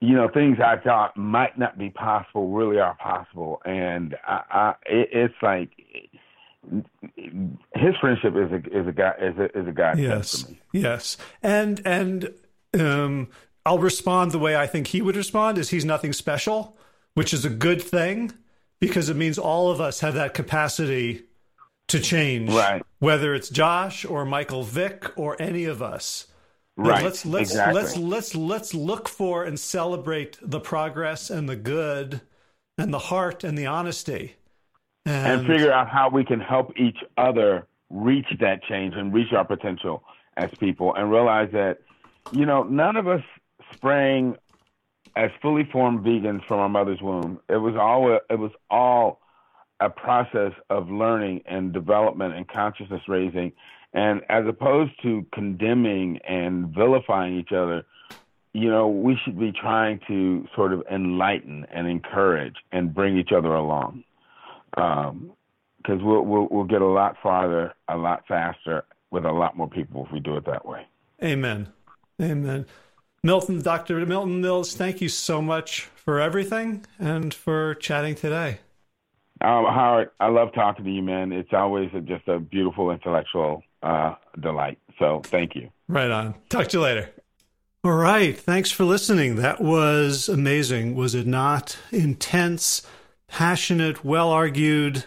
you 0.00 0.14
know 0.14 0.28
things 0.28 0.58
I 0.64 0.76
thought 0.76 1.16
might 1.16 1.58
not 1.58 1.76
be 1.76 1.90
possible 1.90 2.48
really 2.48 2.78
are 2.78 2.94
possible. 2.94 3.60
And 3.64 4.16
I, 4.26 4.42
I 4.50 4.74
it, 4.86 5.08
it's 5.12 5.34
like 5.42 5.70
his 7.74 7.94
friendship 8.00 8.34
is 8.36 8.52
a 8.52 8.80
is 8.80 8.86
a 8.88 8.92
guy 8.92 9.12
is 9.20 9.38
a 9.38 9.58
is 9.58 9.68
a 9.68 9.72
god 9.72 9.98
yes. 9.98 10.46
yes. 10.72 11.16
And 11.42 11.82
and 11.84 12.34
Um, 12.78 13.28
I'll 13.66 13.78
respond 13.78 14.30
the 14.30 14.38
way 14.38 14.56
I 14.56 14.68
think 14.68 14.86
he 14.86 15.02
would 15.02 15.16
respond 15.16 15.58
is 15.58 15.70
he's 15.70 15.84
nothing 15.84 16.12
special, 16.12 16.78
which 17.14 17.34
is 17.34 17.44
a 17.44 17.50
good 17.50 17.82
thing 17.82 18.32
because 18.78 19.08
it 19.08 19.16
means 19.16 19.38
all 19.38 19.70
of 19.70 19.80
us 19.80 20.00
have 20.00 20.14
that 20.14 20.34
capacity 20.34 21.24
to 21.88 21.98
change. 21.98 22.52
Right. 22.52 22.82
Whether 23.00 23.34
it's 23.34 23.48
Josh 23.48 24.04
or 24.04 24.24
Michael 24.24 24.62
Vick 24.62 25.18
or 25.18 25.40
any 25.42 25.64
of 25.64 25.82
us. 25.82 26.28
Right. 26.76 27.02
Let's 27.02 27.26
let's 27.26 27.50
exactly. 27.50 27.74
let's 27.74 27.96
let's 27.96 28.34
let's 28.34 28.74
look 28.74 29.08
for 29.08 29.42
and 29.42 29.58
celebrate 29.58 30.38
the 30.40 30.60
progress 30.60 31.28
and 31.28 31.48
the 31.48 31.56
good 31.56 32.20
and 32.78 32.94
the 32.94 32.98
heart 32.98 33.42
and 33.42 33.58
the 33.58 33.66
honesty. 33.66 34.36
And, 35.06 35.40
and 35.40 35.46
figure 35.48 35.72
out 35.72 35.88
how 35.88 36.08
we 36.08 36.24
can 36.24 36.38
help 36.38 36.72
each 36.78 36.98
other 37.16 37.66
reach 37.90 38.26
that 38.40 38.62
change 38.64 38.94
and 38.94 39.12
reach 39.12 39.32
our 39.32 39.44
potential 39.44 40.04
as 40.36 40.50
people 40.60 40.94
and 40.94 41.10
realize 41.10 41.48
that, 41.52 41.78
you 42.32 42.44
know, 42.44 42.62
none 42.62 42.96
of 42.96 43.08
us 43.08 43.22
sprang 43.74 44.36
as 45.16 45.30
fully 45.40 45.64
formed 45.72 46.00
vegans 46.00 46.44
from 46.46 46.60
our 46.60 46.68
mother's 46.68 47.00
womb. 47.00 47.40
It 47.48 47.56
was 47.56 47.74
all 47.74 48.12
a, 48.12 48.20
it 48.32 48.38
was 48.38 48.52
all 48.70 49.20
a 49.80 49.90
process 49.90 50.52
of 50.70 50.90
learning 50.90 51.42
and 51.46 51.72
development 51.72 52.34
and 52.34 52.46
consciousness 52.48 53.02
raising. 53.08 53.52
And 53.92 54.22
as 54.28 54.46
opposed 54.46 54.92
to 55.02 55.24
condemning 55.32 56.18
and 56.28 56.68
vilifying 56.68 57.38
each 57.38 57.52
other, 57.52 57.84
you 58.52 58.70
know, 58.70 58.88
we 58.88 59.18
should 59.22 59.38
be 59.38 59.52
trying 59.52 60.00
to 60.08 60.46
sort 60.54 60.72
of 60.72 60.82
enlighten 60.90 61.66
and 61.70 61.86
encourage 61.86 62.56
and 62.72 62.94
bring 62.94 63.18
each 63.18 63.32
other 63.32 63.54
along. 63.54 64.04
Because 64.70 65.10
um, 65.10 66.04
we'll, 66.04 66.22
we'll, 66.22 66.48
we'll 66.50 66.64
get 66.64 66.82
a 66.82 66.86
lot 66.86 67.16
farther, 67.22 67.74
a 67.88 67.96
lot 67.96 68.24
faster 68.26 68.84
with 69.10 69.24
a 69.24 69.32
lot 69.32 69.56
more 69.56 69.68
people 69.68 70.04
if 70.06 70.12
we 70.12 70.20
do 70.20 70.36
it 70.36 70.44
that 70.46 70.66
way. 70.66 70.86
Amen. 71.22 71.68
Amen. 72.20 72.66
Milton, 73.26 73.60
Dr. 73.60 74.06
Milton 74.06 74.40
Mills, 74.40 74.76
thank 74.76 75.00
you 75.00 75.08
so 75.08 75.42
much 75.42 75.88
for 75.96 76.20
everything 76.20 76.86
and 77.00 77.34
for 77.34 77.74
chatting 77.74 78.14
today. 78.14 78.60
Um, 79.40 79.64
Howard, 79.64 80.10
I 80.20 80.28
love 80.28 80.54
talking 80.54 80.84
to 80.84 80.90
you, 80.90 81.02
man. 81.02 81.32
It's 81.32 81.52
always 81.52 81.90
a, 81.92 82.00
just 82.00 82.28
a 82.28 82.38
beautiful 82.38 82.92
intellectual 82.92 83.64
uh, 83.82 84.14
delight. 84.38 84.78
So 85.00 85.22
thank 85.24 85.56
you. 85.56 85.70
Right 85.88 86.10
on. 86.10 86.36
Talk 86.48 86.68
to 86.68 86.76
you 86.76 86.82
later. 86.84 87.10
All 87.82 87.94
right. 87.94 88.38
Thanks 88.38 88.70
for 88.70 88.84
listening. 88.84 89.34
That 89.36 89.60
was 89.60 90.28
amazing. 90.28 90.94
Was 90.94 91.16
it 91.16 91.26
not? 91.26 91.76
Intense, 91.90 92.82
passionate, 93.26 94.04
well 94.04 94.30
argued, 94.30 95.06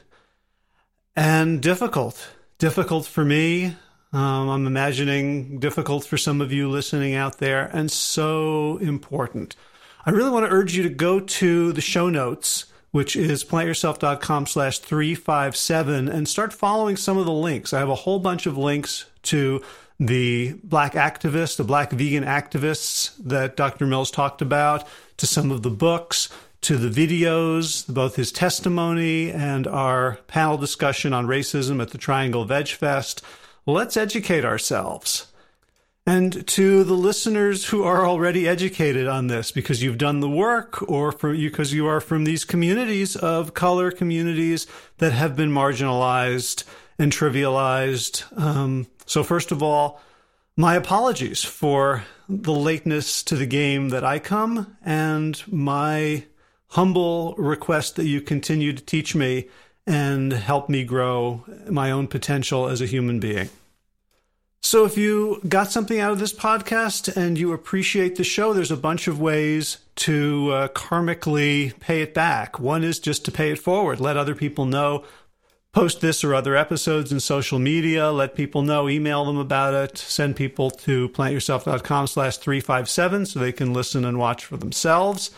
and 1.16 1.62
difficult. 1.62 2.32
Difficult 2.58 3.06
for 3.06 3.24
me. 3.24 3.78
Um, 4.12 4.50
I'm 4.50 4.68
imagining 4.68 5.60
difficult 5.60 6.06
for 6.06 6.18
some 6.18 6.42
of 6.42 6.52
you 6.52 6.70
listening 6.70 7.14
out 7.16 7.38
there, 7.38 7.70
and 7.74 7.92
so 7.92 8.78
important. 8.78 9.56
I 10.06 10.12
really 10.12 10.32
want 10.32 10.46
to 10.46 10.52
urge 10.52 10.76
you 10.76 10.84
to 10.84 10.90
go 10.90 11.20
to 11.20 11.74
the 11.74 11.82
show 11.82 12.10
notes 12.10 12.66
which 12.92 13.16
is 13.16 13.44
plantyourself.com 13.44 14.48
slash 14.48 14.80
357 14.80 16.08
and 16.08 16.28
start 16.28 16.54
following 16.54 16.98
some 16.98 17.18
of 17.18 17.26
the 17.26 17.32
links. 17.32 17.74
I 17.74 17.80
have 17.80 17.90
a 17.90 17.96
whole 17.96 18.20
bunch 18.20 18.46
of 18.46 18.58
links 18.58 19.06
to 19.24 19.62
the 20.00 20.54
black 20.64 20.94
activists, 20.94 21.58
the 21.58 21.64
black 21.64 21.92
vegan 21.92 22.24
activists 22.24 23.12
that 23.24 23.56
Dr. 23.56 23.86
Mills 23.86 24.12
talked 24.12 24.42
about, 24.42 24.88
to 25.18 25.28
some 25.28 25.52
of 25.52 25.62
the 25.62 25.70
books, 25.70 26.30
to 26.62 26.78
the 26.78 26.90
videos, 26.90 27.92
both 27.94 28.16
his 28.16 28.32
testimony 28.32 29.32
and 29.32 29.68
our 29.68 30.16
panel 30.28 30.58
discussion 30.58 31.14
on 31.14 31.28
racism 31.28 31.82
at 31.82 31.92
the 31.92 31.98
Triangle 31.98 32.46
Veg 32.46 32.70
Fest. 32.70 33.22
Let's 33.70 33.98
educate 33.98 34.46
ourselves 34.46 35.28
and 36.04 36.48
to 36.48 36.84
the 36.84 36.96
listeners 36.96 37.68
who 37.68 37.84
are 37.84 38.04
already 38.04 38.48
educated 38.48 39.08
on 39.08 39.28
this 39.28 39.52
because 39.52 39.84
you've 39.84 40.00
done 40.00 40.22
the 40.22 40.30
work 40.30 40.82
or 40.90 41.12
for 41.12 41.36
you 41.36 41.52
because 41.52 41.72
you 41.72 41.86
are 41.86 42.02
from 42.02 42.24
these 42.24 42.44
communities 42.44 43.16
of 43.16 43.54
color 43.54 43.92
communities 43.92 44.66
that 44.98 45.14
have 45.14 45.36
been 45.36 45.52
marginalized 45.52 46.64
and 46.98 47.12
trivialized. 47.12 48.26
Um, 48.36 48.88
so 49.06 49.24
first 49.24 49.52
of 49.52 49.62
all, 49.62 50.02
my 50.58 50.74
apologies 50.74 51.44
for 51.44 52.04
the 52.28 52.54
lateness 52.54 53.22
to 53.22 53.36
the 53.36 53.46
game 53.46 53.90
that 53.90 54.04
I 54.04 54.18
come 54.18 54.78
and 54.84 55.40
my 55.46 56.24
humble 56.70 57.36
request 57.36 57.98
that 57.98 58.08
you 58.08 58.20
continue 58.20 58.74
to 58.74 58.84
teach 58.84 59.14
me 59.14 59.48
and 59.86 60.34
help 60.34 60.70
me 60.70 60.84
grow 60.84 61.46
my 61.70 61.92
own 61.92 62.08
potential 62.08 62.68
as 62.68 62.82
a 62.82 62.88
human 62.88 63.20
being. 63.20 63.50
So, 64.62 64.86
if 64.86 64.98
you 64.98 65.42
got 65.48 65.72
something 65.72 66.00
out 66.00 66.12
of 66.12 66.20
this 66.20 66.34
podcast 66.34 67.16
and 67.16 67.38
you 67.38 67.54
appreciate 67.54 68.18
the 68.18 68.26
show, 68.26 68.54
there's 68.54 68.72
a 68.72 68.78
bunch 68.78 69.08
of 69.08 69.20
ways 69.20 69.78
to 69.96 70.52
uh, 70.52 70.68
karmically 70.70 71.80
pay 71.80 72.02
it 72.02 72.14
back. 72.14 72.60
One 72.60 72.84
is 72.84 73.00
just 73.00 73.24
to 73.26 73.32
pay 73.32 73.52
it 73.52 73.60
forward, 73.60 74.00
let 74.00 74.18
other 74.18 74.36
people 74.36 74.66
know. 74.66 75.06
Post 75.72 76.02
this 76.02 76.24
or 76.24 76.34
other 76.34 76.56
episodes 76.56 77.12
in 77.12 77.20
social 77.20 77.60
media. 77.60 78.10
Let 78.10 78.34
people 78.34 78.64
know. 78.64 78.90
Email 78.90 79.24
them 79.26 79.38
about 79.38 79.76
it. 79.76 80.00
Send 80.00 80.36
people 80.36 80.72
to 80.72 81.10
plantyourself.com 81.10 82.08
slash 82.08 82.38
357 82.38 83.28
so 83.28 83.40
they 83.40 83.52
can 83.52 83.72
listen 83.72 84.04
and 84.04 84.18
watch 84.18 84.46
for 84.46 84.58
themselves. 84.58 85.30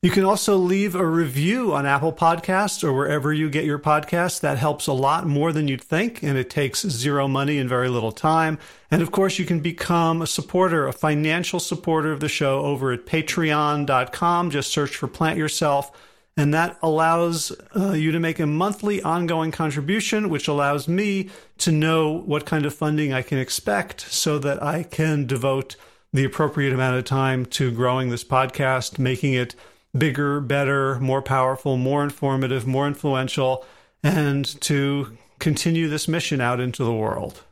You 0.00 0.10
can 0.10 0.22
also 0.22 0.56
leave 0.56 0.94
a 0.94 1.04
review 1.04 1.74
on 1.74 1.84
Apple 1.84 2.12
Podcasts 2.12 2.84
or 2.84 2.92
wherever 2.92 3.32
you 3.32 3.50
get 3.50 3.64
your 3.64 3.80
podcasts. 3.80 4.40
That 4.40 4.56
helps 4.56 4.86
a 4.86 4.92
lot 4.92 5.26
more 5.26 5.52
than 5.52 5.66
you'd 5.66 5.82
think, 5.82 6.22
and 6.22 6.38
it 6.38 6.48
takes 6.48 6.86
zero 6.86 7.26
money 7.26 7.58
and 7.58 7.68
very 7.68 7.88
little 7.88 8.12
time. 8.12 8.60
And 8.92 9.02
of 9.02 9.10
course, 9.10 9.40
you 9.40 9.44
can 9.44 9.58
become 9.58 10.22
a 10.22 10.26
supporter, 10.28 10.86
a 10.86 10.92
financial 10.92 11.58
supporter 11.58 12.12
of 12.12 12.20
the 12.20 12.28
show 12.28 12.60
over 12.60 12.92
at 12.92 13.06
patreon.com. 13.06 14.50
Just 14.52 14.70
search 14.70 14.94
for 14.94 15.08
Plant 15.08 15.36
Yourself. 15.36 15.90
And 16.36 16.54
that 16.54 16.78
allows 16.80 17.50
uh, 17.74 17.90
you 17.90 18.12
to 18.12 18.20
make 18.20 18.38
a 18.38 18.46
monthly 18.46 19.02
ongoing 19.02 19.50
contribution, 19.50 20.28
which 20.28 20.46
allows 20.46 20.86
me 20.86 21.28
to 21.58 21.72
know 21.72 22.12
what 22.12 22.46
kind 22.46 22.64
of 22.64 22.72
funding 22.72 23.12
I 23.12 23.22
can 23.22 23.38
expect 23.38 24.02
so 24.02 24.38
that 24.38 24.62
I 24.62 24.84
can 24.84 25.26
devote 25.26 25.74
the 26.12 26.24
appropriate 26.24 26.72
amount 26.72 26.98
of 26.98 27.04
time 27.04 27.44
to 27.46 27.72
growing 27.72 28.10
this 28.10 28.22
podcast, 28.22 29.00
making 29.00 29.34
it 29.34 29.56
bigger, 29.96 30.40
better, 30.40 30.98
more 31.00 31.22
powerful, 31.22 31.76
more 31.76 32.04
informative, 32.04 32.66
more 32.66 32.86
influential, 32.86 33.64
and 34.02 34.44
to 34.62 35.16
continue 35.38 35.88
this 35.88 36.08
mission 36.08 36.40
out 36.40 36.60
into 36.60 36.84
the 36.84 36.92
world. 36.92 37.42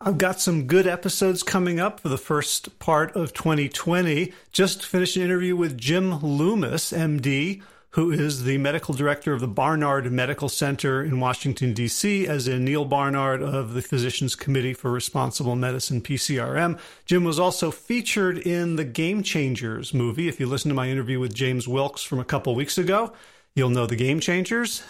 I've 0.00 0.18
got 0.18 0.40
some 0.40 0.66
good 0.66 0.86
episodes 0.86 1.42
coming 1.42 1.80
up 1.80 2.00
for 2.00 2.08
the 2.10 2.18
first 2.18 2.78
part 2.78 3.16
of 3.16 3.32
2020. 3.32 4.32
Just 4.52 4.84
finished 4.84 5.16
an 5.16 5.22
interview 5.22 5.56
with 5.56 5.78
Jim 5.78 6.20
Loomis, 6.20 6.92
MD, 6.92 7.62
who 7.96 8.10
is 8.10 8.44
the 8.44 8.58
medical 8.58 8.92
director 8.92 9.32
of 9.32 9.40
the 9.40 9.48
Barnard 9.48 10.12
Medical 10.12 10.50
Center 10.50 11.02
in 11.02 11.18
Washington, 11.18 11.72
D.C., 11.72 12.26
as 12.26 12.46
in 12.46 12.62
Neil 12.62 12.84
Barnard 12.84 13.42
of 13.42 13.72
the 13.72 13.80
Physicians 13.80 14.36
Committee 14.36 14.74
for 14.74 14.90
Responsible 14.90 15.56
Medicine, 15.56 16.02
PCRM. 16.02 16.78
Jim 17.06 17.24
was 17.24 17.40
also 17.40 17.70
featured 17.70 18.36
in 18.36 18.76
the 18.76 18.84
Game 18.84 19.22
Changers 19.22 19.94
movie. 19.94 20.28
If 20.28 20.38
you 20.38 20.46
listen 20.46 20.68
to 20.68 20.74
my 20.74 20.90
interview 20.90 21.18
with 21.18 21.32
James 21.32 21.66
Wilks 21.66 22.02
from 22.02 22.18
a 22.18 22.24
couple 22.24 22.54
weeks 22.54 22.76
ago, 22.76 23.14
you'll 23.54 23.70
know 23.70 23.86
the 23.86 23.96
Game 23.96 24.20
Changers. 24.20 24.82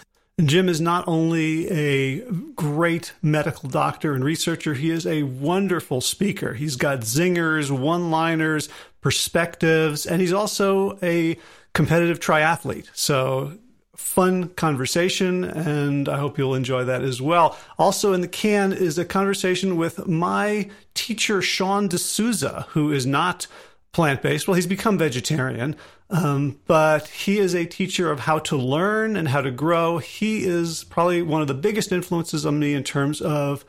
Jim 0.43 0.67
is 0.67 0.81
not 0.81 1.07
only 1.07 1.69
a 1.69 2.19
great 2.55 3.13
medical 3.21 3.69
doctor 3.69 4.15
and 4.15 4.23
researcher, 4.25 4.73
he 4.73 4.91
is 4.91 5.07
a 5.07 5.23
wonderful 5.23 6.01
speaker. 6.01 6.55
He's 6.55 6.75
got 6.75 6.99
zingers, 6.99 7.71
one 7.71 8.11
liners, 8.11 8.67
perspectives, 8.99 10.05
and 10.05 10.19
he's 10.19 10.33
also 10.33 10.99
a 11.01 11.37
competitive 11.77 12.19
triathlete. 12.19 12.87
So 12.93 13.53
fun 13.95 14.49
conversation, 14.49 15.43
and 15.43 16.09
I 16.09 16.17
hope 16.17 16.39
you'll 16.39 16.55
enjoy 16.55 16.83
that 16.85 17.03
as 17.03 17.21
well. 17.21 17.55
Also 17.77 18.13
in 18.13 18.21
the 18.21 18.27
can 18.27 18.73
is 18.73 18.97
a 18.97 19.05
conversation 19.05 19.77
with 19.77 20.07
my 20.07 20.71
teacher, 20.95 21.39
Sean 21.39 21.87
D'Souza, 21.87 22.65
who 22.69 22.91
is 22.91 23.05
not 23.05 23.45
plant 23.91 24.23
based. 24.23 24.47
Well, 24.47 24.55
he's 24.55 24.65
become 24.65 24.97
vegetarian, 24.97 25.75
um, 26.09 26.59
but 26.65 27.09
he 27.09 27.37
is 27.37 27.53
a 27.53 27.67
teacher 27.67 28.11
of 28.11 28.21
how 28.21 28.39
to 28.39 28.57
learn 28.57 29.15
and 29.15 29.27
how 29.27 29.41
to 29.41 29.51
grow. 29.51 29.99
He 29.99 30.45
is 30.45 30.83
probably 30.83 31.21
one 31.21 31.43
of 31.43 31.47
the 31.47 31.53
biggest 31.53 31.91
influences 31.91 32.43
on 32.43 32.57
me 32.57 32.73
in 32.73 32.83
terms 32.83 33.21
of 33.21 33.63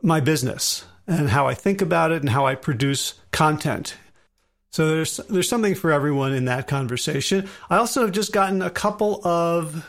my 0.00 0.20
business 0.20 0.86
and 1.06 1.28
how 1.28 1.46
I 1.46 1.52
think 1.52 1.82
about 1.82 2.12
it 2.12 2.22
and 2.22 2.30
how 2.30 2.46
I 2.46 2.54
produce 2.54 3.12
content. 3.30 3.96
So 4.70 4.88
there's 4.88 5.16
there's 5.28 5.48
something 5.48 5.74
for 5.74 5.90
everyone 5.90 6.32
in 6.32 6.44
that 6.46 6.68
conversation. 6.68 7.48
I 7.68 7.76
also 7.76 8.02
have 8.02 8.12
just 8.12 8.32
gotten 8.32 8.62
a 8.62 8.70
couple 8.70 9.20
of 9.26 9.84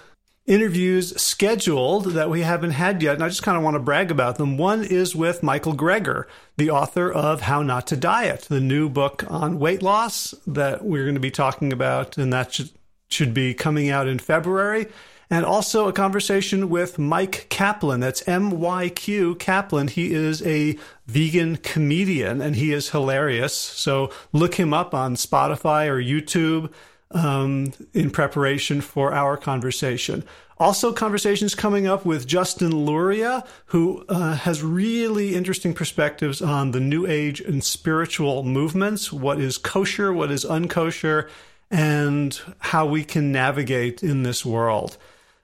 interviews 0.48 1.20
scheduled 1.22 2.06
that 2.14 2.30
we 2.30 2.42
haven't 2.42 2.72
had 2.72 3.02
yet, 3.02 3.14
and 3.14 3.24
I 3.24 3.30
just 3.30 3.44
kind 3.44 3.58
of 3.58 3.64
want 3.64 3.76
to 3.76 3.80
brag 3.80 4.10
about 4.10 4.38
them. 4.38 4.58
One 4.58 4.84
is 4.84 5.16
with 5.16 5.44
Michael 5.44 5.76
Greger, 5.76 6.26
the 6.58 6.72
author 6.72 7.12
of 7.12 7.42
How 7.42 7.62
Not 7.62 7.88
to 7.88 7.96
Diet, 7.96 8.42
the 8.50 8.60
new 8.60 8.90
book 8.90 9.24
on 9.30 9.60
weight 9.60 9.84
loss 9.84 10.34
that 10.48 10.84
we're 10.84 11.04
going 11.04 11.16
to 11.16 11.22
be 11.22 11.32
talking 11.32 11.72
about, 11.72 12.18
and 12.18 12.34
that 12.34 12.54
should 12.54 12.72
should 13.08 13.34
be 13.34 13.54
coming 13.54 13.90
out 13.90 14.08
in 14.08 14.18
February. 14.18 14.88
And 15.32 15.46
also 15.46 15.88
a 15.88 15.94
conversation 15.94 16.70
with 16.70 16.98
Myq 16.98 17.48
Kaplan. 17.48 18.02
That's 18.02 18.28
M 18.28 18.52
Y 18.60 18.90
Q 18.90 19.36
Kaplan. 19.36 19.88
He 19.88 20.14
is 20.14 20.46
a 20.46 20.78
vegan 21.08 21.56
comedian 21.56 22.42
and 22.42 22.58
he 22.58 22.74
is 22.74 22.90
hilarious. 22.90 23.54
So 23.54 24.12
look 24.34 24.56
him 24.56 24.74
up 24.74 24.94
on 24.94 25.16
Spotify 25.16 25.88
or 25.88 26.02
YouTube 26.02 26.70
um, 27.12 27.72
in 27.94 28.12
preparation 28.12 28.82
for 28.82 29.14
our 29.14 29.38
conversation. 29.38 30.26
Also, 30.58 30.92
conversations 30.92 31.56
coming 31.56 31.88
up 31.88 32.06
with 32.06 32.28
Justin 32.28 32.86
Luria, 32.86 33.44
who 33.68 34.06
uh, 34.10 34.36
has 34.36 34.62
really 34.62 35.34
interesting 35.34 35.74
perspectives 35.74 36.42
on 36.42 36.72
the 36.72 36.80
New 36.82 37.08
Age 37.08 37.40
and 37.40 37.64
spiritual 37.64 38.44
movements 38.44 39.14
what 39.14 39.40
is 39.40 39.58
kosher, 39.58 40.12
what 40.14 40.30
is 40.30 40.44
unkosher, 40.44 41.30
and 41.72 42.40
how 42.60 42.86
we 42.86 43.06
can 43.06 43.32
navigate 43.32 44.04
in 44.04 44.24
this 44.24 44.46
world. 44.46 44.98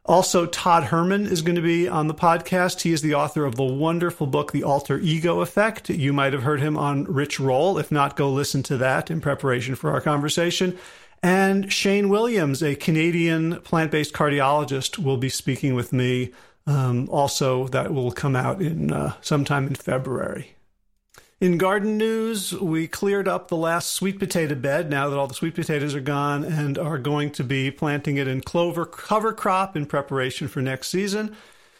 Also, 0.08 0.46
Todd 0.46 0.86
Herman 0.86 1.26
is 1.26 1.42
going 1.42 1.58
to 1.58 1.62
be 1.62 1.86
on 1.90 2.08
the 2.08 2.14
podcast. 2.14 2.82
He 2.82 2.94
is 2.94 3.02
the 3.02 3.14
author 3.14 3.44
of 3.44 3.56
the 3.56 3.64
wonderful 3.64 4.26
book, 4.26 4.54
The 4.54 4.64
Alter 4.64 4.98
Ego 5.00 5.42
Effect. 5.42 5.90
You 5.90 6.14
might 6.14 6.32
have 6.32 6.44
heard 6.44 6.62
him 6.62 6.78
on 6.78 7.04
Rich 7.04 7.42
Roll. 7.42 7.78
If 7.78 7.92
not, 7.92 8.16
go 8.16 8.30
listen 8.30 8.64
to 8.64 8.78
that 8.78 9.12
in 9.12 9.20
preparation 9.20 9.76
for 9.76 9.92
our 9.92 10.00
conversation. 10.00 10.78
And 11.22 11.74
Shane 11.74 12.08
Williams, 12.08 12.64
a 12.64 12.76
Canadian 12.76 13.60
plant 13.62 13.92
based 13.92 14.14
cardiologist, 14.14 14.98
will 14.98 15.18
be 15.18 15.30
speaking 15.30 15.76
with 15.76 15.92
me. 15.92 16.32
Um, 16.66 17.10
also, 17.10 17.68
that 17.70 17.94
will 17.94 18.12
come 18.14 18.36
out 18.36 18.62
in 18.62 18.94
uh, 18.94 19.14
sometime 19.20 19.68
in 19.68 19.76
February. 19.76 20.57
In 21.40 21.60
garden 21.60 22.00
news, 22.00 22.52
we 22.54 22.88
cleared 22.88 23.28
up 23.28 23.48
the 23.48 23.56
last 23.56 23.92
sweet 23.92 24.18
potato 24.18 24.56
bed 24.56 24.90
now 24.90 25.08
that 25.08 25.20
all 25.20 25.28
the 25.28 25.36
sweet 25.36 25.54
potatoes 25.54 25.94
are 25.94 26.00
gone 26.02 26.44
and 26.44 26.80
are 26.80 26.98
going 26.98 27.30
to 27.34 27.44
be 27.44 27.70
planting 27.70 28.18
it 28.18 28.28
in 28.28 28.42
clover 28.42 28.88
cover 28.88 29.34
crop 29.34 29.78
in 29.78 29.86
preparation 29.86 30.48
for 30.48 30.64
next 30.64 30.88
season. 30.88 31.36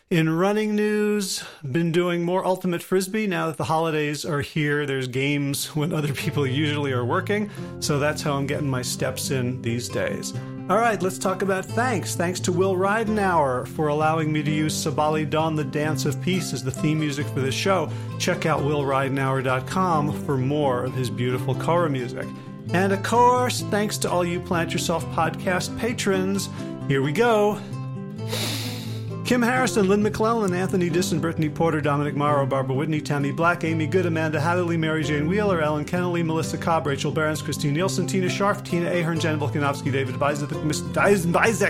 In 0.10 0.30
running 0.30 0.74
news, 0.74 1.44
been 1.70 1.92
doing 1.92 2.24
more 2.24 2.46
ultimate 2.46 2.82
frisbee 2.82 3.28
now 3.28 3.48
that 3.48 3.58
the 3.58 3.66
holidays 3.66 4.24
are 4.24 4.40
here. 4.40 4.86
There's 4.86 5.10
games 5.10 5.76
when 5.76 5.92
other 5.92 6.14
people 6.14 6.48
usually 6.48 6.94
are 6.94 7.04
working, 7.04 7.50
so 7.82 8.00
that's 8.00 8.22
how 8.22 8.36
I'm 8.36 8.48
getting 8.48 8.70
my 8.70 8.82
steps 8.82 9.32
in 9.32 9.62
these 9.62 9.90
days. 9.90 10.34
All 10.70 10.78
right, 10.78 11.02
let's 11.02 11.18
talk 11.18 11.42
about 11.42 11.66
thanks. 11.66 12.16
Thanks 12.16 12.40
to 12.42 12.54
Will 12.54 12.76
Ridenour 12.78 13.68
for 13.68 13.90
allowing 13.90 14.32
me 14.32 14.42
to 14.44 14.52
use 14.52 14.74
Sabali 14.74 15.30
Dawn, 15.30 15.58
the 15.58 15.66
Dance 15.66 16.06
of 16.06 16.22
Peace, 16.22 16.54
as 16.54 16.64
the 16.64 16.72
theme 16.72 17.02
music 17.02 17.28
for 17.28 17.42
this 17.42 17.56
show. 17.56 17.90
Check 18.18 18.46
out 18.46 18.62
willridenour.com 18.62 20.24
for 20.24 20.38
more 20.38 20.86
of 20.86 20.94
his 20.94 21.10
beautiful 21.10 21.54
kora 21.54 21.90
music. 21.90 22.28
And 22.72 22.94
of 22.94 23.04
course, 23.04 23.60
thanks 23.64 23.98
to 23.98 24.10
all 24.10 24.24
you 24.24 24.40
Plant 24.40 24.72
Yourself 24.72 25.06
podcast 25.08 25.78
patrons. 25.78 26.48
Here 26.88 27.02
we 27.02 27.12
go. 27.12 27.60
Kim 29.28 29.42
Harrison, 29.42 29.90
Lynn 29.90 30.02
McClellan, 30.02 30.54
Anthony 30.54 30.90
Disson, 30.90 31.20
Brittany 31.20 31.50
Porter, 31.50 31.82
Dominic 31.82 32.16
Morrow, 32.16 32.46
Barbara 32.46 32.74
Whitney, 32.74 33.02
Tammy 33.02 33.32
Black, 33.34 33.66
Amy 33.66 33.86
Good, 33.86 34.06
Amanda 34.06 34.40
Hadley, 34.40 34.78
Mary 34.78 35.04
Jane 35.04 35.28
Wheeler, 35.28 35.62
Ellen 35.62 35.84
Kennelly, 35.84 36.26
Melissa 36.26 36.58
Cobb, 36.58 36.88
Rachel 36.88 37.12
Behrens, 37.12 37.42
Christine 37.42 37.74
Nielsen, 37.74 38.08
Tina 38.08 38.30
Sharf, 38.30 38.64
Tina 38.64 38.90
Ahern, 38.90 39.20
Jen 39.20 39.38
Volkanovsky, 39.38 39.92
David 39.92 40.16
Bizek, 40.16 40.48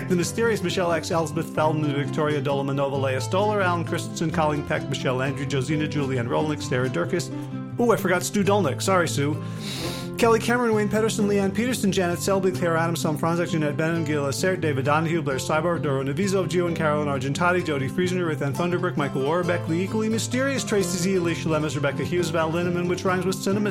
The 0.08 0.14
Mysterious, 0.14 0.62
Michelle 0.62 0.92
X, 0.92 1.10
Elizabeth 1.10 1.52
Feldman, 1.52 1.92
Victoria 1.96 2.40
Dolomanova, 2.40 3.02
Leah 3.02 3.20
Stoller, 3.20 3.60
Alan 3.60 3.84
Christensen, 3.84 4.30
Colleen 4.30 4.62
Peck, 4.64 4.88
Michelle 4.88 5.20
Andrew, 5.20 5.44
Josina, 5.44 5.88
Julianne 5.88 6.28
Rolnick, 6.28 6.62
Sarah 6.62 6.88
Durkis. 6.88 7.28
Oh, 7.80 7.90
I 7.90 7.96
forgot 7.96 8.22
Stu 8.22 8.44
Dolnick. 8.44 8.80
Sorry, 8.80 9.08
Sue. 9.08 9.36
Kelly 10.18 10.40
Cameron, 10.40 10.74
Wayne 10.74 10.88
Pedersen, 10.88 11.28
Leanne 11.28 11.54
Peterson, 11.54 11.92
Janet 11.92 12.18
Selby, 12.18 12.50
Claire 12.50 12.76
Adams, 12.76 13.04
Tom 13.04 13.16
Franzak, 13.16 13.50
Jeanette 13.50 13.76
Bennon, 13.76 14.02
Gil 14.02 14.26
Assert, 14.26 14.60
David 14.60 14.84
Donahue, 14.84 15.22
Blair 15.22 15.36
Cyber, 15.36 15.80
Doro 15.80 16.02
Navizo, 16.02 16.44
Gio 16.44 16.66
and 16.66 16.76
Carolyn 16.76 17.06
Argentati, 17.06 17.64
Jody 17.64 17.88
Friesner, 17.88 18.28
Ann 18.42 18.52
Thunderbrick, 18.52 18.96
Michael 18.96 19.22
Warbeck, 19.22 19.70
equally 19.70 20.08
mysterious 20.08 20.64
Tracy 20.64 20.98
Z, 20.98 21.14
Alicia 21.14 21.48
Lemus, 21.48 21.76
Rebecca 21.76 22.02
Hughes, 22.02 22.30
Val 22.30 22.50
Linneman, 22.50 22.88
which 22.88 23.04
rhymes 23.04 23.26
with 23.26 23.36
cinema. 23.36 23.70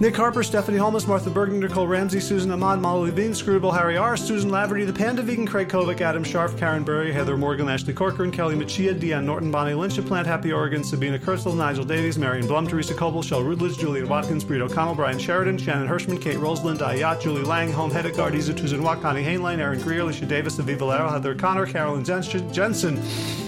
Nick 0.00 0.14
Harper, 0.14 0.44
Stephanie 0.44 0.78
Holmes, 0.78 1.08
Martha 1.08 1.28
Bergen, 1.28 1.58
Nicole 1.58 1.88
Ramsey, 1.88 2.20
Susan 2.20 2.52
Ahmad, 2.52 2.80
Molly 2.80 3.10
Levine, 3.10 3.34
Screwball, 3.34 3.72
Harry 3.72 3.96
R., 3.96 4.16
Susan 4.16 4.48
Laverty, 4.48 4.86
The 4.86 4.92
Panda 4.92 5.22
Vegan, 5.22 5.44
Craig 5.44 5.68
Kovic, 5.68 6.00
Adam 6.00 6.22
Sharf, 6.22 6.56
Karen 6.56 6.84
Berry, 6.84 7.12
Heather 7.12 7.36
Morgan, 7.36 7.68
Ashley 7.68 7.92
Corcoran, 7.92 8.30
Kelly 8.30 8.54
Machia, 8.54 8.94
Deanne 8.94 9.24
Norton, 9.24 9.50
Bonnie 9.50 9.74
Lynch, 9.74 9.96
Plant 10.06 10.28
Happy 10.28 10.52
Oregon, 10.52 10.84
Sabina 10.84 11.18
Kurzel, 11.18 11.56
Nigel 11.56 11.82
Davies, 11.82 12.16
Marion 12.16 12.46
Blum, 12.46 12.68
Teresa 12.68 12.94
Coble, 12.94 13.22
Shell 13.22 13.42
Rudledge, 13.42 13.76
Julian 13.76 14.08
Watkins, 14.08 14.44
Breed 14.44 14.60
O'Connell, 14.60 14.94
Brian 14.94 15.18
Sheridan, 15.18 15.58
Shannon 15.58 15.88
Hirschman, 15.88 16.22
Kate 16.22 16.38
Roseland, 16.38 16.78
Ayat, 16.78 17.20
Julie 17.20 17.42
Lang, 17.42 17.72
Home 17.72 17.90
Hedegard, 17.90 18.34
Isa 18.34 18.54
Tuzan 18.54 18.82
Watt, 18.82 19.02
Connie 19.02 19.24
Hainline, 19.24 19.58
Aaron 19.58 19.80
Greer, 19.80 20.02
Alicia 20.02 20.26
Davis, 20.26 20.58
Aviva 20.58 20.78
Valero, 20.78 21.10
Heather 21.10 21.34
Connor, 21.34 21.66
Carolyn 21.66 22.04
Jensen. 22.04 23.47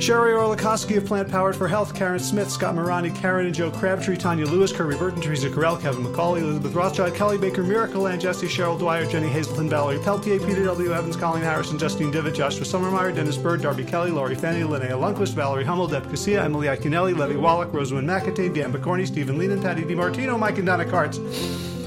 Sherry 0.00 0.32
Orlikowski 0.32 0.96
of 0.96 1.06
Plant 1.06 1.28
Powered 1.28 1.56
for 1.56 1.66
Health, 1.66 1.92
Karen 1.92 2.20
Smith, 2.20 2.48
Scott 2.50 2.76
Morani, 2.76 3.10
Karen 3.10 3.46
and 3.46 3.54
Joe 3.54 3.70
Crabtree, 3.70 4.16
Tanya 4.16 4.46
Lewis, 4.46 4.72
Kirby 4.72 4.96
Burton, 4.96 5.20
Teresa 5.20 5.50
Carell, 5.50 5.80
Kevin 5.80 6.04
McCauley, 6.04 6.40
Elizabeth 6.40 6.72
Rothschild, 6.72 7.16
Kelly 7.16 7.36
Baker, 7.36 7.64
Miracle, 7.64 8.06
and 8.06 8.20
Jesse, 8.20 8.46
Cheryl 8.46 8.78
Dwyer, 8.78 9.06
Jenny 9.06 9.28
Hazelton, 9.28 9.68
Valerie 9.68 9.98
Peltier, 9.98 10.38
Peter 10.38 10.64
W. 10.64 10.94
Evans, 10.94 11.16
Colleen 11.16 11.42
Harrison, 11.42 11.78
Justine 11.78 12.12
Divitt, 12.12 12.34
Joshua 12.34 12.64
Summermeyer, 12.64 13.12
Dennis 13.12 13.36
Bird, 13.36 13.60
Darby 13.60 13.84
Kelly, 13.84 14.12
Laurie 14.12 14.36
Fanny, 14.36 14.60
Linnea 14.60 14.92
Lundquist, 14.92 15.34
Valerie 15.34 15.64
Hummel, 15.64 15.88
Deb 15.88 16.04
Casilla, 16.06 16.44
Emily 16.44 16.68
Iaconelli, 16.68 17.16
Levy 17.16 17.36
Wallach, 17.36 17.72
Rosamund 17.74 18.08
McAtee, 18.08 18.54
Dan 18.54 18.72
McCorney, 18.72 19.06
Stephen 19.06 19.36
Leenan, 19.36 19.60
Patty 19.60 19.82
DiMartino, 19.82 20.38
Mike 20.38 20.58
and 20.58 20.66
Donna 20.66 20.84
Kartz. 20.84 21.77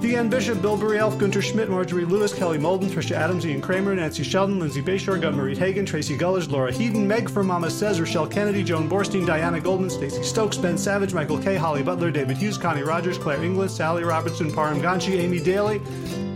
Deanne 0.00 0.28
Bishop, 0.28 0.60
Bill 0.60 0.76
Burry 0.76 0.98
Elf, 0.98 1.18
Gunter 1.18 1.40
Schmidt, 1.40 1.70
Marjorie 1.70 2.04
Lewis, 2.04 2.32
Kelly 2.32 2.58
Molden, 2.58 2.90
Trisha 2.90 3.12
Adams, 3.12 3.46
Ian 3.46 3.62
Kramer, 3.62 3.94
Nancy 3.94 4.22
Sheldon, 4.22 4.60
Lindsay 4.60 4.82
Bayshore, 4.82 5.20
Gunn 5.20 5.34
Marie 5.34 5.56
Hagan, 5.56 5.86
Tracy 5.86 6.16
Gullers, 6.16 6.50
Laura 6.50 6.70
Heaton, 6.70 7.08
Meg 7.08 7.30
from 7.30 7.46
Mama 7.46 7.70
Says, 7.70 7.98
Rochelle 7.98 8.26
Kennedy, 8.26 8.62
Joan 8.62 8.90
Borstein, 8.90 9.26
Diana 9.26 9.58
Goldman, 9.58 9.88
Stacey 9.88 10.22
Stokes, 10.22 10.58
Ben 10.58 10.76
Savage, 10.76 11.14
Michael 11.14 11.38
K., 11.38 11.56
Holly 11.56 11.82
Butler, 11.82 12.10
David 12.10 12.36
Hughes, 12.36 12.58
Connie 12.58 12.82
Rogers, 12.82 13.16
Claire 13.16 13.42
England, 13.42 13.70
Sally 13.70 14.04
Robertson, 14.04 14.52
Param 14.52 14.82
Ganchi, 14.82 15.18
Amy 15.18 15.40
Daly, 15.40 15.80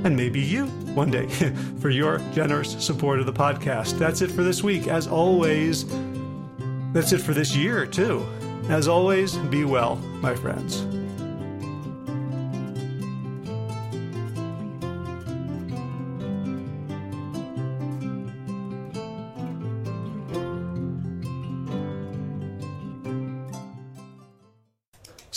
and 0.04 0.16
maybe 0.16 0.40
you 0.40 0.66
one 0.94 1.10
day 1.10 1.26
for 1.80 1.90
your 1.90 2.18
generous 2.32 2.72
support 2.82 3.20
of 3.20 3.26
the 3.26 3.32
podcast. 3.32 3.98
That's 3.98 4.22
it 4.22 4.30
for 4.30 4.42
this 4.42 4.62
week. 4.62 4.88
As 4.88 5.06
always, 5.06 5.84
that's 6.92 7.12
it 7.12 7.20
for 7.20 7.34
this 7.34 7.54
year, 7.54 7.84
too. 7.84 8.26
As 8.70 8.88
always, 8.88 9.36
be 9.36 9.64
well, 9.64 9.96
my 10.22 10.34
friends. 10.34 10.99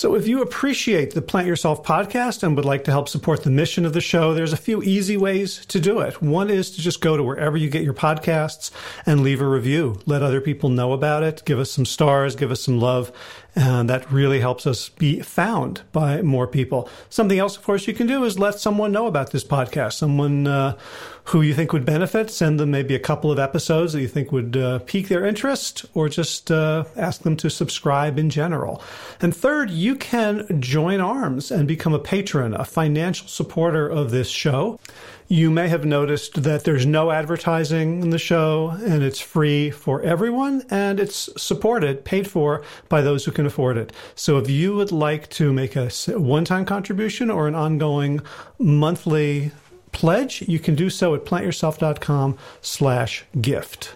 So, 0.03 0.15
if 0.15 0.27
you 0.27 0.41
appreciate 0.41 1.13
the 1.13 1.21
Plant 1.21 1.47
Yourself 1.47 1.81
podcast 1.81 2.43
and 2.43 2.57
would 2.57 2.65
like 2.65 2.83
to 2.83 2.91
help 2.91 3.07
support 3.07 3.43
the 3.43 3.49
mission 3.49 3.85
of 3.85 3.93
the 3.93 4.01
show, 4.01 4.33
there's 4.33 4.51
a 4.51 4.57
few 4.57 4.83
easy 4.83 5.15
ways 5.15 5.65
to 5.67 5.79
do 5.79 6.01
it. 6.01 6.21
One 6.21 6.49
is 6.49 6.71
to 6.71 6.81
just 6.81 6.99
go 6.99 7.15
to 7.15 7.23
wherever 7.23 7.55
you 7.55 7.69
get 7.69 7.83
your 7.83 7.93
podcasts 7.93 8.69
and 9.05 9.21
leave 9.21 9.39
a 9.39 9.47
review. 9.47 10.01
Let 10.05 10.21
other 10.21 10.41
people 10.41 10.67
know 10.67 10.91
about 10.91 11.23
it. 11.23 11.43
Give 11.45 11.57
us 11.57 11.71
some 11.71 11.85
stars, 11.85 12.35
give 12.35 12.51
us 12.51 12.59
some 12.59 12.81
love. 12.81 13.13
And 13.55 13.87
that 13.87 14.11
really 14.11 14.39
helps 14.39 14.65
us 14.65 14.89
be 14.89 15.19
found 15.19 15.81
by 15.91 16.23
more 16.23 16.47
people. 16.47 16.89
Something 17.09 17.37
else, 17.37 17.55
of 17.55 17.63
course, 17.63 17.87
you 17.87 17.93
can 17.93 18.07
do 18.07 18.23
is 18.23 18.39
let 18.39 18.59
someone 18.59 18.91
know 18.91 19.05
about 19.05 19.31
this 19.31 19.43
podcast. 19.43 19.93
Someone 19.93 20.47
uh, 20.47 20.75
who 21.25 21.41
you 21.41 21.53
think 21.53 21.71
would 21.71 21.85
benefit. 21.85 22.31
Send 22.31 22.59
them 22.59 22.71
maybe 22.71 22.95
a 22.95 22.99
couple 22.99 23.31
of 23.31 23.37
episodes 23.37 23.93
that 23.93 24.01
you 24.01 24.07
think 24.07 24.31
would 24.31 24.57
uh, 24.57 24.79
pique 24.79 25.07
their 25.07 25.25
interest, 25.25 25.85
or 25.93 26.09
just 26.09 26.51
uh, 26.51 26.85
ask 26.95 27.21
them 27.21 27.37
to 27.37 27.49
subscribe 27.49 28.17
in 28.17 28.29
general. 28.29 28.81
And 29.21 29.35
third, 29.35 29.69
you 29.69 29.95
can 29.95 30.59
join 30.59 30.99
arms 30.99 31.51
and 31.51 31.67
become 31.67 31.93
a 31.93 31.99
patron, 31.99 32.55
a 32.55 32.65
financial 32.65 33.27
supporter 33.27 33.87
of 33.87 34.09
this 34.11 34.29
show. 34.29 34.79
You 35.27 35.49
may 35.49 35.67
have 35.69 35.85
noticed 35.85 36.43
that 36.43 36.63
there's 36.63 36.85
no 36.85 37.11
advertising 37.11 38.01
in 38.01 38.09
the 38.09 38.17
show 38.17 38.77
and 38.85 39.03
it's 39.03 39.19
free 39.19 39.71
for 39.71 40.01
everyone 40.01 40.63
and 40.69 40.99
it's 40.99 41.29
supported, 41.41 42.05
paid 42.05 42.29
for 42.29 42.63
by 42.89 43.01
those 43.01 43.25
who 43.25 43.31
can 43.31 43.45
afford 43.45 43.77
it. 43.77 43.93
So 44.15 44.37
if 44.37 44.49
you 44.49 44.75
would 44.75 44.91
like 44.91 45.29
to 45.31 45.53
make 45.53 45.75
a 45.75 45.89
one 46.07 46.45
time 46.45 46.65
contribution 46.65 47.29
or 47.29 47.47
an 47.47 47.55
ongoing 47.55 48.21
monthly 48.59 49.51
pledge, 49.91 50.43
you 50.47 50.59
can 50.59 50.75
do 50.75 50.89
so 50.89 51.15
at 51.15 51.25
plantyourself.com 51.25 52.37
slash 52.61 53.25
gift. 53.39 53.95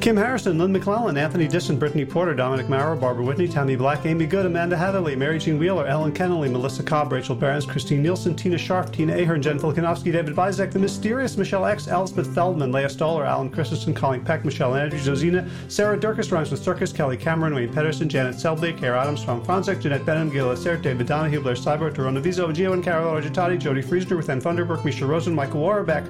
Kim 0.00 0.16
Harrison, 0.16 0.58
Lynn 0.58 0.72
McClellan, 0.72 1.16
Anthony 1.16 1.48
Disson, 1.48 1.78
Brittany 1.78 2.04
Porter, 2.04 2.34
Dominic 2.34 2.68
Maurer, 2.68 2.96
Barbara 2.96 3.24
Whitney, 3.24 3.48
Tammy 3.48 3.76
Black, 3.76 4.06
Amy 4.06 4.26
Good, 4.26 4.46
Amanda 4.46 4.76
Heatherly, 4.76 5.16
Mary 5.16 5.38
Jean 5.38 5.58
Wheeler, 5.58 5.86
Ellen 5.86 6.12
Kennelly, 6.12 6.50
Melissa 6.50 6.82
Cobb, 6.82 7.12
Rachel 7.12 7.34
Barons, 7.34 7.66
Christine 7.66 8.02
Nielsen, 8.02 8.34
Tina 8.34 8.56
Sharp, 8.58 8.92
Tina 8.92 9.14
Ahern, 9.14 9.42
Jen 9.42 9.58
Filikanovsky, 9.58 10.12
David 10.12 10.34
Bizek, 10.34 10.72
The 10.72 10.78
Mysterious, 10.78 11.36
Michelle 11.36 11.66
X, 11.66 11.88
Elspeth 11.88 12.32
Feldman, 12.34 12.72
Leah 12.72 12.88
Stoller, 12.88 13.24
Alan 13.24 13.50
Christensen, 13.50 13.94
Colleen 13.94 14.24
Peck, 14.24 14.44
Michelle 14.44 14.74
Andrews, 14.74 15.04
Josina, 15.04 15.48
Sarah 15.68 15.98
Durkis, 15.98 16.30
Rhymes 16.30 16.50
with 16.50 16.62
Circus, 16.62 16.92
Kelly 16.92 17.16
Cameron, 17.16 17.54
Wayne 17.54 17.72
Pedersen, 17.72 18.08
Janet 18.08 18.38
Selby, 18.38 18.72
Care 18.72 18.96
Adams, 18.96 19.24
Tom 19.24 19.44
Franzek, 19.44 19.80
Jeanette 19.80 20.04
Benham, 20.04 20.30
Gil 20.30 20.46
Lassert, 20.46 20.82
David 20.82 21.06
Donahue, 21.06 21.40
Blair 21.40 21.54
Cyber, 21.54 21.92
Torona 21.92 22.20
Vizo, 22.20 22.52
Gio 22.52 22.72
and 22.72 22.84
Carol 22.84 23.20
Argentati, 23.20 23.58
Jody 23.58 23.82
Friesner, 23.82 24.16
with 24.16 24.28
Ann 24.28 24.40
Funderburg, 24.40 24.84
Misha 24.84 25.06
Rosen, 25.06 25.34
Michael 25.34 25.60
Warbeck. 25.60 26.04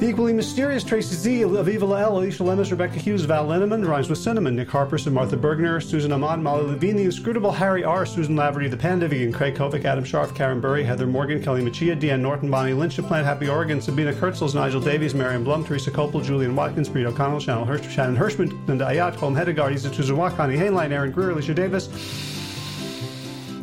The 0.00 0.08
equally 0.08 0.32
mysterious 0.32 0.82
Tracy 0.82 1.14
Z, 1.14 1.40
Aviva 1.42 1.86
Lael, 1.86 2.16
Alicia 2.16 2.42
Lemus, 2.42 2.70
Rebecca 2.70 2.98
Hughes, 2.98 3.26
Val 3.26 3.46
Linneman, 3.46 3.86
rhymes 3.86 4.08
with 4.08 4.18
Cinnamon, 4.18 4.56
Nick 4.56 4.68
Harperson, 4.68 5.12
Martha 5.12 5.36
Bergner, 5.36 5.82
Susan 5.82 6.10
Amon, 6.10 6.42
Molly 6.42 6.64
Levine, 6.64 6.96
The 6.96 7.04
Inscrutable 7.04 7.52
Harry 7.52 7.84
R., 7.84 8.06
Susan 8.06 8.34
Laverty, 8.34 8.70
The 8.70 8.78
Panda 8.78 9.08
Vegan, 9.08 9.30
Craig 9.30 9.56
Kovic, 9.56 9.84
Adam 9.84 10.02
Sharf, 10.02 10.34
Karen 10.34 10.58
Burry, 10.58 10.84
Heather 10.84 11.06
Morgan, 11.06 11.42
Kelly 11.42 11.60
Machia, 11.60 12.00
Deanne 12.00 12.20
Norton, 12.20 12.50
Bonnie 12.50 12.72
Lynch, 12.72 12.96
Plant 12.96 13.26
Happy 13.26 13.50
Oregon, 13.50 13.78
Sabina 13.78 14.14
Kurtzels, 14.14 14.54
Nigel 14.54 14.80
Davies, 14.80 15.14
Marion 15.14 15.44
Blum, 15.44 15.66
Teresa 15.66 15.90
Copel, 15.90 16.24
Julian 16.24 16.56
Watkins, 16.56 16.88
Breed 16.88 17.04
O'Connell, 17.04 17.38
Shannon, 17.38 17.66
Hirsch, 17.66 17.86
Shannon 17.90 18.16
Hirschman, 18.16 18.66
Linda 18.66 18.86
Ayat, 18.86 19.16
Holm 19.16 19.34
Hedegaard, 19.34 19.74
Isa 19.74 19.90
Tuzawa, 19.90 20.34
Connie 20.34 20.56
Hainline, 20.56 20.92
Aaron 20.92 21.10
Greer, 21.10 21.32
Alicia 21.32 21.52
Davis, 21.52 21.88